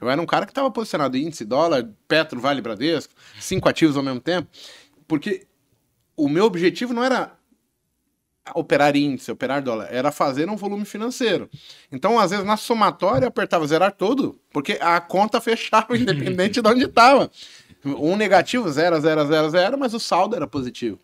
Eu 0.00 0.08
era 0.08 0.20
um 0.22 0.26
cara 0.26 0.46
que 0.46 0.52
estava 0.52 0.70
posicionado 0.70 1.16
em 1.16 1.26
índice 1.26 1.44
dólar, 1.44 1.86
Petro, 2.08 2.40
Vale, 2.40 2.62
Bradesco, 2.62 3.12
cinco 3.40 3.68
ativos 3.68 3.96
ao 3.96 4.02
mesmo 4.02 4.20
tempo, 4.20 4.48
porque 5.06 5.46
o 6.16 6.28
meu 6.28 6.44
objetivo 6.44 6.94
não 6.94 7.04
era 7.04 7.35
operar 8.54 8.96
índice, 8.96 9.30
operar 9.30 9.62
dólar, 9.62 9.88
era 9.90 10.12
fazer 10.12 10.48
um 10.48 10.56
volume 10.56 10.84
financeiro. 10.84 11.48
Então, 11.90 12.18
às 12.18 12.30
vezes, 12.30 12.44
na 12.46 12.56
somatória, 12.56 13.28
apertava 13.28 13.66
zerar 13.66 13.92
tudo, 13.92 14.38
porque 14.52 14.78
a 14.80 15.00
conta 15.00 15.40
fechava, 15.42 15.96
independente 15.96 16.60
de 16.62 16.68
onde 16.68 16.84
estava. 16.84 17.30
Um 17.84 18.16
negativo, 18.16 18.68
zero, 18.70 19.00
zero, 19.00 19.26
zero, 19.26 19.50
zero, 19.50 19.78
mas 19.78 19.94
o 19.94 20.00
saldo 20.00 20.34
era 20.36 20.46
positivo. 20.46 20.98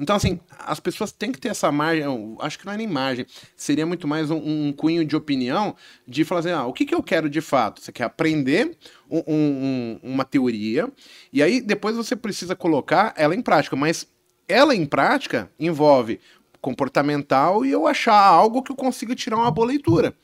Então, 0.00 0.14
assim, 0.14 0.38
as 0.60 0.78
pessoas 0.78 1.10
têm 1.10 1.32
que 1.32 1.40
ter 1.40 1.48
essa 1.48 1.72
margem, 1.72 2.04
acho 2.38 2.56
que 2.58 2.64
não 2.64 2.72
é 2.72 2.76
nem 2.76 2.86
margem, 2.86 3.26
seria 3.56 3.84
muito 3.84 4.06
mais 4.06 4.30
um, 4.30 4.36
um 4.68 4.72
cunho 4.72 5.04
de 5.04 5.16
opinião 5.16 5.74
de 6.06 6.24
falar 6.24 6.38
assim, 6.40 6.50
ah, 6.52 6.66
o 6.66 6.72
que, 6.72 6.86
que 6.86 6.94
eu 6.94 7.02
quero 7.02 7.28
de 7.28 7.40
fato? 7.40 7.80
Você 7.82 7.90
quer 7.90 8.04
aprender 8.04 8.76
um- 9.10 9.22
um- 9.26 10.00
uma 10.04 10.24
teoria, 10.24 10.88
e 11.32 11.42
aí 11.42 11.60
depois 11.60 11.96
você 11.96 12.14
precisa 12.14 12.54
colocar 12.54 13.12
ela 13.16 13.34
em 13.34 13.42
prática, 13.42 13.74
mas 13.74 14.06
ela 14.46 14.72
em 14.72 14.86
prática 14.86 15.50
envolve 15.58 16.20
comportamental 16.60 17.64
e 17.64 17.70
eu 17.70 17.86
achar 17.86 18.18
algo 18.18 18.62
que 18.62 18.72
eu 18.72 18.76
consiga 18.76 19.14
tirar 19.14 19.36
uma 19.36 19.50
boa 19.50 19.66
leitura. 19.66 20.14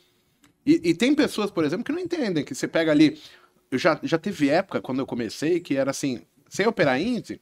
E, 0.67 0.81
e 0.91 0.95
tem 0.95 1.15
pessoas, 1.15 1.51
por 1.51 1.65
exemplo, 1.65 1.85
que 1.85 1.93
não 1.93 1.99
entendem, 1.99 2.45
que 2.45 2.55
você 2.55 2.67
pega 2.67 2.91
ali. 2.91 3.19
Eu 3.71 3.79
já, 3.79 3.99
já 4.03 4.19
teve 4.19 4.49
época, 4.49 4.81
quando 4.81 5.01
eu 5.01 5.07
comecei, 5.07 5.61
que 5.61 5.77
era 5.77 5.91
assim, 5.91 6.23
sem 6.49 6.67
operar 6.67 7.01
índice, 7.01 7.41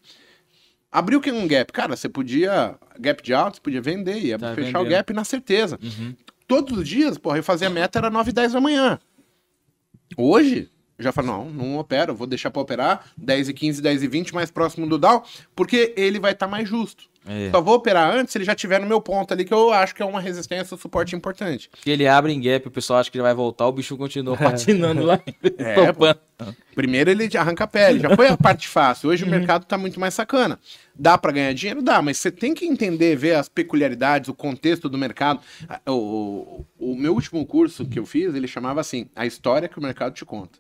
abriu 0.90 1.20
que 1.20 1.30
um 1.30 1.46
gap. 1.46 1.72
Cara, 1.72 1.94
você 1.96 2.08
podia. 2.08 2.74
Gap 2.98 3.22
de 3.22 3.32
alto, 3.32 3.56
você 3.56 3.60
podia 3.60 3.80
vender, 3.80 4.18
ia 4.18 4.38
Tá 4.38 4.54
fechar 4.54 4.80
o 4.80 4.82
vendendo. 4.84 4.96
gap 4.98 5.12
na 5.12 5.24
certeza. 5.24 5.78
Uhum. 5.82 6.14
Todos 6.48 6.76
os 6.78 6.88
dias, 6.88 7.16
porra, 7.16 7.38
eu 7.38 7.42
fazia 7.44 7.70
meta, 7.70 7.98
era 7.98 8.10
9 8.10 8.30
e 8.30 8.32
10 8.32 8.52
da 8.52 8.60
manhã. 8.60 8.98
Hoje, 10.16 10.68
eu 10.98 11.04
já 11.04 11.12
falo, 11.12 11.28
não, 11.28 11.50
não 11.50 11.78
opero, 11.78 12.14
vou 12.14 12.26
deixar 12.26 12.50
pra 12.50 12.60
operar 12.62 13.06
10 13.16 13.48
e 13.48 13.54
15, 13.54 13.80
10 13.80 14.02
e 14.02 14.06
20, 14.08 14.34
mais 14.34 14.50
próximo 14.50 14.86
do 14.86 14.98
Dow, 14.98 15.24
porque 15.54 15.94
ele 15.96 16.18
vai 16.20 16.32
estar 16.32 16.46
mais 16.46 16.68
justo. 16.68 17.04
É. 17.26 17.50
Só 17.50 17.60
vou 17.60 17.74
operar 17.74 18.14
antes 18.14 18.32
se 18.32 18.38
ele 18.38 18.44
já 18.44 18.54
tiver 18.54 18.80
no 18.80 18.86
meu 18.86 19.00
ponto 19.00 19.32
ali, 19.32 19.44
que 19.44 19.54
eu 19.54 19.72
acho 19.72 19.94
que 19.94 20.02
é 20.02 20.04
uma 20.04 20.20
resistência, 20.20 20.74
um 20.74 20.78
suporte 20.78 21.14
importante. 21.14 21.70
Que 21.80 21.90
ele 21.90 22.06
abre 22.06 22.32
em 22.32 22.40
gap, 22.40 22.66
o 22.66 22.70
pessoal 22.70 22.98
acha 22.98 23.10
que 23.10 23.16
ele 23.16 23.22
vai 23.22 23.34
voltar, 23.34 23.66
o 23.66 23.72
bicho 23.72 23.96
continua 23.96 24.36
patinando 24.36 25.02
lá. 25.04 25.20
É, 25.58 25.92
pô. 25.92 26.06
Primeiro 26.74 27.10
ele 27.10 27.28
arranca 27.36 27.64
a 27.64 27.66
pele, 27.66 28.00
já 28.00 28.16
foi 28.16 28.28
a 28.28 28.36
parte 28.36 28.66
fácil. 28.66 29.10
Hoje 29.10 29.24
o 29.24 29.28
mercado 29.28 29.64
tá 29.64 29.78
muito 29.78 30.00
mais 30.00 30.14
sacana. 30.14 30.58
Dá 30.94 31.16
pra 31.16 31.30
ganhar 31.30 31.52
dinheiro? 31.52 31.82
Dá, 31.82 32.02
mas 32.02 32.18
você 32.18 32.30
tem 32.30 32.54
que 32.54 32.64
entender, 32.64 33.14
ver 33.16 33.34
as 33.34 33.48
peculiaridades, 33.48 34.28
o 34.28 34.34
contexto 34.34 34.88
do 34.88 34.98
mercado. 34.98 35.40
O, 35.86 36.64
o, 36.78 36.92
o 36.92 36.96
meu 36.96 37.14
último 37.14 37.44
curso 37.46 37.86
que 37.86 37.98
eu 37.98 38.06
fiz, 38.06 38.34
ele 38.34 38.48
chamava 38.48 38.80
assim, 38.80 39.08
a 39.14 39.26
história 39.26 39.68
que 39.68 39.78
o 39.78 39.82
mercado 39.82 40.14
te 40.14 40.24
conta. 40.24 40.58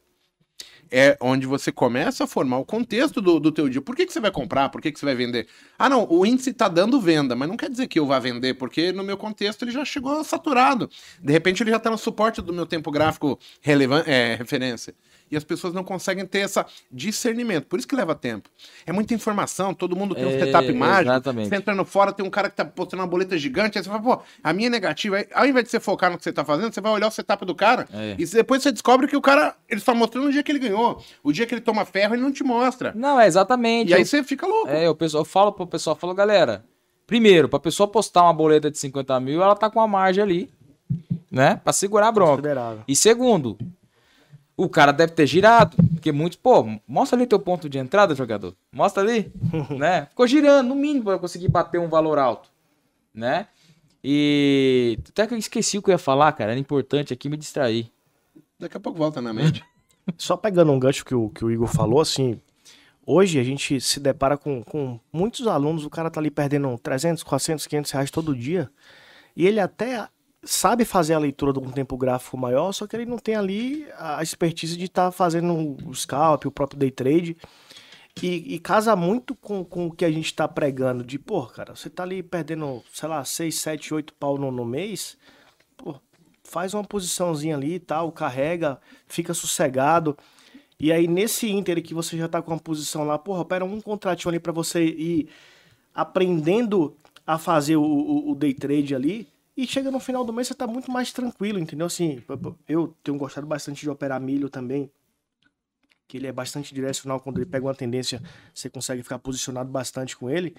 É 0.94 1.16
onde 1.22 1.46
você 1.46 1.72
começa 1.72 2.24
a 2.24 2.26
formar 2.26 2.58
o 2.58 2.66
contexto 2.66 3.22
do, 3.22 3.40
do 3.40 3.50
teu 3.50 3.66
dia. 3.66 3.80
Por 3.80 3.96
que, 3.96 4.04
que 4.04 4.12
você 4.12 4.20
vai 4.20 4.30
comprar? 4.30 4.68
Por 4.68 4.82
que, 4.82 4.92
que 4.92 4.98
você 4.98 5.06
vai 5.06 5.14
vender? 5.14 5.48
Ah, 5.78 5.88
não, 5.88 6.06
o 6.10 6.26
índice 6.26 6.52
tá 6.52 6.68
dando 6.68 7.00
venda, 7.00 7.34
mas 7.34 7.48
não 7.48 7.56
quer 7.56 7.70
dizer 7.70 7.86
que 7.88 7.98
eu 7.98 8.06
vá 8.06 8.18
vender, 8.18 8.54
porque 8.54 8.92
no 8.92 9.02
meu 9.02 9.16
contexto 9.16 9.62
ele 9.62 9.70
já 9.70 9.86
chegou 9.86 10.22
saturado. 10.22 10.90
De 11.22 11.32
repente 11.32 11.62
ele 11.62 11.70
já 11.70 11.78
tá 11.78 11.88
no 11.90 11.96
suporte 11.96 12.42
do 12.42 12.52
meu 12.52 12.66
tempo 12.66 12.90
gráfico 12.90 13.38
relevan- 13.62 14.04
é, 14.06 14.34
referência. 14.34 14.94
E 15.32 15.36
as 15.36 15.42
pessoas 15.42 15.72
não 15.72 15.82
conseguem 15.82 16.26
ter 16.26 16.40
esse 16.40 16.62
discernimento. 16.90 17.64
Por 17.66 17.78
isso 17.78 17.88
que 17.88 17.96
leva 17.96 18.14
tempo. 18.14 18.50
É 18.86 18.92
muita 18.92 19.14
informação, 19.14 19.72
todo 19.72 19.96
mundo 19.96 20.14
tem 20.14 20.26
um 20.26 20.30
É, 20.30 20.38
setup 20.40 20.70
mágico. 20.74 21.10
exatamente. 21.10 21.48
Você 21.48 21.56
entra 21.56 21.74
no 21.74 21.84
fora, 21.86 22.12
tem 22.12 22.24
um 22.24 22.28
cara 22.30 22.50
que 22.50 22.56
tá 22.56 22.64
postando 22.66 23.02
uma 23.02 23.08
boleta 23.08 23.36
gigante, 23.38 23.78
aí 23.78 23.82
você 23.82 23.88
fala, 23.90 24.02
pô, 24.02 24.22
a 24.44 24.52
minha 24.52 24.66
é 24.66 24.70
negativa. 24.70 25.16
Aí, 25.16 25.26
ao 25.32 25.46
invés 25.46 25.64
de 25.64 25.70
você 25.70 25.80
focar 25.80 26.10
no 26.10 26.18
que 26.18 26.24
você 26.24 26.32
tá 26.32 26.44
fazendo, 26.44 26.72
você 26.72 26.80
vai 26.82 26.92
olhar 26.92 27.08
o 27.08 27.10
setup 27.10 27.44
do 27.46 27.54
cara. 27.54 27.88
É. 27.92 28.14
E 28.18 28.26
depois 28.26 28.62
você 28.62 28.70
descobre 28.70 29.08
que 29.08 29.16
o 29.16 29.22
cara, 29.22 29.56
ele 29.68 29.80
só 29.80 29.94
mostrando 29.94 30.26
o 30.28 30.30
dia 30.32 30.42
que 30.42 30.52
ele 30.52 30.58
ganhou. 30.58 31.02
O 31.24 31.32
dia 31.32 31.46
que 31.46 31.54
ele 31.54 31.62
toma 31.62 31.84
ferro, 31.86 32.14
ele 32.14 32.22
não 32.22 32.30
te 32.30 32.44
mostra. 32.44 32.92
Não, 32.94 33.18
é 33.18 33.26
exatamente. 33.26 33.90
E 33.90 33.94
aí 33.94 34.02
Eu- 34.02 34.06
você 34.06 34.22
fica 34.22 34.46
louco. 34.46 34.68
É, 34.68 34.92
pessoal, 34.94 35.22
eu 35.22 35.24
falo 35.24 35.50
pro 35.50 35.66
pessoal, 35.66 35.96
eu 35.96 36.00
falo, 36.00 36.12
galera, 36.12 36.62
primeiro, 37.06 37.48
pra 37.48 37.58
pessoa 37.58 37.88
postar 37.88 38.24
uma 38.24 38.34
boleta 38.34 38.70
de 38.70 38.76
50 38.76 39.18
mil, 39.18 39.42
ela 39.42 39.56
tá 39.56 39.70
com 39.70 39.80
a 39.80 39.88
margem 39.88 40.22
ali, 40.22 40.50
né? 41.30 41.58
Pra 41.64 41.72
segurar 41.72 42.08
a 42.08 42.12
bronca. 42.12 42.84
E 42.86 42.94
segundo, 42.94 43.56
o 44.64 44.68
cara 44.68 44.92
deve 44.92 45.12
ter 45.12 45.26
girado, 45.26 45.76
porque 45.94 46.12
muitos, 46.12 46.36
pô, 46.36 46.66
mostra 46.86 47.18
ali 47.18 47.26
teu 47.26 47.38
ponto 47.38 47.68
de 47.68 47.78
entrada, 47.78 48.14
jogador. 48.14 48.54
Mostra 48.72 49.02
ali, 49.02 49.32
né? 49.76 50.06
Ficou 50.06 50.26
girando, 50.26 50.68
no 50.68 50.74
mínimo, 50.74 51.04
pra 51.04 51.18
conseguir 51.18 51.48
bater 51.48 51.80
um 51.80 51.88
valor 51.88 52.18
alto, 52.18 52.48
né? 53.12 53.48
E 54.04 54.98
até 55.08 55.26
que 55.26 55.34
eu 55.34 55.38
esqueci 55.38 55.78
o 55.78 55.82
que 55.82 55.90
eu 55.90 55.94
ia 55.94 55.98
falar, 55.98 56.32
cara, 56.32 56.52
era 56.52 56.60
importante 56.60 57.12
aqui 57.12 57.28
me 57.28 57.36
distrair. 57.36 57.90
Daqui 58.58 58.76
a 58.76 58.80
pouco 58.80 58.98
volta 58.98 59.20
na 59.20 59.32
mente. 59.32 59.64
Só 60.18 60.36
pegando 60.36 60.72
um 60.72 60.78
gancho 60.78 61.04
que 61.04 61.14
o, 61.14 61.28
que 61.28 61.44
o 61.44 61.50
Igor 61.50 61.68
falou, 61.68 62.00
assim, 62.00 62.40
hoje 63.06 63.38
a 63.38 63.44
gente 63.44 63.80
se 63.80 64.00
depara 64.00 64.36
com, 64.36 64.62
com 64.62 64.98
muitos 65.12 65.46
alunos, 65.46 65.84
o 65.84 65.90
cara 65.90 66.10
tá 66.10 66.20
ali 66.20 66.30
perdendo 66.30 66.76
300, 66.78 67.22
400, 67.22 67.66
500 67.66 67.90
reais 67.92 68.10
todo 68.10 68.34
dia, 68.34 68.70
e 69.36 69.46
ele 69.46 69.60
até 69.60 70.08
sabe 70.44 70.84
fazer 70.84 71.14
a 71.14 71.18
leitura 71.18 71.52
de 71.52 71.58
um 71.58 71.70
tempo 71.70 71.96
gráfico 71.96 72.36
maior, 72.36 72.72
só 72.72 72.86
que 72.86 72.96
ele 72.96 73.06
não 73.06 73.18
tem 73.18 73.36
ali 73.36 73.86
a 73.96 74.22
expertise 74.22 74.76
de 74.76 74.84
estar 74.84 75.10
fazendo 75.12 75.76
o 75.86 75.94
scalp, 75.94 76.44
o 76.46 76.50
próprio 76.50 76.78
day 76.78 76.90
trade, 76.90 77.36
e, 78.20 78.54
e 78.54 78.58
casa 78.58 78.94
muito 78.94 79.34
com, 79.34 79.64
com 79.64 79.86
o 79.86 79.92
que 79.92 80.04
a 80.04 80.10
gente 80.10 80.34
tá 80.34 80.46
pregando, 80.46 81.04
de, 81.04 81.18
pô, 81.18 81.46
cara, 81.46 81.74
você 81.74 81.88
tá 81.88 82.02
ali 82.02 82.22
perdendo, 82.22 82.82
sei 82.92 83.08
lá, 83.08 83.24
6, 83.24 83.54
7, 83.54 83.94
8 83.94 84.14
pau 84.14 84.36
no, 84.36 84.50
no 84.50 84.64
mês, 84.64 85.16
pô, 85.76 85.94
faz 86.44 86.74
uma 86.74 86.84
posiçãozinha 86.84 87.56
ali 87.56 87.74
e 87.74 87.80
tal, 87.80 88.12
carrega, 88.12 88.78
fica 89.06 89.32
sossegado. 89.32 90.16
E 90.78 90.92
aí, 90.92 91.06
nesse 91.06 91.48
ínter 91.48 91.80
que 91.82 91.94
você 91.94 92.16
já 92.18 92.28
tá 92.28 92.42
com 92.42 92.50
uma 92.50 92.58
posição 92.58 93.04
lá, 93.04 93.18
porra, 93.18 93.40
opera 93.40 93.64
um 93.64 93.80
contratinho 93.80 94.30
ali 94.30 94.40
pra 94.40 94.52
você 94.52 94.84
ir 94.84 95.28
aprendendo 95.94 96.96
a 97.26 97.38
fazer 97.38 97.76
o, 97.76 97.82
o, 97.82 98.32
o 98.32 98.34
day 98.34 98.52
trade 98.52 98.94
ali. 98.94 99.31
E 99.56 99.66
chega 99.66 99.90
no 99.90 100.00
final 100.00 100.24
do 100.24 100.32
mês, 100.32 100.48
você 100.48 100.54
tá 100.54 100.66
muito 100.66 100.90
mais 100.90 101.12
tranquilo, 101.12 101.58
entendeu? 101.58 101.86
Assim, 101.86 102.22
eu 102.66 102.96
tenho 103.02 103.18
gostado 103.18 103.46
bastante 103.46 103.82
de 103.82 103.90
operar 103.90 104.20
milho 104.20 104.48
também. 104.48 104.90
Que 106.08 106.16
ele 106.16 106.26
é 106.26 106.32
bastante 106.32 106.74
direcional. 106.74 107.20
Quando 107.20 107.38
ele 107.38 107.46
pega 107.46 107.66
uma 107.66 107.74
tendência, 107.74 108.22
você 108.54 108.70
consegue 108.70 109.02
ficar 109.02 109.18
posicionado 109.18 109.70
bastante 109.70 110.16
com 110.16 110.30
ele. 110.30 110.54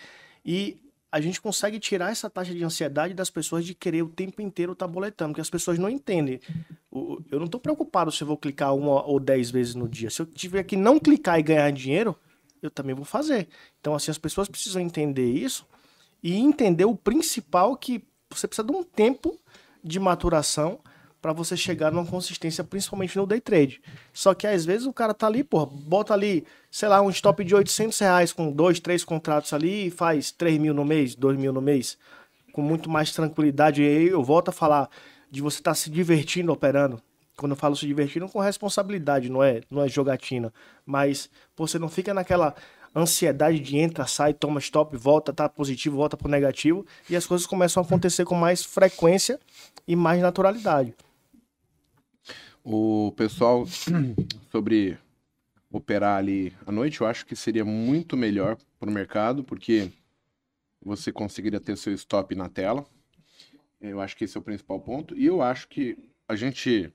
E 0.46 0.80
a 1.12 1.22
gente 1.22 1.42
consegue 1.42 1.80
tirar 1.80 2.12
essa 2.12 2.30
taxa 2.30 2.54
de 2.54 2.64
ansiedade 2.64 3.14
das 3.14 3.30
pessoas 3.30 3.66
de 3.66 3.76
querer 3.76 4.02
o 4.02 4.10
tempo 4.10 4.42
inteiro 4.42 4.74
estar 4.74 4.88
boletando, 4.88 5.32
porque 5.32 5.42
as 5.42 5.50
pessoas 5.50 5.78
não 5.78 5.90
entendem. 5.90 6.40
Eu 6.92 7.38
não 7.40 7.46
estou 7.46 7.60
preocupado 7.60 8.12
se 8.12 8.24
eu 8.24 8.28
vou 8.28 8.38
clicar 8.38 8.76
uma 8.76 9.04
ou 9.06 9.20
dez 9.20 9.52
vezes 9.52 9.76
no 9.76 9.88
dia. 9.88 10.10
Se 10.10 10.22
eu 10.22 10.26
tiver 10.26 10.64
que 10.64 10.76
não 10.76 11.00
clicar 11.00 11.40
e 11.40 11.44
ganhar 11.44 11.72
dinheiro, 11.72 12.16
eu 12.62 12.72
também 12.72 12.96
vou 12.96 13.06
fazer. 13.06 13.48
Então, 13.80 13.94
assim, 13.94 14.10
as 14.10 14.18
pessoas 14.18 14.48
precisam 14.48 14.82
entender 14.82 15.32
isso 15.32 15.68
e 16.22 16.36
entender 16.36 16.86
o 16.86 16.96
principal 16.96 17.76
que 17.76 18.04
você 18.38 18.48
precisa 18.48 18.68
de 18.68 18.74
um 18.74 18.84
tempo 18.84 19.38
de 19.84 20.00
maturação 20.00 20.80
para 21.24 21.32
você 21.32 21.56
chegar 21.56 21.90
numa 21.90 22.06
consistência, 22.06 22.66
principalmente 22.66 23.18
no 23.18 23.26
day 23.26 23.40
trade. 23.40 23.82
Só 24.12 24.34
que 24.34 24.46
às 24.46 24.66
vezes 24.66 24.86
o 24.86 24.92
cara 24.92 25.14
tá 25.14 25.26
ali, 25.26 25.42
pô, 25.42 25.66
bota 25.66 26.14
ali, 26.14 26.46
sei 26.70 26.90
lá, 26.90 27.02
um 27.02 27.10
stop 27.10 27.44
de 27.46 27.56
800 27.56 27.98
reais 28.00 28.34
com 28.34 28.52
dois, 28.52 28.80
três 28.82 29.06
contratos 29.06 29.54
ali 29.54 29.88
e 29.88 29.90
faz 29.90 30.32
3 30.32 30.60
mil 30.60 30.74
no 30.74 30.84
mês, 30.84 31.16
2 31.16 31.38
mil 31.38 31.54
no 31.54 31.62
mês, 31.62 31.98
com 32.52 32.62
muito 32.62 32.90
mais 32.90 33.14
tranquilidade. 33.14 33.82
E 33.82 33.88
aí 33.88 34.08
eu 34.10 34.22
volto 34.22 34.50
a 34.50 34.52
falar 34.52 34.90
de 35.32 35.42
você 35.42 35.60
estar 35.60 35.74
se 35.76 35.90
divertindo 35.90 36.52
operando. 36.52 37.02
Quando 37.38 37.54
eu 37.54 37.56
falo 37.56 37.76
se 37.76 37.88
divertindo, 37.88 38.28
com 38.28 38.40
responsabilidade, 38.40 39.30
não 39.30 39.42
é, 39.42 39.62
não 39.72 39.82
é 39.82 39.88
jogatina. 39.88 40.54
Mas 40.86 41.30
você 41.56 41.80
não 41.80 41.88
fica 41.88 42.14
naquela 42.14 42.54
ansiedade 42.96 43.60
de 43.60 43.78
entra, 43.78 44.06
sai, 44.06 44.34
toma 44.34 44.60
stop, 44.60 44.96
volta, 44.96 45.34
tá 45.34 45.50
positivo, 45.50 45.98
volta 45.98 46.16
pro 46.16 46.30
negativo, 46.30 46.86
e 47.10 47.16
as 47.16 47.26
coisas 47.26 47.48
começam 47.48 47.82
a 47.82 47.86
acontecer 47.86 48.26
com 48.26 48.36
mais 48.36 48.64
frequência 48.64 49.40
e 49.88 49.96
mais 49.96 50.22
naturalidade. 50.22 50.94
O 52.64 53.12
pessoal 53.18 53.66
sobre 54.52 54.98
operar 55.72 56.18
ali 56.18 56.54
à 56.66 56.72
noite, 56.72 57.02
eu 57.02 57.08
acho 57.08 57.26
que 57.26 57.36
seria 57.36 57.66
muito 57.66 58.16
melhor 58.16 58.58
para 58.80 58.90
o 58.90 58.94
mercado, 58.94 59.44
porque 59.44 59.92
você 60.82 61.12
conseguiria 61.12 61.60
ter 61.60 61.78
seu 61.78 61.94
stop 61.94 62.36
na 62.36 62.48
tela. 62.48 62.86
Eu 63.82 64.00
acho 64.00 64.16
que 64.16 64.24
esse 64.24 64.38
é 64.38 64.40
o 64.40 64.44
principal 64.44 64.80
ponto. 64.80 65.18
E 65.18 65.26
eu 65.26 65.42
acho 65.42 65.68
que 65.68 65.98
a 66.28 66.36
gente, 66.36 66.92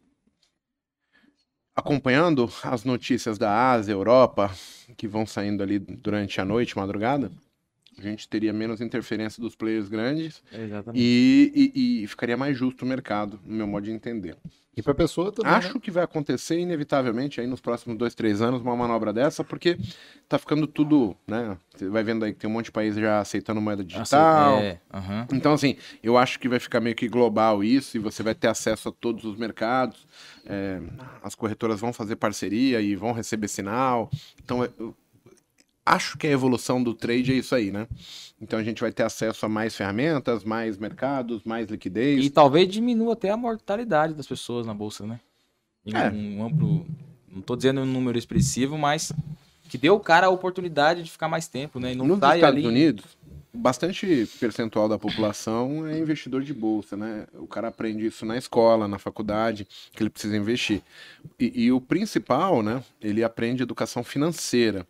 acompanhando 1.79 2.51
as 2.65 2.83
notícias 2.83 3.39
da 3.39 3.71
Ásia, 3.71 3.93
Europa, 3.93 4.51
que 4.97 5.07
vão 5.07 5.25
saindo 5.25 5.63
ali 5.63 5.79
durante 5.79 6.41
a 6.41 6.45
noite, 6.45 6.77
madrugada, 6.77 7.31
a 8.01 8.03
gente 8.05 8.29
teria 8.29 8.53
menos 8.53 8.81
interferência 8.81 9.41
dos 9.43 9.55
players 9.57 9.89
grandes 9.89 10.43
Exatamente. 10.53 11.01
e, 11.03 11.73
e- 11.75 12.05
e 12.05 12.07
ficaria 12.07 12.37
mais 12.37 12.57
justo 12.57 12.85
o 12.85 12.89
mercado, 12.89 13.41
no 13.45 13.57
meu 13.57 13.67
modo 13.67 13.85
de 13.85 13.91
entender. 13.91 14.37
E 14.77 14.83
pra 14.83 14.95
pessoa 14.95 15.33
também. 15.33 15.51
Acho 15.53 15.75
né? 15.75 15.81
que 15.83 15.91
vai 15.91 16.05
acontecer 16.05 16.57
inevitavelmente 16.61 17.41
aí 17.41 17.49
nos 17.49 17.61
próximos 17.61 17.99
dois, 17.99 18.15
três 18.15 18.41
anos 18.41 18.63
uma 18.63 18.77
manobra 18.77 19.13
dessa, 19.13 19.43
porque 19.43 19.77
tá 20.29 20.39
ficando 20.39 20.69
tudo, 20.69 21.17
né? 21.27 21.59
Você 21.75 21.89
vai 21.89 22.05
vendo 22.05 22.25
aí 22.25 22.33
que 22.33 22.39
tem 22.39 22.49
um 22.49 22.53
monte 22.53 22.67
de 22.67 22.71
país 22.73 22.95
já 22.95 23.19
aceitando 23.19 23.61
moeda 23.61 23.83
digital. 23.83 24.59
É, 24.59 24.81
aham. 24.95 25.27
Então, 25.33 25.53
assim, 25.53 25.77
eu 26.01 26.17
acho 26.17 26.39
que 26.39 26.49
vai 26.49 26.61
ficar 26.61 26.79
meio 26.81 26.95
que 26.95 27.09
global 27.09 27.65
isso 27.65 27.97
e 27.97 28.01
você 28.01 28.23
vai 28.23 28.37
ter 28.37 28.47
acesso 28.47 28.89
a 28.91 28.93
todos 28.93 29.25
os 29.25 29.37
mercados. 29.37 30.07
é, 30.47 30.81
as 31.23 31.35
corretoras 31.35 31.79
vão 31.81 31.93
fazer 31.93 32.15
parceria 32.17 32.81
e 32.81 32.95
vão 32.97 33.13
receber 33.13 33.49
sinal. 33.49 34.09
Então, 34.43 34.65
eu- 34.79 34.95
acho 35.95 36.17
que 36.19 36.27
a 36.27 36.31
evolução 36.31 36.83
do 36.83 36.95
trade 36.95 37.33
é 37.33 37.37
isso 37.37 37.55
aí, 37.55 37.71
né? 37.71 37.87
Então 38.41 38.59
a 38.59 38.63
gente 38.63 38.81
vai 38.81 38.93
ter 38.93 39.03
acesso 39.03 39.45
a 39.45 39.49
mais 39.49 39.75
ferramentas, 39.77 40.45
mais 40.45 40.79
mercados, 40.79 41.43
mais 41.45 41.69
liquidez. 41.69 42.25
E 42.25 42.31
talvez 42.31 42.69
diminua 42.69 43.15
até 43.15 43.31
a 43.31 43.37
mortalidade 43.37 44.15
das 44.15 44.27
pessoas 44.27 44.67
na 44.67 44.75
bolsa, 44.75 45.07
né? 45.07 45.19
Em 45.85 45.95
É. 45.95 46.11
um 46.11 46.45
amplo. 46.47 46.87
Não 47.31 47.43
tô 47.43 47.57
dizendo 47.57 47.81
um 47.81 47.87
número 47.87 48.19
expressivo, 48.19 48.79
mas 48.79 49.13
que 49.69 49.77
deu 49.77 49.95
o 49.95 50.01
cara 50.01 50.27
a 50.27 50.31
oportunidade 50.31 51.03
de 51.03 51.11
ficar 51.11 51.29
mais 51.29 51.47
tempo, 51.49 51.79
né? 51.79 51.93
E 51.93 51.95
não 51.97 52.07
Nos 52.07 52.17
Estados 52.17 52.43
ali. 52.45 52.67
Unidos, 52.67 53.05
bastante 53.53 54.29
percentual 54.39 54.89
da 54.89 54.99
população 54.99 55.87
é 55.87 55.99
investidor 55.99 56.43
de 56.43 56.55
bolsa, 56.55 56.97
né? 56.97 57.27
O 57.35 57.47
cara 57.47 57.69
aprende 57.69 58.07
isso 58.07 58.25
na 58.25 58.37
escola, 58.37 58.87
na 58.89 58.99
faculdade, 58.99 59.67
que 59.93 60.03
ele 60.03 60.11
precisa 60.11 60.37
investir. 60.37 60.81
E, 61.39 61.65
e 61.65 61.73
o 61.73 61.81
principal, 61.81 62.63
né? 62.63 62.83
Ele 63.01 63.23
aprende 63.25 63.63
educação 63.63 64.03
financeira. 64.05 64.87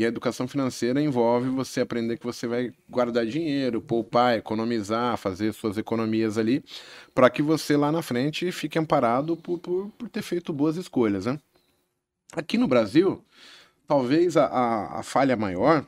E 0.00 0.04
a 0.06 0.08
educação 0.08 0.48
financeira 0.48 0.98
envolve 1.02 1.50
você 1.50 1.82
aprender 1.82 2.16
que 2.16 2.24
você 2.24 2.46
vai 2.46 2.72
guardar 2.88 3.26
dinheiro, 3.26 3.82
poupar, 3.82 4.34
economizar, 4.38 5.18
fazer 5.18 5.52
suas 5.52 5.76
economias 5.76 6.38
ali, 6.38 6.64
para 7.14 7.28
que 7.28 7.42
você 7.42 7.76
lá 7.76 7.92
na 7.92 8.00
frente 8.00 8.50
fique 8.50 8.78
amparado 8.78 9.36
por, 9.36 9.58
por, 9.58 9.90
por 9.90 10.08
ter 10.08 10.22
feito 10.22 10.54
boas 10.54 10.78
escolhas, 10.78 11.26
né? 11.26 11.38
Aqui 12.32 12.56
no 12.56 12.66
Brasil, 12.66 13.22
talvez 13.86 14.38
a, 14.38 14.46
a, 14.46 15.00
a 15.00 15.02
falha 15.02 15.36
maior 15.36 15.86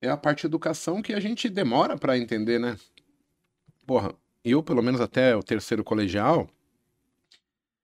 é 0.00 0.08
a 0.08 0.16
parte 0.16 0.42
de 0.42 0.46
educação 0.46 1.02
que 1.02 1.12
a 1.12 1.18
gente 1.18 1.48
demora 1.48 1.98
para 1.98 2.16
entender, 2.16 2.60
né? 2.60 2.78
Porra, 3.88 4.14
eu, 4.44 4.62
pelo 4.62 4.84
menos 4.84 5.00
até 5.00 5.34
o 5.34 5.42
terceiro 5.42 5.82
colegial, 5.82 6.48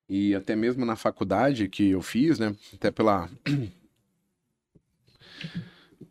e 0.08 0.36
até 0.36 0.54
mesmo 0.54 0.86
na 0.86 0.94
faculdade 0.94 1.68
que 1.68 1.90
eu 1.90 2.00
fiz, 2.00 2.38
né? 2.38 2.54
Até 2.72 2.92
pela 2.92 3.28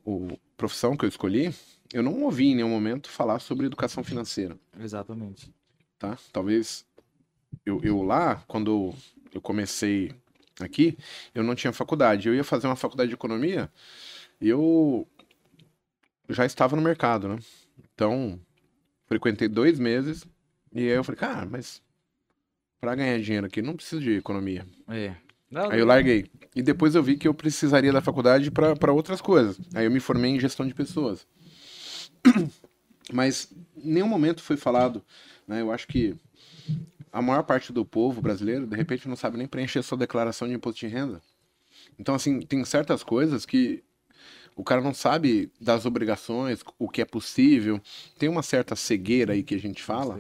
o 0.04 0.38
profissão 0.58 0.96
que 0.96 1.06
eu 1.06 1.10
escolhi, 1.10 1.54
eu 1.94 2.04
não 2.04 2.24
ouvi 2.24 2.48
em 2.48 2.56
nenhum 2.56 2.70
momento 2.70 3.10
falar 3.10 3.40
sobre 3.40 3.66
educação 3.66 4.04
financeira, 4.04 4.58
Exatamente. 4.80 5.54
tá? 6.00 6.18
Talvez 6.32 6.86
eu, 7.66 7.80
eu 7.84 8.02
lá, 8.02 8.44
quando 8.48 8.94
eu 9.34 9.42
comecei 9.42 10.14
aqui, 10.60 10.98
eu 11.34 11.44
não 11.44 11.56
tinha 11.56 11.74
faculdade. 11.74 12.28
Eu 12.28 12.36
ia 12.36 12.44
fazer 12.44 12.68
uma 12.68 12.76
faculdade 12.76 13.10
de 13.10 13.16
economia 13.16 13.70
e 14.40 14.50
eu 14.50 15.08
já 16.30 16.46
estava 16.46 16.76
no 16.76 16.82
mercado, 16.82 17.28
né? 17.28 17.40
Então, 17.94 18.40
frequentei 19.06 19.48
dois 19.48 19.80
meses 19.80 20.26
e 20.74 20.80
aí 20.80 20.96
eu 20.96 21.04
falei, 21.04 21.20
cara, 21.20 21.46
mas 21.46 21.82
para 22.80 22.96
ganhar 22.96 23.20
dinheiro 23.20 23.48
aqui 23.48 23.62
não 23.62 23.76
preciso 23.76 24.02
de 24.02 24.12
economia. 24.12 24.66
É. 24.88 25.16
Não, 25.50 25.72
Aí 25.72 25.80
eu 25.80 25.86
larguei. 25.86 26.26
E 26.56 26.62
depois 26.62 26.96
eu 26.96 27.04
vi 27.04 27.18
que 27.18 27.28
eu 27.28 27.34
precisaria 27.34 27.92
da 27.92 28.02
faculdade 28.02 28.50
para 28.50 28.92
outras 28.92 29.22
coisas. 29.22 29.60
Aí 29.74 29.86
eu 29.86 29.92
me 29.92 30.00
formei 30.00 30.32
em 30.32 30.40
gestão 30.40 30.68
de 30.68 30.74
pessoas. 30.74 31.28
Mas 33.14 33.52
em 33.78 33.94
nenhum 33.94 34.08
momento 34.08 34.42
foi 34.42 34.58
falado, 34.58 35.04
né? 35.48 35.62
Eu 35.62 35.72
acho 35.72 35.88
que 35.88 36.16
a 37.12 37.22
maior 37.22 37.44
parte 37.44 37.72
do 37.72 37.86
povo 37.86 38.22
brasileiro, 38.22 38.66
de 38.66 38.76
repente, 38.76 39.08
não 39.08 39.16
sabe 39.16 39.38
nem 39.38 39.48
preencher 39.48 39.82
sua 39.84 39.98
declaração 39.98 40.48
de 40.48 40.54
imposto 40.54 40.80
de 40.80 40.88
renda. 40.88 41.22
Então, 41.98 42.16
assim, 42.16 42.42
tem 42.42 42.64
certas 42.66 43.04
coisas 43.04 43.46
que 43.46 43.84
o 44.56 44.64
cara 44.64 44.82
não 44.82 44.94
sabe 44.94 45.52
das 45.60 45.86
obrigações, 45.86 46.62
o 46.80 46.90
que 46.90 47.02
é 47.02 47.06
possível. 47.06 47.80
Tem 48.18 48.28
uma 48.28 48.42
certa 48.42 48.76
cegueira 48.76 49.34
aí 49.34 49.44
que 49.44 49.56
a 49.56 49.60
gente 49.60 49.84
fala, 49.84 50.20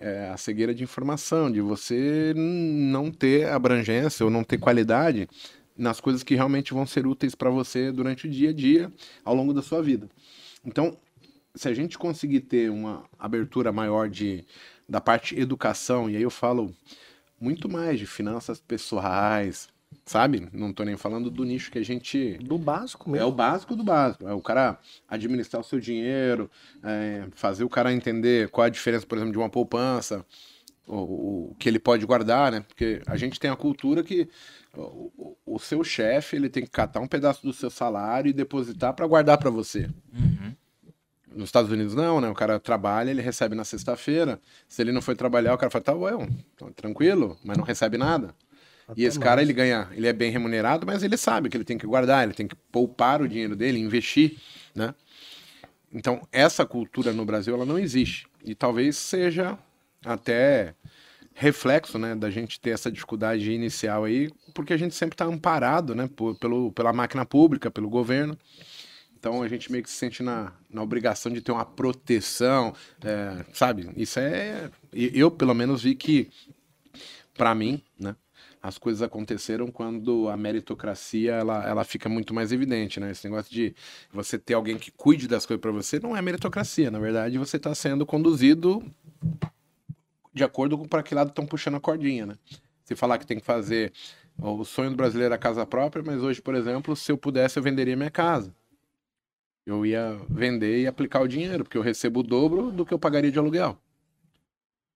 é 0.00 0.30
a 0.30 0.36
cegueira 0.38 0.74
de 0.74 0.82
informação, 0.82 1.52
de 1.52 1.60
você 1.60 2.32
não 2.34 3.10
ter 3.10 3.46
abrangência 3.48 4.24
ou 4.24 4.30
não 4.30 4.42
ter 4.42 4.58
qualidade 4.58 5.28
nas 5.76 6.00
coisas 6.00 6.22
que 6.22 6.34
realmente 6.34 6.72
vão 6.72 6.86
ser 6.86 7.06
úteis 7.06 7.34
para 7.34 7.50
você 7.50 7.92
durante 7.92 8.26
o 8.26 8.30
dia 8.30 8.50
a 8.50 8.52
dia, 8.52 8.92
ao 9.24 9.34
longo 9.34 9.52
da 9.52 9.62
sua 9.62 9.82
vida. 9.82 10.08
Então, 10.64 10.96
se 11.54 11.68
a 11.68 11.74
gente 11.74 11.98
conseguir 11.98 12.40
ter 12.40 12.70
uma 12.70 13.04
abertura 13.18 13.72
maior 13.72 14.08
de, 14.08 14.44
da 14.88 15.00
parte 15.00 15.38
educação, 15.38 16.08
e 16.08 16.16
aí 16.16 16.22
eu 16.22 16.30
falo 16.30 16.74
muito 17.40 17.68
mais 17.68 17.98
de 17.98 18.06
finanças 18.06 18.60
pessoais, 18.60 19.68
sabe? 20.04 20.48
Não 20.52 20.72
tô 20.72 20.82
nem 20.84 20.96
falando 20.96 21.30
do 21.30 21.44
nicho 21.44 21.70
que 21.70 21.78
a 21.78 21.84
gente 21.84 22.34
Do 22.42 22.58
básico 22.58 23.08
é 23.10 23.12
mesmo. 23.14 23.28
o 23.28 23.32
básico 23.32 23.76
do 23.76 23.84
básico. 23.84 24.26
É 24.28 24.32
o 24.34 24.40
cara 24.40 24.78
administrar 25.08 25.60
o 25.60 25.64
seu 25.64 25.80
dinheiro, 25.80 26.50
é, 26.82 27.26
fazer 27.32 27.64
o 27.64 27.68
cara 27.68 27.92
entender 27.92 28.48
qual 28.50 28.64
a 28.66 28.70
diferença, 28.70 29.06
por 29.06 29.16
exemplo, 29.18 29.32
de 29.32 29.38
uma 29.38 29.48
poupança, 29.48 30.24
o, 30.86 31.50
o 31.50 31.56
que 31.58 31.68
ele 31.68 31.78
pode 31.78 32.04
guardar, 32.04 32.50
né? 32.50 32.60
Porque 32.66 33.00
a 33.06 33.16
gente 33.16 33.38
tem 33.38 33.50
a 33.50 33.56
cultura 33.56 34.02
que 34.02 34.28
o, 34.76 35.10
o- 35.16 35.36
o 35.54 35.58
seu 35.58 35.82
chefe 35.84 36.36
ele 36.36 36.48
tem 36.48 36.64
que 36.64 36.70
catar 36.70 37.00
um 37.00 37.06
pedaço 37.06 37.42
do 37.42 37.52
seu 37.52 37.70
salário 37.70 38.28
e 38.28 38.32
depositar 38.32 38.92
para 38.94 39.06
guardar 39.06 39.38
para 39.38 39.50
você. 39.50 39.88
Uhum. 40.12 40.52
Nos 41.32 41.44
Estados 41.44 41.70
Unidos 41.70 41.94
não, 41.94 42.20
né? 42.20 42.28
O 42.28 42.34
cara 42.34 42.58
trabalha, 42.58 43.10
ele 43.10 43.22
recebe 43.22 43.54
na 43.54 43.64
sexta-feira. 43.64 44.40
Se 44.66 44.82
ele 44.82 44.90
não 44.90 45.00
foi 45.00 45.14
trabalhar, 45.14 45.54
o 45.54 45.58
cara 45.58 45.70
fala, 45.70 45.84
tá, 45.84 45.94
ué, 45.94 46.12
tá 46.56 46.66
tranquilo, 46.74 47.38
mas 47.44 47.56
não 47.56 47.64
recebe 47.64 47.96
nada. 47.96 48.34
E 48.96 49.02
Até 49.02 49.02
esse 49.02 49.18
cara, 49.18 49.36
mais. 49.36 49.48
ele 49.48 49.52
ganha, 49.56 49.88
ele 49.92 50.06
é 50.06 50.12
bem 50.12 50.30
remunerado, 50.30 50.86
mas 50.86 51.02
ele 51.02 51.16
sabe 51.16 51.48
que 51.48 51.56
ele 51.56 51.64
tem 51.64 51.78
que 51.78 51.86
guardar, 51.86 52.24
ele 52.24 52.34
tem 52.34 52.46
que 52.48 52.56
poupar 52.72 53.20
o 53.22 53.28
dinheiro 53.28 53.54
dele, 53.56 53.78
investir, 53.78 54.36
né? 54.74 54.94
Então, 55.92 56.26
essa 56.30 56.64
cultura 56.64 57.12
no 57.12 57.24
Brasil, 57.24 57.54
ela 57.54 57.66
não 57.66 57.78
existe. 57.78 58.26
E 58.44 58.54
talvez 58.54 58.96
seja 58.96 59.58
até 60.04 60.74
reflexo, 61.34 61.98
né, 61.98 62.14
da 62.14 62.30
gente 62.30 62.60
ter 62.60 62.70
essa 62.70 62.90
dificuldade 62.90 63.50
inicial 63.50 64.04
aí, 64.04 64.30
porque 64.54 64.72
a 64.72 64.76
gente 64.76 64.94
sempre 64.94 65.14
está 65.14 65.24
amparado, 65.24 65.94
né, 65.94 66.08
por- 66.14 66.36
pelo, 66.38 66.70
pela 66.72 66.92
máquina 66.92 67.24
pública, 67.24 67.70
pelo 67.70 67.88
governo. 67.88 68.36
Então, 69.18 69.42
a 69.42 69.48
gente 69.48 69.70
meio 69.70 69.84
que 69.84 69.90
se 69.90 69.96
sente 69.96 70.22
na, 70.22 70.52
na 70.70 70.82
obrigação 70.82 71.30
de 71.32 71.40
ter 71.40 71.52
uma 71.52 71.64
proteção, 71.64 72.74
é, 73.04 73.44
sabe? 73.52 73.90
Isso 73.96 74.18
é... 74.18 74.70
e- 74.92 75.10
Eu, 75.14 75.30
pelo 75.30 75.54
menos, 75.54 75.82
vi 75.82 75.94
que, 75.94 76.30
para 77.34 77.54
mim, 77.54 77.82
né, 77.98 78.14
as 78.62 78.76
coisas 78.76 79.00
aconteceram 79.02 79.70
quando 79.70 80.28
a 80.28 80.36
meritocracia 80.36 81.32
ela, 81.32 81.66
ela 81.66 81.84
fica 81.84 82.08
muito 82.08 82.34
mais 82.34 82.52
evidente, 82.52 83.00
né? 83.00 83.10
Esse 83.10 83.28
negócio 83.28 83.50
de 83.50 83.74
você 84.12 84.38
ter 84.38 84.54
alguém 84.54 84.76
que 84.76 84.90
cuide 84.90 85.26
das 85.26 85.46
coisas 85.46 85.60
para 85.60 85.70
você 85.70 85.98
não 85.98 86.16
é 86.16 86.20
meritocracia. 86.20 86.90
Na 86.90 86.98
verdade, 86.98 87.38
você 87.38 87.56
está 87.56 87.74
sendo 87.74 88.04
conduzido 88.04 88.84
de 90.32 90.44
acordo 90.44 90.76
com 90.76 90.86
para 90.86 91.02
que 91.02 91.14
lado 91.14 91.30
estão 91.30 91.46
puxando 91.46 91.76
a 91.76 91.80
cordinha, 91.80 92.26
né? 92.26 92.34
Se 92.84 92.94
falar 92.94 93.18
que 93.18 93.26
tem 93.26 93.38
que 93.38 93.44
fazer 93.44 93.92
o 94.36 94.64
sonho 94.64 94.90
do 94.90 94.96
brasileiro 94.96 95.32
é 95.32 95.36
a 95.36 95.38
casa 95.38 95.64
própria, 95.66 96.02
mas 96.04 96.22
hoje, 96.22 96.40
por 96.40 96.54
exemplo, 96.54 96.96
se 96.96 97.12
eu 97.12 97.18
pudesse, 97.18 97.58
eu 97.58 97.62
venderia 97.62 97.96
minha 97.96 98.10
casa. 98.10 98.54
Eu 99.64 99.84
ia 99.84 100.18
vender 100.28 100.80
e 100.80 100.86
aplicar 100.86 101.20
o 101.20 101.28
dinheiro, 101.28 101.64
porque 101.64 101.78
eu 101.78 101.82
recebo 101.82 102.20
o 102.20 102.22
dobro 102.22 102.72
do 102.72 102.84
que 102.84 102.92
eu 102.92 102.98
pagaria 102.98 103.30
de 103.30 103.38
aluguel. 103.38 103.78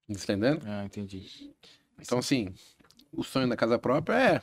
Entendendo? 0.08 0.62
Ah, 0.66 0.84
entendi. 0.84 1.54
Então, 2.00 2.18
assim, 2.18 2.52
o 3.16 3.22
sonho 3.22 3.48
da 3.48 3.56
casa 3.56 3.78
própria 3.78 4.14
é 4.16 4.42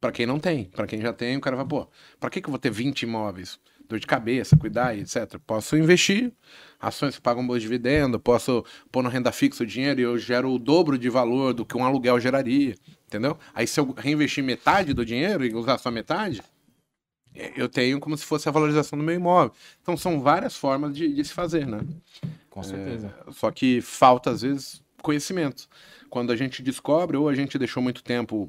pra 0.00 0.12
quem 0.12 0.26
não 0.26 0.38
tem. 0.38 0.64
Pra 0.64 0.86
quem 0.86 1.00
já 1.00 1.12
tem, 1.12 1.36
o 1.36 1.40
cara 1.40 1.56
vai, 1.56 1.64
pô, 1.64 1.88
pra 2.20 2.28
que, 2.28 2.40
que 2.40 2.48
eu 2.48 2.50
vou 2.50 2.58
ter 2.58 2.70
20 2.70 3.02
imóveis? 3.02 3.58
Dor 3.88 3.98
de 3.98 4.06
cabeça, 4.06 4.56
cuidar 4.56 4.96
etc. 4.96 5.38
Posso 5.46 5.76
investir, 5.76 6.32
ações 6.80 7.16
que 7.16 7.20
pagam 7.20 7.46
bons 7.46 7.60
dividendos, 7.60 8.20
posso 8.22 8.64
pôr 8.90 9.02
na 9.02 9.10
renda 9.10 9.30
fixa 9.30 9.62
o 9.62 9.66
dinheiro 9.66 10.00
e 10.00 10.04
eu 10.04 10.18
gero 10.18 10.50
o 10.50 10.58
dobro 10.58 10.98
de 10.98 11.10
valor 11.10 11.52
do 11.52 11.66
que 11.66 11.76
um 11.76 11.84
aluguel 11.84 12.18
geraria, 12.18 12.74
entendeu? 13.06 13.38
Aí 13.54 13.66
se 13.66 13.78
eu 13.78 13.92
reinvestir 13.92 14.42
metade 14.42 14.94
do 14.94 15.04
dinheiro 15.04 15.44
e 15.44 15.54
usar 15.54 15.76
só 15.76 15.90
metade, 15.90 16.42
eh, 17.34 17.52
eu 17.56 17.68
tenho 17.68 18.00
como 18.00 18.16
se 18.16 18.24
fosse 18.24 18.48
a 18.48 18.52
valorização 18.52 18.98
do 18.98 19.04
meu 19.04 19.14
imóvel. 19.14 19.52
Então 19.82 19.96
são 19.96 20.20
várias 20.20 20.56
formas 20.56 20.94
de, 20.94 21.12
de 21.12 21.24
se 21.24 21.32
fazer, 21.34 21.66
né? 21.66 21.80
Com 22.48 22.62
certeza. 22.62 23.12
Só 23.32 23.50
que 23.50 23.80
falta, 23.80 24.30
às 24.30 24.42
vezes, 24.42 24.82
conhecimento. 25.02 25.68
Quando 26.14 26.30
a 26.30 26.36
gente 26.36 26.62
descobre, 26.62 27.16
ou 27.16 27.28
a 27.28 27.34
gente 27.34 27.58
deixou 27.58 27.82
muito 27.82 28.00
tempo, 28.00 28.48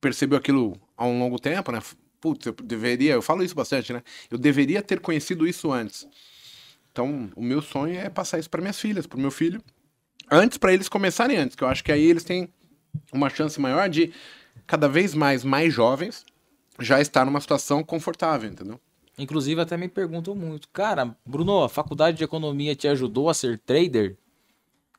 percebeu 0.00 0.38
aquilo 0.38 0.74
há 0.96 1.04
um 1.04 1.18
longo 1.18 1.38
tempo, 1.38 1.70
né? 1.70 1.78
Putz, 2.18 2.46
eu 2.46 2.54
deveria, 2.54 3.12
eu 3.12 3.20
falo 3.20 3.44
isso 3.44 3.54
bastante, 3.54 3.92
né? 3.92 4.02
Eu 4.30 4.38
deveria 4.38 4.80
ter 4.80 5.00
conhecido 5.00 5.46
isso 5.46 5.70
antes. 5.70 6.08
Então, 6.90 7.30
o 7.36 7.42
meu 7.42 7.60
sonho 7.60 7.94
é 7.94 8.08
passar 8.08 8.38
isso 8.38 8.48
para 8.48 8.62
minhas 8.62 8.80
filhas, 8.80 9.06
para 9.06 9.18
o 9.18 9.20
meu 9.20 9.30
filho, 9.30 9.62
antes 10.30 10.56
para 10.56 10.72
eles 10.72 10.88
começarem 10.88 11.36
antes, 11.36 11.54
que 11.54 11.62
eu 11.62 11.68
acho 11.68 11.84
que 11.84 11.92
aí 11.92 12.02
eles 12.02 12.24
têm 12.24 12.48
uma 13.12 13.28
chance 13.28 13.60
maior 13.60 13.86
de 13.86 14.10
cada 14.66 14.88
vez 14.88 15.12
mais 15.12 15.44
mais 15.44 15.74
jovens 15.74 16.24
já 16.80 17.02
estar 17.02 17.26
numa 17.26 17.38
situação 17.42 17.84
confortável, 17.84 18.48
entendeu? 18.48 18.80
Inclusive, 19.18 19.60
até 19.60 19.76
me 19.76 19.88
perguntam 19.88 20.34
muito, 20.34 20.70
cara, 20.70 21.14
Bruno, 21.26 21.64
a 21.64 21.68
faculdade 21.68 22.16
de 22.16 22.24
economia 22.24 22.74
te 22.74 22.88
ajudou 22.88 23.28
a 23.28 23.34
ser 23.34 23.58
trader? 23.58 24.16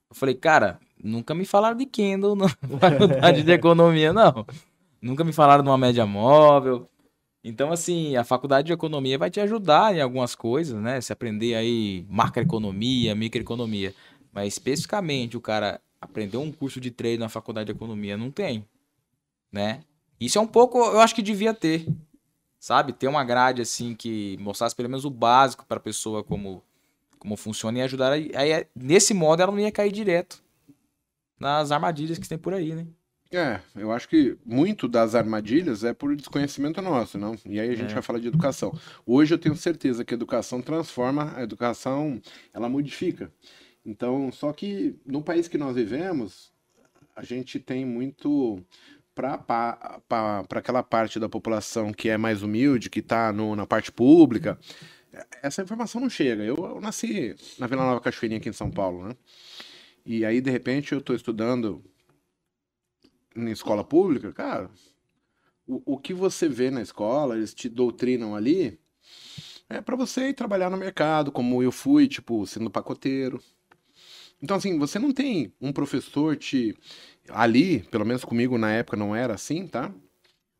Eu 0.07 0.15
falei, 0.15 0.35
cara, 0.35 0.79
nunca 1.05 1.35
me 1.35 1.45
falaram 1.45 1.77
de 1.77 1.85
Kendall 1.85 2.35
na 2.35 2.49
faculdade 2.49 3.43
de 3.43 3.51
economia, 3.51 4.11
não. 4.11 4.45
Nunca 5.01 5.23
me 5.23 5.31
falaram 5.31 5.63
de 5.63 5.69
uma 5.69 5.77
média 5.77 6.05
móvel. 6.05 6.89
Então, 7.43 7.71
assim, 7.71 8.15
a 8.15 8.23
faculdade 8.23 8.65
de 8.65 8.73
economia 8.73 9.19
vai 9.19 9.29
te 9.29 9.39
ajudar 9.39 9.95
em 9.95 10.01
algumas 10.01 10.33
coisas, 10.33 10.81
né? 10.81 10.99
Se 10.99 11.13
aprender 11.13 11.53
aí 11.53 12.03
macroeconomia, 12.09 13.13
microeconomia. 13.13 13.93
Mas 14.33 14.53
especificamente 14.53 15.37
o 15.37 15.41
cara 15.41 15.79
aprendeu 16.01 16.41
um 16.41 16.51
curso 16.51 16.81
de 16.81 16.89
trade 16.89 17.19
na 17.19 17.29
faculdade 17.29 17.67
de 17.67 17.71
economia, 17.71 18.17
não 18.17 18.31
tem, 18.31 18.65
né? 19.51 19.81
Isso 20.19 20.37
é 20.37 20.41
um 20.41 20.47
pouco, 20.47 20.79
eu 20.79 20.99
acho 20.99 21.13
que 21.13 21.21
devia 21.21 21.53
ter, 21.53 21.87
sabe? 22.59 22.93
Ter 22.93 23.07
uma 23.07 23.23
grade 23.23 23.61
assim 23.61 23.93
que 23.93 24.37
mostrasse 24.39 24.75
pelo 24.75 24.89
menos 24.89 25.05
o 25.05 25.09
básico 25.09 25.65
para 25.65 25.77
a 25.77 25.81
pessoa 25.81 26.23
como 26.23 26.63
como 27.17 27.35
funciona 27.35 27.79
e 27.79 27.81
ajudar 27.81 28.11
aí 28.11 28.67
nesse 28.75 29.11
modo 29.11 29.41
ela 29.41 29.51
não 29.51 29.59
ia 29.59 29.71
cair 29.71 29.91
direto 29.91 30.44
nas 31.39 31.71
armadilhas 31.71 32.17
que 32.17 32.27
tem 32.27 32.37
por 32.37 32.53
aí, 32.53 32.73
né? 32.73 32.87
É, 33.31 33.59
eu 33.75 33.91
acho 33.91 34.07
que 34.07 34.37
muito 34.45 34.87
das 34.87 35.15
armadilhas 35.15 35.83
é 35.83 35.93
por 35.93 36.15
desconhecimento 36.15 36.81
nosso, 36.81 37.17
não? 37.17 37.35
E 37.45 37.59
aí 37.59 37.69
a 37.69 37.75
gente 37.75 37.91
É. 37.91 37.93
vai 37.95 38.03
falar 38.03 38.19
de 38.19 38.27
educação. 38.27 38.71
Hoje 39.05 39.33
eu 39.33 39.37
tenho 39.37 39.55
certeza 39.55 40.05
que 40.05 40.13
a 40.13 40.15
educação 40.17 40.61
transforma, 40.61 41.33
a 41.35 41.41
educação, 41.43 42.21
ela 42.53 42.69
modifica. 42.69 43.31
Então, 43.85 44.31
só 44.31 44.53
que 44.53 44.95
no 45.05 45.21
país 45.21 45.47
que 45.47 45.57
nós 45.57 45.75
vivemos, 45.75 46.53
a 47.15 47.23
gente 47.23 47.59
tem 47.59 47.85
muito 47.85 48.63
para 49.13 50.43
aquela 50.51 50.83
parte 50.83 51.19
da 51.19 51.27
população 51.29 51.91
que 51.93 52.09
é 52.09 52.17
mais 52.17 52.41
humilde, 52.43 52.89
que 52.89 52.99
está 52.99 53.33
na 53.33 53.65
parte 53.65 53.91
pública, 53.91 54.57
essa 55.41 55.61
informação 55.61 56.01
não 56.01 56.09
chega. 56.09 56.43
Eu, 56.43 56.55
eu 56.57 56.81
nasci 56.81 57.35
na 57.57 57.67
Vila 57.67 57.83
Nova 57.83 58.01
Cachoeirinha 58.01 58.39
aqui 58.39 58.49
em 58.49 58.53
São 58.53 58.69
Paulo, 58.69 59.07
né? 59.07 59.15
E 60.05 60.23
aí, 60.23 60.39
de 60.39 60.51
repente, 60.51 60.93
eu 60.93 60.99
estou 60.99 61.15
estudando 61.15 61.83
em 63.35 63.49
escola 63.49 63.83
pública, 63.83 64.31
cara, 64.31 64.69
o, 65.67 65.93
o 65.93 65.97
que 65.97 66.13
você 66.13 66.47
vê 66.47 66.69
na 66.69 66.81
escola, 66.81 67.35
eles 67.35 67.53
te 67.53 67.67
doutrinam 67.67 68.35
ali, 68.35 68.79
é 69.67 69.81
para 69.81 69.95
você 69.95 70.29
ir 70.29 70.33
trabalhar 70.33 70.69
no 70.69 70.77
mercado, 70.77 71.31
como 71.31 71.61
eu 71.63 71.71
fui, 71.71 72.07
tipo, 72.07 72.45
sendo 72.45 72.69
pacoteiro. 72.69 73.41
Então, 74.41 74.57
assim, 74.57 74.77
você 74.77 74.99
não 74.99 75.11
tem 75.11 75.51
um 75.59 75.73
professor 75.73 76.35
te. 76.37 76.77
Ali, 77.29 77.79
pelo 77.89 78.05
menos 78.05 78.23
comigo 78.23 78.57
na 78.57 78.71
época 78.71 78.95
não 78.95 79.15
era 79.15 79.33
assim, 79.33 79.67
tá? 79.67 79.91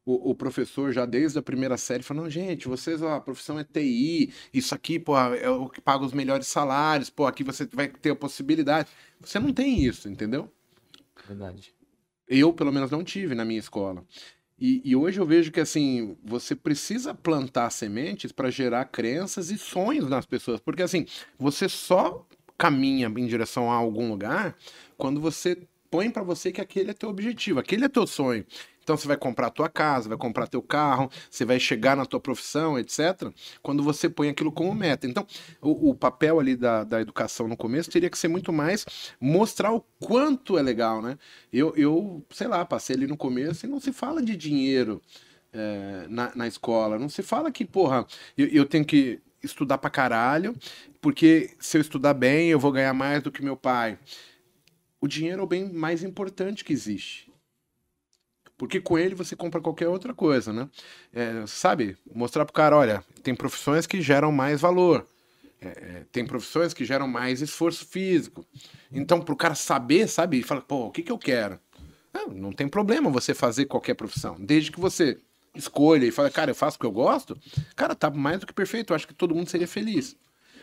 O, 0.06 0.32
o 0.32 0.36
professor 0.36 0.92
já 0.92 1.04
desde 1.04 1.40
a 1.40 1.42
primeira 1.42 1.78
série 1.78 2.04
falando, 2.04 2.30
gente, 2.30 2.68
vocês, 2.68 3.02
ó, 3.02 3.16
a 3.16 3.22
profissão 3.22 3.58
é 3.58 3.64
TI, 3.64 4.32
isso 4.54 4.76
aqui, 4.76 5.00
pô, 5.00 5.18
é 5.18 5.50
o 5.50 5.68
que 5.68 5.82
paga 5.82 6.06
os 6.06 6.14
melhores 6.14 6.46
salários, 6.46 7.10
pô, 7.10 7.26
aqui 7.26 7.44
você 7.44 7.66
vai 7.66 7.88
ter 7.88 8.12
a 8.12 8.16
possibilidade. 8.16 8.88
Você 9.20 9.40
não 9.40 9.52
tem 9.52 9.84
isso, 9.84 10.08
entendeu? 10.08 10.52
Verdade. 11.28 11.74
Eu, 12.28 12.54
pelo 12.54 12.72
menos, 12.72 12.92
não 12.92 13.04
tive 13.04 13.34
na 13.34 13.46
minha 13.46 13.60
escola. 13.60 14.06
E, 14.60 14.82
e 14.86 14.96
hoje 14.96 15.20
eu 15.20 15.26
vejo 15.26 15.52
que, 15.52 15.60
assim, 15.60 16.18
você 16.24 16.56
precisa 16.56 17.14
plantar 17.14 17.70
sementes 17.72 18.32
para 18.32 18.50
gerar 18.50 18.86
crenças 18.86 19.52
e 19.52 19.58
sonhos 19.58 20.10
nas 20.10 20.26
pessoas. 20.26 20.60
Porque, 20.60 20.82
assim, 20.82 21.06
você 21.38 21.68
só 21.68 22.26
caminha 22.58 23.12
em 23.18 23.28
direção 23.28 23.72
a 23.72 23.76
algum 23.76 24.10
lugar 24.10 24.56
quando 24.98 25.20
você 25.20 25.68
põe 25.92 26.10
para 26.10 26.24
você 26.24 26.52
que 26.52 26.62
aquele 26.62 26.92
é 26.92 26.94
teu 26.94 27.10
objetivo, 27.10 27.60
aquele 27.60 27.86
é 27.86 27.90
teu 27.90 28.08
sonho. 28.08 28.46
Então 28.86 28.96
você 28.96 29.08
vai 29.08 29.18
comprar 29.18 29.48
a 29.48 29.50
tua 29.50 29.68
casa, 29.68 30.08
vai 30.08 30.18
comprar 30.18 30.46
teu 30.46 30.62
carro, 30.62 31.10
você 31.28 31.44
vai 31.44 31.60
chegar 31.60 31.98
na 31.98 32.06
tua 32.06 32.20
profissão, 32.20 32.78
etc. 32.78 33.32
Quando 33.64 33.82
você 33.82 34.08
põe 34.08 34.30
aquilo 34.30 34.52
como 34.52 34.76
meta. 34.76 35.08
Então, 35.08 35.26
o, 35.60 35.90
o 35.90 35.96
papel 35.96 36.40
ali 36.40 36.56
da, 36.56 36.84
da 36.84 37.02
educação 37.02 37.48
no 37.48 37.58
começo 37.58 37.90
teria 37.90 38.12
que 38.12 38.18
ser 38.18 38.28
muito 38.28 38.54
mais 38.54 38.86
mostrar 39.20 39.74
o 39.74 39.82
quanto 40.00 40.56
é 40.56 40.62
legal, 40.62 41.02
né? 41.02 41.18
Eu, 41.52 41.74
eu 41.76 42.24
sei 42.30 42.48
lá, 42.48 42.64
passei 42.64 42.96
ali 42.96 43.08
no 43.08 43.18
começo 43.18 43.66
e 43.66 43.70
não 43.70 43.80
se 43.80 43.92
fala 43.92 44.22
de 44.22 44.38
dinheiro 44.38 45.02
é, 45.52 46.06
na, 46.08 46.32
na 46.36 46.48
escola. 46.48 47.00
Não 47.00 47.10
se 47.10 47.24
fala 47.24 47.52
que, 47.52 47.66
porra, 47.66 48.06
eu, 48.38 48.48
eu 48.50 48.66
tenho 48.68 48.86
que 48.86 49.20
estudar 49.42 49.80
pra 49.80 49.90
caralho, 49.90 50.56
porque 51.02 51.56
se 51.60 51.76
eu 51.76 51.82
estudar 51.82 52.14
bem, 52.14 52.50
eu 52.50 52.60
vou 52.60 52.72
ganhar 52.72 52.94
mais 52.94 53.24
do 53.24 53.32
que 53.32 53.44
meu 53.44 53.58
pai. 53.58 53.98
O 55.02 55.08
dinheiro 55.08 55.42
é 55.42 55.44
o 55.44 55.48
bem 55.48 55.74
mais 55.74 56.04
importante 56.04 56.64
que 56.64 56.72
existe. 56.72 57.35
Porque 58.58 58.80
com 58.80 58.98
ele 58.98 59.16
você 59.16 59.36
compra 59.36 59.60
qualquer 59.60 59.88
outra 59.88 60.14
coisa, 60.14 60.54
né? 60.54 60.70
É, 61.14 61.44
sabe? 61.46 61.98
Mostrar 62.14 62.46
pro 62.46 62.54
cara, 62.54 62.78
olha, 62.78 63.04
tem 63.22 63.36
profissões 63.36 63.86
que 63.86 64.02
geram 64.02 64.32
mais 64.32 64.62
valor. 64.62 65.06
É, 65.62 65.68
é, 65.68 66.06
tem 66.12 66.26
profissões 66.26 66.74
que 66.74 66.86
geram 66.86 67.08
mais 67.08 67.42
esforço 67.42 67.86
físico. 67.86 68.46
Então, 68.92 69.20
pro 69.20 69.36
cara 69.36 69.56
saber, 69.56 70.08
sabe? 70.08 70.42
Fala, 70.44 70.62
pô, 70.62 70.86
o 70.86 70.92
que 70.92 71.02
que 71.02 71.12
eu 71.12 71.18
quero? 71.18 71.60
Não, 72.14 72.28
não 72.30 72.52
tem 72.52 72.68
problema 72.68 73.10
você 73.10 73.34
fazer 73.34 73.66
qualquer 73.66 73.96
profissão. 73.96 74.38
Desde 74.40 74.72
que 74.72 74.80
você 74.80 75.18
escolha 75.54 76.06
e 76.06 76.12
fale, 76.12 76.30
cara, 76.30 76.52
eu 76.52 76.56
faço 76.56 76.78
o 76.78 76.80
que 76.80 76.86
eu 76.86 76.92
gosto, 76.92 77.38
cara, 77.76 77.96
tá 77.96 78.10
mais 78.10 78.40
do 78.40 78.46
que 78.46 78.54
perfeito. 78.54 78.92
Eu 78.92 78.96
acho 78.96 79.08
que 79.08 79.14
todo 79.14 79.36
mundo 79.36 79.50
seria 79.50 79.68
feliz. 79.68 80.16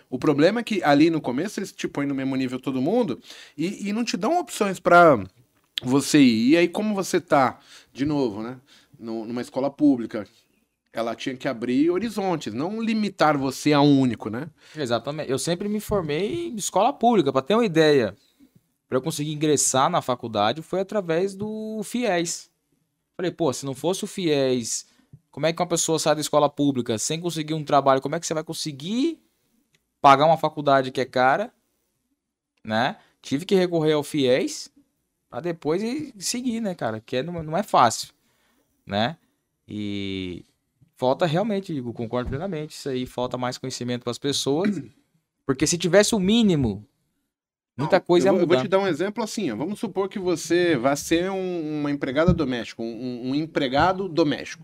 O 0.09 0.19
problema 0.19 0.60
é 0.60 0.62
que 0.62 0.82
ali 0.82 1.09
no 1.10 1.20
começo 1.20 1.59
eles 1.59 1.73
te 1.73 1.89
põem 1.89 2.06
no 2.06 2.14
mesmo 2.14 2.36
nível 2.36 2.60
todo 2.60 2.82
mundo 2.82 3.19
e, 3.56 3.89
e 3.89 3.93
não 3.93 4.05
te 4.05 4.16
dão 4.16 4.39
opções 4.39 4.78
para 4.78 5.24
você 5.88 6.20
ir. 6.20 6.50
E 6.50 6.56
aí, 6.56 6.68
como 6.68 6.94
você 6.94 7.20
tá, 7.20 7.59
de 7.92 8.04
novo, 8.04 8.42
né, 8.42 8.59
numa 8.98 9.40
escola 9.40 9.70
pública, 9.70 10.26
ela 10.92 11.14
tinha 11.14 11.36
que 11.36 11.48
abrir 11.48 11.90
horizontes, 11.90 12.52
não 12.52 12.80
limitar 12.80 13.36
você 13.38 13.72
a 13.72 13.80
um 13.80 14.00
único, 14.00 14.28
né? 14.28 14.50
Exatamente. 14.76 15.30
Eu 15.30 15.38
sempre 15.38 15.68
me 15.68 15.80
formei 15.80 16.48
em 16.48 16.56
escola 16.56 16.92
pública, 16.92 17.32
para 17.32 17.42
ter 17.42 17.54
uma 17.54 17.64
ideia. 17.64 18.14
Para 18.88 18.98
eu 18.98 19.02
conseguir 19.02 19.32
ingressar 19.32 19.88
na 19.88 20.02
faculdade 20.02 20.60
foi 20.60 20.80
através 20.80 21.34
do 21.34 21.80
FIES. 21.82 22.50
Falei, 23.16 23.30
pô, 23.30 23.50
se 23.52 23.64
não 23.64 23.74
fosse 23.74 24.04
o 24.04 24.06
FIES, 24.06 24.86
como 25.30 25.46
é 25.46 25.52
que 25.52 25.62
uma 25.62 25.68
pessoa 25.68 25.98
sai 25.98 26.14
da 26.14 26.20
escola 26.20 26.48
pública 26.48 26.98
sem 26.98 27.18
conseguir 27.18 27.54
um 27.54 27.64
trabalho? 27.64 28.02
Como 28.02 28.14
é 28.14 28.20
que 28.20 28.26
você 28.26 28.34
vai 28.34 28.44
conseguir 28.44 29.18
pagar 30.00 30.26
uma 30.26 30.36
faculdade 30.36 30.90
que 30.90 31.00
é 31.00 31.06
cara? 31.06 31.52
Né? 32.62 32.96
Tive 33.22 33.46
que 33.46 33.54
recorrer 33.54 33.92
ao 33.92 34.02
FIES 34.02 34.72
para 35.32 35.40
depois 35.40 35.82
ir 35.82 36.12
seguir, 36.18 36.60
né, 36.60 36.74
cara? 36.74 37.00
Que 37.00 37.16
é- 37.16 37.22
não, 37.22 37.42
não 37.42 37.56
é 37.56 37.62
fácil, 37.62 38.10
né? 38.86 39.16
E 39.66 40.44
falta 40.94 41.24
realmente, 41.24 41.74
eu 41.74 41.90
concordo 41.94 42.28
plenamente, 42.28 42.72
isso 42.76 42.86
aí 42.90 43.06
falta 43.06 43.38
mais 43.38 43.56
conhecimento 43.56 44.02
para 44.02 44.10
as 44.10 44.18
pessoas. 44.18 44.82
Porque 45.46 45.66
se 45.66 45.78
tivesse 45.78 46.14
o 46.14 46.20
mínimo, 46.20 46.86
muita 47.78 47.96
Não, 47.96 48.04
coisa 48.04 48.26
eu 48.28 48.28
ia 48.28 48.32
vou, 48.32 48.40
eu 48.42 48.46
vou 48.46 48.56
mudar. 48.56 48.62
te 48.62 48.68
dar 48.68 48.78
um 48.80 48.86
exemplo 48.86 49.24
assim, 49.24 49.50
ó. 49.50 49.56
Vamos 49.56 49.80
supor 49.80 50.06
que 50.06 50.18
você 50.18 50.76
vai 50.76 50.94
ser 50.98 51.30
um- 51.30 51.80
uma 51.80 51.90
empregada 51.90 52.34
doméstica, 52.34 52.82
um, 52.82 53.30
um 53.30 53.34
empregado 53.34 54.10
doméstico. 54.10 54.62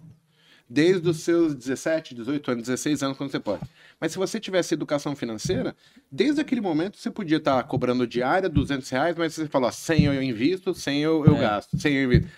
Desde 0.71 1.09
os 1.09 1.21
seus 1.21 1.55
17, 1.55 2.15
18 2.15 2.51
anos, 2.51 2.65
16 2.65 3.03
anos, 3.03 3.17
quando 3.17 3.31
você 3.31 3.41
pode. 3.41 3.63
Mas 3.99 4.13
se 4.13 4.19
você 4.19 4.39
tivesse 4.39 4.75
educação 4.75 5.17
financeira, 5.17 5.75
desde 6.13 6.41
aquele 6.43 6.61
momento 6.61 6.99
você 6.99 7.11
podia 7.11 7.39
estar 7.39 7.63
cobrando 7.65 8.07
diária, 8.07 8.49
200 8.51 8.89
reais, 8.91 9.17
mas 9.17 9.33
você 9.35 9.49
falou, 9.49 9.73
100 9.73 10.05
eu 10.05 10.23
invisto, 10.23 10.75
100 10.75 11.01
eu, 11.03 11.25
eu 11.25 11.37
É. 11.37 11.41
gasto, 11.41 11.79
100 11.79 11.95
eu 11.95 12.05
invisto. 12.05 12.29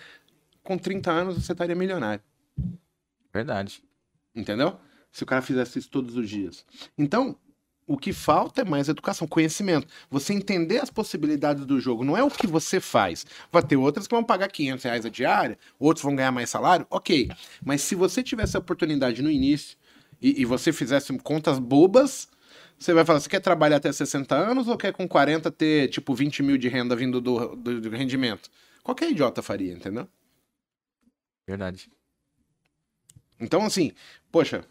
Com 0.63 0.77
30 0.77 1.11
anos 1.11 1.35
você 1.43 1.51
estaria 1.51 1.75
milionário. 1.75 2.23
Verdade. 3.33 3.83
Entendeu? 4.33 4.77
Se 5.11 5.23
o 5.23 5.25
cara 5.27 5.41
fizesse 5.41 5.77
isso 5.79 5.89
todos 5.89 6.15
os 6.15 6.29
dias. 6.29 6.65
Então, 6.97 7.35
o 7.91 7.97
que 7.97 8.13
falta 8.13 8.61
é 8.61 8.63
mais 8.63 8.87
educação, 8.87 9.27
conhecimento. 9.27 9.85
Você 10.09 10.33
entender 10.33 10.79
as 10.79 10.89
possibilidades 10.89 11.65
do 11.65 11.79
jogo. 11.79 12.05
Não 12.05 12.15
é 12.15 12.23
o 12.23 12.31
que 12.31 12.47
você 12.47 12.79
faz. 12.79 13.25
Vai 13.51 13.61
ter 13.61 13.75
outras 13.75 14.07
que 14.07 14.15
vão 14.15 14.23
pagar 14.23 14.47
500 14.47 14.83
reais 14.85 15.05
a 15.05 15.09
diária, 15.09 15.57
outros 15.77 16.03
vão 16.03 16.15
ganhar 16.15 16.31
mais 16.31 16.49
salário, 16.49 16.87
ok. 16.89 17.29
Mas 17.63 17.81
se 17.81 17.93
você 17.93 18.23
tivesse 18.23 18.55
a 18.55 18.59
oportunidade 18.59 19.21
no 19.21 19.29
início 19.29 19.77
e, 20.21 20.41
e 20.41 20.45
você 20.45 20.71
fizesse 20.71 21.15
contas 21.19 21.59
bobas, 21.59 22.29
você 22.79 22.93
vai 22.93 23.03
falar, 23.03 23.19
você 23.19 23.29
quer 23.29 23.41
trabalhar 23.41 23.77
até 23.77 23.91
60 23.91 24.33
anos 24.33 24.69
ou 24.69 24.77
quer 24.77 24.93
com 24.93 25.07
40 25.07 25.51
ter, 25.51 25.89
tipo, 25.89 26.15
20 26.15 26.41
mil 26.43 26.57
de 26.57 26.69
renda 26.69 26.95
vindo 26.95 27.19
do, 27.19 27.55
do, 27.57 27.81
do 27.81 27.89
rendimento? 27.89 28.49
Qualquer 28.83 29.11
idiota 29.11 29.41
faria, 29.41 29.73
entendeu? 29.73 30.07
Verdade. 31.45 31.89
Então, 33.39 33.65
assim, 33.65 33.91
poxa, 34.31 34.63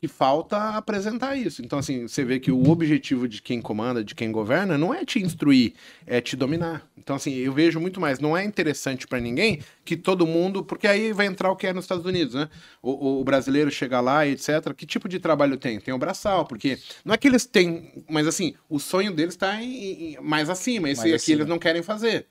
que 0.00 0.06
falta 0.08 0.70
apresentar 0.76 1.36
isso. 1.36 1.62
Então, 1.62 1.78
assim, 1.78 2.06
você 2.06 2.24
vê 2.24 2.38
que 2.38 2.50
o 2.52 2.68
objetivo 2.70 3.26
de 3.26 3.40
quem 3.40 3.60
comanda, 3.62 4.04
de 4.04 4.14
quem 4.14 4.30
governa, 4.30 4.76
não 4.76 4.92
é 4.92 5.04
te 5.04 5.18
instruir, 5.20 5.74
é 6.06 6.20
te 6.20 6.36
dominar. 6.36 6.86
Então, 6.98 7.16
assim, 7.16 7.32
eu 7.34 7.52
vejo 7.52 7.80
muito 7.80 8.00
mais. 8.00 8.18
Não 8.18 8.36
é 8.36 8.44
interessante 8.44 9.06
pra 9.06 9.18
ninguém 9.20 9.60
que 9.84 9.96
todo 9.96 10.26
mundo. 10.26 10.64
Porque 10.64 10.86
aí 10.86 11.12
vai 11.12 11.26
entrar 11.26 11.50
o 11.50 11.56
que 11.56 11.66
é 11.66 11.72
nos 11.72 11.84
Estados 11.84 12.04
Unidos, 12.04 12.34
né? 12.34 12.48
O, 12.82 13.20
o 13.20 13.24
brasileiro 13.24 13.70
chega 13.70 14.00
lá 14.00 14.26
etc. 14.26 14.72
Que 14.76 14.84
tipo 14.86 15.08
de 15.08 15.18
trabalho 15.18 15.56
tem? 15.56 15.80
Tem 15.80 15.94
o 15.94 15.98
braçal, 15.98 16.44
porque 16.46 16.78
não 17.04 17.14
é 17.14 17.16
que 17.16 17.26
eles 17.28 17.46
têm. 17.46 18.04
Mas, 18.08 18.26
assim, 18.26 18.54
o 18.68 18.78
sonho 18.78 19.12
deles 19.12 19.36
tá 19.36 19.62
em- 19.62 20.14
em- 20.14 20.20
mais 20.20 20.50
acima. 20.50 20.90
Esse 20.90 21.00
Mais 21.00 21.10
aqui 21.12 21.16
acima. 21.16 21.36
eles 21.38 21.48
não 21.48 21.58
querem 21.58 21.82
fazer. 21.82 22.26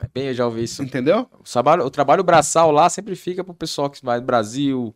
É 0.00 0.08
Bem, 0.12 0.26
eu 0.28 0.34
já 0.34 0.46
ouvi 0.46 0.64
isso. 0.64 0.82
Entendeu? 0.82 1.28
O 1.38 1.42
trabalho, 1.44 1.84
o 1.84 1.90
trabalho 1.90 2.24
braçal 2.24 2.70
lá 2.70 2.88
sempre 2.88 3.14
fica 3.14 3.42
pro 3.44 3.54
pessoal 3.54 3.88
que 3.90 4.04
vai 4.04 4.20
do 4.20 4.26
Brasil, 4.26 4.94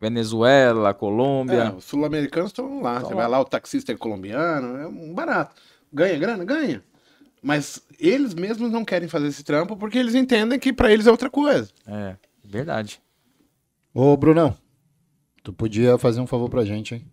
Venezuela, 0.00 0.90
É, 0.90 0.94
Colômbia. 0.94 1.74
os 1.74 1.84
sul-americanos 1.84 2.50
estão 2.50 2.80
lá. 2.82 3.00
Tão 3.00 3.08
Você 3.08 3.14
lá. 3.14 3.20
vai 3.22 3.30
lá, 3.30 3.40
o 3.40 3.44
taxista 3.44 3.92
é 3.92 3.96
colombiano, 3.96 4.76
é 4.76 4.86
um 4.86 5.14
barato. 5.14 5.54
Ganha 5.92 6.18
grana? 6.18 6.44
Ganha. 6.44 6.82
Mas 7.42 7.80
eles 7.98 8.34
mesmos 8.34 8.70
não 8.70 8.84
querem 8.84 9.08
fazer 9.08 9.28
esse 9.28 9.44
trampo 9.44 9.76
porque 9.76 9.96
eles 9.98 10.14
entendem 10.14 10.58
que 10.58 10.72
pra 10.72 10.92
eles 10.92 11.06
é 11.06 11.10
outra 11.10 11.30
coisa. 11.30 11.70
É, 11.86 12.16
verdade. 12.44 13.00
Ô, 13.94 14.16
Brunão, 14.16 14.56
tu 15.42 15.52
podia 15.52 15.96
fazer 15.96 16.20
um 16.20 16.26
favor 16.26 16.50
pra 16.50 16.64
gente, 16.64 16.94
hein? 16.94 17.06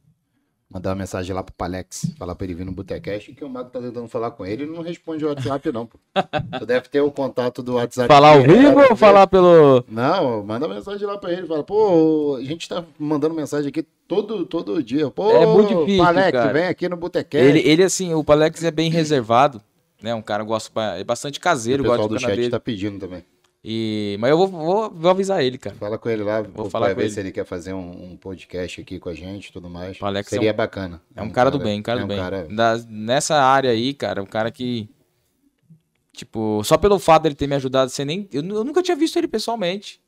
Mandar 0.73 0.89
uma 0.89 0.95
mensagem 0.95 1.35
lá 1.35 1.43
pro 1.43 1.53
Palex, 1.53 2.11
falar 2.17 2.33
pra 2.33 2.45
ele 2.45 2.55
vir 2.55 2.65
no 2.65 2.71
Botecast, 2.71 3.31
que 3.33 3.45
o 3.45 3.49
Mago 3.49 3.69
tá 3.69 3.79
tentando 3.79 4.07
falar 4.07 4.31
com 4.31 4.43
ele, 4.43 4.63
ele 4.63 4.71
não 4.71 4.81
responde 4.81 5.23
o 5.23 5.27
WhatsApp, 5.27 5.71
não, 5.71 5.85
pô. 5.85 5.99
Tu 6.57 6.65
deve 6.65 6.89
ter 6.89 6.99
o 6.99 7.11
contato 7.11 7.61
do 7.61 7.75
WhatsApp. 7.75 8.07
Falar 8.07 8.29
ao 8.29 8.41
dele, 8.41 8.57
vivo 8.57 8.79
né? 8.79 8.87
ou 8.89 8.95
falar 8.95 9.27
pelo. 9.27 9.85
Não, 9.87 10.43
manda 10.43 10.67
mensagem 10.67 11.05
lá 11.05 11.15
pra 11.15 11.31
ele. 11.31 11.45
Fala, 11.45 11.63
pô, 11.63 12.37
a 12.39 12.43
gente 12.43 12.67
tá 12.67 12.83
mandando 12.97 13.35
mensagem 13.35 13.69
aqui 13.69 13.85
todo, 14.07 14.47
todo 14.47 14.81
dia. 14.81 15.11
Pô, 15.11 15.29
É 15.29 15.45
muito 15.45 15.75
difícil, 15.75 16.03
Palex, 16.03 16.31
cara. 16.31 16.53
vem 16.53 16.65
aqui 16.65 16.89
no 16.89 16.97
Botecast. 16.97 17.45
Ele, 17.47 17.59
ele, 17.59 17.83
assim, 17.83 18.15
o 18.15 18.23
Palex 18.23 18.63
é 18.63 18.71
bem 18.71 18.89
reservado, 18.89 19.61
né? 20.01 20.15
Um 20.15 20.23
cara 20.23 20.43
gosta, 20.43 20.71
é 20.97 21.03
bastante 21.03 21.37
o 21.37 21.41
caseiro, 21.41 21.83
pessoal 21.83 21.99
gosta 21.99 22.13
do 22.15 22.19
chat 22.19 22.35
dele. 22.35 22.49
tá 22.49 22.59
pedindo 22.59 22.97
também. 22.97 23.23
E... 23.65 24.17
Mas 24.19 24.29
eu 24.29 24.37
vou, 24.37 24.47
vou, 24.47 24.91
vou 24.91 25.09
avisar 25.11 25.41
ele, 25.41 25.57
cara. 25.57 25.75
Fala 25.77 25.97
com 25.97 26.09
ele 26.09 26.21
lá, 26.21 26.41
Vou 26.41 26.69
falar 26.69 26.89
com 26.89 26.95
ver 26.95 27.03
ele. 27.03 27.11
se 27.11 27.19
ele 27.19 27.31
quer 27.31 27.45
fazer 27.45 27.71
um, 27.73 28.11
um 28.11 28.17
podcast 28.17 28.81
aqui 28.81 28.99
com 28.99 29.07
a 29.07 29.13
gente 29.13 29.47
e 29.47 29.53
tudo 29.53 29.69
mais. 29.69 29.99
O 30.01 30.05
Alex 30.05 30.27
é 30.27 30.35
Seria 30.35 30.51
um- 30.51 30.55
bacana. 30.55 31.01
É 31.15 31.21
um 31.21 31.29
cara 31.29 31.49
do 31.49 31.59
bem, 31.59 31.79
um 31.79 31.83
cara 31.83 31.99
é 31.99 32.01
do 32.01 32.05
um 32.05 32.07
bem. 32.09 32.17
cara- 32.17 32.43
Das- 32.49 32.85
nessa 32.85 33.35
área 33.41 33.69
aí, 33.71 33.93
cara, 33.93 34.21
um 34.21 34.25
cara 34.25 34.51
que. 34.51 34.89
Tipo, 36.11 36.61
só 36.63 36.77
pelo 36.77 36.99
fato 36.99 37.23
dele 37.23 37.35
ter 37.35 37.47
me 37.47 37.55
ajudado, 37.55 37.89
você 37.89 38.05
nem. 38.05 38.27
Eu, 38.31 38.43
eu 38.45 38.63
nunca 38.63 38.83
tinha 38.83 38.95
visto 38.95 39.17
ele 39.17 39.27
pessoalmente. 39.27 40.01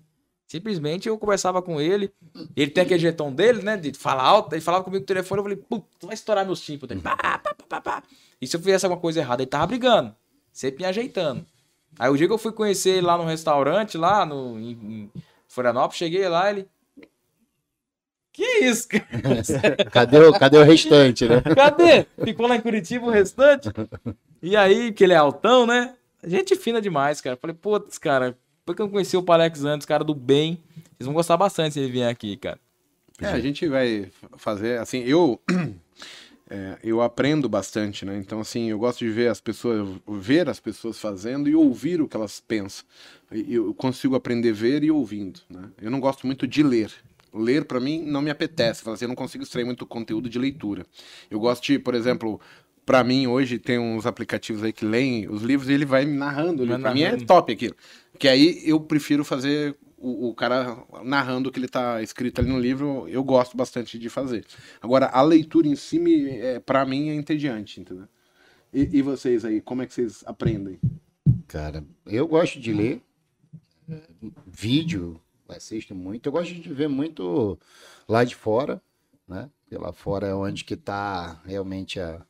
Simplesmente 0.45 1.07
eu 1.09 1.17
conversava 1.17 1.59
com 1.61 1.81
ele. 1.81 2.11
Ele 2.55 2.69
tem 2.69 2.83
aquele 2.83 2.99
jeitão 2.99 3.33
dele, 3.33 3.63
né? 3.63 3.75
De 3.77 3.91
falar 3.93 4.21
alto. 4.23 4.53
Ele 4.53 4.61
falava 4.61 4.83
comigo 4.83 4.99
no 5.01 5.05
telefone. 5.07 5.39
Eu 5.39 5.43
falei, 5.43 5.57
putz, 5.57 5.87
tu 5.99 6.05
vai 6.05 6.13
estourar 6.13 6.45
meus 6.45 6.61
tímpanos. 6.61 7.01
Pá, 7.01 7.15
pá, 7.17 7.39
pá, 7.39 7.55
pá, 7.67 7.81
pá. 7.81 8.03
E 8.39 8.45
se 8.45 8.55
eu 8.55 8.59
fizesse 8.59 8.85
alguma 8.85 9.01
coisa 9.01 9.19
errada, 9.21 9.41
ele 9.41 9.49
tava 9.49 9.65
brigando. 9.65 10.13
Sempre 10.51 10.83
me 10.83 10.85
ajeitando. 10.89 11.43
Aí 11.97 12.09
o 12.09 12.17
dia 12.17 12.27
que 12.27 12.33
eu 12.33 12.37
fui 12.37 12.51
conhecer 12.51 12.91
ele 12.91 13.07
lá 13.07 13.17
no 13.17 13.25
restaurante, 13.25 13.97
lá 13.97 14.25
no, 14.25 14.59
em, 14.59 14.71
em 14.71 15.11
Florianópolis, 15.47 15.97
cheguei 15.97 16.27
lá, 16.27 16.49
ele. 16.49 16.67
Que 18.33 18.43
isso, 18.65 18.87
cara? 18.89 19.05
Cadê, 19.91 20.19
o, 20.19 20.33
cadê 20.33 20.57
o 20.57 20.63
restante, 20.63 21.25
né? 21.25 21.41
Cadê? 21.55 22.05
Ficou 22.21 22.47
lá 22.47 22.57
em 22.57 22.61
Curitiba 22.61 23.05
o 23.05 23.09
restante? 23.09 23.69
E 24.41 24.57
aí, 24.57 24.91
que 24.91 25.05
ele 25.05 25.13
é 25.13 25.17
altão, 25.17 25.65
né? 25.65 25.95
Gente 26.21 26.55
fina 26.55 26.81
demais, 26.81 27.21
cara. 27.21 27.37
Falei, 27.37 27.55
putz, 27.55 27.97
cara, 27.97 28.37
porque 28.65 28.81
eu 28.81 28.87
não 28.87 28.91
conheci 28.91 29.15
o 29.15 29.23
Palex 29.23 29.63
antes, 29.63 29.85
cara 29.85 30.03
do 30.03 30.13
bem. 30.13 30.61
Vocês 30.97 31.05
vão 31.05 31.13
gostar 31.13 31.37
bastante 31.37 31.73
se 31.73 31.79
ele 31.79 31.91
vier 31.91 32.09
aqui, 32.09 32.35
cara. 32.35 32.59
É, 33.21 33.27
a 33.27 33.39
gente 33.39 33.65
vai 33.67 34.11
fazer, 34.35 34.79
assim, 34.79 34.99
eu 34.99 35.39
é, 36.49 36.77
eu 36.83 37.01
aprendo 37.01 37.49
bastante, 37.49 38.05
né? 38.05 38.17
Então, 38.17 38.39
assim, 38.39 38.69
eu 38.69 38.77
gosto 38.77 38.99
de 38.99 39.09
ver 39.09 39.29
as 39.29 39.41
pessoas, 39.41 39.87
ver 40.07 40.47
as 40.47 40.59
pessoas 40.59 40.99
fazendo 40.99 41.49
e 41.49 41.55
ouvir 41.55 42.01
o 42.01 42.07
que 42.07 42.15
elas 42.15 42.39
pensam. 42.39 42.85
Eu 43.31 43.73
consigo 43.73 44.15
aprender 44.15 44.53
ver 44.53 44.83
e 44.83 44.91
ouvindo, 44.91 45.39
né? 45.49 45.69
Eu 45.81 45.89
não 45.89 45.99
gosto 45.99 46.27
muito 46.27 46.45
de 46.45 46.61
ler. 46.61 46.91
Ler, 47.33 47.65
pra 47.65 47.79
mim, 47.79 48.03
não 48.05 48.21
me 48.21 48.29
apetece. 48.29 48.87
Assim, 48.87 49.05
Eu 49.05 49.09
não 49.09 49.15
consigo 49.15 49.43
extrair 49.43 49.65
muito 49.65 49.85
conteúdo 49.85 50.29
de 50.29 50.37
leitura. 50.37 50.85
Eu 51.29 51.39
gosto 51.39 51.63
de, 51.63 51.79
por 51.79 51.95
exemplo, 51.95 52.39
pra 52.85 53.03
mim, 53.03 53.25
hoje, 53.25 53.57
tem 53.57 53.79
uns 53.79 54.05
aplicativos 54.05 54.63
aí 54.63 54.71
que 54.71 54.85
leem 54.85 55.27
os 55.27 55.41
livros 55.41 55.67
e 55.67 55.73
ele 55.73 55.85
vai 55.85 56.05
me 56.05 56.15
narrando. 56.15 56.65
Vai 56.65 56.79
Pra 56.79 56.93
mim 56.93 57.01
é 57.01 57.17
top 57.17 57.51
aquilo. 57.51 57.75
Que 58.19 58.27
aí 58.27 58.61
eu 58.63 58.79
prefiro 58.79 59.25
fazer 59.25 59.75
o, 60.05 60.29
o 60.29 60.35
cara 60.35 60.85
narrando 61.03 61.49
o 61.49 61.51
que 61.51 61.57
ele 61.57 61.67
tá 61.67 62.01
escrito 62.03 62.39
ali 62.39 62.49
no 62.49 62.59
livro, 62.59 63.07
eu 63.09 63.23
gosto 63.23 63.57
bastante 63.57 63.97
de 63.97 64.07
fazer. 64.07 64.45
Agora, 64.79 65.07
a 65.07 65.21
leitura 65.23 65.67
em 65.67 65.75
si, 65.75 65.97
me, 65.97 66.29
é, 66.29 66.59
para 66.59 66.85
mim, 66.85 67.09
é 67.09 67.15
entediante, 67.15 67.81
entendeu? 67.81 68.07
E, 68.71 68.97
e 68.97 69.01
vocês 69.01 69.43
aí, 69.43 69.59
como 69.59 69.81
é 69.81 69.87
que 69.87 69.93
vocês 69.93 70.23
aprendem? 70.27 70.79
Cara, 71.47 71.83
eu 72.05 72.27
gosto 72.27 72.59
de 72.59 72.71
ler 72.71 73.01
é, 73.89 74.01
vídeo, 74.45 75.19
assisto 75.49 75.95
muito. 75.95 76.27
Eu 76.27 76.31
gosto 76.31 76.53
de 76.53 76.71
ver 76.71 76.87
muito 76.87 77.57
lá 78.07 78.23
de 78.23 78.35
fora, 78.35 78.79
né? 79.27 79.49
Lá 79.71 79.91
fora 79.91 80.27
é 80.27 80.33
onde 80.33 80.63
que 80.63 80.75
tá 80.75 81.41
realmente 81.43 81.99
a, 81.99 82.25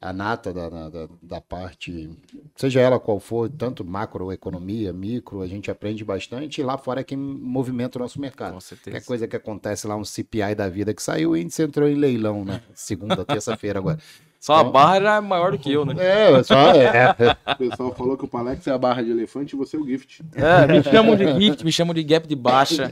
a 0.00 0.12
nata 0.12 0.52
da, 0.52 0.68
da, 0.68 1.08
da- 1.22 1.40
parte, 1.40 2.10
seja 2.54 2.80
ela 2.80 3.00
qual 3.00 3.18
for, 3.18 3.48
tanto 3.50 3.84
macroeconomia, 3.84 4.92
micro, 4.92 5.40
a 5.42 5.46
gente 5.46 5.70
aprende 5.70 6.04
bastante. 6.04 6.60
E 6.60 6.64
lá 6.64 6.76
fora 6.78 7.00
é 7.00 7.04
quem 7.04 7.16
movimenta 7.18 7.98
o 7.98 8.02
nosso 8.02 8.20
mercado. 8.20 8.54
Com 8.54 8.60
certeza. 8.60 8.90
Qualquer 8.96 9.06
coisa 9.06 9.26
que 9.26 9.34
acontece 9.36 9.86
lá, 9.86 9.96
um 9.96 10.04
CPI 10.04 10.54
da 10.54 10.68
vida 10.68 10.92
que 10.94 11.02
saiu, 11.02 11.30
o 11.30 11.36
índice 11.36 11.62
entrou 11.62 11.88
em 11.88 11.94
leilão, 11.94 12.44
né? 12.44 12.60
Segunda, 12.74 13.24
terça-feira 13.24 13.78
agora. 13.78 13.98
Só 14.40 14.54
a 14.54 14.60
Então- 14.60 14.70
barra 14.72 15.00
já 15.00 15.16
é 15.16 15.20
maior 15.20 15.50
do 15.50 15.58
que 15.58 15.72
eu, 15.72 15.84
né? 15.84 15.94
É, 15.98 16.42
só 16.44 16.70
é. 16.72 17.16
O 17.54 17.56
pessoal 17.56 17.92
falou 17.94 18.16
que 18.16 18.24
o 18.24 18.28
Palex 18.28 18.64
é 18.68 18.70
a 18.70 18.78
barra 18.78 19.02
de 19.02 19.10
elefante 19.10 19.56
e 19.56 19.58
você 19.58 19.76
é 19.76 19.80
o 19.80 19.84
gift. 19.86 20.22
É, 20.34 20.64
me 20.72 20.82
chamam 20.84 21.16
de 21.16 21.40
gift, 21.40 21.64
me 21.64 21.72
chamam 21.72 21.92
de 21.92 22.04
gap 22.04 22.28
de 22.28 22.36
baixa. 22.36 22.88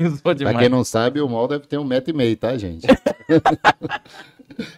Usou 0.00 0.34
Pra 0.36 0.58
quem 0.58 0.70
não 0.70 0.82
sabe, 0.84 1.20
o 1.20 1.28
mal 1.28 1.46
deve 1.48 1.66
ter 1.66 1.76
um 1.76 1.84
metro 1.84 2.10
e 2.14 2.16
meio, 2.16 2.34
tá, 2.36 2.56
gente? 2.56 2.86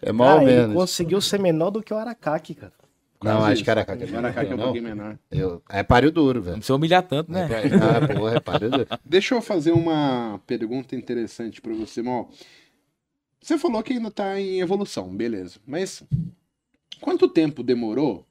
É 0.03 0.13
mal 0.13 0.29
Cara, 0.29 0.41
ou 0.43 0.49
ele 0.49 0.61
menos. 0.61 0.75
conseguiu 0.75 1.21
ser 1.21 1.41
menor 1.41 1.71
do 1.71 1.83
que 1.83 1.93
o 1.93 1.97
Aracaki, 1.97 2.55
cara. 2.55 2.73
Não, 3.23 3.45
acho 3.45 3.65
que 3.65 3.71
era 3.71 3.81
isso. 4.05 4.17
Aracaki 4.17 4.53
é 4.53 4.55
um 4.55 4.59
pouquinho 4.59 4.85
menor. 4.85 5.19
Eu, 5.31 5.63
é 5.71 5.83
páreo 5.83 6.11
duro, 6.13 6.41
velho. 6.41 6.53
Não 6.53 6.59
precisa 6.59 6.75
humilhar 6.77 7.03
tanto, 7.03 7.33
né? 7.33 7.49
Ah, 7.83 8.15
porra, 8.15 8.37
é 8.37 8.41
páreo 8.41 8.71
duro. 8.71 8.87
Deixa 9.05 9.35
eu 9.35 9.41
fazer 9.41 9.73
uma 9.73 10.41
pergunta 10.47 10.95
interessante 10.95 11.61
pra 11.61 11.73
você, 11.75 12.03
Mal. 12.03 12.31
Você 13.41 13.59
falou 13.59 13.83
que 13.83 13.93
ainda 13.93 14.11
tá 14.11 14.39
em 14.41 14.61
evolução, 14.61 15.09
beleza. 15.15 15.59
Mas 15.67 16.03
quanto 17.01 17.29
tempo 17.29 17.63
demorou? 17.63 18.27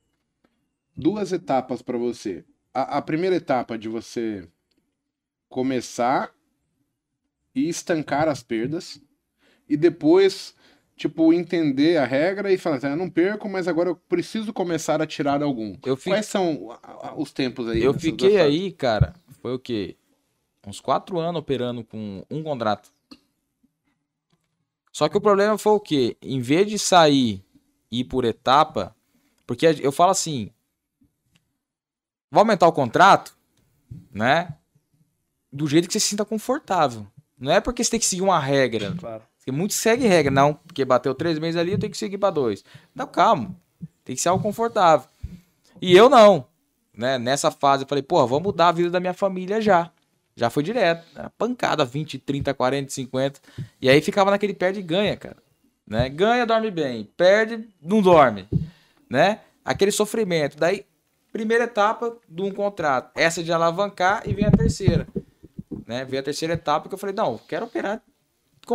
Duas 0.96 1.32
etapas 1.32 1.82
pra 1.82 1.98
você. 1.98 2.44
A, 2.74 2.98
a 2.98 3.02
primeira 3.02 3.36
etapa 3.36 3.78
de 3.78 3.88
você 3.88 4.48
começar 5.50 6.32
e 7.54 7.70
estancar 7.70 8.28
as 8.28 8.44
perdas 8.44 9.02
e 9.70 9.78
depois, 9.78 10.54
tipo, 10.96 11.34
entender 11.34 11.98
a 11.98 12.06
regra 12.06 12.52
e 12.52 12.58
falar 12.58 12.78
assim, 12.78 12.88
eu 12.88 12.96
não 12.96 13.10
perco, 13.10 13.50
mas 13.50 13.68
agora 13.68 13.90
eu 13.90 13.96
preciso 13.96 14.54
começar 14.54 15.02
a 15.02 15.08
tirar 15.08 15.42
algum. 15.44 15.76
Eu, 15.86 15.96
fi- 15.98 16.10
Quais 16.12 16.26
são 16.26 16.70
os 17.18 17.32
tempos 17.32 17.68
aí? 17.68 17.82
eu 17.84 17.94
fiquei 17.94 18.38
aí, 18.40 18.72
cara, 18.72 19.14
foi 19.42 19.54
o 19.54 19.60
quê? 19.60 19.98
Uns 20.66 20.80
quatro 20.80 21.20
anos 21.20 21.40
operando 21.40 21.84
com 21.84 22.24
um 22.30 22.42
contrato. 22.42 22.92
Só 24.92 25.10
que 25.10 25.18
o 25.18 25.22
problema 25.22 25.58
foi 25.58 25.74
o 25.74 25.80
quê? 25.80 26.18
Em 26.22 26.40
vez 26.40 26.68
de 26.68 26.80
sair 26.80 27.44
e 27.92 28.00
ir 28.00 28.06
por 28.06 28.24
etapa, 28.24 28.96
porque 29.46 29.66
eu 29.82 29.92
falo 29.92 30.12
assim, 30.12 30.50
vai 32.32 32.42
aumentar 32.42 32.68
o 32.68 32.72
contrato, 32.74 33.38
né? 34.12 34.56
Do 35.52 35.68
jeito 35.68 35.88
que 35.88 35.94
você 35.94 36.00
se 36.00 36.08
sinta 36.08 36.26
confortável. 36.26 37.06
Não 37.38 37.52
é 37.52 37.60
porque 37.60 37.84
você 37.84 37.92
tem 37.92 38.00
que 38.00 38.06
seguir 38.06 38.22
uma 38.22 38.40
regra. 38.40 38.96
Claro. 38.98 39.24
Porque 39.46 39.56
muitos 39.56 39.78
seguem 39.78 40.10
regra. 40.10 40.32
Não, 40.32 40.56
porque 40.56 40.84
bateu 40.84 41.14
três 41.14 41.38
meses 41.38 41.56
ali, 41.56 41.72
eu 41.72 41.78
tenho 41.78 41.92
que 41.92 41.98
seguir 42.00 42.18
para 42.18 42.32
dois. 42.32 42.66
Não, 42.96 43.06
calma. 43.06 43.56
Tem 44.04 44.16
que 44.16 44.22
ser 44.22 44.30
algo 44.30 44.42
confortável. 44.42 45.08
E 45.80 45.96
eu 45.96 46.10
não. 46.10 46.48
Né? 46.92 47.20
Nessa 47.20 47.52
fase, 47.52 47.84
eu 47.84 47.88
falei, 47.88 48.02
pô, 48.02 48.26
vou 48.26 48.42
mudar 48.42 48.70
a 48.70 48.72
vida 48.72 48.90
da 48.90 49.00
minha 49.00 49.14
família 49.14 49.62
já. 49.62 49.92
Já 50.36 50.50
foi 50.50 50.64
direto. 50.64 51.06
Era 51.16 51.30
Pancada, 51.30 51.86
20, 51.86 52.18
30, 52.18 52.56
40, 52.56 52.92
50. 52.92 53.40
E 53.80 53.88
aí 53.88 54.02
ficava 54.02 54.32
naquele 54.32 54.54
perde 54.54 54.80
e 54.80 54.84
ganha, 54.84 55.16
cara. 55.16 55.38
Né? 55.86 56.10
Ganha, 56.10 56.44
dorme 56.44 56.72
bem. 56.72 57.08
Perde, 57.16 57.70
não 57.80 58.02
dorme. 58.02 58.48
Né? 59.08 59.42
Aquele 59.64 59.92
sofrimento. 59.92 60.58
Daí, 60.58 60.88
primeira 61.32 61.66
etapa 61.66 62.18
de 62.28 62.42
um 62.42 62.52
contrato. 62.52 63.12
Essa 63.14 63.44
de 63.44 63.54
alavancar 63.54 64.24
e 64.26 64.34
vem 64.34 64.46
a 64.46 64.52
terceira. 64.52 65.08
Né? 65.86 66.04
Vem 66.04 66.20
a 66.20 66.24
terceira 66.24 66.56
etapa 66.56 66.90
que 66.90 66.96
eu 66.96 67.00
falei, 67.00 67.14
não, 67.16 67.38
quero 67.48 67.66
operar 67.66 68.02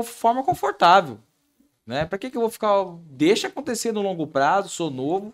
forma 0.02 0.42
confortável. 0.42 1.18
Né? 1.86 2.04
Pra 2.04 2.18
que, 2.18 2.30
que 2.30 2.36
eu 2.36 2.42
vou 2.42 2.50
ficar. 2.50 2.84
Deixa 3.10 3.48
acontecer 3.48 3.92
no 3.92 4.02
longo 4.02 4.26
prazo, 4.26 4.68
sou 4.68 4.90
novo. 4.90 5.32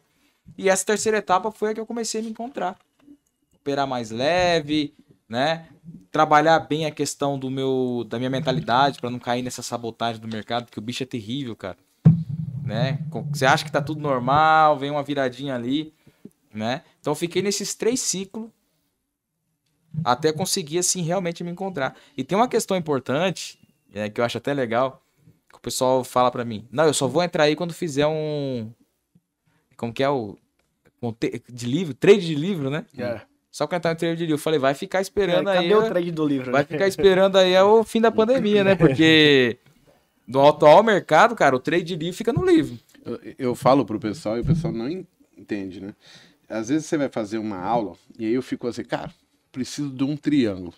E 0.57 0.69
essa 0.69 0.85
terceira 0.85 1.19
etapa 1.19 1.51
foi 1.51 1.71
a 1.71 1.75
que 1.75 1.81
eu 1.81 1.87
comecei 1.87 2.21
a 2.21 2.25
me 2.25 2.31
encontrar. 2.31 2.79
Operar 3.61 3.87
mais 3.87 4.11
leve, 4.11 4.95
né? 5.29 5.67
Trabalhar 6.11 6.59
bem 6.61 6.87
a 6.87 6.91
questão 6.91 7.39
do 7.39 7.51
meu, 7.51 8.07
da 8.09 8.19
minha 8.19 8.31
mentalidade 8.31 9.01
para 9.01 9.11
não 9.11 9.19
cair 9.19 9.43
nessa 9.43 9.63
sabotagem 9.63 10.21
do 10.21 10.29
mercado, 10.29 10.67
porque 10.67 10.79
o 10.79 10.83
bicho 10.83 11.03
é 11.03 11.07
terrível, 11.07 11.55
cara. 11.57 11.77
Né? 12.65 12.99
Você 13.31 13.45
acha 13.45 13.65
que 13.65 13.73
tá 13.73 13.83
tudo 13.83 14.01
normal, 14.01 14.79
vem 14.79 14.91
uma 14.91 15.03
viradinha 15.03 15.55
ali, 15.55 15.93
né? 16.53 16.83
Então 17.01 17.15
fiquei 17.15 17.43
nesses 17.43 17.75
três 17.75 18.01
ciclos 18.01 18.49
até 20.05 20.33
conseguir 20.33 20.79
assim 20.79 21.03
realmente 21.03 21.45
me 21.45 21.51
encontrar. 21.51 21.97
E 22.17 22.25
tem 22.25 22.37
uma 22.37 22.49
questão 22.49 22.77
importante, 22.77 23.59
é, 23.97 24.11
que 24.11 24.21
eu 24.21 24.25
acho 24.25 24.39
até 24.39 24.53
legal, 24.53 25.03
que 25.51 25.57
o 25.59 25.61
pessoal 25.61 26.05
fala 26.05 26.31
para 26.31 26.45
mim: 26.45 26.67
"Não, 26.71 26.85
eu 26.85 26.95
só 26.95 27.09
vou 27.09 27.23
entrar 27.23 27.45
aí 27.45 27.57
quando 27.57 27.73
fizer 27.73 28.07
um 28.07 28.71
como 29.77 29.93
que 29.93 30.03
é 30.03 30.09
o 30.09 30.37
conte- 31.01 31.43
de 31.49 31.67
livro, 31.67 31.95
trade 31.95 32.27
de 32.27 32.35
livro, 32.35 32.71
né? 32.71 32.85
Só 33.51 33.67
quando 33.67 33.77
entrar 33.79 33.93
no 33.93 33.99
trade 33.99 34.17
de 34.17 34.23
livro, 34.25 34.35
eu 34.35 34.39
falei: 34.43 34.59
"Vai 34.59 34.75
ficar 34.75 35.01
esperando 35.01 35.49
aí". 35.49 35.57
É, 35.59 35.63
Cadê 35.63 35.75
o 35.75 35.89
trade 35.89 36.13
do 36.13 36.27
livro? 36.27 36.53
Vai 36.53 36.63
né? 36.63 36.67
ficar 36.67 36.87
esperando 36.87 37.37
aí 37.37 37.53
é 37.53 37.63
o 37.63 37.83
fim 37.85 38.01
da 38.01 38.11
pandemia, 38.11 38.63
né? 38.63 38.75
Porque 38.75 39.59
no 40.29 40.47
atual 40.47 40.83
mercado, 40.83 41.35
cara, 41.35 41.57
o 41.57 41.61
trade 41.61 41.85
de 41.85 41.97
livro 41.97 42.17
fica 42.17 42.33
no 42.33 42.45
livro. 42.45 42.79
Eu, 43.05 43.21
eu 43.39 43.55
falo 43.55 43.85
pro 43.87 43.99
pessoal 43.99 44.37
e 44.37 44.41
o 44.41 44.45
pessoal 44.45 44.73
não 44.73 44.89
en- 44.91 45.07
entende, 45.37 45.81
né? 45.81 45.95
Às 46.49 46.69
vezes 46.69 46.87
você 46.87 46.97
vai 46.97 47.09
fazer 47.09 47.39
uma 47.39 47.59
aula 47.59 47.95
e 48.19 48.27
aí 48.27 48.35
eu 48.35 48.43
fico 48.43 48.67
assim, 48.69 48.85
cara, 48.85 49.13
preciso 49.51 49.89
de 49.91 50.05
um 50.05 50.17
triângulo. 50.17 50.75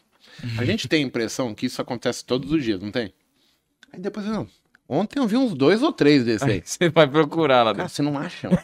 A 0.58 0.64
gente 0.64 0.88
tem 0.88 1.02
a 1.02 1.06
impressão 1.06 1.54
que 1.54 1.66
isso 1.66 1.80
acontece 1.80 2.24
todos 2.24 2.50
os 2.52 2.62
dias, 2.62 2.80
não 2.80 2.90
tem? 2.90 3.12
Aí 3.92 4.00
depois, 4.00 4.26
não, 4.26 4.48
Ontem 4.88 5.18
eu 5.18 5.26
vi 5.26 5.36
uns 5.36 5.52
dois 5.52 5.82
ou 5.82 5.92
três 5.92 6.24
desses 6.24 6.42
aí. 6.42 6.52
Aí 6.54 6.62
você 6.64 6.88
vai 6.88 7.06
procurar 7.06 7.62
lá 7.62 7.72
dentro. 7.74 7.90
você 7.90 8.00
não 8.00 8.16
acha? 8.16 8.48
mano? 8.48 8.62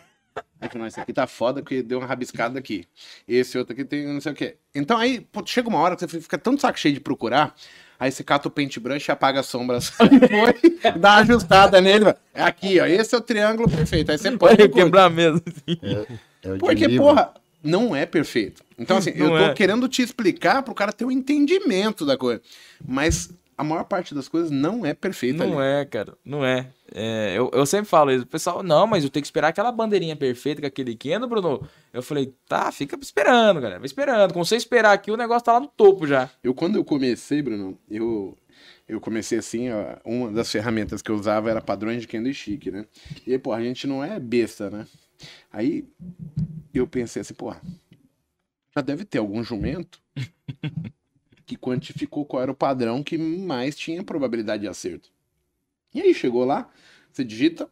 É 0.59 0.67
que 0.67 0.79
não, 0.79 0.87
esse 0.87 0.99
aqui 0.99 1.13
tá 1.13 1.27
foda 1.27 1.61
porque 1.61 1.83
deu 1.83 1.99
uma 1.99 2.07
rabiscada 2.07 2.59
aqui. 2.59 2.87
Esse 3.29 3.59
outro 3.59 3.75
aqui 3.75 3.85
tem 3.85 4.07
não 4.07 4.21
sei 4.21 4.33
o 4.33 4.35
quê. 4.35 4.57
Então 4.75 4.97
aí, 4.97 5.21
pô, 5.21 5.43
chega 5.45 5.69
uma 5.69 5.79
hora 5.79 5.95
que 5.95 6.07
você 6.07 6.21
fica 6.21 6.39
tão 6.39 6.55
de 6.55 6.63
saco 6.63 6.79
cheio 6.81 6.95
de 6.95 7.01
procurar, 7.01 7.55
aí 8.01 8.11
você 8.11 8.25
cata 8.25 8.49
o 8.49 8.51
paintbrush 8.51 9.07
e 9.07 9.13
apaga 9.13 9.41
as 9.41 9.47
sombras. 9.47 9.91
Foi, 10.01 10.93
dá 10.99 11.11
uma 11.11 11.19
ajustada 11.19 11.79
nele. 11.83 12.07
É 12.33 12.43
aqui, 12.43 12.81
ó. 12.81 12.87
Esse 12.87 13.15
é 13.15 13.19
o 13.19 13.21
triângulo 13.21 13.69
perfeito. 13.71 14.11
Aí 14.11 14.17
você. 14.17 14.35
Pode 14.37 14.69
quebrar 14.71 15.11
mesmo. 15.11 15.43
É 16.43 16.49
o 16.49 16.55
de 16.55 16.59
Porque, 16.59 16.87
livro. 16.87 17.05
porra, 17.05 17.35
não 17.63 17.95
é 17.95 18.07
perfeito. 18.07 18.64
Então, 18.79 18.97
assim, 18.97 19.11
eu 19.15 19.29
tô 19.29 19.39
é. 19.39 19.55
querendo 19.55 19.89
te 19.89 20.03
explicar 20.03 20.63
pro 20.63 20.75
cara 20.75 20.93
ter 20.93 21.05
um 21.05 21.11
entendimento 21.11 22.05
da 22.05 22.17
coisa. 22.17 22.43
Mas 22.85 23.31
a 23.57 23.63
maior 23.63 23.85
parte 23.85 24.15
das 24.15 24.29
coisas 24.29 24.51
não 24.51 24.85
é 24.85 24.93
perfeita 24.93 25.47
Não 25.47 25.59
ali. 25.59 25.69
é, 25.69 25.85
cara. 25.85 26.17
Não 26.25 26.45
é. 26.45 26.71
É, 26.93 27.35
eu, 27.37 27.51
eu 27.53 27.65
sempre 27.65 27.87
falo 27.87 28.11
isso. 28.11 28.25
O 28.25 28.27
pessoal, 28.27 28.63
não, 28.63 28.87
mas 28.87 29.05
eu 29.05 29.11
tenho 29.11 29.23
que 29.23 29.27
esperar 29.27 29.49
aquela 29.49 29.71
bandeirinha 29.71 30.17
perfeita 30.17 30.61
com 30.61 30.67
aquele 30.67 30.97
Kendo, 30.97 31.29
Bruno. 31.29 31.67
Eu 31.93 32.03
falei, 32.03 32.35
tá, 32.49 32.71
fica 32.73 32.99
esperando, 33.01 33.61
galera. 33.61 33.79
Vai 33.79 33.87
esperando. 33.87 34.33
Quando 34.33 34.45
você 34.47 34.57
esperar 34.57 34.93
aqui, 34.93 35.11
o 35.11 35.17
negócio 35.17 35.45
tá 35.45 35.53
lá 35.53 35.61
no 35.61 35.69
topo 35.69 36.07
já. 36.07 36.29
Eu, 36.43 36.55
quando 36.55 36.77
eu 36.77 36.85
comecei, 36.85 37.43
Bruno, 37.43 37.79
eu, 37.89 38.37
eu 38.89 39.01
comecei 39.01 39.39
assim, 39.39 39.71
ó, 39.71 39.97
uma 40.05 40.33
das 40.33 40.51
ferramentas 40.51 41.01
que 41.01 41.11
eu 41.11 41.15
usava 41.15 41.51
era 41.51 41.61
padrões 41.61 42.01
de 42.01 42.09
Kendo 42.09 42.29
e 42.29 42.35
Chique, 42.35 42.71
né? 42.71 42.87
E 43.27 43.33
aí, 43.33 43.39
pô, 43.39 43.53
a 43.53 43.63
gente 43.63 43.87
não 43.87 44.03
é 44.03 44.19
besta, 44.19 44.69
né? 44.69 44.87
Aí 45.53 45.85
eu 46.73 46.87
pensei 46.87 47.23
assim, 47.23 47.35
pô, 47.35 47.55
já 48.75 48.83
deve 48.83 49.05
ter 49.05 49.19
algum 49.19 49.43
jumento 49.43 50.03
que 51.47 51.57
quantificou 51.57 52.25
qual 52.25 52.43
era 52.43 52.51
o 52.51 52.55
padrão 52.57 53.03
que 53.03 53.17
mais 53.17 53.77
tinha 53.77 54.03
probabilidade 54.03 54.63
de 54.63 54.69
acerto. 54.69 55.11
E 55.95 56.01
aí 56.01 56.13
chegou 56.13 56.45
lá, 56.45 56.69
você 57.13 57.23
digita, 57.25 57.71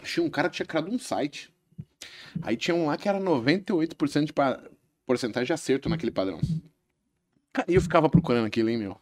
achei 0.00 0.22
um 0.22 0.30
cara 0.30 0.48
que 0.48 0.56
tinha 0.56 0.66
criado 0.66 0.90
um 0.90 0.98
site. 0.98 1.52
Aí 2.42 2.56
tinha 2.56 2.74
um 2.74 2.86
lá 2.86 2.96
que 2.96 3.08
era 3.08 3.20
98% 3.20 4.24
de 4.24 4.32
pa- 4.32 4.62
porcentagem 5.06 5.46
de 5.46 5.52
acerto 5.52 5.88
naquele 5.88 6.12
padrão. 6.12 6.40
E 7.68 7.74
eu 7.74 7.80
ficava 7.80 8.08
procurando 8.08 8.46
aquilo, 8.46 8.70
hein, 8.70 8.78
meu? 8.78 8.98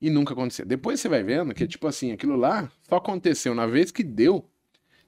E 0.00 0.10
nunca 0.10 0.34
acontecia. 0.34 0.64
Depois 0.64 1.00
você 1.00 1.08
vai 1.08 1.22
vendo 1.22 1.54
que, 1.54 1.66
tipo 1.66 1.86
assim, 1.86 2.12
aquilo 2.12 2.36
lá 2.36 2.70
só 2.88 2.96
aconteceu 2.96 3.54
na 3.54 3.66
vez 3.66 3.90
que 3.90 4.02
deu, 4.02 4.44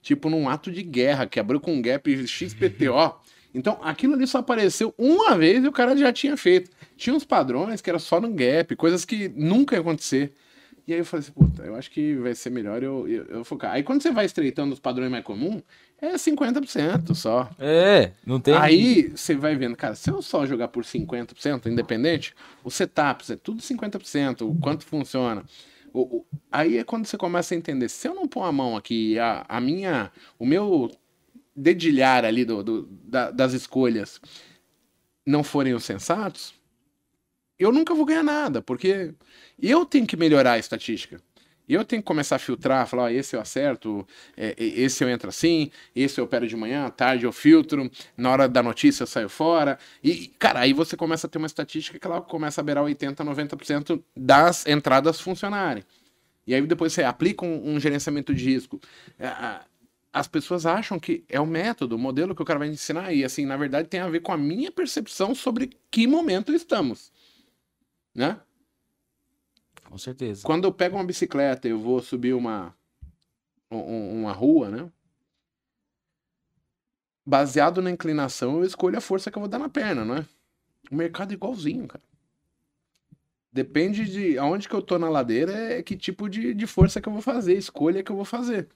tipo 0.00 0.30
num 0.30 0.48
ato 0.48 0.70
de 0.72 0.82
guerra, 0.82 1.26
que 1.26 1.38
abriu 1.38 1.60
com 1.60 1.74
um 1.74 1.82
gap 1.82 2.26
XPTO. 2.26 3.20
Então, 3.58 3.78
aquilo 3.82 4.14
ali 4.14 4.26
só 4.26 4.38
apareceu 4.38 4.94
uma 4.96 5.36
vez 5.36 5.64
e 5.64 5.68
o 5.68 5.72
cara 5.72 5.96
já 5.96 6.12
tinha 6.12 6.36
feito. 6.36 6.70
Tinha 6.96 7.14
uns 7.14 7.24
padrões 7.24 7.80
que 7.80 7.90
era 7.90 7.98
só 7.98 8.20
no 8.20 8.32
gap, 8.32 8.74
coisas 8.76 9.04
que 9.04 9.28
nunca 9.28 9.74
ia 9.74 9.80
acontecer. 9.80 10.32
E 10.86 10.92
aí 10.94 11.00
eu 11.00 11.04
falei 11.04 11.20
assim, 11.22 11.32
puta, 11.32 11.62
eu 11.64 11.74
acho 11.76 11.90
que 11.90 12.14
vai 12.14 12.34
ser 12.34 12.48
melhor 12.48 12.82
eu, 12.82 13.06
eu, 13.06 13.24
eu 13.26 13.44
focar. 13.44 13.72
Aí 13.72 13.82
quando 13.82 14.00
você 14.02 14.10
vai 14.10 14.24
estreitando 14.24 14.72
os 14.72 14.80
padrões 14.80 15.10
mais 15.10 15.22
comuns, 15.22 15.62
é 16.00 16.16
50% 16.16 17.14
só. 17.14 17.50
É, 17.58 18.12
não 18.26 18.40
tem. 18.40 18.54
Aí 18.54 19.12
você 19.14 19.34
vai 19.34 19.54
vendo, 19.54 19.76
cara, 19.76 19.94
se 19.94 20.08
eu 20.08 20.22
só 20.22 20.46
jogar 20.46 20.68
por 20.68 20.84
50%, 20.84 21.66
independente, 21.66 22.34
os 22.64 22.72
setups 22.74 23.28
é 23.28 23.36
tudo 23.36 23.60
50%, 23.60 24.42
o 24.48 24.54
quanto 24.54 24.86
funciona. 24.86 25.44
O- 25.92 26.18
o- 26.20 26.26
aí 26.50 26.78
é 26.78 26.84
quando 26.84 27.04
você 27.06 27.18
começa 27.18 27.54
a 27.54 27.58
entender, 27.58 27.88
se 27.90 28.08
eu 28.08 28.14
não 28.14 28.26
pôr 28.26 28.44
a 28.44 28.52
mão 28.52 28.74
aqui, 28.76 29.18
a, 29.18 29.44
a 29.48 29.60
minha, 29.60 30.10
o 30.38 30.46
meu 30.46 30.90
dedilhar 31.58 32.24
ali 32.24 32.44
do, 32.44 32.62
do- 32.62 32.82
da- 33.04 33.30
das 33.30 33.52
escolhas 33.52 34.20
não 35.26 35.44
forem 35.44 35.74
os 35.74 35.84
sensatos, 35.84 36.54
eu 37.58 37.72
nunca 37.72 37.94
vou 37.94 38.04
ganhar 38.04 38.22
nada, 38.22 38.62
porque 38.62 39.12
eu 39.60 39.84
tenho 39.84 40.06
que 40.06 40.16
melhorar 40.16 40.52
a 40.52 40.58
estatística. 40.58 41.20
Eu 41.68 41.84
tenho 41.84 42.00
que 42.00 42.06
começar 42.06 42.36
a 42.36 42.38
filtrar, 42.38 42.86
falar, 42.86 43.02
ó, 43.04 43.08
esse 43.10 43.36
eu 43.36 43.40
acerto, 43.40 44.06
é, 44.36 44.54
esse 44.58 45.04
eu 45.04 45.08
entro 45.10 45.28
assim, 45.28 45.70
esse 45.94 46.18
eu 46.18 46.24
opero 46.24 46.46
de 46.46 46.56
manhã, 46.56 46.86
à 46.86 46.90
tarde 46.90 47.26
eu 47.26 47.32
filtro, 47.32 47.90
na 48.16 48.30
hora 48.30 48.48
da 48.48 48.62
notícia 48.62 49.02
eu 49.02 49.06
saio 49.06 49.28
fora. 49.28 49.78
E, 50.02 50.28
cara, 50.38 50.60
aí 50.60 50.72
você 50.72 50.96
começa 50.96 51.26
a 51.26 51.30
ter 51.30 51.36
uma 51.36 51.46
estatística 51.46 51.98
que 51.98 52.06
ela 52.06 52.22
começa 52.22 52.62
a 52.62 52.64
beirar 52.64 52.84
80%, 52.84 53.16
90% 53.26 54.02
das 54.16 54.66
entradas 54.66 55.20
funcionarem. 55.20 55.84
E 56.46 56.54
aí 56.54 56.62
depois 56.66 56.92
você 56.92 57.02
aplica 57.04 57.44
um, 57.44 57.74
um 57.74 57.80
gerenciamento 57.80 58.34
de 58.34 58.44
risco. 58.44 58.80
As 60.12 60.26
pessoas 60.26 60.64
acham 60.66 60.98
que 60.98 61.24
é 61.28 61.38
o 61.38 61.46
método, 61.46 61.96
o 61.96 61.98
modelo 61.98 62.34
que 62.34 62.42
o 62.42 62.44
cara 62.44 62.58
vai 62.58 62.68
ensinar, 62.68 63.12
e 63.12 63.24
assim, 63.24 63.44
na 63.44 63.56
verdade 63.56 63.88
tem 63.88 64.00
a 64.00 64.08
ver 64.08 64.20
com 64.20 64.32
a 64.32 64.38
minha 64.38 64.72
percepção 64.72 65.34
sobre 65.34 65.70
que 65.90 66.06
momento 66.06 66.52
estamos. 66.52 67.12
Né? 68.14 68.40
Com 69.84 69.98
certeza. 69.98 70.42
Quando 70.44 70.64
eu 70.66 70.72
pego 70.72 70.96
uma 70.96 71.04
bicicleta 71.04 71.66
e 71.68 71.70
eu 71.70 71.78
vou 71.78 72.00
subir 72.00 72.34
uma, 72.34 72.74
um- 73.70 73.78
um- 73.78 74.20
uma 74.22 74.32
rua, 74.32 74.70
né? 74.70 74.92
Baseado 77.24 77.80
na 77.82 77.90
inclinação, 77.90 78.58
eu 78.58 78.64
escolho 78.64 78.96
a 78.98 79.02
força 79.02 79.30
que 79.30 79.36
eu 79.36 79.40
vou 79.40 79.48
dar 79.48 79.58
na 79.58 79.68
perna, 79.68 80.04
não 80.04 80.16
é? 80.16 80.26
O 80.90 80.96
mercado 80.96 81.32
é 81.32 81.34
igualzinho, 81.34 81.86
cara. 81.88 82.02
Depende 83.52 84.04
de 84.04 84.38
aonde 84.38 84.68
que 84.68 84.74
eu 84.74 84.82
tô 84.82 84.98
na 84.98 85.08
ladeira, 85.08 85.52
é 85.52 85.82
que 85.82 85.96
tipo 85.96 86.28
de, 86.28 86.54
de 86.54 86.66
força 86.66 87.00
que 87.00 87.08
eu 87.08 87.12
vou 87.12 87.22
fazer, 87.22 87.54
escolha 87.56 88.02
que 88.02 88.12
eu 88.12 88.16
vou 88.16 88.24
fazer. 88.24 88.68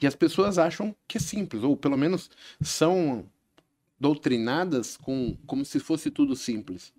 E 0.00 0.06
as 0.06 0.14
pessoas 0.14 0.58
acham 0.58 0.94
que 1.06 1.18
é 1.18 1.20
simples, 1.20 1.62
ou 1.62 1.76
pelo 1.76 1.96
menos 1.96 2.30
são 2.60 3.24
doutrinadas 3.98 4.96
com, 4.96 5.36
como 5.46 5.64
se 5.64 5.80
fosse 5.80 6.10
tudo 6.10 6.36
simples. 6.36 6.92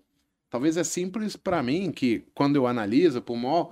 Talvez 0.50 0.78
é 0.78 0.84
simples 0.84 1.36
para 1.36 1.62
mim 1.62 1.92
que 1.92 2.24
quando 2.34 2.56
eu 2.56 2.66
analiso 2.66 3.22
por 3.22 3.38
mó, 3.38 3.72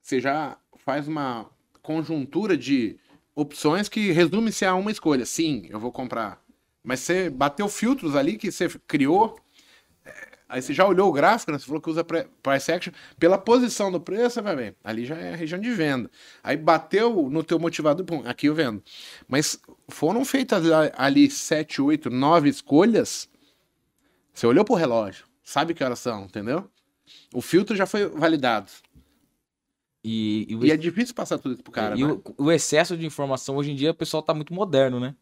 você 0.00 0.20
já 0.20 0.56
faz 0.78 1.06
uma 1.06 1.50
conjuntura 1.82 2.56
de 2.56 2.96
opções 3.34 3.88
que 3.88 4.12
resume-se 4.12 4.64
a 4.64 4.74
uma 4.74 4.90
escolha. 4.90 5.26
Sim, 5.26 5.66
eu 5.68 5.78
vou 5.78 5.92
comprar. 5.92 6.42
Mas 6.82 7.00
você 7.00 7.28
bateu 7.28 7.68
filtros 7.68 8.16
ali 8.16 8.38
que 8.38 8.50
você 8.50 8.68
criou. 8.86 9.38
Aí 10.48 10.62
você 10.62 10.72
já 10.72 10.86
olhou 10.86 11.08
o 11.08 11.12
gráfico, 11.12 11.50
né? 11.50 11.58
Você 11.58 11.66
falou 11.66 11.80
que 11.80 11.90
usa 11.90 12.04
price 12.04 12.70
action. 12.70 12.92
Pela 13.18 13.36
posição 13.36 13.90
do 13.90 14.00
preço, 14.00 14.40
vai 14.40 14.54
ver. 14.54 14.76
Ali 14.84 15.04
já 15.04 15.16
é 15.16 15.32
a 15.32 15.36
região 15.36 15.60
de 15.60 15.70
venda. 15.72 16.08
Aí 16.42 16.56
bateu 16.56 17.28
no 17.28 17.42
teu 17.42 17.58
motivador, 17.58 18.06
pum, 18.06 18.22
aqui 18.24 18.46
eu 18.46 18.54
vendo. 18.54 18.82
Mas 19.26 19.58
foram 19.88 20.24
feitas 20.24 20.64
ali 20.96 21.28
sete, 21.28 21.82
oito, 21.82 22.10
nove 22.10 22.48
escolhas. 22.48 23.28
Você 24.32 24.46
olhou 24.46 24.64
pro 24.64 24.74
relógio, 24.74 25.24
sabe 25.42 25.74
que 25.74 25.82
horas 25.82 25.98
são, 25.98 26.24
entendeu? 26.24 26.70
O 27.34 27.40
filtro 27.40 27.74
já 27.74 27.86
foi 27.86 28.06
validado. 28.06 28.70
E, 30.04 30.46
e 30.48 30.54
o 30.54 30.64
E 30.64 30.70
é 30.70 30.76
difícil 30.76 31.14
passar 31.14 31.38
tudo 31.38 31.54
isso 31.54 31.62
pro 31.64 31.72
cara, 31.72 31.96
e 31.96 32.04
né? 32.04 32.12
o, 32.12 32.44
o 32.44 32.52
excesso 32.52 32.96
de 32.96 33.04
informação, 33.04 33.56
hoje 33.56 33.72
em 33.72 33.74
dia, 33.74 33.90
o 33.90 33.94
pessoal 33.94 34.22
tá 34.22 34.32
muito 34.32 34.54
moderno, 34.54 35.00
né? 35.00 35.16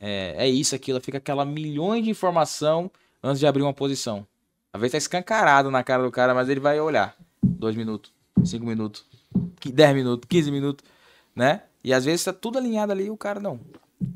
É, 0.00 0.34
é 0.38 0.48
isso, 0.48 0.74
aquilo, 0.74 1.00
fica 1.00 1.18
aquela 1.18 1.44
milhões 1.44 2.02
de 2.02 2.10
informação 2.10 2.90
antes 3.22 3.38
de 3.38 3.46
abrir 3.46 3.62
uma 3.62 3.74
posição. 3.74 4.26
Às 4.72 4.80
vezes 4.80 4.92
tá 4.92 4.98
escancarado 4.98 5.70
na 5.70 5.82
cara 5.82 6.02
do 6.02 6.10
cara, 6.10 6.34
mas 6.34 6.48
ele 6.48 6.60
vai 6.60 6.80
olhar. 6.80 7.14
Dois 7.42 7.74
minutos, 7.74 8.12
cinco 8.44 8.64
minutos, 8.64 9.04
dez 9.72 9.94
minutos, 9.94 10.26
15 10.28 10.50
minutos, 10.50 10.84
né? 11.34 11.62
E 11.82 11.92
às 11.92 12.04
vezes 12.04 12.24
tá 12.24 12.32
tudo 12.32 12.58
alinhado 12.58 12.92
ali 12.92 13.06
e 13.06 13.10
o 13.10 13.16
cara 13.16 13.40
não. 13.40 13.60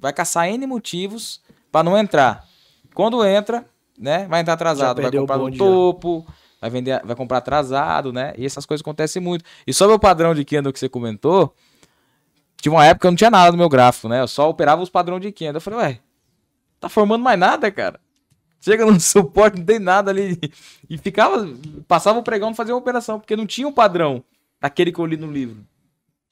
Vai 0.00 0.12
caçar 0.12 0.48
N 0.48 0.66
motivos 0.66 1.40
pra 1.72 1.82
não 1.82 1.96
entrar. 1.96 2.46
Quando 2.94 3.24
entra, 3.24 3.66
né? 3.98 4.26
Vai 4.26 4.40
entrar 4.40 4.54
atrasado, 4.54 5.02
vai 5.02 5.10
comprar 5.10 5.38
no 5.38 5.56
topo, 5.56 6.26
vai 6.60 6.70
vender, 6.70 7.04
vai 7.04 7.16
comprar 7.16 7.38
atrasado, 7.38 8.12
né? 8.12 8.32
E 8.36 8.46
essas 8.46 8.64
coisas 8.64 8.82
acontecem 8.82 9.20
muito. 9.20 9.44
E 9.66 9.74
sobre 9.74 9.94
o 9.94 9.98
padrão 9.98 10.34
de 10.34 10.44
Kendo 10.44 10.72
que 10.72 10.78
você 10.78 10.88
comentou, 10.88 11.54
tinha 12.60 12.72
uma 12.72 12.84
época 12.84 13.02
que 13.02 13.06
eu 13.06 13.10
não 13.10 13.16
tinha 13.16 13.30
nada 13.30 13.50
no 13.50 13.58
meu 13.58 13.68
gráfico, 13.68 14.08
né? 14.08 14.20
Eu 14.20 14.28
só 14.28 14.48
operava 14.48 14.82
os 14.82 14.88
padrões 14.88 15.22
de 15.22 15.32
Kendo. 15.32 15.56
Eu 15.56 15.60
falei, 15.60 15.78
ué, 15.80 15.98
tá 16.78 16.88
formando 16.88 17.22
mais 17.22 17.38
nada, 17.38 17.70
cara? 17.70 18.00
Chega 18.64 18.86
no 18.86 18.98
suporte, 18.98 19.58
não 19.58 19.64
tem 19.66 19.78
nada 19.78 20.10
ali. 20.10 20.40
E 20.88 20.96
ficava, 20.96 21.46
passava 21.86 22.18
o 22.18 22.22
pregão 22.22 22.48
não 22.48 22.56
fazia 22.56 22.74
uma 22.74 22.80
operação, 22.80 23.20
porque 23.20 23.36
não 23.36 23.46
tinha 23.46 23.68
um 23.68 23.72
padrão 23.72 24.24
daquele 24.58 24.90
que 24.90 24.98
eu 24.98 25.04
li 25.04 25.18
no 25.18 25.30
livro. 25.30 25.66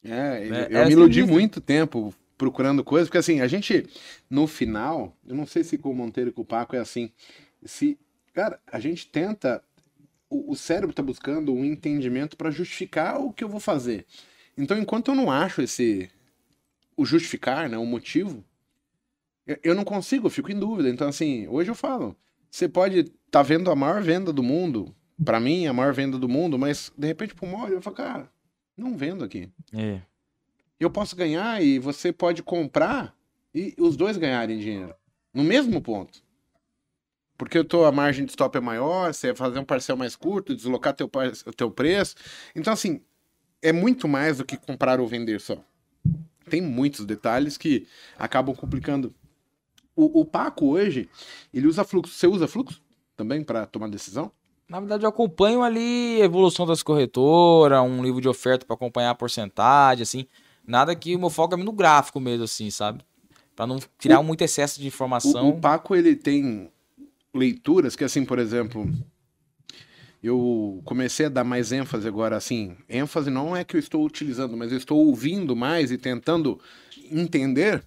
É, 0.03 0.49
né? 0.49 0.67
eu 0.71 0.79
É 0.79 0.87
me 0.87 0.93
iludi 0.93 1.17
sinistro. 1.17 1.35
muito 1.35 1.61
tempo 1.61 2.15
procurando 2.39 2.83
coisas, 2.83 3.09
porque 3.09 3.19
assim, 3.19 3.43
a 3.43 3.47
gente, 3.47 3.87
no 4.31 4.47
final, 4.47 5.15
eu 5.27 5.35
não 5.35 5.47
sei 5.47 5.63
se 5.63 5.77
com 5.77 5.91
o 5.91 5.95
Monteiro 5.95 6.31
e 6.31 6.33
com 6.33 6.41
o 6.41 6.47
Paco 6.47 6.75
é 6.75 6.79
assim, 6.79 7.11
se, 7.67 7.99
cara, 8.33 8.59
a 8.67 8.81
gente 8.81 9.07
tenta, 9.09 9.63
o, 10.31 10.53
o 10.53 10.57
cérebro 10.57 10.95
tá 10.95 11.03
buscando 11.03 11.53
um 11.53 11.63
entendimento 11.63 12.35
para 12.35 12.51
justificar 12.51 13.21
o 13.21 13.31
que 13.31 13.45
eu 13.45 13.49
vou 13.49 13.61
fazer. 13.61 14.07
Então, 14.57 14.79
enquanto 14.79 15.11
eu 15.11 15.15
não 15.15 15.31
acho 15.31 15.61
esse, 15.61 16.11
o 16.97 17.05
justificar, 17.05 17.69
né, 17.69 17.77
o 17.77 17.85
motivo, 17.85 18.43
eu, 19.47 19.59
eu 19.63 19.75
não 19.75 19.85
consigo, 19.85 20.27
eu 20.27 20.31
fico 20.31 20.51
em 20.51 20.59
dúvida. 20.59 20.89
Então, 20.89 21.09
assim, 21.09 21.47
hoje 21.49 21.71
eu 21.71 21.75
falo, 21.75 22.17
você 22.51 22.69
pode 22.69 23.01
estar 23.01 23.13
tá 23.31 23.43
vendo 23.43 23.71
a 23.71 23.77
maior 23.77 24.03
venda 24.03 24.33
do 24.33 24.43
mundo, 24.43 24.95
para 25.25 25.41
mim, 25.41 25.67
a 25.67 25.73
maior 25.73 25.93
venda 25.93 26.19
do 26.19 26.29
mundo, 26.29 26.59
mas 26.59 26.93
de 26.97 27.07
repente, 27.07 27.35
pro 27.35 27.47
mole, 27.47 27.75
eu 27.75 27.83
falo, 27.83 27.97
cara, 27.97 28.31
não 28.77 28.97
vendo 28.97 29.25
aqui 29.25 29.51
É. 29.73 30.01
eu 30.81 30.91
posso 30.91 31.15
ganhar 31.15 31.63
e 31.63 31.79
você 31.79 32.13
pode 32.13 32.43
comprar 32.43 33.15
e 33.55 33.75
os 33.79 33.97
dois 33.97 34.17
ganharem 34.17 34.59
dinheiro. 34.59 34.95
No 35.33 35.45
mesmo 35.45 35.81
ponto. 35.81 36.23
Porque 37.37 37.59
eu 37.59 37.65
tô, 37.65 37.85
a 37.85 37.93
margem 37.93 38.25
de 38.25 38.31
stop 38.31 38.57
é 38.57 38.61
maior, 38.61 39.13
você 39.13 39.29
vai 39.29 39.37
fazer 39.37 39.59
um 39.59 39.65
parcel 39.65 39.97
mais 39.97 40.15
curto, 40.15 40.55
deslocar 40.55 40.95
teu, 40.95 41.11
teu 41.57 41.71
preço. 41.71 42.15
Então, 42.55 42.73
assim, 42.73 43.01
é 43.61 43.73
muito 43.73 44.07
mais 44.07 44.39
do 44.39 44.45
que 44.45 44.57
comprar 44.57 45.01
ou 45.01 45.09
vender 45.09 45.41
só. 45.41 45.57
Tem 46.49 46.61
muitos 46.61 47.05
detalhes 47.07 47.57
que 47.57 47.87
acabam 48.19 48.55
complicando. 48.55 49.15
O, 49.95 50.21
o 50.21 50.25
Paco 50.25 50.67
hoje, 50.73 51.09
ele 51.53 51.67
usa 51.67 51.85
fluxo. 51.85 52.15
Você 52.15 52.27
usa 52.27 52.49
fluxo 52.49 52.81
também 53.17 53.43
para 53.45 53.67
tomar 53.67 53.89
decisão? 53.89 54.31
Na 54.69 54.81
verdade, 54.81 55.05
eu 55.05 55.09
acompanho 55.09 55.63
ali 55.63 56.21
a 56.23 56.25
evolução 56.25 56.67
das 56.67 56.83
corretoras, 56.83 57.81
um 57.83 58.03
livro 58.03 58.21
de 58.21 58.29
oferta 58.29 58.65
para 58.65 58.75
acompanhar 58.75 59.11
a 59.11 59.15
porcentagem, 59.15 60.03
assim. 60.03 60.27
Nada 60.67 60.95
que 60.95 61.15
o 61.15 61.19
meu 61.19 61.29
foco 61.29 61.55
é 61.55 61.57
no 61.59 61.73
gráfico 61.73 62.19
mesmo, 62.19 62.45
assim, 62.45 62.71
sabe? 62.71 63.05
Para 63.55 63.67
não 63.67 63.79
criar 63.99 64.21
O- 64.21 64.25
muito 64.25 64.43
excesso 64.43 64.81
de 64.81 64.87
O, 64.87 64.89
informação. 64.89 65.51
o 65.51 65.61
Paco, 65.61 65.95
ele 65.95 66.17
tem 66.17 66.71
leituras 67.35 67.95
que, 67.95 68.05
assim, 68.05 68.25
por 68.25 68.39
exemplo, 68.39 68.89
eu 70.23 70.81
comecei 70.85 71.27
a 71.27 71.29
dar 71.29 71.45
mais 71.45 71.73
ênfase 71.73 72.07
agora, 72.07 72.37
assim, 72.37 72.77
ênfase 72.89 73.29
não 73.29 73.57
é 73.57 73.65
que 73.65 73.77
eu 73.77 73.81
estou 73.81 74.05
utilizando, 74.05 74.57
mas 74.57 74.71
eu 74.71 74.79
estou 74.79 75.05
ouvindo 75.05 75.57
mais 75.57 75.91
e 75.91 75.99
tentando 75.99 76.59
entender, 77.11 77.83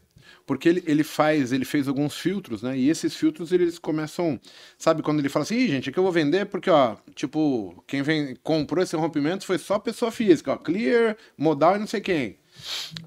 porque 0.45 0.69
ele, 0.69 0.83
ele 0.85 1.03
faz, 1.03 1.51
ele 1.51 1.65
fez 1.65 1.87
alguns 1.87 2.15
filtros, 2.15 2.61
né? 2.61 2.77
E 2.77 2.89
esses 2.89 3.15
filtros, 3.15 3.51
eles 3.51 3.79
começam, 3.79 4.39
sabe, 4.77 5.01
quando 5.01 5.19
ele 5.19 5.29
fala 5.29 5.43
assim, 5.43 5.55
Ih, 5.55 5.67
gente, 5.67 5.89
aqui 5.89 5.97
eu 5.97 6.03
vou 6.03 6.11
vender 6.11 6.45
porque, 6.45 6.69
ó, 6.69 6.95
tipo, 7.15 7.83
quem 7.87 8.01
vem, 8.01 8.35
comprou 8.43 8.83
esse 8.83 8.95
rompimento 8.95 9.45
foi 9.45 9.57
só 9.57 9.79
pessoa 9.79 10.11
física, 10.11 10.53
ó, 10.53 10.57
clear, 10.57 11.17
modal 11.37 11.75
e 11.75 11.79
não 11.79 11.87
sei 11.87 12.01
quem. 12.01 12.37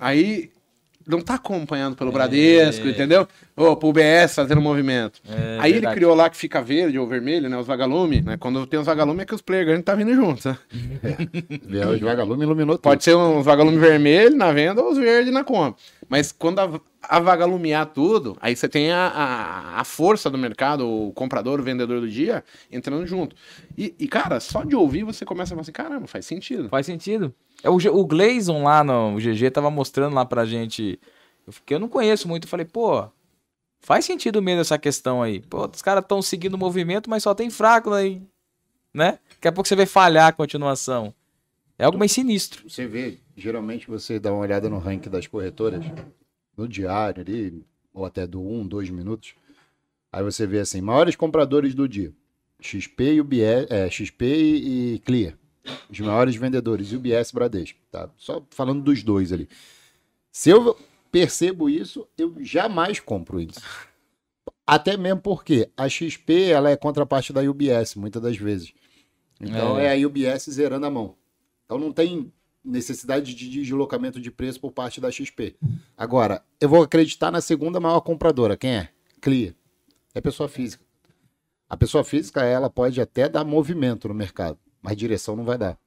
Aí 0.00 0.50
não 1.08 1.22
tá 1.22 1.34
acompanhando 1.34 1.96
pelo 1.96 2.12
Bradesco, 2.12 2.86
entendeu? 2.86 3.26
Ou 3.56 3.74
pro 3.74 3.88
UBS 3.88 4.34
fazendo 4.34 4.60
movimento. 4.60 5.20
É, 5.26 5.56
Aí 5.58 5.70
ele 5.70 5.80
verdade. 5.80 5.96
criou 5.96 6.14
lá 6.14 6.28
que 6.28 6.36
fica 6.36 6.60
verde 6.60 6.98
ou 6.98 7.06
vermelho, 7.06 7.48
né? 7.48 7.56
Os 7.56 7.66
vagalume, 7.66 8.20
né? 8.20 8.36
Quando 8.36 8.66
tem 8.66 8.78
os 8.78 8.84
vagalume 8.84 9.22
é 9.22 9.24
que 9.24 9.34
os 9.34 9.40
player 9.40 9.64
grandes 9.64 9.86
tá 9.86 9.94
vindo 9.94 10.14
juntos, 10.14 10.44
né? 10.44 10.58
Vê, 11.64 11.86
Os 11.86 12.00
vagalume 12.00 12.44
iluminou 12.44 12.76
tudo. 12.76 12.82
Pode 12.82 13.02
ser 13.02 13.16
uns 13.16 13.46
vagalume 13.46 13.78
vermelho 13.78 14.36
na 14.36 14.52
venda 14.52 14.82
ou 14.82 14.90
os 14.90 14.98
verdes 14.98 15.32
na 15.32 15.42
compra. 15.42 15.80
Mas 16.10 16.30
quando 16.30 16.58
a, 16.58 16.80
a 17.02 17.20
vagalumear 17.20 17.86
tudo, 17.86 18.36
aí 18.40 18.54
você 18.56 18.68
tem 18.68 18.90
a, 18.92 19.06
a, 19.08 19.80
a 19.80 19.84
força 19.84 20.28
do 20.28 20.36
mercado, 20.36 20.86
o 20.88 21.12
comprador, 21.12 21.60
o 21.60 21.62
vendedor 21.62 22.00
do 22.00 22.08
dia, 22.08 22.44
entrando 22.70 23.06
junto. 23.06 23.34
E, 23.76 23.94
e, 23.98 24.08
cara, 24.08 24.40
só 24.40 24.64
de 24.64 24.74
ouvir 24.74 25.04
você 25.04 25.24
começa 25.24 25.48
a 25.52 25.54
falar 25.54 25.62
assim, 25.62 25.72
caramba, 25.72 26.06
faz 26.06 26.26
sentido. 26.26 26.68
Faz 26.68 26.86
sentido. 26.86 27.32
É, 27.62 27.70
O, 27.70 27.76
o 27.76 28.06
Gleison 28.06 28.62
lá 28.64 28.82
no 28.82 29.14
o 29.14 29.20
GG 29.20 29.50
tava 29.52 29.70
mostrando 29.70 30.14
lá 30.14 30.24
pra 30.24 30.44
gente. 30.44 30.98
Eu, 31.46 31.52
fiquei- 31.52 31.76
eu 31.76 31.80
não 31.80 31.88
conheço 31.88 32.26
muito. 32.28 32.44
Eu 32.44 32.48
falei, 32.48 32.66
pô, 32.66 33.08
faz 33.80 34.04
sentido 34.04 34.42
mesmo 34.42 34.60
essa 34.60 34.76
questão 34.78 35.22
aí. 35.22 35.40
Pô, 35.40 35.68
os 35.72 35.80
caras 35.82 36.02
estão 36.02 36.20
seguindo 36.20 36.54
o 36.54 36.58
movimento, 36.58 37.08
mas 37.08 37.22
só 37.22 37.34
tem 37.34 37.48
fraco 37.48 37.92
aí. 37.92 38.20
Né? 38.92 39.18
Daqui 39.34 39.48
a 39.48 39.52
pouco 39.52 39.68
você 39.68 39.76
vai 39.76 39.86
falhar 39.86 40.26
a 40.28 40.32
continuação. 40.32 41.14
É 41.78 41.84
algo 41.84 41.96
bem 41.96 42.08
sinistro. 42.08 42.68
Você 42.68 42.86
vê, 42.88 43.18
geralmente 43.36 43.86
você 43.88 44.18
dá 44.18 44.32
uma 44.32 44.40
olhada 44.42 44.68
no 44.68 44.78
ranking 44.78 45.08
das 45.10 45.28
corretoras, 45.28 45.84
no 46.58 46.68
diário 46.68 47.22
ali, 47.22 47.64
ou 47.94 48.04
até 48.04 48.26
do 48.26 48.40
1, 48.40 48.66
2 48.66 48.90
minutos. 48.90 49.34
Aí 50.12 50.22
você 50.22 50.46
vê 50.46 50.58
assim, 50.60 50.80
maiores 50.80 51.14
compradores 51.16 51.74
do 51.74 51.88
dia. 51.88 52.12
XP 52.60 53.14
e 53.14 53.20
UBS, 53.20 53.70
é, 53.70 53.88
XP 53.88 54.24
e 54.26 54.94
e 54.94 54.98
Clear. 54.98 55.38
Os 55.88 56.00
maiores 56.00 56.34
vendedores, 56.34 56.92
UBS 56.92 57.30
e 57.30 57.34
Bradesco, 57.34 57.78
tá? 57.90 58.10
Só 58.16 58.44
falando 58.50 58.82
dos 58.82 59.02
dois 59.02 59.32
ali. 59.32 59.48
Se 60.32 60.50
eu 60.50 60.76
percebo 61.12 61.68
isso, 61.70 62.08
eu 62.16 62.34
jamais 62.40 62.98
compro 62.98 63.40
isso. 63.40 63.60
Até 64.66 64.96
mesmo 64.96 65.20
porque 65.20 65.70
a 65.76 65.88
XP 65.88 66.50
ela 66.50 66.70
é 66.70 66.76
contraparte 66.76 67.32
da 67.32 67.40
UBS, 67.42 67.94
muitas 67.94 68.20
das 68.20 68.36
vezes. 68.36 68.72
Então 69.40 69.78
é, 69.78 69.86
É. 69.98 70.02
a 70.02 70.06
UBS 70.06 70.44
zerando 70.50 70.86
a 70.86 70.90
mão. 70.90 71.14
Então 71.64 71.78
não 71.78 71.92
tem 71.92 72.32
necessidade 72.68 73.34
de 73.34 73.48
deslocamento 73.48 74.20
de 74.20 74.30
preço 74.30 74.60
por 74.60 74.72
parte 74.72 75.00
da 75.00 75.10
XP. 75.10 75.56
Agora, 75.96 76.42
eu 76.60 76.68
vou 76.68 76.82
acreditar 76.82 77.30
na 77.30 77.40
segunda 77.40 77.80
maior 77.80 78.00
compradora. 78.00 78.56
Quem 78.56 78.76
é? 78.76 78.88
Clear. 79.20 79.54
É 80.14 80.20
pessoa 80.20 80.48
física. 80.48 80.84
A 81.68 81.76
pessoa 81.76 82.02
física, 82.02 82.42
ela 82.44 82.70
pode 82.70 83.00
até 83.00 83.28
dar 83.28 83.44
movimento 83.44 84.08
no 84.08 84.14
mercado, 84.14 84.58
mas 84.80 84.96
direção 84.96 85.36
não 85.36 85.44
vai 85.44 85.58
dar. 85.58 85.78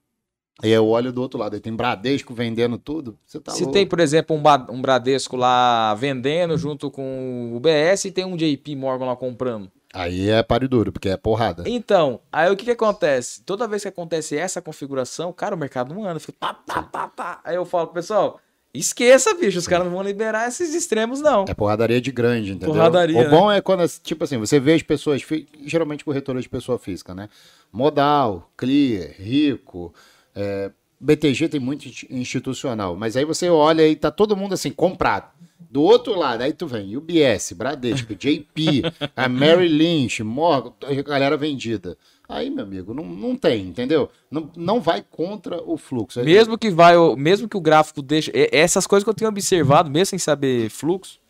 E 0.61 0.67
aí 0.67 0.73
eu 0.73 0.87
olho 0.87 1.11
do 1.11 1.21
outro 1.21 1.39
lado, 1.39 1.55
aí 1.55 1.59
tem 1.59 1.75
Bradesco 1.75 2.33
vendendo 2.33 2.77
tudo. 2.77 3.17
Você 3.25 3.39
tá 3.39 3.51
Se 3.51 3.63
louco. 3.63 3.73
tem, 3.73 3.87
por 3.87 3.99
exemplo, 3.99 4.35
um, 4.35 4.75
um 4.75 4.81
Bradesco 4.81 5.35
lá 5.35 5.95
vendendo 5.95 6.55
junto 6.57 6.91
com 6.91 7.51
o 7.51 7.55
UBS 7.55 8.05
e 8.05 8.11
tem 8.11 8.25
um 8.25 8.35
JP 8.37 8.75
Morgan 8.75 9.05
lá 9.05 9.15
comprando. 9.15 9.71
Aí 9.93 10.29
é 10.29 10.41
páreo 10.41 10.69
duro, 10.69 10.91
porque 10.91 11.09
é 11.09 11.17
porrada. 11.17 11.63
Então, 11.65 12.21
aí 12.31 12.49
o 12.49 12.55
que 12.55 12.65
que 12.65 12.71
acontece? 12.71 13.41
Toda 13.43 13.67
vez 13.67 13.81
que 13.81 13.89
acontece 13.89 14.37
essa 14.37 14.61
configuração, 14.61 15.33
cara, 15.33 15.53
o 15.55 15.57
mercado 15.57 15.93
não 15.93 16.05
anda, 16.07 16.19
fica 16.19 16.33
pá, 16.39 16.53
pá, 16.53 16.81
pá, 16.83 17.07
pá. 17.09 17.41
Aí 17.43 17.55
eu 17.55 17.65
falo, 17.65 17.87
pessoal, 17.87 18.39
esqueça, 18.73 19.33
bicho, 19.33 19.59
os 19.59 19.67
caras 19.67 19.85
não 19.85 19.93
vão 19.93 20.01
liberar 20.01 20.47
esses 20.47 20.73
extremos, 20.73 21.19
não. 21.19 21.43
É 21.47 21.53
porradaria 21.53 21.99
de 21.99 22.11
grande, 22.11 22.51
entendeu? 22.51 22.73
Porradaria, 22.73 23.17
O 23.19 23.23
né? 23.23 23.29
bom 23.29 23.51
é 23.51 23.59
quando, 23.59 23.85
tipo 24.01 24.23
assim, 24.23 24.37
você 24.37 24.59
vê 24.59 24.73
as 24.73 24.81
pessoas, 24.81 25.21
geralmente 25.65 26.05
corretoras 26.05 26.43
de 26.43 26.49
pessoa 26.49 26.79
física, 26.79 27.13
né? 27.13 27.27
Modal, 27.71 28.49
Clear, 28.55 29.11
Rico, 29.17 29.93
é, 30.33 30.71
BTG 31.01 31.49
tem 31.49 31.59
muito 31.59 31.87
insti- 31.87 32.07
institucional, 32.09 32.95
mas 32.95 33.17
aí 33.17 33.25
você 33.25 33.49
olha 33.49 33.87
e 33.87 33.95
tá 33.95 34.11
todo 34.11 34.37
mundo 34.37 34.53
assim, 34.53 34.71
comprado. 34.71 35.31
Do 35.69 35.81
outro 35.83 36.17
lado, 36.17 36.41
aí 36.41 36.51
tu 36.51 36.67
vem 36.67 36.97
UBS, 36.97 37.53
Bradesco, 37.53 38.13
JP, 38.13 38.83
a 39.15 39.29
Mary 39.29 39.69
Lynch, 39.69 40.21
Morgan, 40.21 40.73
a 40.85 41.01
galera 41.01 41.37
vendida. 41.37 41.97
Aí, 42.27 42.49
meu 42.49 42.63
amigo, 42.65 42.93
não, 42.93 43.05
não 43.05 43.35
tem, 43.37 43.67
entendeu? 43.67 44.09
Não, 44.29 44.49
não 44.55 44.81
vai 44.81 45.03
contra 45.09 45.61
o 45.63 45.77
fluxo. 45.77 46.21
Mesmo 46.23 46.57
que 46.57 46.69
vai, 46.69 46.95
mesmo 47.15 47.47
que 47.47 47.55
o 47.57 47.61
gráfico 47.61 48.01
deixa, 48.01 48.31
e- 48.33 48.49
essas 48.51 48.85
coisas 48.85 49.03
que 49.03 49.09
eu 49.09 49.13
tenho 49.13 49.29
observado, 49.29 49.89
mesmo 49.89 50.07
sem 50.07 50.19
saber 50.19 50.69
fluxo. 50.69 51.20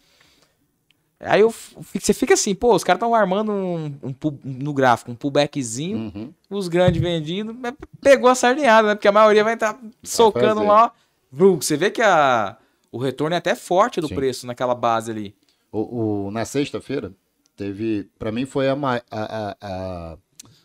Aí 1.24 1.42
eu, 1.42 1.54
você 1.94 2.14
fica 2.14 2.34
assim, 2.34 2.56
pô, 2.56 2.74
os 2.76 2.84
caras 2.84 2.98
estão 2.98 3.14
armando 3.14 3.52
um, 3.52 3.86
um 4.04 4.16
no 4.44 4.74
gráfico, 4.74 5.12
um 5.12 5.16
pullbackzinho, 5.16 5.98
Uhum. 6.16 6.34
os 6.50 6.68
grandes 6.68 7.02
vendidos, 7.02 7.56
pegou 8.02 8.30
a 8.30 8.36
sardinhada, 8.36 8.88
né? 8.90 8.96
Porque 8.96 9.08
a 9.08 9.12
maioria 9.12 9.44
vai 9.44 9.54
estar 9.54 9.80
socando 10.04 10.56
fazer. 10.62 10.68
lá, 10.68 10.92
Você 11.32 11.78
vê 11.78 11.92
que 11.92 12.02
a, 12.02 12.58
o 12.92 12.98
retorno 12.98 13.36
é 13.36 13.38
até 13.38 13.54
forte 13.56 14.02
do 14.02 14.08
Sim. 14.08 14.16
preço 14.16 14.48
naquela 14.48 14.74
base 14.76 15.12
ali. 15.12 15.36
O, 15.72 16.26
o- 16.28 16.32
na 16.32 16.44
sexta-feira, 16.44 17.14
teve. 17.56 18.10
Pra 18.20 18.32
mim, 18.32 18.46
foi 18.46 18.68
a, 18.68 18.74
a, 18.74 19.02
a- 19.12 19.56
a 19.62 20.18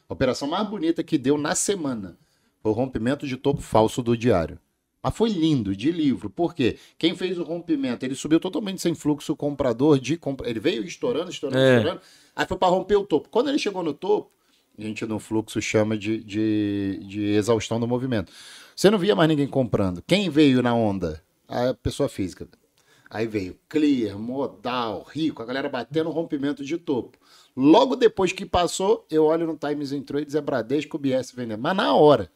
operação 0.09 0.49
mais 0.49 0.67
bonita 0.69 1.05
que 1.05 1.19
deu 1.19 1.37
na 1.39 1.55
semana. 1.55 2.17
Foi 2.63 2.73
o 2.73 2.75
rompimento 2.75 3.27
de 3.27 3.37
topo 3.37 3.61
falso 3.61 4.03
do 4.03 4.17
diário. 4.17 4.59
Mas 5.07 5.17
foi 5.17 5.31
lindo, 5.31 5.77
de 5.77 5.93
livro. 5.93 6.29
Por 6.29 6.53
quê? 6.53 6.79
Quem 6.99 7.15
fez 7.15 7.39
o 7.39 7.45
rompimento, 7.45 8.05
ele 8.05 8.17
subiu 8.17 8.41
totalmente 8.41 8.83
sem 8.83 8.93
fluxo 8.93 9.37
comprador 9.37 10.01
de 10.01 10.17
compra. 10.17 10.51
Ele 10.51 10.59
veio 10.59 10.83
estourando, 10.83 11.31
estourando, 11.31 11.63
É. 11.63 11.77
estourando. 11.77 12.01
Aí 12.35 12.45
foi 12.45 12.57
para 12.57 12.67
romper 12.67 12.97
o 12.97 13.07
topo. 13.07 13.29
Quando 13.29 13.49
ele 13.49 13.57
chegou 13.57 13.85
no 13.85 13.95
topo, 13.95 14.33
a 14.77 14.83
gente 14.83 15.07
no 15.07 15.21
fluxo 15.21 15.63
chama 15.63 15.97
de, 15.97 16.19
de, 16.25 16.99
de 17.07 17.23
exaustão 17.35 17.79
do 17.79 17.87
movimento. 17.87 18.33
Você 18.75 18.91
não 18.91 18.99
via 18.99 19.15
mais 19.15 19.29
ninguém 19.29 19.47
comprando. 19.47 20.03
Quem 20.05 20.29
veio 20.29 20.61
na 20.61 20.75
onda? 20.75 21.23
A 21.47 21.73
pessoa 21.73 22.09
física. 22.09 22.49
Aí 23.09 23.29
veio 23.29 23.57
Clear, 23.69 24.19
Modal, 24.19 25.07
Rico, 25.09 25.41
a 25.41 25.47
galera 25.47 25.69
batendo 25.69 26.11
rompimento 26.11 26.65
de 26.65 26.79
topo. 26.79 27.17
Logo 27.57 27.95
depois 27.95 28.33
que 28.33 28.45
passou, 28.45 29.07
eu 29.09 29.27
olho 29.27 29.47
no 29.47 29.57
Times 29.57 29.93
Trades, 30.05 30.35
é 30.35 30.41
Bradesco, 30.41 30.99
BS 30.99 31.31
vendendo. 31.33 31.61
Mas 31.61 31.77
na 31.77 31.95
hora. 31.95 32.29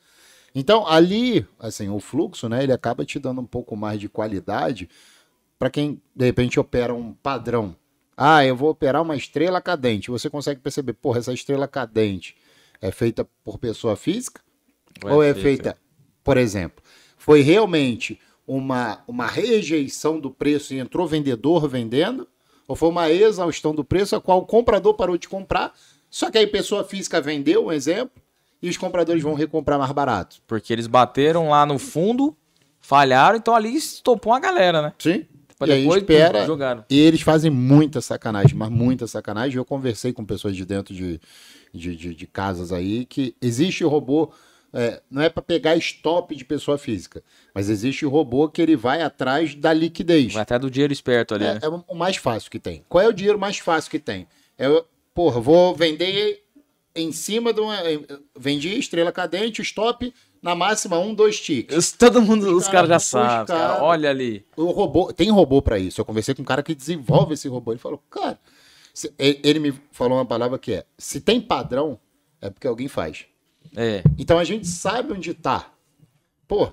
Então, 0.55 0.87
ali, 0.87 1.47
assim, 1.59 1.89
o 1.89 2.01
fluxo, 2.01 2.49
né, 2.49 2.63
ele 2.63 2.73
acaba 2.73 3.05
te 3.05 3.19
dando 3.19 3.41
um 3.41 3.47
pouco 3.47 3.77
mais 3.77 4.01
de 4.01 4.09
qualidade 4.09 4.89
para 5.59 5.71
quem, 5.71 6.01
de 6.15 6.25
repente, 6.25 6.59
opera 6.59 6.95
um 6.95 7.13
padrão. 7.13 7.77
Ah, 8.17 8.45
eu 8.45 8.57
vou 8.57 8.71
operar 8.71 9.03
uma 9.03 9.17
estrela 9.17 9.61
cadente. 9.61 10.11
Você 10.11 10.29
consegue 10.29 10.61
perceber, 10.61 10.95
porra, 10.95 11.19
essa 11.19 11.33
estrela 11.33 11.69
cadente 11.69 12.37
é 12.81 12.91
feita 12.91 13.27
por 13.45 13.59
pessoa 13.59 13.97
física? 13.97 14.43
Ou 15.05 15.23
é 15.23 15.33
feita, 15.35 15.77
por 16.23 16.37
exemplo, 16.37 16.83
foi 17.17 17.41
realmente 17.41 18.21
uma, 18.47 19.03
uma 19.07 19.27
rejeição 19.27 20.19
do 20.19 20.31
preço 20.31 20.75
e 20.75 20.79
entrou 20.79 21.07
vendedor 21.07 21.69
vendendo? 21.69 22.29
Ou 22.67 22.77
foi 22.77 22.89
uma 22.89 23.11
exaustão 23.11 23.75
do 23.75 23.85
preço 23.85 24.17
a 24.17 24.21
qual 24.21 24.41
o 24.41 24.47
comprador 24.47 24.95
parou 24.95 25.17
de 25.17 25.29
comprar, 25.29 25.73
só 26.11 26.31
que 26.31 26.39
aí 26.39 26.47
pessoa 26.47 26.85
física 26.85 27.21
vendeu, 27.21 27.67
um 27.67 27.73
exemplo, 27.73 28.23
e 28.63 28.69
os 28.69 28.77
compradores 28.77 29.23
vão 29.23 29.35
recomprar 29.35 29.79
mais 29.79 29.93
barato? 29.93 30.37
Porque 30.47 30.73
eles 30.73 30.87
bateram 30.87 31.49
lá 31.51 31.65
no 31.67 31.79
fundo, 31.79 32.37
falharam, 32.81 33.37
então 33.37 33.55
ali 33.55 33.75
estopou 33.77 34.33
a 34.33 34.41
galera, 34.41 34.83
né? 34.83 34.93
Sim. 34.99 35.27
Pra 35.59 35.69
e 35.69 35.73
aí 35.73 35.83
depois 35.83 36.01
espera. 36.03 36.47
jogaram. 36.47 36.85
E 36.89 36.99
eles 36.99 37.21
fazem 37.21 37.51
muita 37.51 38.01
sacanagem, 38.01 38.55
mas 38.57 38.71
muita 38.71 39.07
sacanagem. 39.07 39.57
Eu 39.59 39.65
conversei 39.65 40.11
com 40.13 40.25
pessoas 40.25 40.57
de 40.57 40.65
dentro 40.65 40.95
de, 40.95 41.21
de, 41.73 41.95
de- 41.95 42.15
de 42.15 42.27
casas 42.27 42.73
aí 42.73 43.05
que 43.05 43.35
existe 43.43 43.85
robô. 43.85 44.33
é, 44.73 45.03
não 45.11 45.21
é 45.21 45.29
para 45.29 45.43
pegar 45.43 45.77
stop 45.77 46.35
de 46.35 46.45
pessoa 46.47 46.79
física, 46.79 47.23
mas 47.55 47.69
existe 47.69 48.07
robô 48.07 48.49
que 48.49 48.63
ele 48.63 48.75
vai 48.77 49.03
atrás 49.03 49.55
da 49.55 49.73
liquidez. 49.73 50.33
Vai 50.33 50.43
até 50.43 50.59
do 50.59 50.71
dinheiro 50.71 50.93
esperto 50.95 51.35
ali, 51.35 51.45
É, 51.45 51.55
né? 51.55 51.61
é 51.63 51.69
o 51.69 51.95
mais 51.95 52.17
fácil 52.17 52.51
que 52.51 52.59
tem. 52.61 52.83
Qual 52.89 53.03
é 53.05 53.09
o 53.09 53.13
dinheiro 53.13 53.39
mais 53.39 53.59
fácil 53.59 53.91
que 53.91 53.99
tem? 53.99 54.27
É, 54.57 54.67
porra, 55.13 55.41
vou 55.41 55.75
vender 55.75 56.43
em 56.95 57.13
cima 57.13 57.53
de 57.53 57.61
uma. 57.61 57.77
Vendi 58.39 58.69
estrela 58.79 59.13
cadente, 59.13 59.63
stop 59.63 60.13
Na 60.43 60.55
máxima, 60.55 60.99
um, 60.99 61.15
dois 61.15 61.39
ticks. 61.41 61.93
Todo 61.93 62.23
mundo, 62.23 62.57
os 62.57 62.65
Cara, 62.65 62.89
caras 62.89 62.89
já 62.89 62.97
ofuscado. 62.97 63.49
sabem, 63.49 63.63
cara. 63.69 63.83
Olha 63.83 64.09
ali. 64.11 64.45
O 64.57 64.71
robô, 64.71 65.13
tem 65.13 65.31
robô 65.31 65.61
pra 65.61 65.79
isso. 65.79 66.01
Eu 66.01 66.05
conversei 66.05 66.35
com 66.35 66.43
um 66.43 66.45
cara 66.47 66.63
que 66.63 66.75
desenvolve 66.75 67.35
esse 67.35 67.47
robô. 67.49 67.73
Ele 67.73 67.79
falou, 67.79 68.03
cara, 68.11 68.39
se- 68.95 69.13
ele 69.19 69.59
me 69.61 69.73
falou 69.93 70.17
uma 70.19 70.25
palavra 70.25 70.59
que 70.59 70.73
é: 70.73 70.85
se 70.97 71.21
tem 71.21 71.41
padrão, 71.41 71.99
é 72.41 72.49
porque 72.51 72.67
alguém 72.67 72.89
faz. 72.89 73.27
É. 73.77 74.03
Então 74.19 74.39
a 74.39 74.45
gente 74.45 74.67
sabe 74.67 75.13
onde 75.13 75.35
tá. 75.35 75.71
Pô, 76.49 76.71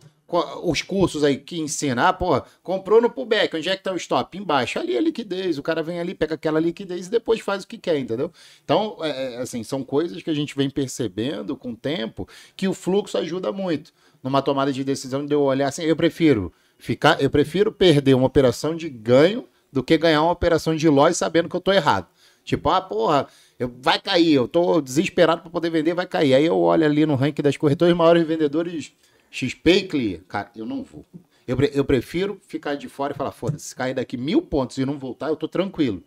os 0.64 0.82
cursos 0.82 1.24
aí 1.24 1.38
que 1.38 1.58
ensinam, 1.58 2.06
ah, 2.06 2.12
pô, 2.12 2.42
comprou 2.62 3.02
no 3.02 3.10
pullback, 3.10 3.56
onde 3.56 3.70
é 3.70 3.78
que 3.78 3.84
tá 3.84 3.94
o 3.94 3.96
stop? 3.96 4.38
Embaixo, 4.38 4.78
ali 4.78 4.96
é 4.96 4.98
a 4.98 5.02
liquidez. 5.02 5.58
O 5.58 5.64
cara 5.64 5.82
vem 5.82 6.00
ali, 6.00 6.14
pega 6.14 6.36
aquela 6.36 6.60
liquidez 6.60 7.08
e 7.08 7.10
depois 7.10 7.40
faz 7.40 7.64
o 7.64 7.68
que 7.68 7.78
quer, 7.78 7.98
entendeu? 7.98 8.32
Então, 8.64 8.98
é, 9.02 9.36
é, 9.36 9.38
assim, 9.38 9.64
são 9.64 9.84
coisas 9.84 10.22
que 10.22 10.30
a 10.30 10.34
gente 10.34 10.56
vem 10.56 10.70
percebendo 10.70 11.56
com 11.56 11.72
o 11.72 11.76
tempo 11.76 12.28
que 12.58 12.68
o 12.68 12.74
fluxo 12.74 13.18
ajuda 13.18 13.54
muito. 13.54 13.94
Numa 14.22 14.42
tomada 14.42 14.74
de 14.74 14.84
decisão 14.84 15.26
de 15.26 15.34
eu 15.34 15.42
olhar 15.42 15.70
assim, 15.70 15.84
eu 15.84 15.96
prefiro 15.96 16.52
ficar, 16.78 17.22
eu 17.22 17.30
prefiro 17.30 17.72
perder 17.72 18.14
uma 18.14 18.28
operação 18.28 18.76
de 18.76 18.90
ganho 18.90 19.48
do 19.72 19.82
que 19.82 19.98
ganhar 19.98 20.22
uma 20.22 20.32
operação 20.32 20.76
de 20.76 20.90
loss 20.90 21.16
sabendo 21.16 21.48
que 21.48 21.56
eu 21.56 21.62
tô 21.62 21.72
errado. 21.72 22.08
Tipo, 22.44 22.70
ah, 22.70 22.82
porra, 22.82 23.28
eu, 23.60 23.72
vai 23.82 24.00
cair, 24.00 24.34
eu 24.34 24.48
tô 24.48 24.82
desesperado 24.82 25.42
para 25.42 25.52
poder 25.52 25.70
vender, 25.70 25.94
vai 25.94 26.06
cair. 26.06 26.34
Aí 26.34 26.46
eu 26.46 26.58
olho 26.58 26.86
ali 26.86 27.06
no 27.06 27.16
ranking 27.16 27.42
das 27.42 27.58
corretoras 27.58 27.96
maiores 27.96 28.26
vendedores 28.26 28.94
XP 29.32 29.90
e. 29.94 30.18
Cara, 30.28 30.52
eu 30.56 30.66
não 30.66 30.84
vou. 30.84 31.06
Eu, 31.48 31.58
eu 31.74 31.86
prefiro 31.86 32.40
ficar 32.48 32.76
de 32.76 32.90
fora 32.90 33.14
e 33.14 33.16
falar, 33.16 33.32
foda-se, 33.32 33.68
se 33.68 33.76
cair 33.76 33.94
daqui 33.94 34.18
mil 34.18 34.42
pontos 34.42 34.78
e 34.78 34.86
não 34.86 35.00
voltar, 35.00 35.30
eu 35.30 35.36
tô 35.36 35.48
tranquilo. 35.48 36.04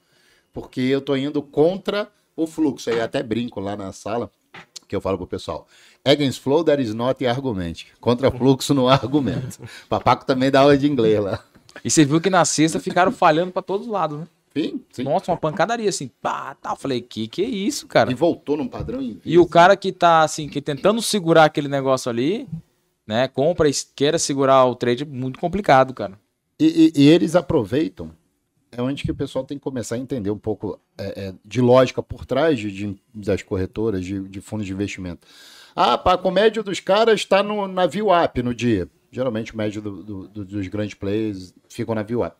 Porque 0.53 0.81
eu 0.81 1.01
tô 1.01 1.17
indo 1.17 1.41
contra 1.41 2.11
o 2.37 2.47
fluxo. 2.47 2.91
Aí 2.91 3.01
até 3.01 3.23
brinco 3.23 3.61
lá 3.61 3.77
na 3.77 3.93
sala, 3.93 4.31
que 4.87 4.95
eu 4.95 5.01
falo 5.01 5.17
pro 5.17 5.27
pessoal. 5.27 5.67
Against 6.05 6.43
flow, 6.43 6.63
there 6.63 6.83
is 6.83 6.93
not 6.93 7.25
argument. 7.27 7.85
Contra 8.01 8.31
fluxo, 8.31 8.75
não 8.75 8.89
há 8.89 8.95
argumento. 9.01 9.61
Papaco 9.89 10.27
também 10.27 10.51
dá 10.51 10.61
aula 10.61 10.77
de 10.77 10.87
inglês 10.87 11.21
lá. 11.21 11.43
E 11.85 11.91
você 11.91 12.05
viu 12.05 12.21
que 12.21 12.29
na 12.29 12.45
sexta 12.45 12.81
ficaram 12.81 13.13
falhando 13.13 13.53
pra 13.53 13.63
todos 13.63 13.87
os 13.87 13.93
lados, 13.93 14.19
né? 14.19 14.27
Sim, 14.55 14.83
sim. 14.91 15.05
Nossa, 15.05 15.31
uma 15.31 15.39
pancadaria 15.39 15.89
assim. 15.89 16.11
Pá, 16.21 16.57
tá. 16.61 16.73
Eu 16.73 16.77
falei, 16.77 17.01
que 17.01 17.29
que 17.29 17.43
é 17.43 17.49
isso, 17.49 17.87
cara? 17.87 18.11
E 18.11 18.15
voltou 18.15 18.57
num 18.57 18.67
padrão. 18.67 19.01
E 19.25 19.39
o 19.39 19.47
cara 19.47 19.77
que 19.77 19.93
tá 19.93 20.23
assim, 20.23 20.49
que 20.49 20.61
tentando 20.61 21.01
segurar 21.01 21.45
aquele 21.45 21.69
negócio 21.69 22.11
ali, 22.11 22.49
né? 23.11 23.27
Compra 23.29 23.69
e 23.69 23.73
queira 23.95 24.19
segurar 24.19 24.65
o 24.67 24.75
trade, 24.77 25.05
muito 25.05 25.39
complicado, 25.41 25.93
cara. 25.93 26.19
E, 26.59 26.93
e- 26.97 27.03
e 27.03 27.09
eles 27.09 27.35
aproveitam, 27.35 28.13
é 28.71 28.81
onde 28.81 29.03
que 29.03 29.11
o 29.11 29.15
pessoal 29.15 29.45
tem 29.45 29.59
que 29.59 29.65
começar 29.65 29.97
a 29.97 29.99
entender 29.99 30.31
um 30.31 30.39
pouco 30.39 30.79
é, 30.97 31.29
é, 31.29 31.35
de 31.45 31.61
lógica 31.61 32.03
por 32.03 32.25
trás 32.25 32.59
de, 32.59 32.71
de- 32.71 32.97
das 33.13 33.43
corretoras, 33.43 34.05
de, 34.05 34.21
de 34.29 34.41
fundos 34.41 34.65
de 34.67 34.73
investimento. 34.73 35.27
Ah, 35.75 35.99
pá, 35.99 36.15
a 36.23 36.31
médio 36.31 36.63
dos 36.63 36.79
caras 36.79 37.17
está 37.21 37.43
na 37.43 37.87
VWAP 37.87 38.43
no 38.43 38.55
dia. 38.55 38.89
Geralmente 39.11 39.53
o 39.53 39.57
médio 39.57 39.83
do- 39.83 40.03
do- 40.05 40.29
do- 40.29 40.45
dos 40.45 40.69
grandes 40.69 40.95
players 40.95 41.53
ficam 41.69 41.95
na 41.97 42.03
VWAP. 42.05 42.35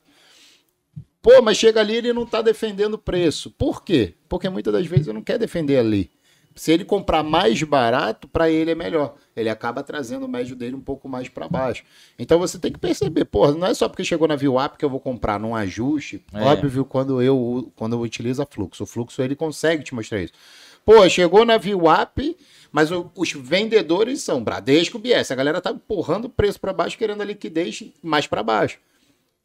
Pô, 1.23 1.43
mas 1.43 1.57
chega 1.59 1.81
ali 1.81 1.95
e 1.95 1.97
ele 1.97 2.13
não 2.13 2.23
está 2.23 2.41
defendendo 2.41 2.95
o 2.95 2.99
preço. 2.99 3.51
Por 3.51 3.83
quê? 3.85 4.15
Porque 4.29 4.49
muitas 4.49 4.73
das 4.73 4.87
vezes 4.87 5.07
ele 5.09 5.17
não 5.17 5.23
quer 5.25 5.39
defender 5.39 5.79
ali. 5.79 6.11
Se 6.55 6.73
ele 6.73 6.85
comprar 6.85 7.23
mais 7.23 7.63
barato, 7.63 8.27
para 8.29 8.51
ele 8.51 8.73
é 8.73 8.75
melhor. 8.75 9.15
Ele 9.37 9.49
acaba 9.49 9.83
trazendo 9.83 10.27
o 10.27 10.29
médio 10.29 10.57
dele 10.57 10.75
um 10.75 10.81
pouco 10.81 11.09
mais 11.09 11.29
para 11.29 11.49
baixo. 11.49 11.85
Então 12.19 12.39
você 12.39 12.59
tem 12.59 12.73
que 12.73 12.79
perceber, 12.79 13.25
porra, 13.25 13.53
não 13.53 13.67
é 13.69 13.73
só 13.75 13.89
porque 13.89 14.05
chegou 14.05 14.27
na 14.29 14.37
VWAP 14.37 14.77
que 14.77 14.85
eu 14.85 14.91
vou 14.91 15.01
comprar 15.01 15.39
num 15.39 15.55
ajuste. 15.55 16.23
É. 16.35 16.43
Óbvio, 16.43 16.85
quando 16.85 17.23
eu, 17.23 17.73
quando 17.77 17.95
eu 17.95 18.01
utilizo 18.01 18.43
a 18.43 18.47
fluxo. 18.47 18.83
O 18.83 18.87
fluxo 18.87 19.23
ele 19.23 19.37
consegue 19.37 19.83
te 19.85 19.95
mostrar 19.95 20.21
isso. 20.21 20.33
Pô, 20.85 21.09
chegou 21.09 21.45
na 21.45 21.57
VWAP, 21.57 22.37
mas 22.73 22.91
o- 22.91 23.11
os 23.17 23.33
vendedores 23.33 24.23
são 24.23 24.43
Bradesco, 24.43 24.99
BS. 24.99 25.33
A 25.33 25.37
galera 25.37 25.61
tá 25.61 25.71
empurrando 25.71 26.25
o 26.25 26.31
preço 26.31 26.59
para 26.61 26.73
baixo, 26.73 26.99
querendo 26.99 27.21
a 27.21 27.25
liquidez 27.25 27.85
mais 28.03 28.27
para 28.27 28.43
baixo. 28.43 28.79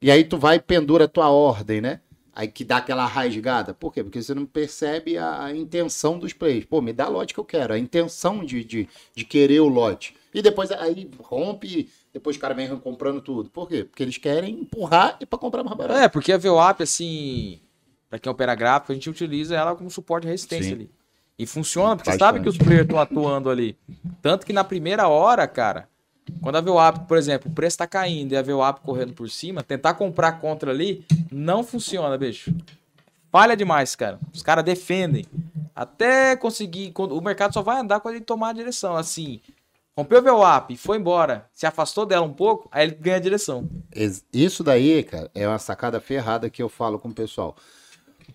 E 0.01 0.09
aí 0.09 0.23
tu 0.23 0.37
vai 0.37 0.55
e 0.55 0.59
pendura 0.59 1.05
a 1.05 1.07
tua 1.07 1.29
ordem, 1.29 1.81
né? 1.81 1.99
Aí 2.35 2.49
que 2.49 2.65
dá 2.65 2.77
aquela 2.77 3.05
rasgada. 3.05 3.73
Por 3.73 3.93
quê? 3.93 4.03
Porque 4.03 4.21
você 4.21 4.35
não 4.35 4.45
percebe 4.45 5.17
a, 5.17 5.45
a 5.45 5.55
intenção 5.55 6.19
dos 6.19 6.33
players. 6.33 6.65
Pô, 6.65 6.81
me 6.81 6.91
dá 6.91 7.07
lote 7.07 7.33
que 7.33 7.39
eu 7.39 7.45
quero. 7.45 7.73
A 7.73 7.79
intenção 7.79 8.43
de, 8.43 8.61
de, 8.61 8.89
de 9.15 9.23
querer 9.23 9.61
o 9.61 9.69
lote. 9.69 10.13
E 10.33 10.41
depois 10.41 10.69
aí 10.69 11.09
rompe, 11.21 11.89
depois 12.13 12.35
o 12.35 12.39
cara 12.39 12.53
vem 12.53 12.67
comprando 12.79 13.21
tudo. 13.21 13.49
Por 13.49 13.69
quê? 13.69 13.85
Porque 13.85 14.03
eles 14.03 14.17
querem 14.17 14.59
empurrar 14.59 15.17
e 15.21 15.25
para 15.25 15.39
comprar 15.39 15.63
mais 15.63 15.77
barato. 15.77 15.97
É, 15.97 16.09
porque 16.09 16.33
a 16.33 16.37
VWAP, 16.37 16.81
assim, 16.83 17.61
pra 18.09 18.19
quem 18.19 18.29
opera 18.29 18.53
gráfico, 18.53 18.91
a 18.91 18.95
gente 18.95 19.09
utiliza 19.09 19.55
ela 19.55 19.73
como 19.73 19.89
suporte 19.89 20.23
de 20.23 20.31
resistência 20.31 20.67
Sim. 20.67 20.73
ali. 20.73 20.91
E 21.39 21.45
funciona, 21.45 21.95
porque 21.95 22.11
você 22.11 22.17
Bastante. 22.17 22.35
sabe 22.37 22.43
que 22.43 22.49
os 22.49 22.57
players 22.57 22.83
estão 22.83 22.99
atuando 22.99 23.49
ali. 23.49 23.77
Tanto 24.21 24.45
que 24.45 24.51
na 24.51 24.63
primeira 24.63 25.07
hora, 25.07 25.47
cara, 25.47 25.87
quando 26.41 26.55
a 26.55 26.61
VWAP, 26.61 27.07
por 27.07 27.17
exemplo, 27.17 27.51
o 27.51 27.53
preço 27.53 27.77
tá 27.77 27.87
caindo 27.87 28.33
e 28.33 28.37
a 28.37 28.41
VWAP 28.41 28.81
correndo 28.81 29.13
por 29.13 29.29
cima, 29.29 29.63
tentar 29.63 29.93
comprar 29.93 30.33
contra 30.33 30.71
ali 30.71 31.05
não 31.31 31.63
funciona, 31.63 32.17
bicho. 32.17 32.53
Falha 33.31 33.55
demais, 33.55 33.95
cara. 33.95 34.19
Os 34.33 34.41
caras 34.41 34.63
defendem. 34.63 35.25
Até 35.75 36.35
conseguir. 36.35 36.93
O 36.97 37.21
mercado 37.21 37.53
só 37.53 37.61
vai 37.61 37.79
andar 37.79 37.99
quando 37.99 38.15
ele 38.15 38.23
tomar 38.23 38.49
a 38.49 38.53
direção. 38.53 38.95
Assim, 38.95 39.41
rompeu 39.97 40.19
a 40.19 40.21
VWAP 40.21 40.77
foi 40.77 40.97
embora, 40.97 41.45
se 41.53 41.65
afastou 41.65 42.05
dela 42.05 42.25
um 42.25 42.33
pouco, 42.33 42.69
aí 42.71 42.87
ele 42.87 42.95
ganha 42.95 43.17
a 43.17 43.19
direção. 43.19 43.69
Isso 44.31 44.63
daí, 44.63 45.03
cara, 45.03 45.29
é 45.35 45.47
uma 45.47 45.59
sacada 45.59 45.99
ferrada 45.99 46.49
que 46.49 46.63
eu 46.63 46.69
falo 46.69 46.97
com 46.97 47.09
o 47.09 47.13
pessoal. 47.13 47.55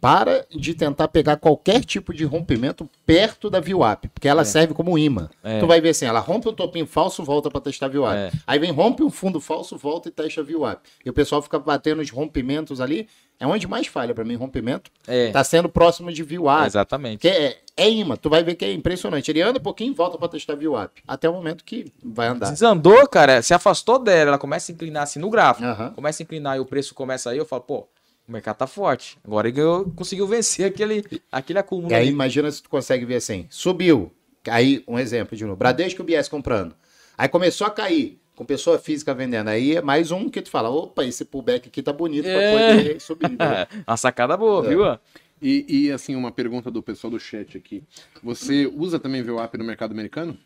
Para 0.00 0.46
de 0.50 0.74
tentar 0.74 1.08
pegar 1.08 1.36
qualquer 1.36 1.84
tipo 1.84 2.12
de 2.12 2.24
rompimento 2.24 2.88
perto 3.06 3.48
da 3.50 3.60
VWAP, 3.60 4.08
porque 4.08 4.28
ela 4.28 4.44
serve 4.44 4.74
como 4.74 4.98
imã. 4.98 5.28
É. 5.42 5.60
Tu 5.60 5.66
vai 5.66 5.80
ver 5.80 5.90
assim, 5.90 6.06
ela 6.06 6.20
rompe 6.20 6.48
um 6.48 6.52
topinho 6.52 6.86
falso, 6.86 7.22
volta 7.24 7.50
para 7.50 7.60
testar 7.60 7.86
a 7.86 7.88
VWAP. 7.88 8.14
É. 8.16 8.30
Aí 8.46 8.58
vem 8.58 8.70
rompe 8.72 9.02
um 9.02 9.10
fundo 9.10 9.40
falso, 9.40 9.76
volta 9.76 10.08
e 10.08 10.12
testa 10.12 10.40
a 10.40 10.44
VWAP. 10.44 10.80
E 11.04 11.10
o 11.10 11.12
pessoal 11.12 11.42
fica 11.42 11.58
batendo 11.58 12.00
os 12.02 12.10
rompimentos 12.10 12.80
ali. 12.80 13.08
É 13.38 13.46
onde 13.46 13.66
mais 13.66 13.86
falha 13.86 14.14
para 14.14 14.22
mim, 14.22 14.34
rompimento. 14.34 14.90
É, 15.06 15.30
Tá 15.30 15.42
sendo 15.42 15.66
próximo 15.66 16.12
de 16.12 16.22
VWAP. 16.22 16.66
exatamente. 16.66 17.20
Que 17.20 17.28
é, 17.28 17.58
é 17.74 17.88
imã, 17.88 18.14
tu 18.14 18.28
vai 18.28 18.42
ver 18.44 18.54
que 18.54 18.66
é 18.66 18.72
impressionante. 18.72 19.30
Ele 19.30 19.40
anda 19.40 19.58
um 19.58 19.62
pouquinho 19.62 19.92
e 19.92 19.94
volta 19.94 20.18
para 20.18 20.28
testar 20.28 20.52
a 20.52 20.56
VWAP. 20.56 21.00
Até 21.08 21.26
o 21.28 21.32
momento 21.32 21.64
que 21.64 21.90
vai 22.04 22.28
andar. 22.28 22.50
Desandou, 22.50 23.08
cara, 23.08 23.40
se 23.40 23.54
afastou 23.54 23.98
dela, 23.98 24.30
ela 24.32 24.38
começa 24.38 24.70
a 24.70 24.74
inclinar 24.74 25.04
assim 25.04 25.18
no 25.18 25.30
gráfico. 25.30 25.66
Começa 25.94 26.22
a 26.22 26.24
inclinar 26.24 26.58
e 26.58 26.60
o 26.60 26.66
preço 26.66 26.94
começa 26.94 27.30
aí, 27.30 27.38
eu 27.38 27.46
falo, 27.46 27.62
pô, 27.62 27.88
o 28.30 28.32
mercado 28.32 28.56
tá 28.58 28.66
forte. 28.66 29.18
Agora 29.24 29.48
ele 29.48 29.56
ganhou, 29.56 29.90
conseguiu 29.96 30.26
vencer 30.26 30.66
aquele, 30.66 31.04
aquele 31.32 31.58
acúmulo. 31.58 31.90
E 31.90 31.94
aí 31.94 32.02
ali. 32.04 32.10
imagina 32.10 32.50
se 32.50 32.62
tu 32.62 32.70
consegue 32.70 33.04
ver 33.04 33.16
assim, 33.16 33.46
subiu, 33.50 34.12
aí 34.48 34.84
um 34.86 34.98
exemplo 34.98 35.36
de 35.36 35.44
novo, 35.44 35.56
Bradesco 35.56 36.00
e 36.00 36.04
BS 36.04 36.28
comprando, 36.28 36.74
aí 37.18 37.28
começou 37.28 37.66
a 37.66 37.70
cair, 37.70 38.18
com 38.36 38.44
pessoa 38.44 38.78
física 38.78 39.12
vendendo, 39.12 39.48
aí 39.48 39.76
é 39.76 39.82
mais 39.82 40.10
um 40.12 40.30
que 40.30 40.40
tu 40.40 40.48
fala, 40.48 40.70
opa, 40.70 41.04
esse 41.04 41.24
pullback 41.24 41.68
aqui 41.68 41.82
tá 41.82 41.92
bonito 41.92 42.26
É. 42.26 42.32
pra 42.32 42.76
poder 42.76 43.00
subir. 43.00 43.30
né? 43.36 43.66
Uma 43.86 43.96
sacada 43.96 44.36
boa, 44.36 44.64
É. 44.64 44.68
viu? 44.68 44.98
E, 45.42 45.86
e, 45.86 45.90
assim, 45.92 46.14
uma 46.14 46.30
pergunta 46.30 46.70
do 46.70 46.82
pessoal 46.82 47.10
do 47.10 47.18
chat 47.18 47.56
aqui. 47.56 47.82
Você 48.22 48.66
usa 48.66 48.98
também 49.00 49.22
VWAP 49.22 49.56
no 49.56 49.64
mercado 49.64 49.90
americano? 49.92 50.36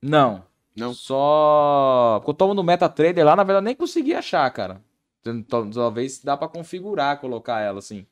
Não. 0.00 0.44
Não? 0.76 0.94
Só. 0.94 2.18
Porque 2.20 2.30
eu 2.30 2.34
tomo 2.34 2.54
no 2.54 2.62
MetaTrader 2.62 3.24
lá, 3.24 3.34
na 3.34 3.42
verdade, 3.42 3.64
nem 3.66 3.74
consegui 3.74 4.14
achar, 4.14 4.48
cara. 4.52 4.80
Talvez 5.72 6.20
dá 6.22 6.36
pra 6.36 6.48
configurar, 6.48 7.20
colocar 7.20 7.60
ela 7.60 7.78
assim. 7.78 8.06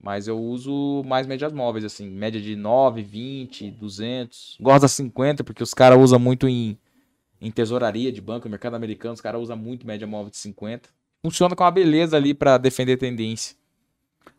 Mas 0.00 0.28
eu 0.28 0.38
uso 0.38 1.02
mais 1.04 1.26
médias 1.26 1.52
móveis, 1.52 1.84
assim. 1.84 2.08
Média 2.08 2.40
de 2.40 2.54
9, 2.54 3.02
20, 3.02 3.70
200. 3.72 4.58
Gosto 4.60 4.82
da 4.82 4.88
50, 4.88 5.42
porque 5.42 5.62
os 5.62 5.74
caras 5.74 5.98
usam 5.98 6.20
muito 6.20 6.48
em, 6.48 6.78
em 7.40 7.50
tesouraria 7.50 8.12
de 8.12 8.20
banco. 8.20 8.48
Mercado 8.48 8.76
americano, 8.76 9.14
os 9.14 9.20
caras 9.20 9.40
usam 9.42 9.56
muito 9.56 9.86
média 9.86 10.06
móvel 10.06 10.30
de 10.30 10.36
50. 10.36 10.88
Funciona 11.20 11.56
com 11.56 11.64
uma 11.64 11.70
beleza 11.70 12.16
ali 12.16 12.32
pra 12.32 12.58
defender 12.58 12.96
tendência. 12.96 13.56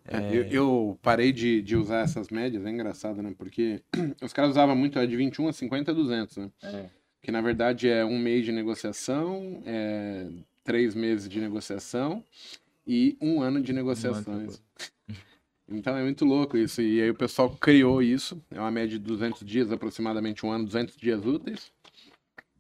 É, 0.08 0.36
Eu, 0.36 0.44
eu 0.44 1.00
parei 1.02 1.34
de, 1.34 1.62
de 1.62 1.76
usar 1.76 2.00
essas 2.00 2.30
médias, 2.30 2.66
é 2.66 2.70
engraçado, 2.70 3.22
né? 3.22 3.34
Porque 3.38 3.82
os 4.24 4.32
caras 4.32 4.52
usavam 4.52 4.76
muito 4.76 4.98
a 4.98 5.06
de 5.06 5.16
21 5.16 5.50
a 5.50 5.54
50 5.54 5.92
a 5.92 5.94
200, 5.94 6.38
né? 6.38 6.50
É. 6.64 6.86
Que 7.22 7.32
na 7.32 7.42
verdade 7.42 7.90
é 7.90 8.06
um 8.06 8.18
mês 8.18 8.46
de 8.46 8.52
negociação, 8.54 9.62
é 9.66 10.26
três 10.70 10.94
meses 10.94 11.28
de 11.28 11.42
negociação 11.42 12.24
e 12.86 13.18
um 13.20 13.42
ano 13.42 13.60
de 13.60 13.74
negociações. 13.74 14.62
Então 15.68 15.98
é 15.98 16.04
muito 16.04 16.24
louco 16.24 16.56
isso. 16.60 16.80
E 16.80 17.02
aí 17.02 17.10
o 17.10 17.16
pessoal 17.16 17.50
criou 17.60 18.04
isso. 18.04 18.40
É 18.52 18.60
uma 18.60 18.70
média 18.70 19.00
de 19.00 19.04
200 19.04 19.44
dias, 19.44 19.72
aproximadamente 19.72 20.46
um 20.46 20.52
ano, 20.52 20.66
200 20.66 20.96
dias 20.96 21.26
úteis. 21.26 21.72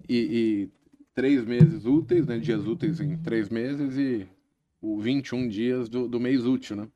E, 0.09 0.17
e 0.17 0.69
três 1.13 1.45
meses 1.45 1.85
úteis, 1.85 2.25
né? 2.25 2.39
Dias 2.39 2.65
úteis 2.65 2.99
em 2.99 3.15
três 3.15 3.47
meses 3.47 3.95
e 3.95 4.27
o 4.81 4.99
21 4.99 5.47
dias 5.47 5.87
do, 5.87 6.07
do 6.07 6.19
mês 6.19 6.47
útil, 6.47 6.77
né? 6.77 6.87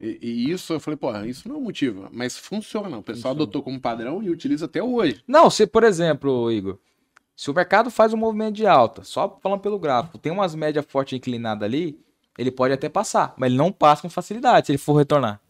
E, 0.00 0.18
e 0.22 0.50
isso 0.50 0.72
eu 0.72 0.80
falei, 0.80 0.96
pô, 0.96 1.14
isso 1.26 1.46
não 1.46 1.56
é 1.56 1.58
um 1.58 1.64
motivo, 1.64 2.08
mas 2.10 2.38
funciona. 2.38 2.96
O 2.96 3.02
pessoal 3.02 3.34
Funciona. 3.34 3.42
adotou 3.42 3.62
como 3.62 3.78
padrão 3.78 4.22
e 4.22 4.30
utiliza 4.30 4.64
até 4.64 4.82
hoje. 4.82 5.22
Não, 5.28 5.50
se, 5.50 5.66
por 5.66 5.84
exemplo, 5.84 6.50
Igor, 6.50 6.78
se 7.40 7.48
o 7.52 7.54
mercado 7.54 7.88
faz 7.88 8.12
um 8.12 8.16
movimento 8.16 8.56
de 8.56 8.66
alta, 8.66 9.04
só 9.04 9.38
falando 9.40 9.60
pelo 9.60 9.78
gráfico, 9.78 10.18
tem 10.18 10.32
umas 10.32 10.56
médias 10.56 10.84
forte 10.88 11.14
inclinadas 11.14 11.62
ali, 11.62 11.96
ele 12.36 12.50
pode 12.50 12.74
até 12.74 12.88
passar, 12.88 13.32
mas 13.36 13.48
ele 13.48 13.56
não 13.56 13.70
passa 13.70 14.02
com 14.02 14.10
facilidade 14.10 14.66
se 14.66 14.72
ele 14.72 14.78
for 14.78 14.94
retornar. 14.94 15.40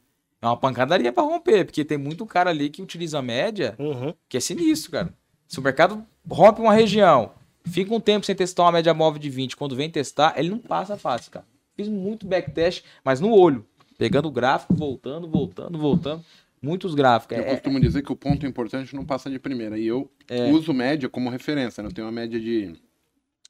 É 0.43 0.47
uma 0.47 0.57
pancadaria 0.57 1.11
pra 1.11 1.23
romper, 1.23 1.65
porque 1.65 1.83
tem 1.87 1.97
muito 1.97 2.27
cara 2.27 2.51
ali 2.51 2.69
que 2.69 2.83
utiliza 2.83 3.19
a 3.19 3.23
média 3.23 3.75
Uhum. 3.79 4.13
que 4.29 4.37
é 4.37 4.41
sinistro, 4.41 4.93
cara. 4.93 5.15
Se 5.47 5.59
o 5.59 5.63
mercado 5.63 6.05
rompe 6.31 6.61
uma 6.61 6.75
região, 6.75 7.33
Fica 7.65 7.95
um 7.95 8.01
tempo 8.01 8.25
sem 8.25 8.35
testar 8.35 8.63
uma 8.63 8.73
média 8.73 8.95
móvel 8.95 9.19
de 9.21 9.29
20. 9.29 9.55
Quando 9.55 9.77
vem 9.77 9.91
testar, 9.91 10.33
ele 10.39 10.49
não 10.49 10.59
passa 10.59 10.97
fácil, 10.97 11.31
cara. 11.31 11.45
Fiz 11.77 11.87
muito 11.87 12.27
backtest, 12.27 12.83
mas 13.05 13.21
no 13.21 13.31
olho. 13.31 13.63
Pegando 13.99 14.27
o 14.27 14.31
gráfico, 14.31 14.73
voltando, 14.75 15.29
voltando, 15.29 15.79
voltando. 15.79 16.25
Muitos 16.61 16.95
gráficos. 16.95 17.37
Eu 17.37 17.45
É, 17.45 17.49
é, 17.49 17.51
costumo 17.53 17.81
dizer 17.81 18.03
que 18.03 18.13
o 18.13 18.17
ponto 18.17 18.47
importante 18.47 18.95
não 18.95 19.05
passa 19.05 19.31
de 19.31 19.39
primeira. 19.39 19.79
E 19.79 19.87
eu 19.87 20.11
uso 20.53 20.73
média 20.73 21.09
como 21.09 21.31
referência, 21.31 21.83
né? 21.83 21.89
Eu 21.89 21.93
tenho 21.93 22.07
uma 22.07 22.13
média 22.13 22.39
de 22.39 22.75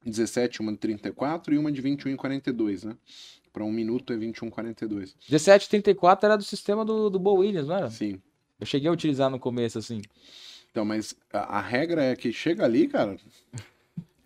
17, 0.04 0.60
uma 0.60 0.72
de 0.72 0.78
34 0.78 1.54
e 1.54 1.58
uma 1.58 1.72
de 1.72 1.80
21 1.80 2.12
e 2.12 2.16
42, 2.16 2.84
né? 2.84 2.96
Para 3.52 3.64
um 3.64 3.72
minuto 3.72 4.12
é 4.12 4.16
21 4.16 4.48
e 4.48 4.50
42. 4.50 5.16
1734 5.28 6.26
era 6.26 6.36
do 6.36 6.44
sistema 6.44 6.84
do, 6.84 7.08
do 7.10 7.18
Bo 7.18 7.34
Williams, 7.34 7.68
não 7.68 7.76
era? 7.76 7.90
Sim. 7.90 8.20
Eu 8.60 8.66
cheguei 8.66 8.88
a 8.88 8.92
utilizar 8.92 9.30
no 9.30 9.38
começo, 9.38 9.78
assim. 9.78 10.02
Então, 10.70 10.84
mas 10.84 11.14
a, 11.32 11.58
a 11.58 11.60
regra 11.60 12.04
é 12.04 12.14
que 12.16 12.32
chega 12.32 12.64
ali, 12.64 12.86
cara, 12.88 13.16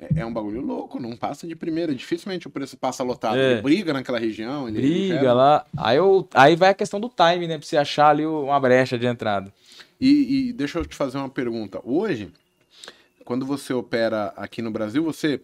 é, 0.02 0.20
é 0.20 0.26
um 0.26 0.32
bagulho 0.32 0.60
louco, 0.60 1.00
não 1.00 1.16
passa 1.16 1.46
de 1.46 1.54
primeira. 1.54 1.94
Dificilmente 1.94 2.46
o 2.48 2.50
preço 2.50 2.76
passa 2.76 3.04
lotado. 3.04 3.38
É. 3.38 3.52
Ele 3.52 3.62
briga 3.62 3.92
naquela 3.92 4.18
região, 4.18 4.68
ele 4.68 4.80
Briga 4.80 5.32
lá. 5.32 5.64
Aí, 5.76 5.96
eu, 5.96 6.28
aí 6.34 6.56
vai 6.56 6.70
a 6.70 6.74
questão 6.74 6.98
do 6.98 7.08
time, 7.08 7.46
né? 7.46 7.58
Pra 7.58 7.66
você 7.66 7.76
achar 7.76 8.08
ali 8.08 8.26
uma 8.26 8.58
brecha 8.58 8.98
de 8.98 9.06
entrada. 9.06 9.52
E, 10.00 10.48
e 10.48 10.52
deixa 10.52 10.78
eu 10.80 10.84
te 10.84 10.96
fazer 10.96 11.18
uma 11.18 11.28
pergunta. 11.28 11.80
Hoje, 11.84 12.32
quando 13.24 13.46
você 13.46 13.72
opera 13.72 14.32
aqui 14.36 14.60
no 14.60 14.70
Brasil, 14.70 15.04
você 15.04 15.40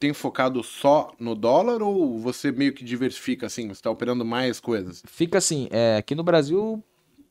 tem 0.00 0.12
focado 0.12 0.64
só 0.64 1.12
no 1.20 1.36
dólar 1.36 1.80
ou 1.80 2.18
você 2.18 2.50
meio 2.50 2.72
que 2.72 2.84
diversifica 2.84 3.46
assim? 3.46 3.68
Você 3.68 3.74
está 3.74 3.90
operando 3.90 4.24
mais 4.24 4.58
coisas? 4.58 5.00
Fica 5.06 5.38
assim, 5.38 5.68
é, 5.70 5.96
aqui 5.96 6.16
no 6.16 6.24
Brasil, 6.24 6.82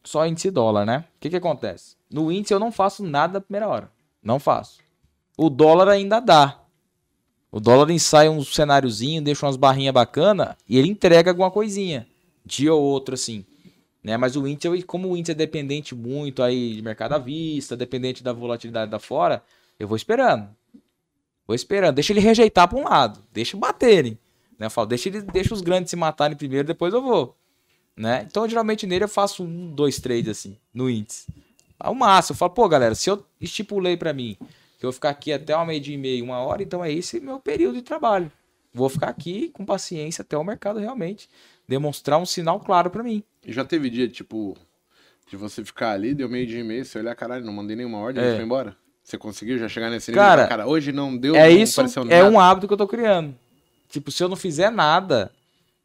só 0.01 0.25
índice 0.25 0.49
dólar, 0.49 0.85
né? 0.85 1.03
O 1.17 1.19
que 1.19 1.29
que 1.29 1.35
acontece? 1.35 1.97
No 2.09 2.31
índice 2.31 2.53
eu 2.53 2.59
não 2.59 2.71
faço 2.71 3.03
nada 3.03 3.33
na 3.33 3.41
primeira 3.41 3.67
hora. 3.67 3.91
Não 4.23 4.39
faço. 4.39 4.79
O 5.37 5.49
dólar 5.49 5.89
ainda 5.89 6.21
dá. 6.21 6.60
O 7.51 7.59
dólar 7.59 7.91
ensaia 7.91 8.31
um 8.31 8.43
cenáriozinho, 8.43 9.21
deixa 9.21 9.45
umas 9.45 9.57
barrinhas 9.57 9.93
bacanas 9.93 10.55
e 10.69 10.77
ele 10.77 10.87
entrega 10.87 11.31
alguma 11.31 11.51
coisinha. 11.51 12.07
Dia 12.45 12.73
ou 12.73 12.81
outro, 12.81 13.13
assim. 13.13 13.45
Né? 14.01 14.15
Mas 14.15 14.37
o 14.37 14.47
índice, 14.47 14.83
como 14.83 15.09
o 15.09 15.17
índice 15.17 15.33
é 15.33 15.35
dependente 15.35 15.93
muito 15.93 16.41
aí 16.41 16.75
de 16.75 16.81
mercado 16.81 17.13
à 17.13 17.17
vista, 17.17 17.75
dependente 17.75 18.23
da 18.23 18.31
volatilidade 18.31 18.89
da 18.89 18.99
fora, 18.99 19.43
eu 19.77 19.87
vou 19.87 19.97
esperando. 19.97 20.49
Vou 21.45 21.53
esperando. 21.53 21.95
Deixa 21.95 22.13
ele 22.13 22.21
rejeitar 22.21 22.69
para 22.69 22.79
um 22.79 22.83
lado. 22.85 23.21
Deixa 23.33 23.57
baterem. 23.57 24.17
Né? 24.57 24.67
Eu 24.67 24.71
falo, 24.71 24.87
deixa, 24.87 25.09
ele, 25.09 25.21
deixa 25.21 25.53
os 25.53 25.61
grandes 25.61 25.89
se 25.89 25.97
matarem 25.97 26.37
primeiro, 26.37 26.65
depois 26.65 26.93
eu 26.93 27.01
vou. 27.01 27.35
Né? 27.97 28.25
Então, 28.29 28.47
geralmente 28.47 28.87
nele 28.87 29.03
eu 29.03 29.09
faço 29.09 29.43
um, 29.43 29.69
dois 29.69 29.99
trades 29.99 30.29
assim, 30.29 30.57
no 30.73 30.89
índice. 30.89 31.27
Ao 31.77 31.93
máximo, 31.93 32.33
eu 32.33 32.37
falo, 32.37 32.53
pô, 32.53 32.69
galera, 32.69 32.95
se 32.95 33.09
eu 33.09 33.25
estipulei 33.41 33.97
pra 33.97 34.13
mim 34.13 34.37
que 34.81 34.85
eu 34.87 34.89
vou 34.89 34.93
ficar 34.93 35.11
aqui 35.11 35.31
até 35.31 35.55
uma 35.55 35.63
meia 35.63 35.79
e 35.79 35.95
meia, 35.95 36.23
uma 36.23 36.39
hora, 36.39 36.63
então 36.63 36.83
é 36.83 36.91
esse 36.91 37.19
meu 37.19 37.39
período 37.39 37.75
de 37.75 37.83
trabalho. 37.83 38.31
Vou 38.73 38.89
ficar 38.89 39.09
aqui 39.09 39.49
com 39.49 39.63
paciência 39.63 40.23
até 40.23 40.35
o 40.35 40.43
mercado 40.43 40.79
realmente 40.79 41.29
demonstrar 41.67 42.17
um 42.17 42.25
sinal 42.25 42.59
claro 42.59 42.89
pra 42.89 43.03
mim. 43.03 43.23
E 43.45 43.53
já 43.53 43.63
teve 43.63 43.91
dia, 43.91 44.07
tipo, 44.07 44.57
de 45.29 45.37
você 45.37 45.63
ficar 45.63 45.91
ali, 45.91 46.15
deu 46.15 46.27
meio 46.27 46.47
dia 46.47 46.61
e 46.61 46.63
meio, 46.63 46.83
você 46.83 46.97
olhar, 46.97 47.13
caralho, 47.13 47.45
não 47.45 47.53
mandei 47.53 47.75
nenhuma 47.75 47.99
ordem, 47.99 48.23
É. 48.23 48.33
foi 48.35 48.43
embora? 48.43 48.75
Você 49.03 49.19
conseguiu 49.19 49.59
já 49.59 49.69
chegar 49.69 49.91
nesse 49.91 50.09
nível? 50.09 50.23
Cara, 50.23 50.47
cara, 50.47 50.67
hoje 50.67 50.91
não 50.91 51.15
deu, 51.15 51.35
é 51.35 51.47
não 51.47 51.61
isso, 51.61 51.79
é 52.09 52.23
um 52.23 52.39
hábito 52.39 52.65
que 52.65 52.73
eu 52.73 52.77
tô 52.77 52.87
criando. 52.87 53.35
Tipo, 53.87 54.09
se 54.09 54.23
eu 54.23 54.29
não 54.29 54.35
fizer 54.35 54.71
nada, 54.71 55.31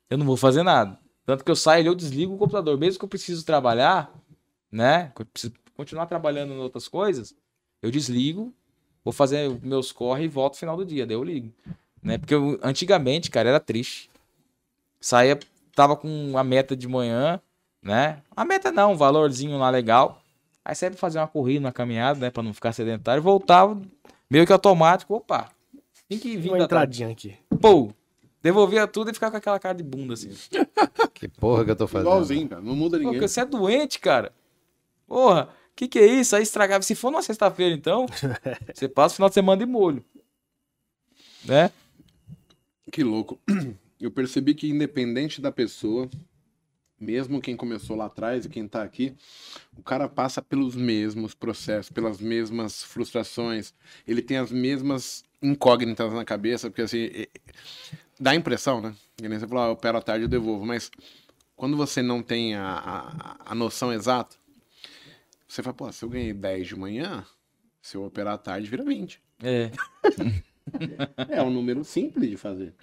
eu 0.09 0.16
não 0.16 0.24
vou 0.24 0.39
fazer 0.39 0.62
nada. 0.62 0.98
Tanto 1.27 1.44
que 1.44 1.51
eu 1.51 1.56
saio 1.56 1.81
ali, 1.81 1.89
eu 1.89 1.94
desligo 1.94 2.35
o 2.35 2.39
computador. 2.39 2.78
Mesmo 2.78 2.98
que 2.98 3.05
eu 3.05 3.09
preciso 3.10 3.44
trabalhar, 3.44 4.10
né? 4.73 5.12
Que 5.14 5.20
eu 5.20 5.27
preciso 5.27 5.52
continuar 5.77 6.06
trabalhando 6.06 6.55
em 6.55 6.59
outras 6.59 6.89
coisas, 6.89 7.35
eu 7.82 7.90
desligo, 7.90 8.55
vou 9.07 9.12
fazer 9.12 9.49
meus 9.62 9.93
corre 9.93 10.24
e 10.24 10.28
volto 10.28 10.55
no 10.55 10.59
final 10.59 10.77
do 10.77 10.85
dia. 10.85 11.07
Daí 11.07 11.15
eu 11.16 11.23
ligo. 11.23 11.53
Né? 12.03 12.19
Porque 12.19 12.35
eu- 12.35 12.59
antigamente, 12.61 13.31
cara, 13.31 13.49
era 13.49 13.61
triste. 13.61 14.11
Saía, 15.01 15.39
tava 15.77 15.95
com 15.97 16.37
a 16.37 16.43
meta 16.43 16.74
de 16.77 16.89
manhã, 16.89 17.41
né? 17.81 18.20
A 18.37 18.45
meta 18.45 18.73
não, 18.73 18.93
um 18.93 18.97
valorzinho 18.97 19.57
lá 19.59 19.70
legal. 19.70 20.20
Aí 20.65 20.74
saía 20.74 20.91
pra 20.91 20.99
fazer 20.99 21.19
uma 21.20 21.28
corrida, 21.28 21.61
uma 21.66 21.73
caminhada, 21.73 22.19
né? 22.19 22.31
Pra 22.31 22.43
não 22.43 22.53
ficar 22.53 22.73
sedentário. 22.73 23.23
Voltava, 23.23 23.81
meio 24.28 24.45
que 24.45 24.53
automático, 24.53 25.15
opa. 25.15 25.49
5 26.11 26.27
e 26.27 26.37
20 26.37 26.51
Uma 26.51 26.59
tarde. 26.59 26.65
entradinha 26.65 27.11
aqui. 27.11 27.37
Pô, 27.61 27.93
devolvia 28.43 28.87
tudo 28.89 29.11
e 29.11 29.15
ficava 29.15 29.31
com 29.31 29.37
aquela 29.39 29.59
cara 29.61 29.74
de 29.74 29.85
bunda 29.85 30.15
assim. 30.15 30.31
Que 31.15 31.28
porra 31.28 31.65
que 31.65 31.70
eu 31.70 31.77
tô 31.77 31.87
fazendo? 31.87 32.09
Igualzinho, 32.09 32.49
cara, 32.49 32.61
não 32.62 32.74
muda 32.74 32.97
Pô, 32.97 33.05
ninguém. 33.05 33.15
porque 33.20 33.28
você 33.28 33.41
é 33.41 33.45
doente, 33.45 34.01
cara. 34.01 34.33
Porra, 35.07 35.49
que 35.77 35.86
que 35.86 35.98
é 35.98 36.07
isso? 36.07 36.35
Aí 36.35 36.43
estragava. 36.43 36.82
Se 36.82 36.94
for 36.94 37.11
numa 37.11 37.23
sexta-feira, 37.23 37.74
então, 37.74 38.07
você 38.74 38.89
passa 38.89 39.12
o 39.12 39.16
final 39.16 39.28
de 39.28 39.35
semana 39.35 39.59
de 39.59 39.70
molho. 39.70 40.03
Né? 41.44 41.70
Que 42.90 43.05
louco. 43.05 43.39
Eu 44.01 44.11
percebi 44.11 44.55
que 44.55 44.69
independente 44.69 45.40
da 45.40 45.51
pessoa, 45.51 46.09
mesmo 47.01 47.40
quem 47.40 47.57
começou 47.57 47.97
lá 47.97 48.07
atrás 48.07 48.44
e 48.44 48.48
quem 48.48 48.66
tá 48.69 48.82
aqui, 48.82 49.15
o 49.77 49.82
cara 49.82 50.07
passa 50.09 50.43
pelos 50.43 50.74
mesmos 50.74 51.35
processos, 51.35 51.90
pelas 51.90 52.20
mesmas 52.20 52.82
frustrações, 52.82 53.73
ele 54.07 54.20
tem 54.20 54.36
as 54.36 54.51
mesmas 54.51 55.24
incógnitas 55.43 56.12
na 56.12 56.24
cabeça, 56.27 56.69
porque 56.69 56.82
assim, 56.82 56.98
e- 56.98 57.28
dá 58.20 58.32
a 58.32 58.35
impressão, 58.35 58.81
né? 58.82 58.94
Que 59.16 59.28
nem 59.28 59.39
você 59.39 59.47
falou, 59.48 59.65
ah, 59.65 59.66
eu 59.69 59.73
opero 59.73 59.97
à 59.97 60.03
tarde 60.03 60.24
eu 60.24 60.28
devolvo, 60.28 60.66
mas 60.66 60.90
quando 61.55 61.74
você 61.77 62.03
não 62.03 62.23
tem 62.23 62.55
a, 62.55 62.66
a, 62.66 63.36
a 63.53 63.55
noção 63.55 63.93
exata, 63.93 64.36
você 65.47 65.62
fala, 65.62 65.74
pô, 65.74 65.93
se 65.93 66.05
eu 66.05 66.09
ganhei 66.09 66.32
10 66.32 66.68
de 66.68 66.77
manhã, 66.77 67.24
se 67.81 67.97
eu 67.97 68.05
operar 68.05 68.35
à 68.35 68.39
tarde, 68.39 68.68
vira 68.68 68.85
20. 68.85 69.23
É. 69.43 69.70
É 71.28 71.40
um 71.40 71.51
número 71.51 71.85
simples 71.85 72.28
de 72.28 72.36
fazer. 72.36 72.74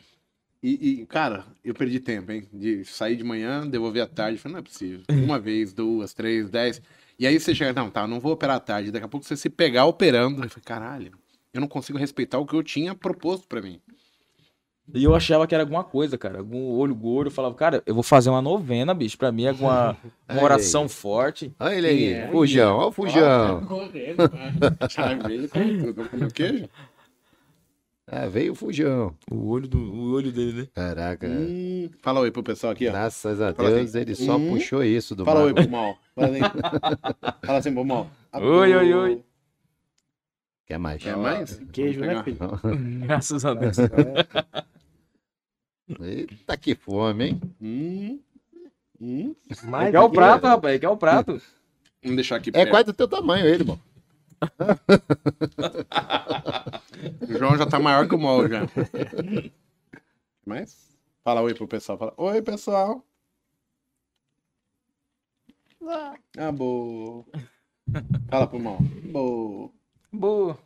E, 0.62 1.02
e, 1.02 1.06
cara, 1.06 1.46
eu 1.64 1.74
perdi 1.74 2.00
tempo, 2.00 2.32
hein? 2.32 2.48
De 2.54 2.86
sair 2.86 3.18
de 3.18 3.24
manhã, 3.24 3.68
devolver 3.68 4.02
à 4.02 4.08
tarde. 4.08 4.38
Falei, 4.38 4.54
não 4.54 4.60
é 4.60 4.64
possível. 4.64 5.02
Uma 5.10 5.38
vez, 5.38 5.74
duas, 5.74 6.14
três, 6.14 6.50
dez. 6.50 6.82
E 7.20 7.28
aí 7.28 7.38
você 7.38 7.54
chega, 7.54 7.74
não, 7.74 7.90
tá, 7.90 8.02
eu 8.04 8.08
não 8.08 8.22
vou 8.22 8.32
operar 8.32 8.56
à 8.56 8.60
tarde. 8.62 8.90
Daqui 8.90 9.06
a 9.06 9.10
pouco 9.10 9.26
você 9.26 9.36
se 9.36 9.50
pegar 9.50 9.86
operando. 9.86 10.42
Eu 10.42 10.50
falei, 10.50 10.64
caralho, 10.64 11.12
eu 11.54 11.60
não 11.60 11.68
consigo 11.68 11.98
respeitar 11.98 12.40
o 12.40 12.46
que 12.46 12.56
eu 12.56 12.64
tinha 12.64 12.96
proposto 12.96 13.46
pra 13.48 13.62
mim. 13.62 13.82
E 14.92 15.04
eu 15.04 15.16
achava 15.16 15.48
que 15.48 15.54
era 15.56 15.64
alguma 15.64 15.84
coisa, 15.84 16.18
cara. 16.18 16.40
Algum 16.40 16.72
olho 16.72 16.94
gordo. 16.96 17.28
Eu 17.28 17.32
falava, 17.32 17.56
cara, 17.56 17.82
eu 17.86 17.94
vou 17.94 18.04
fazer 18.04 18.30
uma 18.30 18.42
novena, 18.42 18.94
bicho. 18.94 19.18
Pra 19.18 19.32
mim 19.32 19.46
é 19.46 19.50
alguma 19.50 19.96
uma 20.30 20.40
Aí. 20.40 20.44
oração 20.44 20.90
forte. 20.90 21.54
Olha 21.60 21.76
ele 21.76 21.88
aí, 21.88 22.14
É. 22.14 22.28
Fujão, 22.32 22.78
olha 22.78 22.88
o 22.88 22.92
Fujão. 22.92 23.66
Comi 23.66 24.16
queijo. 26.34 26.70
Ah, 28.06 28.28
veio 28.28 28.52
o 28.52 28.56
Fujão. 28.56 29.16
O 29.32 29.48
olho, 29.50 29.68
do, 29.68 29.78
o 29.78 30.12
olho 30.12 30.32
dele, 30.32 30.64
né? 30.64 30.68
Caraca, 30.76 31.26
Hum, 31.28 31.90
fala 32.02 32.20
oi 32.20 32.30
pro 32.32 32.44
pessoal 32.44 32.74
aqui, 32.74 32.88
ó. 32.88 32.92
graças 32.92 33.40
a 33.42 33.54
Fala 33.54 33.72
Deus 33.72 33.90
assim. 33.92 34.00
ele 34.00 34.16
só 34.16 34.36
Hum. 34.38 34.50
puxou 34.50 34.84
isso 34.84 35.16
do 35.16 35.24
Fala 35.24 35.40
mar. 35.40 35.46
oi 35.46 35.54
pro 35.54 35.70
mal. 35.70 35.98
Fala 36.14 36.28
assim, 36.28 36.40
fala 37.46 37.60
assim 37.60 37.74
pro 37.74 37.86
mal. 37.86 38.10
Oi, 38.36 38.76
oi, 38.76 38.94
oi. 38.94 39.24
Quer 40.66 40.78
mais? 40.78 41.02
Quer 41.04 41.16
mais? 41.16 41.62
Queijo, 41.72 42.02
né, 42.02 42.22
filho? 42.24 42.38
Graças 43.06 43.46
a 43.46 43.54
Deus. 43.54 43.78
Eita, 46.00 46.58
que 46.58 46.76
fome, 46.76 47.26
hein? 47.30 47.42
Hum, 47.62 48.20
hum. 49.02 49.36
Mais 49.66 49.92
Quer 49.92 50.00
o 50.00 50.06
aqui, 50.06 50.16
prato, 50.16 50.46
ó. 50.46 50.50
rapaz. 50.50 50.80
Quer 50.80 50.90
o 50.90 50.98
prato. 50.98 51.42
Vamos 52.02 52.16
deixar 52.16 52.38
aqui 52.38 52.50
É 52.50 52.54
perto. 52.54 52.70
quase 52.70 52.86
do 52.86 52.94
teu 52.94 53.08
tamanho 53.08 53.46
ele, 53.46 53.64
mano. 53.64 53.82
O 57.22 57.38
João 57.38 57.58
já 57.58 57.66
tá 57.66 57.80
maior 57.80 58.08
que 58.08 58.16
o 58.16 58.20
Mol 58.20 58.48
já. 58.48 58.62
Mas? 60.46 60.96
Fala 61.24 61.42
oi 61.42 61.54
pro 61.54 61.68
pessoal. 61.68 61.98
Fala, 61.98 62.14
oi, 62.18 62.42
pessoal. 62.42 63.04
Ah, 66.38 66.52
boa. 66.52 67.26
Fala 68.30 68.48
pro 68.48 68.60
Mol. 68.60 68.78
Boa. 69.12 69.72
Boa. 70.12 70.58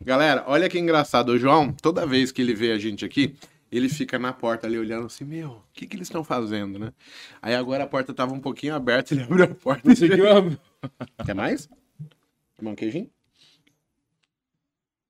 Galera, 0.00 0.44
olha 0.46 0.68
que 0.68 0.78
engraçado. 0.78 1.30
O 1.30 1.38
João, 1.38 1.72
toda 1.72 2.06
vez 2.06 2.30
que 2.30 2.42
ele 2.42 2.54
vê 2.54 2.72
a 2.72 2.78
gente 2.78 3.04
aqui, 3.04 3.36
ele 3.70 3.88
fica 3.88 4.18
na 4.18 4.32
porta 4.32 4.66
ali 4.66 4.78
olhando 4.78 5.06
assim, 5.06 5.24
meu, 5.24 5.50
o 5.50 5.64
que 5.72 5.86
que 5.86 5.96
eles 5.96 6.06
estão 6.06 6.22
fazendo, 6.22 6.78
né? 6.78 6.92
Aí 7.42 7.54
agora 7.54 7.84
a 7.84 7.86
porta 7.86 8.14
tava 8.14 8.32
um 8.32 8.40
pouquinho 8.40 8.74
aberta, 8.74 9.14
ele 9.14 9.22
abriu 9.24 9.44
a 9.44 9.54
porta. 9.54 9.92
Isso 9.92 10.04
aqui 10.04 10.20
eu... 10.20 10.58
Quer 11.24 11.34
mais? 11.34 11.68
Quer 12.56 12.68
um 12.68 12.74
queijinho? 12.74 13.10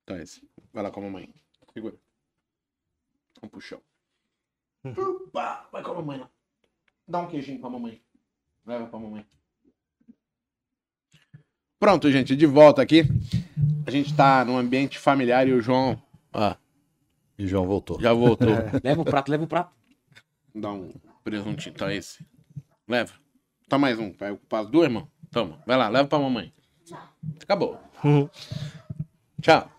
Então 0.03 0.17
esse. 0.17 0.43
Vai 0.73 0.83
lá 0.83 0.91
com 0.91 1.01
a 1.01 1.05
mamãe. 1.05 1.29
Segura. 1.73 1.97
Vamos 3.41 3.51
pro 3.51 3.61
chão. 3.61 3.83
Opa, 4.85 5.69
vai 5.73 5.83
com 5.83 5.91
a 5.91 5.95
mamãe 5.95 6.19
lá. 6.19 6.31
Dá 7.07 7.21
um 7.21 7.29
queijinho 7.29 7.61
pra 7.61 7.71
mamãe. 7.71 8.03
Leva 8.67 8.87
pra 8.87 8.99
mamãe. 8.99 9.27
Pronto, 11.85 12.11
gente, 12.11 12.35
de 12.35 12.47
volta 12.47 12.81
aqui. 12.81 13.07
A 13.87 13.91
gente 13.91 14.15
tá 14.15 14.43
num 14.43 14.57
ambiente 14.57 14.99
familiar 14.99 15.47
e 15.47 15.53
o 15.53 15.61
João 15.61 16.01
ó, 16.33 16.55
E 17.39 17.45
o 17.45 17.47
João 17.47 17.67
voltou. 17.67 18.01
já 18.01 18.11
voltou. 18.11 18.49
Leva 18.83 19.03
o 19.03 19.05
prato, 19.05 19.31
leva 19.31 19.45
o 19.45 19.47
prato. 19.47 19.71
Dá 20.55 20.73
um 20.73 20.95
presuntinho. 21.23 21.75
Então 21.75 21.91
esse. 21.91 22.25
Leva. 22.89 23.13
Toma 23.69 23.83
mais 23.83 23.99
um. 23.99 24.15
Vai 24.19 24.31
ocupar 24.31 24.63
as 24.63 24.71
duas, 24.71 24.87
irmão? 24.87 25.07
Toma. 25.31 25.59
Vai 25.67 25.77
lá, 25.77 25.91
leva 25.91 26.09
pra 26.09 26.19
mamãe. 26.19 26.55
Acabou. 27.43 27.79
Uhum. 28.03 28.31
Tchau. 29.43 29.71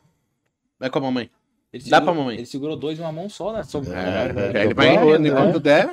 Vai 0.80 0.91
com 0.91 0.99
a 0.99 1.02
mamãe. 1.02 1.32
Ele 1.73 1.84
Dá 1.86 1.98
segurou- 1.98 2.06
pra 2.06 2.14
mamãe. 2.14 2.36
Ele 2.38 2.45
segurou 2.45 2.77
dois 2.77 2.99
em 2.99 3.02
uma 3.02 3.11
mão 3.11 3.27
só, 3.27 3.52
né? 3.52 3.64
Sobre... 3.64 3.90
É, 3.90 4.64
ele 4.64 4.76
vai 4.76 4.95
Bom, 4.95 5.15
indo 5.15 5.27
enquanto 5.27 5.60
der. 5.60 5.90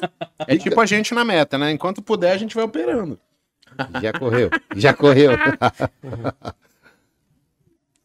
É 0.47 0.59
tipo 0.59 0.79
a 0.79 0.85
gente 0.85 1.15
na 1.15 1.25
meta, 1.25 1.57
né? 1.57 1.73
Enquanto 1.73 2.03
puder, 2.03 2.33
a 2.33 2.37
gente 2.37 2.55
vai 2.55 2.65
operando. 2.65 3.19
Já 4.01 4.13
correu, 4.13 4.51
já 4.77 4.95
correu. 4.95 5.33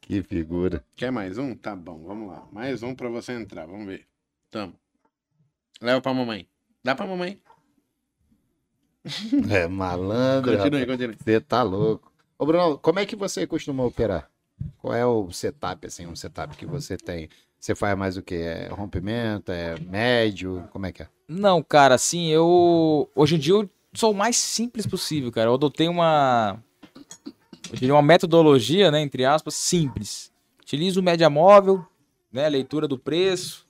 que 0.01 0.23
figura. 0.23 0.83
Quer 0.95 1.11
mais 1.11 1.37
um? 1.37 1.55
Tá 1.55 1.75
bom, 1.75 2.03
vamos 2.03 2.29
lá. 2.29 2.47
Mais 2.51 2.83
um 2.83 2.95
pra 2.95 3.09
você 3.09 3.33
entrar, 3.33 3.65
vamos 3.65 3.85
ver. 3.85 4.05
Tamo. 4.49 4.73
Leva 5.81 6.01
pra 6.01 6.13
mamãe. 6.13 6.47
Dá 6.83 6.95
pra 6.95 7.05
mamãe. 7.05 7.39
É 9.49 9.67
malandro. 9.67 10.57
Continue, 10.57 10.85
continue. 10.85 11.17
Você 11.17 11.39
tá 11.39 11.63
louco. 11.63 12.11
Ô, 12.37 12.45
Bruno, 12.45 12.77
como 12.77 12.99
é 12.99 13.05
que 13.05 13.15
você 13.15 13.47
costuma 13.47 13.85
operar? 13.85 14.29
Qual 14.79 14.93
é 14.93 15.05
o 15.05 15.31
setup, 15.31 15.87
assim, 15.87 16.05
um 16.05 16.15
setup 16.15 16.57
que 16.57 16.65
você 16.65 16.97
tem? 16.97 17.29
Você 17.59 17.73
faz 17.73 17.97
mais 17.97 18.17
o 18.17 18.21
quê? 18.21 18.35
É 18.35 18.67
rompimento? 18.67 19.51
É 19.51 19.79
médio? 19.79 20.67
Como 20.71 20.85
é 20.85 20.91
que 20.91 21.03
é? 21.03 21.07
Não, 21.27 21.63
cara, 21.63 21.95
assim, 21.95 22.27
eu. 22.27 23.09
Hoje 23.15 23.35
em 23.35 23.39
dia 23.39 23.53
eu 23.53 23.69
sou 23.97 24.11
o 24.11 24.15
mais 24.15 24.37
simples 24.37 24.85
possível, 24.85 25.31
cara. 25.31 25.49
Eu 25.49 25.55
adotei 25.55 25.87
uma. 25.87 26.61
Eu 27.71 27.75
diria 27.75 27.95
uma 27.95 28.01
metodologia, 28.01 28.91
né? 28.91 29.01
Entre 29.01 29.25
aspas, 29.25 29.55
simples. 29.55 30.31
Utilizo 30.61 31.01
média 31.01 31.29
móvel, 31.29 31.85
né? 32.31 32.47
Leitura 32.47 32.87
do 32.87 32.97
preço. 32.97 33.65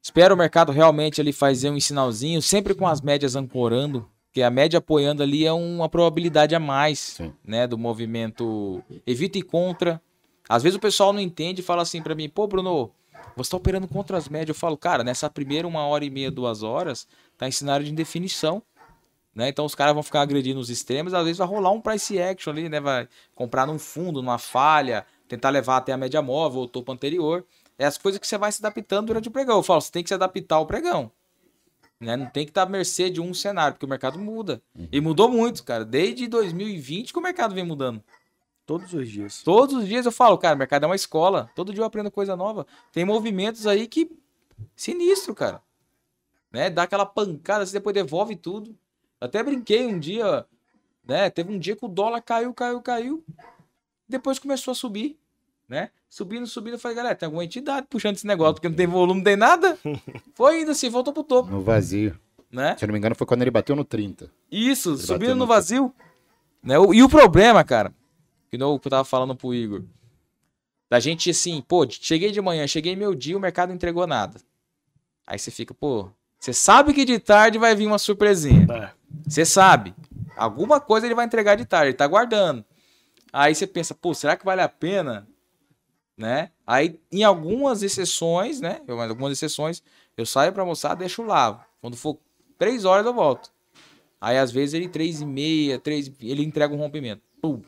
Espero 0.00 0.34
o 0.34 0.38
mercado 0.38 0.72
realmente 0.72 1.20
ali 1.20 1.32
fazer 1.32 1.70
um 1.70 1.78
sinalzinho, 1.78 2.42
sempre 2.42 2.74
com 2.74 2.88
as 2.88 3.00
médias 3.00 3.36
ancorando, 3.36 4.08
porque 4.26 4.42
a 4.42 4.50
média 4.50 4.78
apoiando 4.78 5.22
ali 5.22 5.46
é 5.46 5.52
uma 5.52 5.88
probabilidade 5.88 6.56
a 6.56 6.60
mais, 6.60 6.98
Sim. 6.98 7.32
né? 7.44 7.66
Do 7.66 7.78
movimento 7.78 8.82
evita 9.06 9.38
e 9.38 9.42
contra. 9.42 10.00
Às 10.48 10.62
vezes 10.62 10.76
o 10.76 10.80
pessoal 10.80 11.12
não 11.12 11.20
entende 11.20 11.60
e 11.60 11.64
fala 11.64 11.82
assim 11.82 12.02
pra 12.02 12.14
mim, 12.14 12.28
pô, 12.28 12.48
Bruno, 12.48 12.90
você 13.36 13.50
tá 13.50 13.56
operando 13.56 13.86
contra 13.86 14.16
as 14.16 14.28
médias. 14.28 14.56
Eu 14.56 14.60
falo, 14.60 14.76
cara, 14.76 15.04
nessa 15.04 15.30
primeira 15.30 15.68
uma 15.68 15.86
hora 15.86 16.04
e 16.04 16.10
meia, 16.10 16.30
duas 16.30 16.62
horas, 16.62 17.06
tá 17.38 17.46
em 17.46 17.52
cenário 17.52 17.84
de 17.84 17.92
indefinição. 17.92 18.62
Né? 19.34 19.48
Então 19.48 19.64
os 19.64 19.74
caras 19.74 19.94
vão 19.94 20.02
ficar 20.02 20.20
agredindo 20.20 20.60
os 20.60 20.68
extremos, 20.68 21.14
às 21.14 21.24
vezes 21.24 21.38
vai 21.38 21.46
rolar 21.46 21.70
um 21.70 21.80
price 21.80 22.20
action 22.20 22.52
ali, 22.52 22.68
né? 22.68 22.80
Vai 22.80 23.08
comprar 23.34 23.66
num 23.66 23.78
fundo, 23.78 24.20
numa 24.20 24.38
falha, 24.38 25.06
tentar 25.26 25.50
levar 25.50 25.78
até 25.78 25.92
a 25.92 25.96
média 25.96 26.20
móvel 26.20 26.60
ou 26.60 26.68
topo 26.68 26.92
anterior. 26.92 27.44
É 27.78 27.86
as 27.86 27.96
coisas 27.96 28.20
que 28.20 28.26
você 28.26 28.36
vai 28.36 28.52
se 28.52 28.64
adaptando 28.64 29.06
durante 29.06 29.28
o 29.28 29.30
pregão. 29.30 29.56
Eu 29.56 29.62
falo, 29.62 29.80
você 29.80 29.90
tem 29.90 30.02
que 30.02 30.08
se 30.08 30.14
adaptar 30.14 30.56
ao 30.56 30.66
pregão. 30.66 31.10
Né? 31.98 32.16
Não 32.16 32.26
tem 32.26 32.44
que 32.44 32.50
estar 32.50 32.62
à 32.62 32.66
mercê 32.66 33.08
de 33.08 33.20
um 33.20 33.32
cenário, 33.32 33.74
porque 33.74 33.86
o 33.86 33.88
mercado 33.88 34.18
muda. 34.18 34.60
E 34.90 35.00
mudou 35.00 35.28
muito, 35.28 35.64
cara. 35.64 35.84
Desde 35.84 36.26
2020 36.26 37.12
que 37.12 37.18
o 37.18 37.22
mercado 37.22 37.54
vem 37.54 37.64
mudando. 37.64 38.02
Todos 38.66 38.92
os 38.92 39.08
dias. 39.08 39.42
Todos 39.42 39.76
os 39.76 39.88
dias 39.88 40.04
eu 40.04 40.12
falo, 40.12 40.36
cara, 40.36 40.54
o 40.54 40.58
mercado 40.58 40.84
é 40.84 40.86
uma 40.86 40.96
escola. 40.96 41.50
Todo 41.54 41.72
dia 41.72 41.82
eu 41.82 41.86
aprendo 41.86 42.10
coisa 42.10 42.36
nova. 42.36 42.66
Tem 42.92 43.04
movimentos 43.04 43.66
aí 43.66 43.86
que. 43.86 44.10
Sinistro, 44.76 45.34
cara. 45.34 45.62
Né? 46.50 46.68
Dá 46.68 46.82
aquela 46.82 47.06
pancada, 47.06 47.64
você 47.64 47.72
depois 47.72 47.94
devolve 47.94 48.36
tudo. 48.36 48.76
Até 49.24 49.42
brinquei 49.42 49.86
um 49.86 49.98
dia, 49.98 50.44
né? 51.06 51.30
Teve 51.30 51.52
um 51.52 51.58
dia 51.58 51.76
que 51.76 51.84
o 51.84 51.88
dólar 51.88 52.20
caiu, 52.22 52.52
caiu, 52.52 52.80
caiu. 52.82 53.24
Depois 54.08 54.38
começou 54.38 54.72
a 54.72 54.74
subir, 54.74 55.18
né? 55.68 55.90
Subindo, 56.10 56.46
subindo. 56.46 56.74
Eu 56.74 56.78
falei, 56.78 56.96
galera, 56.96 57.14
tem 57.14 57.26
alguma 57.26 57.44
entidade 57.44 57.86
puxando 57.88 58.16
esse 58.16 58.26
negócio, 58.26 58.54
porque 58.54 58.68
não 58.68 58.76
tem 58.76 58.86
volume, 58.86 59.20
não 59.20 59.24
tem 59.24 59.36
nada. 59.36 59.78
Foi 60.34 60.56
ainda 60.56 60.72
assim, 60.72 60.88
voltou 60.90 61.12
pro 61.14 61.22
topo, 61.22 61.50
No 61.50 61.60
vazio. 61.62 62.18
né? 62.50 62.76
Se 62.76 62.84
eu 62.84 62.88
não 62.88 62.92
me 62.92 62.98
engano, 62.98 63.14
foi 63.14 63.26
quando 63.26 63.42
ele 63.42 63.50
bateu 63.50 63.74
no 63.76 63.84
30. 63.84 64.30
Isso, 64.50 64.90
Ele 64.90 64.98
subindo 64.98 65.30
no 65.30 65.36
no- 65.36 65.46
vazio. 65.46 65.94
Né? 66.62 66.74
E 66.92 67.02
o 67.02 67.08
problema, 67.08 67.64
cara, 67.64 67.94
que 68.50 68.58
não 68.58 68.78
que 68.78 68.86
eu 68.86 68.90
tava 68.90 69.04
falando 69.04 69.34
pro 69.34 69.54
Igor, 69.54 69.82
da 70.90 71.00
gente 71.00 71.30
assim, 71.30 71.62
pô, 71.62 71.86
cheguei 71.88 72.30
de 72.30 72.40
manhã, 72.42 72.66
cheguei 72.66 72.94
meu 72.94 73.14
dia, 73.14 73.36
o 73.36 73.40
mercado 73.40 73.68
não 73.70 73.76
entregou 73.76 74.06
nada. 74.06 74.38
Aí 75.26 75.38
você 75.38 75.50
fica, 75.50 75.72
pô, 75.72 76.10
você 76.42 76.52
sabe 76.52 76.92
que 76.92 77.04
de 77.04 77.20
tarde 77.20 77.56
vai 77.56 77.72
vir 77.72 77.86
uma 77.86 78.00
surpresinha. 78.00 78.66
É. 78.68 78.90
Você 79.28 79.44
sabe. 79.44 79.94
Alguma 80.36 80.80
coisa 80.80 81.06
ele 81.06 81.14
vai 81.14 81.24
entregar 81.24 81.54
de 81.54 81.64
tarde, 81.64 81.90
ele 81.90 81.96
tá 81.96 82.04
guardando. 82.04 82.64
Aí 83.32 83.54
você 83.54 83.64
pensa, 83.64 83.94
pô, 83.94 84.12
será 84.12 84.36
que 84.36 84.44
vale 84.44 84.60
a 84.60 84.68
pena? 84.68 85.28
Né? 86.18 86.50
Aí, 86.66 86.98
em 87.12 87.22
algumas 87.22 87.84
exceções, 87.84 88.60
né? 88.60 88.80
Eu, 88.88 88.96
mas 88.96 89.08
algumas 89.08 89.30
exceções, 89.30 89.84
eu 90.16 90.26
saio 90.26 90.52
pra 90.52 90.64
almoçar, 90.64 90.96
deixo 90.96 91.22
lá. 91.22 91.64
Quando 91.80 91.96
for 91.96 92.18
três 92.58 92.84
horas, 92.84 93.06
eu 93.06 93.14
volto. 93.14 93.52
Aí, 94.20 94.36
às 94.36 94.50
vezes, 94.50 94.74
ele 94.74 94.88
três 94.88 95.20
e 95.20 95.24
meia, 95.24 95.78
três, 95.78 96.10
ele 96.20 96.42
entrega 96.42 96.74
um 96.74 96.78
rompimento. 96.78 97.22
Pum. 97.40 97.62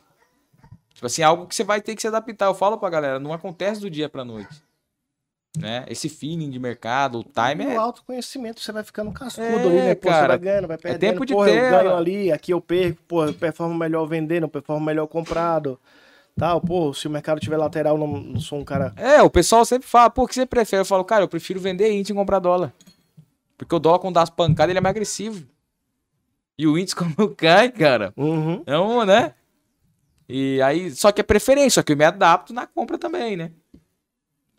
Tipo 0.93 1.05
assim, 1.05 1.23
algo 1.23 1.47
que 1.47 1.55
você 1.55 1.63
vai 1.63 1.79
ter 1.79 1.95
que 1.95 2.01
se 2.01 2.09
adaptar. 2.09 2.47
Eu 2.47 2.53
falo 2.53 2.77
pra 2.77 2.89
galera, 2.89 3.21
não 3.21 3.31
acontece 3.31 3.79
do 3.79 3.89
dia 3.89 4.09
pra 4.09 4.25
noite. 4.25 4.64
Né? 5.59 5.85
Esse 5.87 6.09
feeling 6.09 6.49
de 6.49 6.59
mercado, 6.59 7.19
o 7.19 7.23
time 7.23 7.63
E 7.65 7.75
é 7.75 7.77
o 7.77 7.81
autoconhecimento, 7.81 8.59
você 8.61 8.71
vai 8.71 8.83
ficando 8.83 9.11
cascudo 9.11 9.47
É, 9.47 9.55
ali, 9.65 9.81
né? 9.81 9.95
Pô, 9.95 10.07
você 10.09 10.13
cara. 10.13 10.27
vai 10.29 10.37
ganhando, 10.39 10.67
vai 10.67 10.77
perdendo. 10.77 11.11
tempo 11.11 11.25
de 11.25 11.33
Porra, 11.33 11.49
eu 11.49 11.55
tela. 11.55 11.83
ganho 11.83 11.95
ali, 11.95 12.31
aqui 12.31 12.51
eu 12.51 12.61
perco, 12.61 13.01
pô, 13.07 13.25
eu 13.25 13.33
performo 13.33 13.73
melhor 13.75 14.05
vendendo, 14.05 14.43
eu 14.43 14.49
performo 14.49 14.85
melhor 14.85 15.07
comprado. 15.07 15.79
Tal, 16.37 16.59
pô, 16.59 16.93
se 16.93 17.07
o 17.07 17.09
mercado 17.11 17.39
tiver 17.39 17.55
lateral, 17.57 17.97
não, 17.97 18.07
não 18.07 18.39
sou 18.41 18.59
um 18.59 18.63
cara. 18.65 18.93
É, 18.97 19.21
o 19.21 19.29
pessoal 19.29 19.63
sempre 19.63 19.87
fala, 19.87 20.09
pô, 20.09 20.23
o 20.23 20.27
que 20.27 20.33
você 20.35 20.45
prefere? 20.45 20.81
Eu 20.81 20.85
falo, 20.85 21.05
cara, 21.05 21.23
eu 21.23 21.29
prefiro 21.29 21.59
vender 21.61 21.91
índice 21.93 22.11
e 22.11 22.15
comprar 22.15 22.39
dólar. 22.39 22.73
Porque 23.57 23.73
o 23.73 23.79
dólar, 23.79 23.99
quando 23.99 24.15
dá 24.15 24.21
as 24.21 24.29
pancadas, 24.29 24.71
ele 24.71 24.79
é 24.79 24.81
mais 24.81 24.91
agressivo. 24.93 25.47
E 26.57 26.67
o 26.67 26.77
índice, 26.77 26.93
quando 26.97 27.29
cai, 27.35 27.69
cara, 27.71 28.13
Uhum. 28.17 28.61
é 28.65 28.77
um, 28.77 29.05
né? 29.05 29.33
E 30.27 30.61
aí, 30.61 30.91
só 30.91 31.11
que 31.11 31.21
é 31.21 31.23
preferência, 31.23 31.69
só 31.79 31.83
que 31.83 31.93
eu 31.93 31.97
me 31.97 32.03
adapto 32.03 32.51
na 32.53 32.65
compra 32.67 32.97
também, 32.97 33.37
né? 33.37 33.51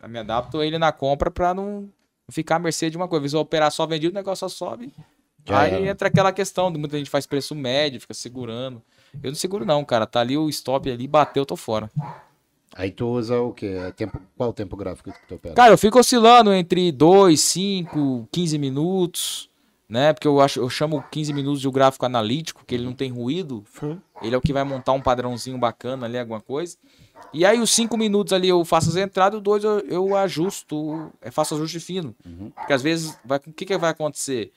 Eu 0.01 0.09
me 0.09 0.19
adapto 0.19 0.61
ele 0.61 0.77
na 0.77 0.91
compra 0.91 1.31
pra 1.31 1.53
não 1.53 1.89
ficar 2.29 2.57
à 2.57 2.59
mercê 2.59 2.89
de 2.89 2.97
uma 2.97 3.07
coisa. 3.07 3.21
Vezes 3.21 3.33
eu 3.33 3.39
operar 3.39 3.71
só 3.71 3.85
vendido, 3.85 4.11
o 4.11 4.15
negócio 4.15 4.47
só 4.47 4.55
sobe. 4.55 4.93
Já 5.45 5.61
aí 5.61 5.87
entra 5.87 6.09
aquela 6.09 6.31
questão 6.31 6.71
de 6.71 6.77
muita 6.77 6.97
gente 6.97 7.09
faz 7.09 7.25
preço 7.25 7.55
médio, 7.55 8.01
fica 8.01 8.13
segurando. 8.13 8.81
Eu 9.23 9.31
não 9.31 9.35
seguro 9.35 9.65
não, 9.65 9.83
cara. 9.85 10.05
Tá 10.05 10.19
ali 10.19 10.37
o 10.37 10.49
stop 10.49 10.91
ali, 10.91 11.07
bateu, 11.07 11.41
eu 11.41 11.45
tô 11.45 11.55
fora. 11.55 11.89
Aí 12.75 12.91
tu 12.91 13.07
usa 13.07 13.39
o 13.39 13.53
quê? 13.53 13.77
É 13.79 13.91
Tempo, 13.91 14.19
qual 14.35 14.49
o 14.49 14.53
tempo 14.53 14.75
gráfico 14.75 15.11
que 15.11 15.27
tu 15.27 15.35
opera? 15.35 15.55
Cara, 15.55 15.73
eu 15.73 15.77
fico 15.77 15.97
oscilando 15.97 16.53
entre 16.53 16.91
2, 16.91 17.39
5, 17.39 18.27
15 18.31 18.57
minutos, 18.57 19.49
né? 19.87 20.13
Porque 20.13 20.27
eu 20.27 20.39
acho, 20.41 20.59
eu 20.59 20.69
chamo 20.69 21.03
15 21.11 21.33
minutos 21.33 21.61
de 21.61 21.67
um 21.67 21.71
gráfico 21.71 22.05
analítico, 22.05 22.63
que 22.65 22.75
ele 22.75 22.83
não 22.85 22.93
tem 22.93 23.09
ruído. 23.11 23.63
Ele 24.21 24.35
é 24.35 24.37
o 24.37 24.41
que 24.41 24.51
vai 24.53 24.63
montar 24.63 24.91
um 24.93 25.01
padrãozinho 25.01 25.57
bacana 25.57 26.05
ali, 26.05 26.17
alguma 26.17 26.41
coisa. 26.41 26.77
E 27.33 27.45
aí 27.45 27.59
os 27.59 27.71
5 27.71 27.97
minutos 27.97 28.33
ali 28.33 28.49
eu 28.49 28.63
faço 28.65 28.89
as 28.89 28.95
entradas, 28.95 29.39
o 29.39 29.41
2 29.41 29.63
eu, 29.63 29.79
eu 29.81 30.15
ajusto, 30.15 31.11
eu 31.21 31.31
faço 31.31 31.55
ajuste 31.55 31.79
fino. 31.79 32.15
Uhum. 32.25 32.51
Porque 32.51 32.73
às 32.73 32.81
vezes, 32.81 33.17
vai, 33.23 33.37
o 33.37 33.53
que, 33.53 33.65
que 33.65 33.77
vai 33.77 33.91
acontecer? 33.91 34.51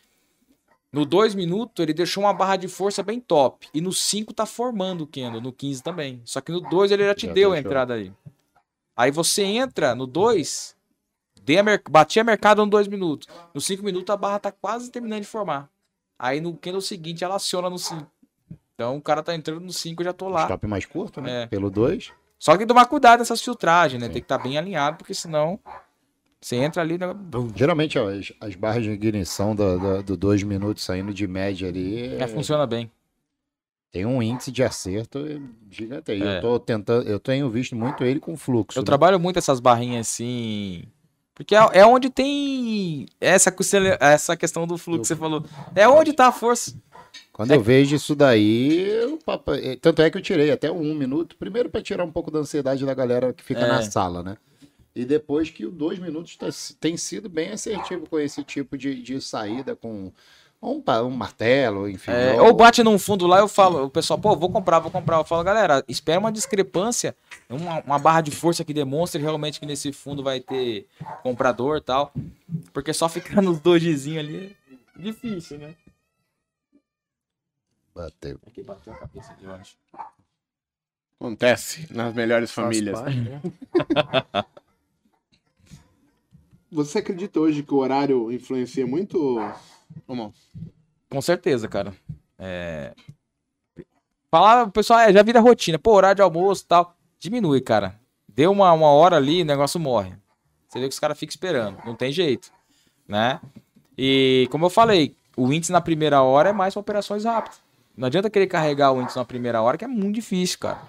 No 0.93 1.05
2 1.05 1.35
minutos 1.37 1.83
ele 1.83 1.95
deixou 1.95 2.25
uma 2.25 2.33
barra 2.35 2.57
de 2.57 2.67
força 2.67 3.03
bem 3.03 3.21
top. 3.21 3.69
E 3.73 3.81
no 3.81 3.93
5 3.93 4.35
tá 4.35 4.45
formando 4.45 5.03
o 5.03 5.07
candle, 5.07 5.41
no 5.41 5.53
15 5.53 5.83
também. 5.83 6.21
Só 6.25 6.41
que 6.41 6.51
no 6.51 6.61
2 6.61 6.91
ele 6.91 7.05
já 7.05 7.15
te 7.15 7.27
Já 7.27 7.33
deu 7.33 7.51
a 7.51 7.55
deixou. 7.55 7.71
entrada 7.71 7.95
aí. 7.95 8.13
Aí 8.97 9.11
você 9.11 9.43
entra 9.45 9.95
no 9.95 10.07
2, 10.07 10.77
dei 11.51 11.59
a 11.59 11.63
mer- 11.65 11.83
bati 11.91 12.21
a 12.21 12.25
mercado 12.25 12.65
no 12.65 12.71
2 12.71 12.87
minutos. 12.87 13.27
No 13.53 13.61
5 13.61 13.85
minutos 13.85 14.13
a 14.13 14.17
barra 14.17 14.39
tá 14.39 14.53
quase 14.53 14.91
terminando 14.91 15.23
de 15.23 15.27
formar. 15.27 15.69
Aí 16.17 16.41
no 16.41 16.55
candle 16.57 16.81
seguinte 16.81 17.25
ela 17.25 17.37
aciona 17.37 17.69
no 17.69 17.79
5. 17.79 18.07
Então 18.75 18.97
o 18.97 19.03
cara 19.03 19.23
tá 19.23 19.35
entrando 19.35 19.61
no 19.61 19.73
5, 19.73 20.01
eu 20.01 20.05
já 20.05 20.13
tô 20.13 20.29
lá. 20.29 20.43
Stop 20.43 20.67
mais 20.67 20.87
curto, 20.87 21.21
né? 21.21 21.43
É. 21.43 21.47
Pelo 21.49 21.69
2. 21.69 22.13
Só 22.39 22.53
que 22.53 22.59
tem 22.59 22.67
que 22.67 22.69
tomar 22.69 22.87
cuidado 22.87 23.19
nessas 23.19 23.43
filtragens, 23.43 24.01
né? 24.01 24.07
Sim. 24.07 24.13
Tem 24.13 24.23
que 24.23 24.25
estar 24.25 24.39
bem 24.39 24.57
alinhado, 24.57 24.97
porque 24.97 25.13
senão 25.13 25.59
você 26.41 26.57
entra 26.57 26.83
ali, 26.83 26.97
né? 26.97 27.07
Geralmente 27.55 27.99
ó, 27.99 28.09
as, 28.09 28.33
as 28.41 28.55
barras 28.55 28.85
de 28.85 28.91
ignição 28.91 29.55
do 29.55 29.79
2 29.79 30.05
do 30.05 30.17
dois 30.17 30.43
minutos 30.45 30.85
saindo 30.85 31.13
de 31.13 31.27
média 31.27 31.69
ali. 31.69 32.15
É, 32.15 32.29
funciona 32.29 32.67
bem. 32.67 32.91
Tem 33.91 34.07
um 34.07 34.23
índice 34.23 34.53
de 34.53 34.63
acerto 34.63 35.19
gigante. 35.69 36.13
É. 36.13 36.37
Eu 36.39 36.41
tô 36.41 36.61
tentando, 36.61 37.09
eu 37.09 37.19
tenho 37.19 37.51
visto 37.51 37.75
muito 37.75 38.05
ele 38.05 38.21
com 38.21 38.37
fluxo. 38.37 38.79
Eu 38.79 38.83
né? 38.83 38.87
trabalho 38.87 39.19
muito 39.19 39.39
essas 39.39 39.59
barrinhas 39.59 40.07
assim. 40.07 40.85
Porque 41.41 41.55
é, 41.55 41.69
é 41.73 41.87
onde 41.87 42.11
tem 42.11 43.07
essa, 43.19 43.51
essa 43.99 44.37
questão 44.37 44.67
do 44.67 44.77
fluxo 44.77 45.01
que 45.01 45.07
você 45.09 45.17
falou. 45.17 45.43
É 45.75 45.89
onde 45.89 46.13
tá 46.13 46.27
a 46.27 46.33
força. 46.33 46.75
Quando 47.33 47.53
eu 47.53 47.63
vejo 47.63 47.97
isso 47.97 48.15
daí, 48.15 48.79
eu, 48.79 49.19
eh, 49.63 49.79
tanto 49.81 50.03
é 50.03 50.11
que 50.11 50.19
eu 50.19 50.21
tirei 50.21 50.51
até 50.51 50.71
um 50.71 50.93
minuto, 50.93 51.37
primeiro 51.39 51.71
para 51.71 51.81
tirar 51.81 52.05
um 52.05 52.13
pouco 52.13 52.31
da 52.31 52.41
ansiedade 52.41 52.85
da 52.85 52.93
galera 52.93 53.33
que 53.33 53.43
fica 53.43 53.61
É. 53.63 53.67
na 53.69 53.81
sala, 53.81 54.23
né? 54.23 54.37
E 54.95 55.03
depois 55.03 55.49
que 55.49 55.65
o 55.65 55.71
dois 55.71 55.99
minutos 55.99 56.37
tá- 56.37 56.51
tem 56.79 56.99
sido 56.99 57.27
bem 57.31 57.53
assertivo 57.53 58.07
com 58.07 58.19
esse 58.19 58.45
tipo 58.45 58.77
de, 58.77 59.01
de 59.01 59.19
saída, 59.19 59.75
com 59.75 60.13
um, 60.63 60.83
um 61.07 61.11
martelo, 61.11 61.89
enfim. 61.89 62.11
É, 62.11 62.41
ou- 62.41 62.49
ou 62.49 62.55
bate 62.55 62.83
num 62.83 62.99
fundo 62.99 63.27
lá, 63.27 63.39
eu 63.39 63.49
falo, 63.49 63.85
o 63.85 63.91
pessoal, 63.91 64.19
pô, 64.19 64.37
vou 64.37 64.51
comprar, 64.51 64.79
vou 64.79 64.91
comprar. 64.91 65.17
Eu 65.19 65.25
falo, 65.25 65.43
galera, 65.43 65.83
espera 65.89 66.21
uma 66.21 66.31
discrepância, 66.31 67.17
uma, 67.49 67.81
uma 67.81 67.99
barra 67.99 68.21
de 68.21 68.31
força 68.31 68.65
que 68.65 68.75
demonstre 68.75 69.21
realmente 69.21 69.59
que 69.59 69.67
nesse 69.67 69.93
fundo 69.93 70.23
vai 70.23 70.41
ter 70.41 70.87
comprador 71.23 71.79
e 71.79 71.81
tal. 71.81 72.13
Porque 72.73 72.93
só 72.93 73.09
ficar 73.09 73.41
nos 73.43 73.59
dojizinhos 73.61 74.19
ali 74.25 74.57
é 74.99 75.03
difícil, 75.03 75.59
né? 75.59 75.75
Bateu. 77.95 78.39
Aqui 78.47 78.63
bateu 78.63 78.93
a 78.93 78.97
cabeça 78.97 79.35
de 79.41 79.47
acho. 79.47 79.75
Acontece 81.19 81.87
nas 81.93 82.15
melhores 82.15 82.51
famílias. 82.51 83.01
né? 83.03 83.41
Você 86.73 86.99
acredita 86.99 87.41
hoje 87.41 87.63
que 87.63 87.75
o 87.75 87.79
horário 87.79 88.31
influencia 88.31 88.87
muito, 88.87 89.39
Romão? 90.07 90.33
Com 91.09 91.21
certeza, 91.21 91.69
cara. 91.69 91.93
É... 92.39 92.95
Falar, 94.31 94.65
o 94.65 94.71
pessoal, 94.71 95.01
é, 95.01 95.13
já 95.13 95.23
vira 95.23 95.41
rotina. 95.41 95.79
Pô, 95.79 95.93
horário 95.93 96.17
de 96.17 96.23
almoço 96.23 96.63
e 96.63 96.67
tal. 96.67 96.95
Diminui, 97.19 97.61
cara. 97.61 97.99
Deu 98.29 98.53
uma, 98.53 98.73
uma 98.73 98.89
hora 98.89 99.17
ali, 99.17 99.43
o 99.43 99.45
negócio 99.45 99.81
morre. 99.81 100.13
Você 100.69 100.79
vê 100.79 100.87
que 100.87 100.95
os 100.95 101.01
caras 101.01 101.19
ficam 101.19 101.31
esperando. 101.31 101.79
Não 101.85 101.97
tem 101.97 102.13
jeito. 102.13 102.53
Né? 103.09 103.41
E, 103.99 104.47
como 104.51 104.67
eu 104.67 104.71
falei, 104.71 105.17
o 105.37 105.53
índice 105.53 105.73
na 105.73 105.81
primeira 105.81 106.23
hora 106.23 106.51
é 106.51 106.53
mais 106.53 106.75
pra 106.75 106.81
operações 106.81 107.25
rápidas. 107.25 107.61
Não 107.97 108.07
adianta 108.07 108.31
querer 108.31 108.47
carregar 108.47 108.93
o 108.93 109.03
índice 109.03 109.17
na 109.17 109.25
primeira 109.25 109.61
hora, 109.61 109.77
que 109.77 109.85
é 109.85 109.89
muito 109.89 110.15
difícil, 110.15 110.59
cara. 110.61 110.81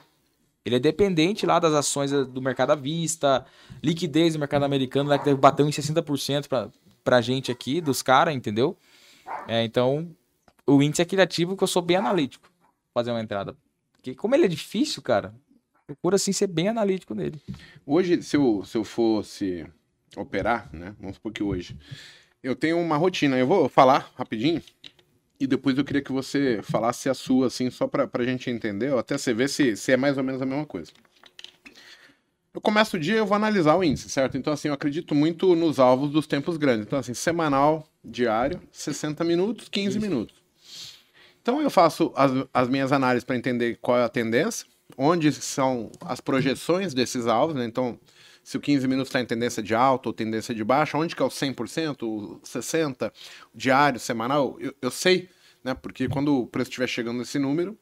Ele 0.64 0.76
é 0.76 0.80
dependente 0.80 1.46
lá 1.46 1.58
das 1.58 1.74
ações 1.74 2.12
do 2.12 2.42
mercado 2.42 2.72
à 2.72 2.76
vista, 2.76 3.44
liquidez 3.82 4.34
do 4.34 4.40
mercado 4.40 4.64
americano, 4.64 5.10
lá 5.10 5.18
que 5.18 5.26
deve 5.26 5.40
bater 5.40 5.66
em 5.66 5.70
60% 5.70 6.48
pra, 6.48 6.70
pra 7.04 7.20
gente 7.20 7.52
aqui, 7.52 7.82
dos 7.82 8.04
caras, 8.04 8.36
entendeu? 8.36 8.78
É, 9.48 9.64
então, 9.64 10.16
o 10.66 10.82
índice 10.82 11.02
é 11.02 11.06
criativo 11.06 11.58
que 11.58 11.64
eu 11.64 11.68
sou 11.68 11.82
bem 11.82 11.98
analítico 11.98 12.50
fazer 12.94 13.12
uma 13.12 13.22
entrada. 13.22 13.56
Porque 13.94 14.16
como 14.16 14.36
ele 14.36 14.46
é 14.46 14.48
difícil, 14.48 15.02
cara, 15.02 15.34
procura 15.86 16.16
assim 16.16 16.32
ser 16.32 16.48
bem 16.48 16.68
analítico 16.68 17.14
nele. 17.14 17.42
Hoje, 17.86 18.22
se 18.24 18.36
eu, 18.36 18.64
se 18.66 18.78
eu 18.78 18.84
fosse 18.84 19.66
operar, 20.16 20.70
né? 20.74 20.96
Vamos 21.00 21.16
supor 21.16 21.32
que 21.32 21.44
hoje. 21.44 21.78
Eu 22.44 22.56
tenho 22.56 22.80
uma 22.80 22.98
rotina. 22.98 23.38
Eu 23.38 23.48
vou 23.48 23.70
falar 23.70 24.12
rapidinho. 24.16 24.62
E 25.40 25.48
depois 25.48 25.78
eu 25.78 25.84
queria 25.84 26.04
que 26.04 26.12
você 26.12 26.62
falasse 26.62 27.10
a 27.10 27.14
sua, 27.14 27.48
assim, 27.48 27.70
só 27.70 27.88
pra, 27.88 28.08
pra 28.08 28.24
gente 28.24 28.50
entender, 28.50 28.92
ou 28.94 29.00
até 29.00 29.18
você 29.18 29.34
ver 29.34 29.50
se, 29.50 29.76
se 29.76 29.92
é 29.92 29.98
mais 29.98 30.18
ou 30.18 30.24
menos 30.24 30.40
a 30.42 30.46
mesma 30.46 30.66
coisa. 30.68 30.92
Eu 32.54 32.62
começo 32.62 32.96
o 32.98 33.00
dia, 33.00 33.16
eu 33.16 33.26
vou 33.26 33.36
analisar 33.36 33.76
o 33.76 33.84
índice, 33.84 34.08
certo? 34.10 34.38
Então, 34.38 34.54
assim, 34.54 34.68
eu 34.68 34.74
acredito 34.74 35.16
muito 35.16 35.56
nos 35.56 35.80
alvos 35.80 36.12
dos 36.12 36.28
tempos 36.28 36.58
grandes. 36.58 36.86
Então, 36.86 37.00
assim, 37.00 37.14
semanal, 37.16 37.88
diário, 38.04 38.62
60 38.72 39.24
minutos, 39.24 39.70
15 39.70 40.00
minutos. 40.00 40.36
Então, 41.42 41.62
eu 41.62 41.70
faço 41.70 42.12
as, 42.16 42.32
as 42.54 42.70
minhas 42.70 42.92
análises 42.92 43.24
para 43.24 43.36
entender 43.36 43.78
qual 43.82 43.98
é 43.98 44.04
a 44.04 44.10
tendência, 44.10 44.68
onde 44.98 45.32
são 45.32 45.92
as 46.02 46.22
projeções 46.22 46.94
desses 46.94 47.26
alvos, 47.28 47.56
né? 47.56 47.66
Então, 47.66 48.00
se 48.44 48.58
o 48.58 48.60
15 48.60 48.88
minutos 48.88 49.10
está 49.10 49.22
em 49.22 49.26
tendência 49.26 49.62
de 49.62 49.74
alta 49.74 50.10
ou 50.10 50.14
tendência 50.14 50.54
de 50.54 50.64
baixa, 50.64 50.98
onde 50.98 51.16
que 51.16 51.22
é 51.22 51.26
o 51.26 51.30
100%, 51.30 52.04
o 52.04 52.40
60%, 52.44 53.12
diário, 53.54 54.00
semanal, 54.00 54.58
eu, 54.60 54.74
eu 54.82 54.92
sei, 54.92 55.30
né? 55.64 55.74
Porque 55.74 56.08
quando 56.08 56.42
o 56.42 56.48
preço 56.48 56.70
estiver 56.70 56.88
chegando 56.88 57.20
nesse 57.20 57.40
número, 57.40 57.78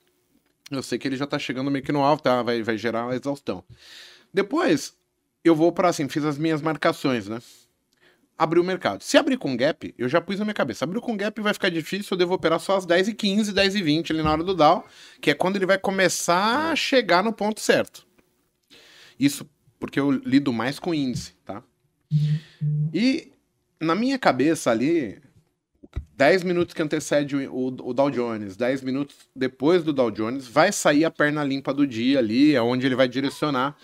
eu 0.69 0.83
sei 0.83 0.99
que 0.99 1.07
ele 1.07 1.17
já 1.17 1.25
está 1.25 1.39
chegando 1.39 1.71
meio 1.71 1.83
que 1.83 1.91
no 1.91 2.03
alto, 2.03 2.23
tá? 2.23 2.43
vai, 2.43 2.61
vai 2.61 2.77
gerar 2.77 3.05
uma 3.05 3.15
exaustão. 3.15 3.63
Depois, 4.33 4.93
eu 5.43 5.55
vou 5.55 5.71
para 5.71 5.89
assim, 5.89 6.07
fiz 6.07 6.23
as 6.23 6.37
minhas 6.37 6.61
marcações, 6.61 7.27
né? 7.27 7.41
Abrir 8.39 8.61
o 8.61 8.63
mercado. 8.63 9.03
Se 9.03 9.17
abrir 9.17 9.37
com 9.37 9.57
gap, 9.57 9.93
eu 9.97 10.07
já 10.07 10.21
pus 10.21 10.39
na 10.39 10.45
minha 10.45 10.53
cabeça. 10.53 10.85
Abriu 10.85 11.01
com 11.01 11.17
gap 11.17 11.41
vai 11.41 11.53
ficar 11.53 11.67
difícil, 11.67 12.07
eu 12.11 12.17
devo 12.17 12.33
operar 12.33 12.57
só 12.57 12.77
às 12.77 12.87
10h15, 12.87 13.53
10h20 13.53 14.11
ali 14.11 14.23
na 14.23 14.31
hora 14.31 14.43
do 14.45 14.55
down, 14.55 14.81
que 15.19 15.29
é 15.29 15.33
quando 15.33 15.57
ele 15.57 15.65
vai 15.65 15.77
começar 15.77 16.71
a 16.71 16.75
chegar 16.75 17.21
no 17.21 17.33
ponto 17.33 17.59
certo. 17.59 18.07
Isso 19.19 19.45
porque 19.77 19.99
eu 19.99 20.09
lido 20.09 20.53
mais 20.53 20.79
com 20.79 20.93
índice, 20.93 21.33
tá? 21.43 21.61
E 22.93 23.29
na 23.77 23.93
minha 23.93 24.17
cabeça 24.17 24.71
ali, 24.71 25.21
10 26.15 26.43
minutos 26.43 26.73
que 26.73 26.81
antecede 26.81 27.35
o, 27.35 27.51
o, 27.51 27.65
o 27.67 27.93
Dow 27.93 28.09
Jones, 28.09 28.55
10 28.55 28.81
minutos 28.83 29.15
depois 29.35 29.83
do 29.83 29.91
Dow 29.91 30.11
Jones, 30.11 30.47
vai 30.47 30.71
sair 30.71 31.03
a 31.03 31.11
perna 31.11 31.43
limpa 31.43 31.73
do 31.73 31.85
dia 31.85 32.19
ali, 32.19 32.55
é 32.55 32.61
onde 32.61 32.85
ele 32.85 32.95
vai 32.95 33.07
direcionar. 33.09 33.75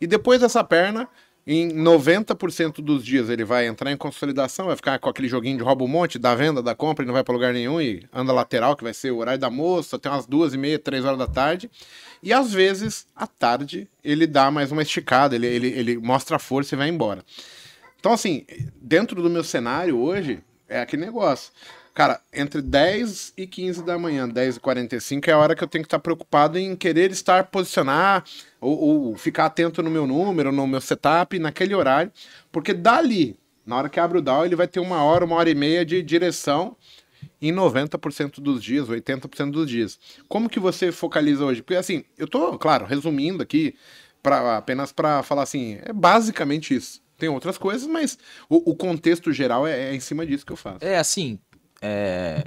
E 0.00 0.06
depois 0.06 0.40
dessa 0.40 0.64
perna, 0.64 1.08
em 1.46 1.70
90% 1.70 2.82
dos 2.82 3.04
dias 3.04 3.28
ele 3.30 3.44
vai 3.44 3.66
entrar 3.66 3.90
em 3.90 3.96
consolidação, 3.96 4.66
vai 4.66 4.76
ficar 4.76 4.98
com 4.98 5.08
aquele 5.08 5.28
joguinho 5.28 5.56
de 5.56 5.62
rouba 5.62 5.84
um 5.84 5.88
monte, 5.88 6.18
da 6.18 6.34
venda, 6.34 6.62
da 6.62 6.74
compra, 6.74 7.04
e 7.04 7.06
não 7.06 7.14
vai 7.14 7.24
para 7.24 7.32
lugar 7.32 7.52
nenhum 7.52 7.80
e 7.80 8.04
anda 8.12 8.32
lateral, 8.32 8.76
que 8.76 8.84
vai 8.84 8.92
ser 8.92 9.10
o 9.10 9.18
horário 9.18 9.40
da 9.40 9.50
moça, 9.50 9.96
até 9.96 10.08
umas 10.08 10.26
duas 10.26 10.54
e 10.54 10.58
meia, 10.58 10.78
três 10.78 11.04
horas 11.04 11.18
da 11.18 11.26
tarde. 11.26 11.70
E 12.22 12.32
às 12.32 12.52
vezes, 12.52 13.06
à 13.16 13.26
tarde, 13.26 13.88
ele 14.04 14.26
dá 14.26 14.50
mais 14.50 14.70
uma 14.70 14.82
esticada, 14.82 15.34
ele, 15.34 15.46
ele, 15.46 15.68
ele 15.68 15.98
mostra 15.98 16.36
a 16.36 16.38
força 16.38 16.74
e 16.74 16.78
vai 16.78 16.88
embora. 16.88 17.24
Então, 17.98 18.12
assim, 18.12 18.44
dentro 18.80 19.22
do 19.22 19.30
meu 19.30 19.42
cenário 19.42 19.98
hoje, 19.98 20.40
é 20.68 20.80
aquele 20.80 21.04
negócio. 21.04 21.52
Cara, 22.00 22.18
entre 22.32 22.62
10 22.62 23.34
e 23.36 23.46
15 23.46 23.84
da 23.84 23.98
manhã, 23.98 24.26
10 24.26 24.56
e 24.56 24.60
45 24.60 25.28
é 25.28 25.34
a 25.34 25.38
hora 25.38 25.54
que 25.54 25.62
eu 25.62 25.68
tenho 25.68 25.84
que 25.84 25.86
estar 25.86 25.98
preocupado 25.98 26.58
em 26.58 26.74
querer 26.74 27.10
estar 27.10 27.44
posicionar 27.44 28.24
ou, 28.58 28.78
ou 28.80 29.16
ficar 29.18 29.44
atento 29.44 29.82
no 29.82 29.90
meu 29.90 30.06
número, 30.06 30.50
no 30.50 30.66
meu 30.66 30.80
setup, 30.80 31.38
naquele 31.38 31.74
horário, 31.74 32.10
porque 32.50 32.72
dali, 32.72 33.36
na 33.66 33.76
hora 33.76 33.90
que 33.90 34.00
abre 34.00 34.16
o 34.16 34.22
DAO, 34.22 34.46
ele 34.46 34.56
vai 34.56 34.66
ter 34.66 34.80
uma 34.80 35.02
hora, 35.02 35.26
uma 35.26 35.36
hora 35.36 35.50
e 35.50 35.54
meia 35.54 35.84
de 35.84 36.02
direção 36.02 36.74
em 37.38 37.52
90% 37.52 38.40
dos 38.40 38.64
dias, 38.64 38.88
80% 38.88 39.50
dos 39.50 39.68
dias. 39.68 39.98
Como 40.26 40.48
que 40.48 40.58
você 40.58 40.90
focaliza 40.90 41.44
hoje? 41.44 41.60
Porque 41.60 41.76
assim, 41.76 42.02
eu 42.16 42.26
tô, 42.26 42.58
claro, 42.58 42.86
resumindo 42.86 43.42
aqui, 43.42 43.74
pra, 44.22 44.56
apenas 44.56 44.90
para 44.90 45.22
falar 45.22 45.42
assim, 45.42 45.78
é 45.82 45.92
basicamente 45.92 46.74
isso. 46.74 47.02
Tem 47.18 47.28
outras 47.28 47.58
coisas, 47.58 47.86
mas 47.86 48.18
o, 48.48 48.70
o 48.70 48.74
contexto 48.74 49.30
geral 49.34 49.66
é, 49.66 49.90
é 49.90 49.94
em 49.94 50.00
cima 50.00 50.24
disso 50.24 50.46
que 50.46 50.52
eu 50.52 50.56
faço. 50.56 50.78
É 50.80 50.96
assim, 50.96 51.38
é... 51.80 52.44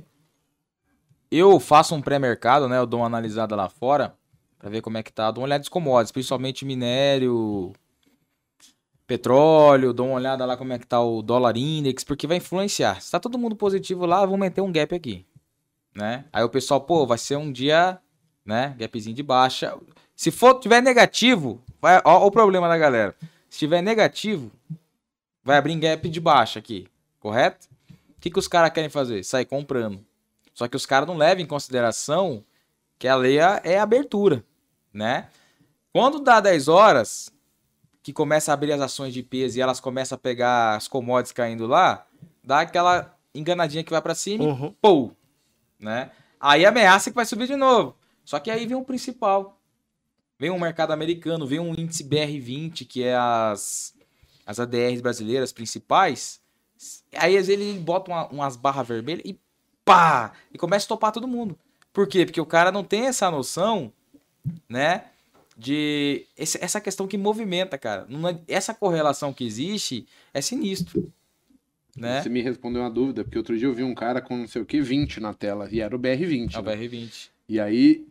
eu 1.32 1.60
faço 1.60 1.96
um 1.96 2.02
pré-mercado, 2.02 2.68
né? 2.68 2.78
Eu 2.78 2.86
dou 2.86 3.00
uma 3.00 3.08
analisada 3.08 3.56
lá 3.56 3.70
fora 3.70 4.16
pra 4.60 4.70
ver 4.70 4.82
como 4.82 4.98
é 4.98 5.04
que 5.04 5.12
tá. 5.12 5.32
Dou 5.32 5.42
uma 5.42 5.48
olhada 5.48 5.60
nos 5.60 5.70
commodities, 5.70 6.12
principalmente 6.12 6.66
minério, 6.66 7.74
petróleo. 9.06 9.94
Dou 9.94 10.08
uma 10.08 10.16
olhada 10.16 10.46
lá 10.46 10.56
como 10.56 10.74
é 10.74 10.80
que 10.80 10.88
tá 10.88 11.02
o 11.02 11.22
dólar 11.22 11.58
index, 11.58 12.04
porque 12.04 12.28
vai 12.28 12.38
influenciar. 12.38 13.02
Se 13.02 13.12
tá 13.12 13.20
todo 13.20 13.38
mundo 13.38 13.56
positivo 13.56 14.06
lá, 14.06 14.26
vamos 14.26 14.40
meter 14.40 14.62
um 14.62 14.72
gap 14.72 14.94
aqui, 14.96 15.26
né? 15.96 16.26
Aí 16.32 16.44
o 16.44 16.50
pessoal, 16.50 16.82
pô, 16.82 17.06
vai 17.06 17.18
ser 17.18 17.36
um 17.36 17.52
dia, 17.52 18.00
né? 18.46 18.76
Gapzinho 18.78 19.16
de 19.16 19.24
baixa. 19.24 19.78
Se 20.16 20.32
for 20.32 20.60
tiver 20.60 20.82
negativo, 20.82 21.62
vai, 21.82 21.98
ó, 22.06 22.20
ó 22.20 22.28
o 22.28 22.32
problema 22.32 22.68
da 22.68 22.78
galera. 22.78 23.16
Se 23.50 23.60
tiver 23.60 23.82
negativo, 23.82 24.52
vai 25.44 25.58
abrir 25.58 25.76
gap 25.76 26.08
de 26.08 26.20
baixa 26.20 26.60
aqui, 26.60 26.88
correto? 27.20 27.68
O 28.24 28.26
que, 28.26 28.32
que 28.32 28.40
os 28.40 28.48
caras 28.48 28.72
querem 28.72 28.90
fazer? 28.90 29.22
Sair 29.26 29.44
comprando. 29.44 30.00
Só 30.54 30.66
que 30.70 30.78
os 30.78 30.86
caras 30.86 31.06
não 31.06 31.18
levam 31.18 31.44
em 31.44 31.46
consideração 31.46 32.42
que 32.98 33.06
a 33.06 33.18
lei 33.18 33.38
é 33.38 33.60
é 33.66 33.80
abertura, 33.80 34.46
né? 34.94 35.28
Quando 35.92 36.22
dá 36.22 36.40
10 36.40 36.70
horas, 36.70 37.30
que 38.02 38.14
começa 38.14 38.50
a 38.50 38.54
abrir 38.54 38.72
as 38.72 38.80
ações 38.80 39.14
de 39.14 39.22
peso 39.22 39.58
e 39.58 39.62
elas 39.62 39.82
começam 39.82 40.16
a 40.16 40.20
pegar 40.20 40.78
as 40.78 40.88
commodities 40.88 41.34
caindo 41.34 41.68
lá, 41.68 42.08
dá 42.42 42.62
aquela 42.62 43.14
enganadinha 43.36 43.84
que 43.84 43.92
vai 43.92 44.02
para 44.02 44.16
cima, 44.16 44.46
Uhum. 44.46 44.68
e 44.68 44.76
pô, 44.82 45.12
né? 45.78 46.10
Aí 46.40 46.66
ameaça 46.66 47.10
que 47.10 47.16
vai 47.18 47.26
subir 47.26 47.48
de 47.48 47.58
novo. 47.58 47.98
Só 48.24 48.40
que 48.40 48.50
aí 48.50 48.66
vem 48.66 48.78
o 48.78 48.86
principal. 48.86 49.60
Vem 50.40 50.50
um 50.50 50.60
mercado 50.60 50.92
americano, 50.94 51.46
vem 51.46 51.60
um 51.60 51.74
índice 51.74 52.06
BR20, 52.06 52.88
que 52.88 53.04
é 53.04 53.18
as, 53.18 53.94
as 54.46 54.62
ADRs 54.62 55.02
brasileiras 55.02 55.52
principais. 55.52 56.42
Aí 57.16 57.38
às 57.38 57.48
vezes 57.48 57.62
ele 57.62 57.80
bota 57.80 58.12
uma- 58.12 58.28
umas 58.28 58.56
barras 58.56 58.88
vermelhas 58.88 59.24
e 59.26 59.40
pá! 59.86 60.34
E 60.54 60.58
começa 60.58 60.86
a 60.86 60.90
topar 60.90 61.12
todo 61.12 61.28
mundo. 61.28 61.58
Por 61.92 62.08
quê? 62.08 62.26
Porque 62.26 62.42
o 62.42 62.46
cara 62.46 62.72
não 62.72 62.84
tem 62.84 63.06
essa 63.08 63.30
noção, 63.30 63.92
né? 64.68 65.06
De 65.58 66.26
esse- 66.38 66.58
essa 66.64 66.82
questão 66.82 67.08
que 67.08 67.18
movimenta, 67.18 67.78
cara. 67.78 68.08
É- 68.48 68.56
essa 68.56 68.74
correlação 68.74 69.32
que 69.32 69.46
existe 69.46 70.08
é 70.34 70.42
sinistro. 70.42 71.12
Né? 71.96 72.24
Você 72.24 72.30
me 72.30 72.42
respondeu 72.42 72.82
uma 72.82 72.90
dúvida, 72.90 73.24
porque 73.24 73.38
outro 73.38 73.56
dia 73.56 73.68
eu 73.68 73.74
vi 73.74 73.84
um 73.84 73.94
cara 73.94 74.20
com 74.20 74.36
não 74.36 74.48
sei 74.48 74.62
o 74.64 74.66
que 74.66 74.82
20 74.82 75.20
na 75.20 75.32
tela, 75.32 75.70
e 75.72 75.80
era 75.80 75.96
o 75.96 76.00
BR20. 76.00 76.56
É 76.56 76.60
o 76.60 76.64
né? 76.64 76.76
BR20. 76.76 77.30
E 77.48 77.60
aí, 77.60 78.08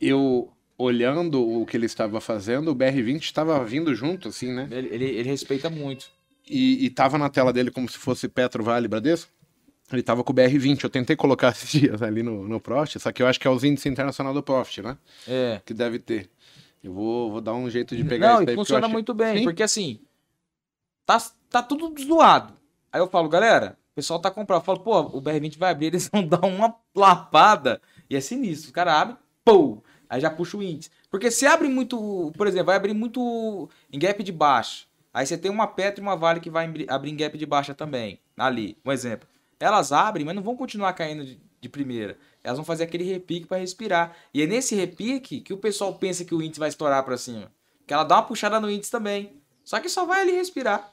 eu 0.00 0.50
olhando 0.76 1.40
o 1.40 1.64
que 1.64 1.76
ele 1.76 1.86
estava 1.86 2.20
fazendo, 2.20 2.72
o 2.72 2.74
BR20 2.74 3.20
estava 3.22 3.64
vindo 3.64 3.94
junto, 3.94 4.26
assim, 4.26 4.52
né? 4.52 4.66
Ele, 4.72 4.88
ele, 4.88 5.04
ele 5.04 5.28
respeita 5.28 5.70
muito. 5.70 6.10
E, 6.48 6.84
e 6.84 6.90
tava 6.90 7.18
na 7.18 7.28
tela 7.28 7.52
dele 7.52 7.70
como 7.70 7.88
se 7.88 7.98
fosse 7.98 8.28
Petro 8.28 8.62
Vale 8.62 8.88
Bradesco. 8.88 9.30
Ele 9.92 10.02
tava 10.02 10.24
com 10.24 10.32
o 10.32 10.34
BR20. 10.36 10.84
Eu 10.84 10.90
tentei 10.90 11.16
colocar 11.16 11.50
esses 11.52 11.70
dias 11.70 12.02
ali 12.02 12.22
no, 12.22 12.48
no 12.48 12.60
Profit, 12.60 13.00
só 13.00 13.12
que 13.12 13.22
eu 13.22 13.26
acho 13.26 13.38
que 13.38 13.46
é 13.46 13.50
os 13.50 13.64
índices 13.64 13.86
internacional 13.86 14.32
do 14.34 14.42
Profit, 14.42 14.82
né? 14.82 14.98
É. 15.26 15.60
Que 15.64 15.74
deve 15.74 15.98
ter. 15.98 16.30
Eu 16.82 16.92
vou, 16.92 17.30
vou 17.30 17.40
dar 17.40 17.54
um 17.54 17.70
jeito 17.70 17.96
de 17.96 18.02
pegar 18.04 18.28
Não, 18.28 18.34
isso 18.34 18.42
e 18.42 18.46
daí. 18.46 18.54
funciona 18.56 18.88
muito 18.88 19.14
bem, 19.14 19.38
Sim. 19.38 19.44
porque 19.44 19.62
assim, 19.62 20.00
tá, 21.06 21.18
tá 21.48 21.62
tudo 21.62 21.94
zoado. 22.02 22.54
Aí 22.92 23.00
eu 23.00 23.06
falo, 23.06 23.28
galera, 23.28 23.78
o 23.92 23.94
pessoal 23.94 24.18
tá 24.18 24.30
comprando. 24.30 24.60
Eu 24.60 24.64
falo, 24.64 24.80
pô, 24.80 25.00
o 25.00 25.22
BR20 25.22 25.58
vai 25.58 25.70
abrir, 25.70 25.86
eles 25.94 26.08
vão 26.12 26.26
dar 26.26 26.44
uma 26.44 26.74
lapada 26.94 27.80
e 28.10 28.16
é 28.16 28.20
sinistro. 28.20 28.70
O 28.70 28.72
cara 28.72 29.00
abre, 29.00 29.16
pô, 29.44 29.82
aí 30.08 30.20
já 30.20 30.30
puxa 30.30 30.56
o 30.56 30.62
índice. 30.62 30.90
Porque 31.10 31.30
se 31.30 31.46
abre 31.46 31.68
muito, 31.68 32.32
por 32.36 32.46
exemplo, 32.46 32.66
vai 32.66 32.76
abrir 32.76 32.94
muito 32.94 33.68
em 33.92 33.98
gap 33.98 34.22
de 34.22 34.32
baixa. 34.32 34.86
Aí 35.12 35.26
você 35.26 35.36
tem 35.36 35.50
uma 35.50 35.66
Petro 35.66 36.02
e 36.02 36.06
uma 36.06 36.16
Vale 36.16 36.40
que 36.40 36.48
vai 36.50 36.70
abrir 36.88 37.12
gap 37.12 37.36
de 37.36 37.46
baixa 37.46 37.74
também, 37.74 38.18
ali, 38.36 38.76
um 38.84 38.90
exemplo. 38.92 39.28
Elas 39.60 39.92
abrem, 39.92 40.24
mas 40.24 40.34
não 40.34 40.42
vão 40.42 40.56
continuar 40.56 40.92
caindo 40.94 41.24
de- 41.24 41.38
de 41.60 41.68
primeira. 41.68 42.16
Elas 42.42 42.58
vão 42.58 42.64
fazer 42.64 42.84
aquele 42.84 43.04
repique 43.04 43.46
para 43.46 43.58
respirar. 43.58 44.16
E 44.34 44.42
é 44.42 44.46
nesse 44.46 44.74
repique 44.74 45.40
que 45.40 45.52
o 45.52 45.58
pessoal 45.58 45.94
pensa 45.94 46.24
que 46.24 46.34
o 46.34 46.42
índice 46.42 46.58
vai 46.58 46.68
estourar 46.68 47.04
para 47.04 47.16
cima. 47.16 47.52
Que 47.86 47.94
ela 47.94 48.02
dá 48.04 48.16
uma 48.16 48.22
puxada 48.24 48.58
no 48.58 48.70
índice 48.70 48.90
também. 48.90 49.30
Só 49.64 49.78
que 49.78 49.88
só 49.88 50.04
vai 50.04 50.22
ali 50.22 50.32
respirar. 50.32 50.90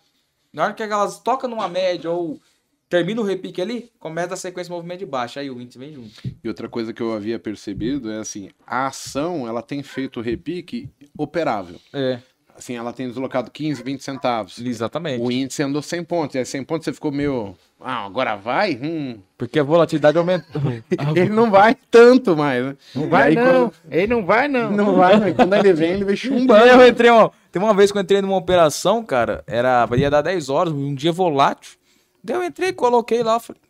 Na 0.53 0.65
hora 0.65 0.73
que 0.73 0.83
elas 0.83 1.19
tocam 1.19 1.49
numa 1.49 1.67
média 1.67 2.11
ou 2.11 2.39
termina 2.87 3.21
o 3.21 3.23
repique 3.23 3.59
ali, 3.61 3.91
começa 3.99 4.33
a 4.35 4.37
sequência 4.37 4.69
de 4.69 4.75
movimento 4.75 4.99
de 4.99 5.05
baixo. 5.07 5.39
Aí 5.39 5.49
o 5.49 5.59
índice 5.59 5.79
vem 5.79 5.93
junto. 5.93 6.11
E 6.43 6.47
outra 6.47 6.69
coisa 6.69 6.93
que 6.93 7.01
eu 7.01 7.13
havia 7.13 7.39
percebido 7.39 8.11
é 8.11 8.19
assim, 8.19 8.51
a 8.67 8.87
ação, 8.87 9.47
ela 9.47 9.63
tem 9.63 9.81
feito 9.81 10.19
o 10.19 10.23
repique 10.23 10.89
operável. 11.17 11.79
É, 11.93 12.19
Assim, 12.59 12.75
ela 12.75 12.91
tem 12.91 13.07
deslocado 13.07 13.49
15, 13.49 13.81
20 13.81 14.03
centavos. 14.03 14.59
exatamente. 14.59 15.23
O 15.23 15.31
índice 15.31 15.63
andou 15.63 15.81
100 15.81 16.03
pontos. 16.03 16.35
E 16.35 16.39
aí 16.39 16.45
100 16.45 16.65
pontos 16.65 16.83
você 16.83 16.91
ficou 16.91 17.09
meio... 17.09 17.55
Ah, 17.79 18.05
agora 18.05 18.35
vai? 18.35 18.77
Hum. 18.83 19.17
Porque 19.37 19.57
a 19.59 19.63
volatilidade 19.63 20.17
aumentou. 20.17 20.61
Ele 21.15 21.29
não 21.29 21.49
vai 21.49 21.73
tanto 21.89 22.35
mais, 22.35 22.65
né? 22.65 22.75
Não 22.93 23.07
vai 23.07 23.29
aí, 23.29 23.35
não, 23.35 23.71
ele 23.89 24.07
não 24.07 24.25
vai 24.25 24.49
não. 24.49 24.71
Não 24.71 24.95
vai, 24.97 25.17
mas 25.17 25.33
quando 25.33 25.53
ele 25.53 25.71
vem, 25.71 25.91
ele 25.91 26.03
vem 26.03 26.15
chumbando. 26.17 26.65
eu 26.65 26.85
entrei 26.85 27.09
uma, 27.09 27.31
tem 27.49 27.61
uma 27.61 27.73
vez 27.73 27.89
que 27.89 27.97
eu 27.97 28.01
entrei 28.01 28.21
numa 28.21 28.35
operação, 28.35 29.01
cara, 29.01 29.41
era 29.47 29.87
ia 29.95 30.09
dar 30.11 30.21
10 30.21 30.49
horas, 30.49 30.73
um 30.73 30.93
dia 30.93 31.13
volátil. 31.13 31.77
Daí 32.21 32.35
eu 32.35 32.43
entrei, 32.43 32.73
coloquei 32.73 33.23
lá, 33.23 33.39
falei, 33.39 33.61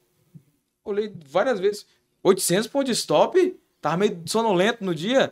olhei 0.84 1.14
várias 1.30 1.60
vezes, 1.60 1.86
800 2.24 2.66
pontos 2.66 2.88
de 2.88 3.00
stop, 3.00 3.56
tava 3.80 3.98
meio 3.98 4.20
sonolento 4.26 4.84
no 4.84 4.96
dia. 4.96 5.32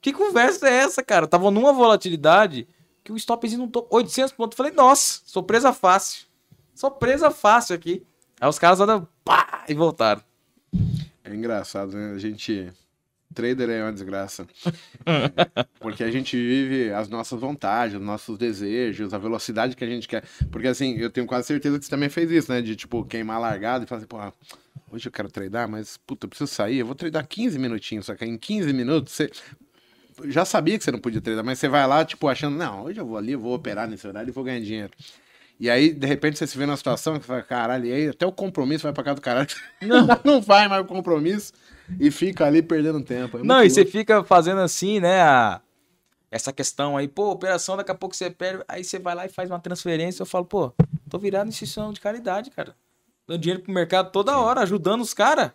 Que 0.00 0.12
conversa 0.12 0.68
é 0.68 0.72
essa, 0.72 1.04
cara? 1.04 1.28
Tava 1.28 1.48
numa 1.52 1.72
volatilidade 1.72 2.66
que 3.06 3.12
o 3.12 3.16
stopzinho 3.16 3.60
não 3.60 3.68
tô 3.68 3.86
800 3.88 4.32
pontos. 4.32 4.56
Falei, 4.56 4.72
nossa, 4.72 5.20
sou 5.24 5.42
presa 5.42 5.72
fácil. 5.72 6.26
Sou 6.74 6.90
presa 6.90 7.30
fácil 7.30 7.76
aqui. 7.76 8.04
Aí 8.40 8.48
os 8.48 8.58
caras 8.58 8.80
andam, 8.80 9.06
pá, 9.24 9.64
e 9.68 9.74
voltaram. 9.74 10.20
É 11.22 11.32
engraçado, 11.32 11.96
né? 11.96 12.12
A 12.12 12.18
gente. 12.18 12.72
Trader 13.32 13.68
é 13.70 13.82
uma 13.82 13.92
desgraça. 13.92 14.46
Porque 15.78 16.02
a 16.02 16.10
gente 16.10 16.36
vive 16.36 16.92
as 16.92 17.08
nossas 17.08 17.38
vontades, 17.38 17.94
os 17.96 18.02
nossos 18.02 18.38
desejos, 18.38 19.14
a 19.14 19.18
velocidade 19.18 19.76
que 19.76 19.84
a 19.84 19.88
gente 19.88 20.08
quer. 20.08 20.24
Porque 20.50 20.66
assim, 20.66 20.96
eu 20.96 21.10
tenho 21.10 21.26
quase 21.26 21.46
certeza 21.46 21.78
que 21.78 21.84
você 21.84 21.90
também 21.90 22.08
fez 22.08 22.30
isso, 22.30 22.50
né? 22.50 22.60
De 22.60 22.74
tipo, 22.74 23.04
queimar 23.04 23.40
largada 23.40 23.84
e 23.84 23.86
falar 23.86 23.98
assim, 23.98 24.08
pô, 24.08 24.18
hoje 24.90 25.08
eu 25.08 25.12
quero 25.12 25.30
tradar, 25.30 25.68
mas 25.68 25.96
puta, 25.98 26.26
eu 26.26 26.30
preciso 26.30 26.52
sair, 26.52 26.78
eu 26.78 26.86
vou 26.86 26.94
tradar 26.94 27.26
15 27.26 27.58
minutinhos, 27.58 28.06
só 28.06 28.14
que 28.14 28.24
em 28.24 28.38
15 28.38 28.72
minutos 28.72 29.12
você. 29.12 29.30
Já 30.24 30.44
sabia 30.44 30.78
que 30.78 30.84
você 30.84 30.90
não 30.90 30.98
podia 30.98 31.20
tradar, 31.20 31.44
mas 31.44 31.58
você 31.58 31.68
vai 31.68 31.86
lá, 31.86 32.04
tipo, 32.04 32.26
achando, 32.28 32.56
não, 32.56 32.84
hoje 32.84 33.00
eu 33.00 33.06
vou 33.06 33.16
ali, 33.16 33.32
eu 33.32 33.40
vou 33.40 33.54
operar 33.54 33.88
nesse 33.88 34.06
horário 34.06 34.30
e 34.30 34.32
vou 34.32 34.44
ganhar 34.44 34.60
dinheiro. 34.60 34.92
E 35.58 35.70
aí, 35.70 35.92
de 35.92 36.06
repente, 36.06 36.38
você 36.38 36.46
se 36.46 36.56
vê 36.58 36.66
numa 36.66 36.76
situação 36.76 37.14
que 37.14 37.20
você 37.20 37.26
fala, 37.28 37.42
caralho, 37.42 37.86
e 37.86 37.92
aí 37.92 38.08
até 38.08 38.26
o 38.26 38.32
compromisso 38.32 38.82
vai 38.84 38.92
pra 38.92 39.02
casa 39.04 39.14
do 39.16 39.20
caralho. 39.22 39.48
Não, 39.82 40.06
não 40.24 40.40
vai 40.40 40.68
mais 40.68 40.82
o 40.82 40.86
compromisso 40.86 41.52
e 41.98 42.10
fica 42.10 42.44
ali 42.46 42.62
perdendo 42.62 43.00
tempo. 43.02 43.38
É 43.38 43.42
Não, 43.42 43.62
e 43.62 43.70
você 43.70 43.84
fica 43.86 44.22
fazendo 44.24 44.60
assim, 44.60 45.00
né? 45.00 45.20
a- 45.22 45.60
essa 46.30 46.52
questão 46.52 46.96
aí, 46.96 47.08
pô, 47.08 47.30
operação, 47.30 47.76
daqui 47.76 47.90
a 47.90 47.94
pouco 47.94 48.14
você 48.14 48.28
perde, 48.28 48.62
aí 48.68 48.82
você 48.84 48.98
vai 48.98 49.14
lá 49.14 49.24
e 49.24 49.28
faz 49.28 49.48
uma 49.48 49.60
transferência. 49.60 50.22
Eu 50.22 50.26
falo, 50.26 50.44
pô, 50.44 50.72
tô 51.08 51.18
virado 51.18 51.48
instituição 51.48 51.92
de 51.92 52.00
caridade, 52.00 52.50
cara. 52.50 52.74
Dando 53.26 53.40
dinheiro 53.40 53.62
pro 53.62 53.72
mercado 53.72 54.10
toda 54.10 54.36
hora, 54.36 54.60
ajudando 54.60 55.00
os 55.00 55.14
caras, 55.14 55.52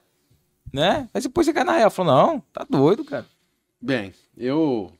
né? 0.73 1.07
Aí 1.13 1.21
depois 1.21 1.45
você 1.45 1.53
cai 1.53 1.63
na 1.63 1.73
real. 1.73 1.91
Fala, 1.91 2.15
não, 2.15 2.39
tá 2.53 2.65
doido, 2.67 3.03
cara. 3.03 3.25
Bem, 3.81 4.13
eu 4.37 4.91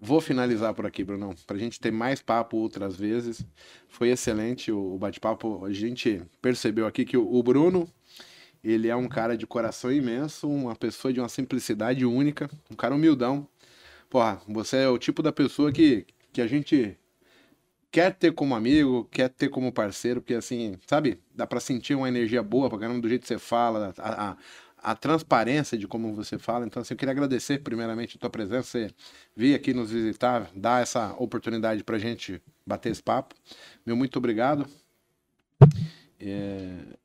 vou 0.00 0.20
finalizar 0.20 0.74
por 0.74 0.86
aqui, 0.86 1.04
Brunão, 1.04 1.34
pra 1.46 1.58
gente 1.58 1.80
ter 1.80 1.90
mais 1.90 2.22
papo 2.22 2.56
outras 2.56 2.96
vezes. 2.96 3.44
Foi 3.88 4.10
excelente 4.10 4.72
o 4.72 4.98
bate-papo. 4.98 5.64
A 5.64 5.72
gente 5.72 6.22
percebeu 6.42 6.86
aqui 6.86 7.04
que 7.04 7.16
o 7.16 7.34
o 7.34 7.42
Bruno, 7.42 7.88
ele 8.64 8.88
é 8.88 8.96
um 8.96 9.08
cara 9.08 9.36
de 9.36 9.46
coração 9.46 9.92
imenso, 9.92 10.48
uma 10.48 10.76
pessoa 10.76 11.12
de 11.12 11.20
uma 11.20 11.28
simplicidade 11.28 12.06
única, 12.06 12.50
um 12.70 12.76
cara 12.76 12.94
humildão. 12.94 13.48
Porra, 14.10 14.40
você 14.48 14.78
é 14.78 14.88
o 14.88 14.98
tipo 14.98 15.22
da 15.22 15.32
pessoa 15.32 15.72
que, 15.72 16.06
que 16.32 16.40
a 16.42 16.46
gente 16.46 16.98
quer 17.90 18.14
ter 18.14 18.32
como 18.32 18.54
amigo, 18.54 19.08
quer 19.10 19.28
ter 19.28 19.48
como 19.48 19.72
parceiro, 19.72 20.20
porque 20.20 20.34
assim, 20.34 20.76
sabe, 20.86 21.18
dá 21.34 21.46
pra 21.46 21.60
sentir 21.60 21.94
uma 21.94 22.08
energia 22.08 22.42
boa 22.42 22.68
pra 22.68 22.78
caramba 22.78 23.00
do 23.00 23.08
jeito 23.08 23.22
que 23.22 23.28
você 23.28 23.38
fala, 23.38 23.94
a, 23.98 24.32
a, 24.32 24.36
a 24.86 24.94
transparência 24.94 25.76
de 25.76 25.88
como 25.88 26.14
você 26.14 26.38
fala. 26.38 26.64
Então, 26.64 26.80
assim, 26.80 26.94
eu 26.94 26.98
queria 26.98 27.10
agradecer 27.10 27.58
primeiramente 27.58 28.16
a 28.16 28.20
tua 28.20 28.30
presença, 28.30 28.62
você 28.62 28.90
vir 29.34 29.52
aqui 29.52 29.74
nos 29.74 29.90
visitar, 29.90 30.48
dar 30.54 30.80
essa 30.80 31.12
oportunidade 31.18 31.82
pra 31.82 31.98
gente 31.98 32.40
bater 32.64 32.92
esse 32.92 33.02
papo. 33.02 33.34
Meu 33.84 33.96
muito 33.96 34.16
obrigado. 34.16 34.64
É, 36.20 36.96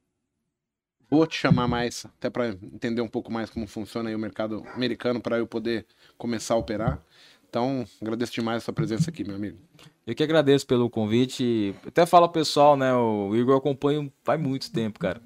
Vou 1.09 1.25
te 1.25 1.35
chamar 1.35 1.67
mais, 1.67 2.05
até 2.05 2.29
para 2.29 2.49
entender 2.49 3.01
um 3.01 3.07
pouco 3.07 3.33
mais 3.33 3.49
como 3.49 3.65
funciona 3.65 4.15
o 4.15 4.19
mercado 4.19 4.63
americano, 4.75 5.19
para 5.19 5.39
eu 5.39 5.47
poder 5.47 5.85
começar 6.19 6.53
a 6.53 6.57
operar. 6.57 7.03
Então, 7.49 7.83
agradeço 7.99 8.31
demais 8.31 8.57
a 8.57 8.65
sua 8.65 8.73
presença 8.73 9.09
aqui, 9.09 9.23
meu 9.23 9.35
amigo. 9.35 9.57
Eu 10.05 10.13
que 10.13 10.23
agradeço 10.23 10.65
pelo 10.67 10.87
convite. 10.87 11.75
Até 11.85 12.05
falo 12.05 12.25
ao 12.25 12.31
pessoal, 12.31 12.77
né? 12.77 12.93
O 12.93 13.35
Igor 13.35 13.55
eu 13.55 13.57
acompanho 13.57 14.13
faz 14.23 14.39
muito 14.39 14.71
tempo, 14.71 14.99
cara. 14.99 15.19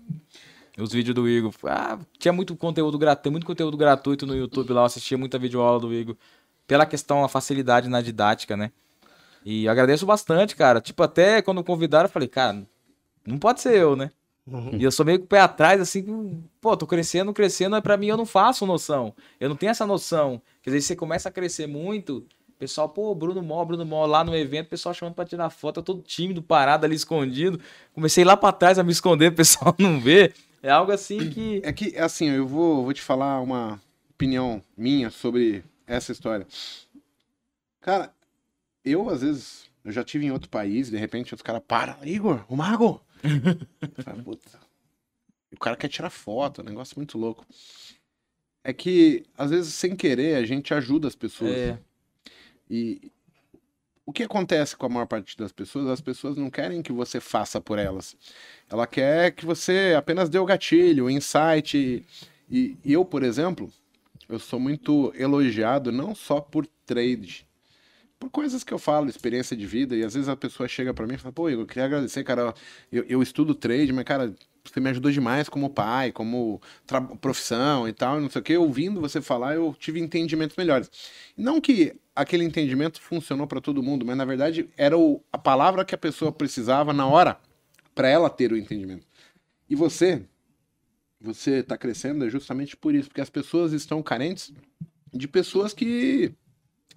Os 0.78 0.92
vídeos 0.92 1.16
do 1.16 1.28
Igor. 1.28 1.54
Ah, 1.66 1.98
tinha 2.20 2.34
muito 2.34 2.56
conteúdo 2.56 2.98
gratuito, 2.98 3.24
tem 3.24 3.32
muito 3.32 3.46
conteúdo 3.46 3.78
gratuito 3.78 4.26
no 4.26 4.36
YouTube 4.36 4.74
lá, 4.74 4.82
eu 4.82 4.86
assistia 4.86 5.18
muita 5.18 5.40
videoaula 5.40 5.80
do 5.80 5.94
Igor. 5.94 6.16
Pela 6.68 6.86
questão, 6.86 7.24
a 7.24 7.30
facilidade 7.30 7.88
na 7.88 8.02
didática, 8.02 8.58
né? 8.58 8.72
E 9.46 9.66
eu 9.66 9.72
agradeço 9.72 10.06
bastante, 10.06 10.56
cara. 10.56 10.82
Tipo, 10.82 11.04
até 11.04 11.42
quando 11.42 11.64
convidaram, 11.64 12.06
eu 12.06 12.12
falei, 12.12 12.28
cara, 12.28 12.66
não 13.26 13.38
pode 13.38 13.62
ser 13.62 13.78
eu, 13.78 13.96
né? 13.96 14.10
E 14.74 14.84
eu 14.84 14.92
sou 14.92 15.06
meio 15.06 15.20
com 15.20 15.26
o 15.26 15.28
pé 15.28 15.40
atrás, 15.40 15.82
assim, 15.82 16.44
pô, 16.62 16.78
tô 16.78 16.86
crescendo, 16.86 17.34
crescendo, 17.34 17.72
mas 17.72 17.82
pra 17.82 17.98
mim 17.98 18.08
eu 18.08 18.18
não 18.18 18.26
faço 18.28 18.66
noção. 18.66 19.14
Eu 19.40 19.50
não 19.50 19.56
tenho 19.56 19.72
essa 19.72 19.88
noção. 19.88 20.42
Quer 20.62 20.70
dizer, 20.70 20.82
você 20.82 20.96
começa 20.96 21.30
a 21.30 21.32
crescer 21.32 21.66
muito, 21.66 22.24
pessoal, 22.60 22.88
pô, 22.88 23.14
Bruno 23.16 23.42
Mó, 23.42 23.66
Bruno 23.66 23.84
Mó, 23.84 24.06
lá 24.06 24.24
no 24.24 24.36
evento, 24.36 24.70
pessoal 24.70 24.94
chamando 24.94 25.16
pra 25.16 25.26
tirar 25.26 25.50
foto, 25.50 25.80
eu 25.80 25.84
todo 25.84 26.02
tímido, 26.02 26.44
parado 26.44 26.86
ali, 26.86 26.96
escondido. 26.96 27.60
Comecei 27.94 28.24
lá 28.24 28.38
pra 28.38 28.52
trás 28.52 28.78
a 28.78 28.84
me 28.84 28.92
esconder, 28.92 29.32
o 29.32 29.36
pessoal 29.36 29.74
não 29.80 30.00
vê. 30.00 30.32
É 30.66 30.72
algo 30.72 30.92
assim 30.92 31.30
que. 31.30 31.62
É 31.64 31.72
que, 31.72 31.96
assim, 31.96 32.28
eu 32.28 32.48
vou, 32.48 32.84
vou 32.84 32.92
te 32.92 33.00
falar 33.00 33.40
uma 33.40 33.80
opinião 34.10 34.64
minha 34.76 35.12
sobre 35.12 35.64
essa 35.86 36.12
história. 36.12 36.48
Cara, 37.80 38.12
eu, 38.84 39.08
às 39.08 39.22
vezes, 39.22 39.70
eu 39.84 39.92
já 39.92 40.04
tive 40.04 40.26
em 40.26 40.32
outro 40.32 40.50
país, 40.50 40.90
de 40.90 40.98
repente 40.98 41.36
os 41.36 41.44
caras 41.44 41.62
param, 41.68 42.04
Igor, 42.04 42.44
o 42.50 42.56
mago! 42.56 43.00
Eu 43.24 44.04
falo, 44.04 44.24
"Puta." 44.24 44.60
o 45.54 45.60
cara 45.60 45.78
quer 45.78 45.88
tirar 45.88 46.10
foto, 46.10 46.62
é 46.62 46.64
um 46.64 46.68
negócio 46.68 46.98
muito 46.98 47.16
louco. 47.16 47.46
É 48.64 48.74
que, 48.74 49.24
às 49.38 49.52
vezes, 49.52 49.72
sem 49.72 49.96
querer, 49.96 50.36
a 50.36 50.46
gente 50.48 50.74
ajuda 50.74 51.08
as 51.08 51.16
pessoas. 51.16 51.52
É, 51.52 51.78
E 52.68 53.12
o 54.06 54.14
que 54.14 54.24
acontece 54.24 54.76
com 54.76 54.86
a 54.86 54.90
maior 54.90 55.08
parte 55.08 55.36
das 55.38 55.52
pessoas? 55.52 55.88
As 55.88 56.02
pessoas 56.02 56.38
não 56.38 56.50
querem 56.50 56.82
que 56.82 56.92
você 56.92 57.20
faça 57.20 57.60
por 57.60 57.80
elas. 57.80 58.16
Ela 58.70 58.86
quer 58.86 59.32
que 59.32 59.46
você 59.46 59.96
apenas 59.98 60.30
dê 60.30 60.38
o 60.38 60.46
gatilho, 60.46 61.06
o 61.06 61.10
insight. 61.10 62.06
E, 62.50 62.78
e 62.84 62.94
eu, 62.94 63.04
por 63.04 63.24
exemplo, 63.24 63.72
eu 64.30 64.38
sou 64.38 64.60
muito 64.60 65.12
elogiado 65.18 65.92
não 65.92 66.14
só 66.14 66.40
por 66.40 66.68
trade, 66.86 67.48
por 68.20 68.30
coisas 68.30 68.64
que 68.64 68.74
eu 68.74 68.80
falo, 68.80 69.10
experiência 69.10 69.58
de 69.58 69.66
vida. 69.66 69.96
E 69.96 70.04
às 70.04 70.14
vezes 70.14 70.30
a 70.30 70.36
pessoa 70.36 70.68
chega 70.68 70.94
pra 70.94 71.08
mim 71.08 71.16
e 71.16 71.18
fala: 71.18 71.34
Pô, 71.34 71.50
eu 71.50 71.66
queria 71.66 71.86
agradecer, 71.86 72.24
cara. 72.24 72.54
Eu, 72.92 73.04
eu 73.08 73.24
estudo 73.24 73.56
trade, 73.56 73.92
mas, 73.92 74.06
cara, 74.06 74.34
você 74.66 74.80
me 74.80 74.90
ajudou 74.90 75.12
demais 75.12 75.48
como 75.50 75.70
pai, 75.70 76.12
como 76.12 76.62
profissão 77.22 77.88
e 77.88 77.94
tal, 77.94 78.20
não 78.20 78.30
sei 78.30 78.42
o 78.42 78.44
que. 78.44 78.58
Ouvindo 78.58 79.00
você 79.02 79.22
falar, 79.22 79.56
eu 79.56 79.76
tive 79.78 80.00
entendimentos 80.00 80.56
melhores. 80.58 80.90
Não 81.38 81.62
que 81.62 81.96
aquele 82.16 82.44
entendimento 82.44 83.02
funcionou 83.02 83.46
para 83.48 83.62
todo 83.62 83.84
mundo, 83.84 84.06
mas 84.06 84.18
na 84.18 84.26
verdade 84.26 84.70
era 84.78 84.98
o- 84.98 85.22
a 85.32 85.38
palavra 85.38 85.86
que 85.86 85.94
a 85.96 85.98
pessoa 85.98 86.32
precisava 86.32 86.94
na 86.94 87.06
hora 87.08 87.38
para 87.94 88.08
ela 88.10 88.30
ter 88.30 88.52
o 88.52 88.58
entendimento. 88.58 89.06
E 89.70 89.76
você, 89.76 90.24
você 91.20 91.60
está 91.60 91.78
crescendo 91.78 92.26
é 92.26 92.30
justamente 92.30 92.76
por 92.76 92.94
isso, 92.94 93.10
porque 93.10 93.22
as 93.22 93.30
pessoas 93.30 93.74
estão 93.74 94.02
carentes 94.04 94.54
de 95.14 95.28
pessoas 95.28 95.74
que 95.74 96.34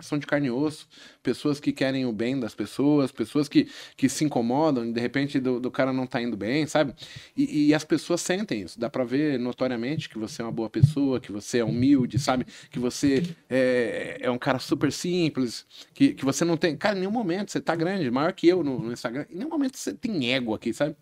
são 0.01 0.19
de 0.19 0.27
carne 0.27 0.49
e 0.49 0.51
osso, 0.51 0.89
pessoas 1.23 1.59
que 1.59 1.73
querem 1.73 2.07
o 2.07 2.12
bem 2.12 2.39
das 2.39 2.55
pessoas, 2.55 3.11
pessoas 3.11 3.49
que, 3.49 3.69
que 3.97 4.09
se 4.09 4.25
incomodam, 4.25 4.91
de 4.91 5.01
repente 5.01 5.41
do, 5.41 5.61
do 5.61 5.70
cara 5.70 5.93
não 5.93 6.07
tá 6.07 6.20
indo 6.20 6.37
bem, 6.37 6.66
sabe? 6.66 6.95
E, 7.37 7.69
e 7.69 7.75
as 7.75 7.85
pessoas 7.85 8.20
sentem 8.20 8.62
isso. 8.62 8.79
Dá 8.79 8.89
pra 8.89 9.05
ver 9.05 9.39
notoriamente 9.39 10.09
que 10.09 10.19
você 10.19 10.43
é 10.43 10.45
uma 10.45 10.53
boa 10.53 10.70
pessoa, 10.70 11.20
que 11.20 11.33
você 11.33 11.59
é 11.59 11.65
humilde, 11.65 12.19
sabe? 12.19 12.47
Que 12.70 12.79
você 12.79 13.23
é, 13.49 14.19
é 14.20 14.31
um 14.31 14.39
cara 14.39 14.59
super 14.59 14.93
simples, 14.93 15.66
que, 15.95 16.15
que 16.15 16.25
você 16.25 16.45
não 16.45 16.57
tem. 16.57 16.77
Cara, 16.77 16.97
em 16.97 17.01
nenhum 17.01 17.12
momento 17.12 17.51
você 17.51 17.61
tá 17.61 17.75
grande, 17.75 18.11
maior 18.11 18.33
que 18.33 18.49
eu 18.49 18.62
no, 18.62 18.79
no 18.79 18.93
Instagram, 18.93 19.27
em 19.31 19.37
nenhum 19.37 19.51
momento 19.51 19.77
você 19.77 19.93
tem 19.93 20.33
ego 20.33 20.55
aqui, 20.55 20.73
sabe? 20.73 20.97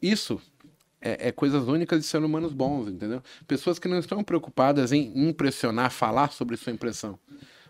Isso 0.00 0.40
é, 1.00 1.28
é 1.28 1.32
coisas 1.32 1.66
únicas 1.66 2.00
de 2.00 2.06
ser 2.06 2.18
humanos 2.18 2.52
bons, 2.52 2.88
entendeu? 2.88 3.22
Pessoas 3.46 3.78
que 3.78 3.88
não 3.88 3.98
estão 3.98 4.22
preocupadas 4.22 4.92
em 4.92 5.12
impressionar, 5.28 5.90
falar 5.90 6.32
sobre 6.32 6.56
sua 6.56 6.72
impressão. 6.72 7.18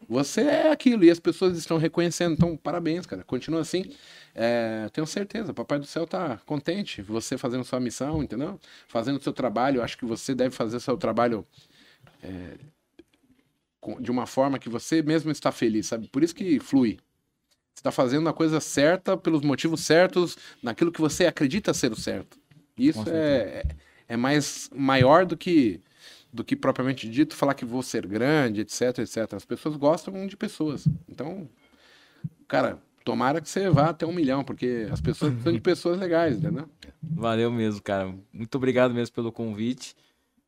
Você 0.08 0.40
é 0.40 0.72
aquilo 0.72 1.04
e 1.04 1.10
as 1.10 1.20
pessoas 1.20 1.58
estão 1.58 1.76
reconhecendo. 1.76 2.32
Então, 2.32 2.56
parabéns, 2.56 3.04
cara. 3.04 3.22
Continua 3.22 3.60
assim. 3.60 3.84
É, 4.34 4.88
tenho 4.90 5.06
certeza, 5.06 5.52
Papai 5.52 5.78
do 5.78 5.84
Céu 5.84 6.06
tá 6.06 6.40
contente. 6.46 7.02
Você 7.02 7.36
fazendo 7.36 7.62
sua 7.62 7.78
missão, 7.78 8.22
entendeu? 8.22 8.58
Fazendo 8.86 9.22
seu 9.22 9.34
trabalho. 9.34 9.82
Acho 9.82 9.98
que 9.98 10.06
você 10.06 10.34
deve 10.34 10.54
fazer 10.54 10.80
seu 10.80 10.96
trabalho 10.96 11.46
é, 12.22 12.54
de 14.00 14.10
uma 14.10 14.26
forma 14.26 14.58
que 14.58 14.70
você 14.70 15.02
mesmo 15.02 15.30
está 15.30 15.52
feliz, 15.52 15.86
sabe? 15.86 16.08
Por 16.08 16.24
isso 16.24 16.34
que 16.34 16.58
flui. 16.58 16.98
Você 17.74 17.80
está 17.80 17.92
fazendo 17.92 18.28
a 18.30 18.32
coisa 18.32 18.60
certa, 18.60 19.14
pelos 19.14 19.42
motivos 19.42 19.82
certos, 19.82 20.38
naquilo 20.62 20.90
que 20.90 21.00
você 21.00 21.26
acredita 21.26 21.74
ser 21.74 21.92
o 21.92 21.96
certo. 21.96 22.38
Isso 22.78 23.04
é, 23.08 23.62
é 24.08 24.16
mais 24.16 24.70
maior 24.74 25.26
do 25.26 25.36
que 25.36 25.80
do 26.38 26.44
que 26.44 26.54
propriamente 26.54 27.08
dito 27.08 27.34
falar 27.34 27.52
que 27.52 27.64
vou 27.64 27.82
ser 27.82 28.06
grande, 28.06 28.60
etc, 28.60 29.00
etc. 29.00 29.34
As 29.34 29.44
pessoas 29.44 29.74
gostam 29.74 30.24
de 30.24 30.36
pessoas. 30.36 30.86
Então, 31.08 31.48
cara, 32.46 32.78
tomara 33.04 33.40
que 33.40 33.48
você 33.48 33.68
vá 33.68 33.90
até 33.90 34.06
um 34.06 34.12
milhão, 34.12 34.44
porque 34.44 34.86
as 34.92 35.00
pessoas 35.00 35.32
precisam 35.32 35.52
de 35.52 35.60
pessoas 35.60 35.98
legais, 35.98 36.36
entendeu? 36.36 36.68
Valeu 37.02 37.50
mesmo, 37.50 37.82
cara. 37.82 38.14
Muito 38.32 38.54
obrigado 38.54 38.94
mesmo 38.94 39.12
pelo 39.12 39.32
convite. 39.32 39.96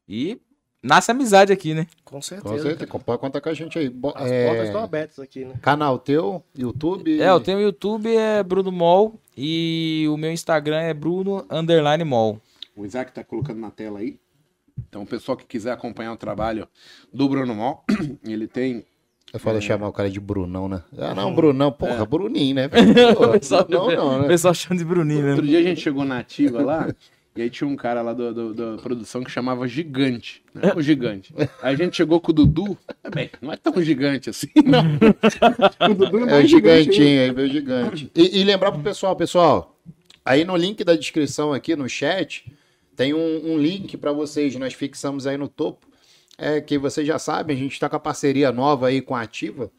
E 0.08 0.40
nasce 0.80 1.10
amizade 1.10 1.52
aqui, 1.52 1.74
né? 1.74 1.88
Com 2.04 2.22
certeza. 2.22 2.54
Com 2.54 2.62
certeza, 2.62 2.98
pode 3.00 3.20
contar 3.20 3.40
com 3.40 3.48
a 3.48 3.54
gente 3.54 3.76
aí. 3.76 3.92
As 4.14 4.30
é, 4.30 4.46
portas 4.46 4.66
estão 4.66 4.84
abertas 4.84 5.18
aqui, 5.18 5.44
né? 5.44 5.54
Canal 5.60 5.98
teu, 5.98 6.40
YouTube. 6.56 7.20
É, 7.20 7.30
eu 7.30 7.40
tenho 7.40 7.58
o 7.58 7.62
YouTube, 7.62 8.14
é 8.14 8.44
Bruno 8.44 8.70
Mol. 8.70 9.18
E 9.36 10.06
o 10.08 10.16
meu 10.16 10.30
Instagram 10.30 10.82
é 10.82 10.94
Bruno 10.94 11.44
Underline 11.50 12.04
Mol. 12.04 12.40
O 12.76 12.86
Isaac 12.86 13.12
tá 13.12 13.24
colocando 13.24 13.58
na 13.58 13.72
tela 13.72 13.98
aí. 13.98 14.20
Então, 14.89 15.02
o 15.02 15.07
pessoal 15.07 15.36
que 15.36 15.47
quiser 15.47 15.73
acompanhar 15.73 16.12
o 16.12 16.16
trabalho 16.16 16.66
do 17.12 17.28
Bruno 17.28 17.55
Mol, 17.55 17.85
ele 18.24 18.47
tem 18.47 18.85
Eu 19.32 19.39
falo 19.40 19.61
chamar 19.61 19.89
o 19.89 19.93
cara 19.93 20.11
de 20.11 20.19
Brunão, 20.20 20.69
né? 20.69 20.82
Ah, 20.98 21.09
Uhum. 21.11 21.15
não, 21.15 21.35
Brunão, 21.35 21.70
porra, 21.73 22.02
É. 22.02 22.07
Bruninho, 22.07 22.55
né? 22.57 22.69
O 23.19 23.28
pessoal, 23.32 23.66
não, 23.69 23.90
não, 23.90 24.19
o 24.19 24.23
né? 24.23 24.28
pessoal 24.28 24.55
chama 24.55 24.78
de 24.78 24.85
Bruninho, 24.85 25.23
né? 25.23 25.31
Outro 25.32 25.47
dia 25.47 25.59
a 25.59 25.62
gente 25.62 25.81
chegou 25.81 26.05
na 26.05 26.19
ativa 26.19 26.62
lá, 26.62 26.93
e 27.36 27.43
aí 27.43 27.48
tinha 27.51 27.69
um 27.69 27.77
cara 27.77 28.02
lá 28.02 28.12
do, 28.12 28.35
do- 28.35 28.55
da 28.77 28.82
produção 28.82 29.23
que 29.23 29.31
chamava 29.31 29.69
Gigante. 29.69 30.43
Né? 30.52 30.73
O 30.74 30.82
Gigante. 30.82 31.32
Aí 31.62 31.74
a 31.74 31.77
gente 31.77 31.97
chegou 31.97 32.20
com 32.20 32.32
o 32.32 32.35
Dudu. 32.35 32.77
"Ah, 33.05 33.11
Bem, 33.11 33.31
não 33.40 33.52
é 33.52 33.57
tão 33.57 33.81
gigante 33.82 34.28
assim, 34.31 34.48
não. 34.66 34.82
o 35.90 35.94
Dudu 35.94 36.28
é 36.28 36.40
É 36.40 36.44
o 36.44 36.47
gigantinho 36.47 37.20
aí, 37.23 37.31
veio 37.31 37.48
gigante. 37.48 38.11
E, 38.16 38.40
e 38.40 38.44
lembrar 38.44 38.73
pro 38.73 38.82
pessoal, 38.82 39.15
pessoal, 39.15 39.78
aí 40.24 40.44
no 40.44 40.57
link 40.57 40.82
da 40.82 40.97
descrição 40.97 41.52
aqui 41.52 41.77
no 41.77 41.89
chat, 41.89 42.44
tem 43.01 43.14
um, 43.14 43.52
um 43.52 43.56
link 43.56 43.97
para 43.97 44.12
vocês, 44.12 44.55
nós 44.56 44.74
fixamos 44.74 45.27
aí 45.27 45.39
no 45.39 45.48
topo, 45.48 45.86
é 46.36 46.60
que 46.60 46.77
vocês 46.77 47.06
já 47.06 47.18
sabem, 47.18 47.56
a 47.56 47.59
gente 47.59 47.72
está 47.72 47.89
com 47.89 47.97
a 47.97 47.98
parceria 47.98 48.52
nova 48.52 48.89
aí 48.89 49.01
com 49.01 49.16
a 49.16 49.22
Ativa. 49.22 49.72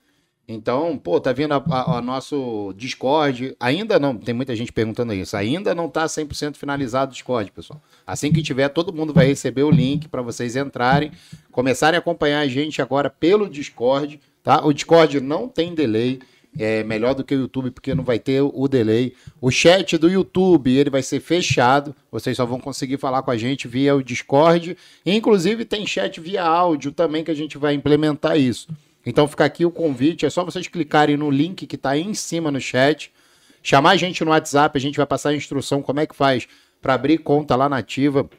Então, 0.47 0.97
pô, 0.97 1.21
tá 1.21 1.31
vindo 1.31 1.53
a, 1.53 2.01
nosso 2.01 2.73
Discord. 2.75 3.55
Ainda 3.59 3.99
não, 3.99 4.17
tem 4.17 4.33
muita 4.33 4.55
gente 4.55 4.71
perguntando 4.71 5.13
isso. 5.13 5.37
Ainda 5.37 5.75
não 5.75 5.87
tá 5.87 6.05
100% 6.05 6.55
finalizado 6.55 7.11
o 7.11 7.13
Discord, 7.13 7.51
pessoal. 7.51 7.79
Assim 8.07 8.33
que 8.33 8.41
tiver, 8.41 8.67
todo 8.69 8.91
mundo 8.91 9.13
vai 9.13 9.27
receber 9.27 9.61
o 9.61 9.69
link 9.69 10.09
para 10.09 10.23
vocês 10.23 10.55
entrarem, 10.55 11.11
começarem 11.51 11.97
a 11.97 11.99
acompanhar 11.99 12.39
a 12.39 12.47
gente 12.47 12.81
agora 12.81 13.07
pelo 13.07 13.47
Discord, 13.47 14.19
tá? 14.41 14.65
O 14.65 14.73
Discord 14.73 15.21
não 15.21 15.47
tem 15.47 15.75
delay. 15.75 16.19
É 16.57 16.83
melhor 16.83 17.15
do 17.15 17.23
que 17.23 17.33
o 17.33 17.39
YouTube 17.39 17.71
porque 17.71 17.95
não 17.95 18.03
vai 18.03 18.19
ter 18.19 18.41
o 18.41 18.67
delay. 18.67 19.13
O 19.39 19.49
chat 19.49 19.97
do 19.97 20.09
YouTube, 20.09 20.69
ele 20.69 20.89
vai 20.89 21.01
ser 21.01 21.21
fechado. 21.21 21.95
Vocês 22.11 22.35
só 22.35 22.45
vão 22.45 22.59
conseguir 22.59 22.97
falar 22.97 23.21
com 23.23 23.31
a 23.31 23.37
gente 23.37 23.67
via 23.67 23.95
o 23.95 24.03
Discord. 24.03 24.77
Inclusive 25.05 25.63
tem 25.63 25.87
chat 25.87 26.19
via 26.19 26.43
áudio 26.43 26.91
também 26.91 27.23
que 27.23 27.31
a 27.31 27.35
gente 27.35 27.57
vai 27.57 27.73
implementar 27.73 28.37
isso. 28.37 28.67
Então 29.05 29.27
fica 29.27 29.45
aqui 29.45 29.65
o 29.65 29.71
convite, 29.71 30.25
é 30.25 30.29
só 30.29 30.43
vocês 30.45 30.67
clicarem 30.67 31.17
no 31.17 31.31
link 31.31 31.65
que 31.65 31.75
está 31.75 31.97
em 31.97 32.13
cima 32.13 32.51
no 32.51 32.61
chat, 32.61 33.11
chamar 33.63 33.91
a 33.91 33.95
gente 33.95 34.23
no 34.23 34.31
WhatsApp, 34.31 34.77
a 34.77 34.81
gente 34.81 34.97
vai 34.97 35.05
passar 35.05 35.29
a 35.29 35.35
instrução 35.35 35.81
como 35.81 35.99
é 35.99 36.05
que 36.05 36.15
faz 36.15 36.47
para 36.81 36.93
abrir 36.93 37.17
conta 37.19 37.55
lá 37.55 37.67
na 37.67 37.77
Ativa. 37.77 38.29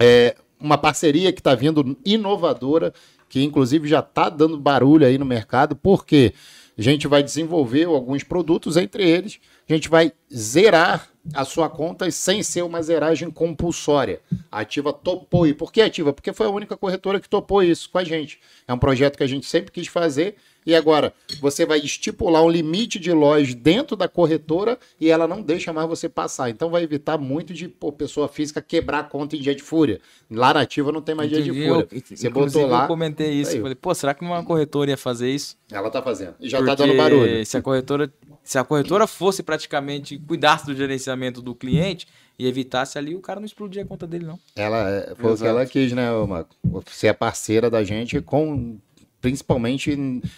É 0.00 0.34
uma 0.58 0.76
parceria 0.76 1.32
que 1.32 1.40
está 1.40 1.54
vindo 1.54 1.96
inovadora, 2.04 2.92
que 3.28 3.42
inclusive 3.42 3.86
já 3.88 4.00
está 4.00 4.28
dando 4.28 4.58
barulho 4.58 5.06
aí 5.06 5.18
no 5.18 5.24
mercado, 5.24 5.76
porque 5.76 6.34
a 6.78 6.82
gente 6.82 7.08
vai 7.08 7.22
desenvolver 7.22 7.86
alguns 7.86 8.22
produtos, 8.22 8.76
entre 8.76 9.02
eles, 9.02 9.40
a 9.68 9.74
gente 9.74 9.88
vai 9.88 10.12
zerar 10.32 11.08
a 11.34 11.44
sua 11.44 11.68
conta 11.68 12.08
sem 12.10 12.42
ser 12.42 12.62
uma 12.62 12.80
zeragem 12.80 13.30
compulsória. 13.30 14.20
A 14.50 14.60
Ativa 14.60 14.92
topou. 14.92 15.46
E 15.46 15.52
por 15.52 15.72
que 15.72 15.80
Ativa? 15.80 16.12
Porque 16.12 16.32
foi 16.32 16.46
a 16.46 16.50
única 16.50 16.76
corretora 16.76 17.20
que 17.20 17.28
topou 17.28 17.62
isso 17.62 17.90
com 17.90 17.98
a 17.98 18.04
gente. 18.04 18.40
É 18.66 18.72
um 18.72 18.78
projeto 18.78 19.16
que 19.16 19.24
a 19.24 19.26
gente 19.26 19.46
sempre 19.46 19.72
quis 19.72 19.88
fazer. 19.88 20.36
E 20.66 20.74
agora, 20.74 21.14
você 21.40 21.64
vai 21.64 21.78
estipular 21.78 22.42
um 22.42 22.50
limite 22.50 22.98
de 22.98 23.10
lojas 23.12 23.54
dentro 23.54 23.96
da 23.96 24.06
corretora 24.06 24.78
e 25.00 25.08
ela 25.10 25.26
não 25.26 25.40
deixa 25.40 25.72
mais 25.72 25.88
você 25.88 26.08
passar. 26.08 26.50
Então 26.50 26.68
vai 26.68 26.82
evitar 26.82 27.16
muito 27.16 27.54
de 27.54 27.68
pô, 27.68 27.90
pessoa 27.90 28.28
física 28.28 28.60
quebrar 28.60 28.98
a 29.00 29.04
conta 29.04 29.34
em 29.34 29.40
dia 29.40 29.54
de 29.54 29.62
fúria. 29.62 30.00
Lá 30.30 30.52
na 30.52 30.60
Ativa 30.60 30.92
não 30.92 31.00
tem 31.00 31.14
mais 31.14 31.30
dia 31.30 31.40
de 31.40 31.48
Entendi, 31.50 31.66
fúria. 31.68 31.88
eu- 31.90 32.16
Você 32.16 32.28
botou 32.28 32.66
lá, 32.66 32.82
Eu 32.82 32.88
comentei 32.88 33.30
isso. 33.32 33.52
Aí. 33.52 33.60
Falei, 33.62 33.74
pô, 33.74 33.94
será 33.94 34.12
que 34.12 34.22
uma 34.22 34.44
corretora 34.44 34.90
ia 34.90 34.96
fazer 34.96 35.30
isso? 35.30 35.56
ela 35.72 35.90
tá 35.90 36.02
fazendo. 36.02 36.34
E 36.40 36.48
já 36.48 36.58
Porque 36.58 36.70
tá 36.76 36.84
dando 36.84 36.96
barulho. 36.96 37.44
Se 37.46 37.56
a 37.56 37.62
corretora, 37.62 38.12
se 38.42 38.58
a 38.58 38.64
corretora 38.64 39.06
fosse 39.06 39.42
praticamente 39.42 40.18
cuidasse 40.18 40.66
do 40.66 40.74
gerenciamento 40.74 41.40
do 41.40 41.54
cliente 41.54 42.06
e 42.38 42.46
evitasse 42.46 42.98
ali, 42.98 43.14
o 43.14 43.20
cara 43.20 43.40
não 43.40 43.46
explodia 43.46 43.82
a 43.82 43.86
conta 43.86 44.06
dele, 44.06 44.24
não. 44.26 44.38
Ela 44.54 44.88
é, 44.90 45.14
foi 45.14 45.24
o 45.24 45.28
que 45.28 45.42
Exato. 45.42 45.44
ela 45.50 45.66
quis, 45.66 45.92
né, 45.92 46.10
Marco? 46.26 46.54
Você 46.64 47.06
é 47.08 47.12
parceira 47.12 47.70
da 47.70 47.82
gente 47.82 48.20
com 48.20 48.78
principalmente 49.20 49.96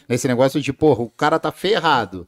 nesse 0.09 0.27
negócio 0.29 0.61
de, 0.61 0.73
porra, 0.73 1.03
o 1.03 1.11
cara 1.11 1.39
tá 1.39 1.53
ferrado. 1.53 2.27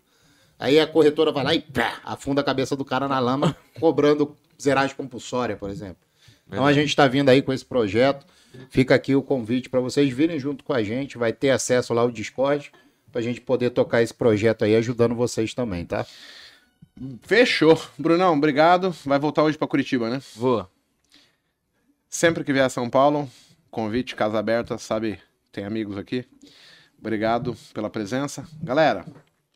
Aí 0.58 0.78
a 0.78 0.86
corretora 0.86 1.32
vai 1.32 1.44
lá 1.44 1.54
e 1.54 1.60
pá, 1.60 2.00
afunda 2.04 2.40
a 2.40 2.44
cabeça 2.44 2.76
do 2.76 2.84
cara 2.84 3.08
na 3.08 3.18
lama, 3.18 3.56
cobrando 3.80 4.36
zeragem 4.60 4.94
compulsória, 4.94 5.56
por 5.56 5.70
exemplo. 5.70 6.02
Então 6.46 6.66
a 6.66 6.72
gente 6.72 6.88
está 6.88 7.08
vindo 7.08 7.28
aí 7.28 7.42
com 7.42 7.52
esse 7.52 7.64
projeto. 7.64 8.26
Fica 8.68 8.94
aqui 8.94 9.14
o 9.14 9.22
convite 9.22 9.70
para 9.70 9.80
vocês 9.80 10.12
virem 10.12 10.38
junto 10.38 10.62
com 10.62 10.72
a 10.72 10.82
gente. 10.82 11.16
Vai 11.16 11.32
ter 11.32 11.50
acesso 11.50 11.94
lá 11.94 12.02
ao 12.02 12.10
Discord 12.10 12.70
para 13.10 13.20
a 13.20 13.24
gente 13.24 13.40
poder 13.40 13.70
tocar 13.70 14.02
esse 14.02 14.12
projeto 14.12 14.64
aí, 14.64 14.76
ajudando 14.76 15.14
vocês 15.14 15.54
também, 15.54 15.84
tá? 15.84 16.06
Fechou. 17.22 17.80
Brunão, 17.98 18.34
obrigado. 18.34 18.94
Vai 19.04 19.18
voltar 19.18 19.42
hoje 19.42 19.56
para 19.56 19.66
Curitiba, 19.66 20.10
né? 20.10 20.20
Vou. 20.36 20.66
Sempre 22.08 22.44
que 22.44 22.52
vier 22.52 22.66
a 22.66 22.68
São 22.68 22.90
Paulo, 22.90 23.28
convite, 23.70 24.14
casa 24.14 24.38
aberta, 24.38 24.76
sabe, 24.76 25.18
tem 25.52 25.64
amigos 25.64 25.98
aqui. 25.98 26.24
Obrigado 26.98 27.54
pela 27.74 27.90
presença. 27.90 28.48
Galera, 28.62 29.04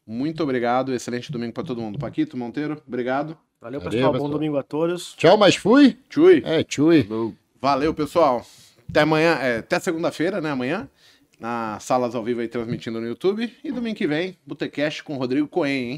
muito 0.07 0.43
obrigado. 0.43 0.93
Excelente 0.93 1.33
domingo 1.33 1.53
para 1.53 1.65
todo 1.65 1.81
mundo. 1.81 1.99
Paquito, 1.99 2.37
Monteiro, 2.37 2.81
obrigado. 2.87 3.37
Valeu, 3.61 3.81
Valeu, 3.81 3.91
pessoal. 3.91 4.13
Bom 4.13 4.19
pessoal. 4.19 4.33
domingo 4.33 4.57
a 4.59 4.63
todos. 4.63 5.15
Tchau, 5.15 5.39
mas 5.39 5.57
fui. 5.57 5.97
Tchui. 6.09 6.43
É, 6.45 6.63
tchui. 6.63 7.09
Valeu, 7.61 7.95
pessoal. 7.95 8.45
Até 8.89 9.01
amanhã, 9.01 9.39
é, 9.41 9.59
até 9.59 9.81
segunda-feira, 9.81 10.41
né? 10.41 10.51
Amanhã, 10.51 10.89
na 11.41 11.79
Salas 11.81 12.15
ao 12.15 12.23
Vivo 12.23 12.41
aí 12.41 12.49
transmitindo 12.49 13.01
no 13.01 13.07
YouTube. 13.07 13.53
E 13.65 13.73
domingo 13.73 13.97
que 13.97 14.07
vem, 14.07 14.37
Botecast 14.47 15.03
com 15.03 15.15
o 15.15 15.19
Rodrigo 15.19 15.49
Coen, 15.49 15.91
hein? 15.91 15.95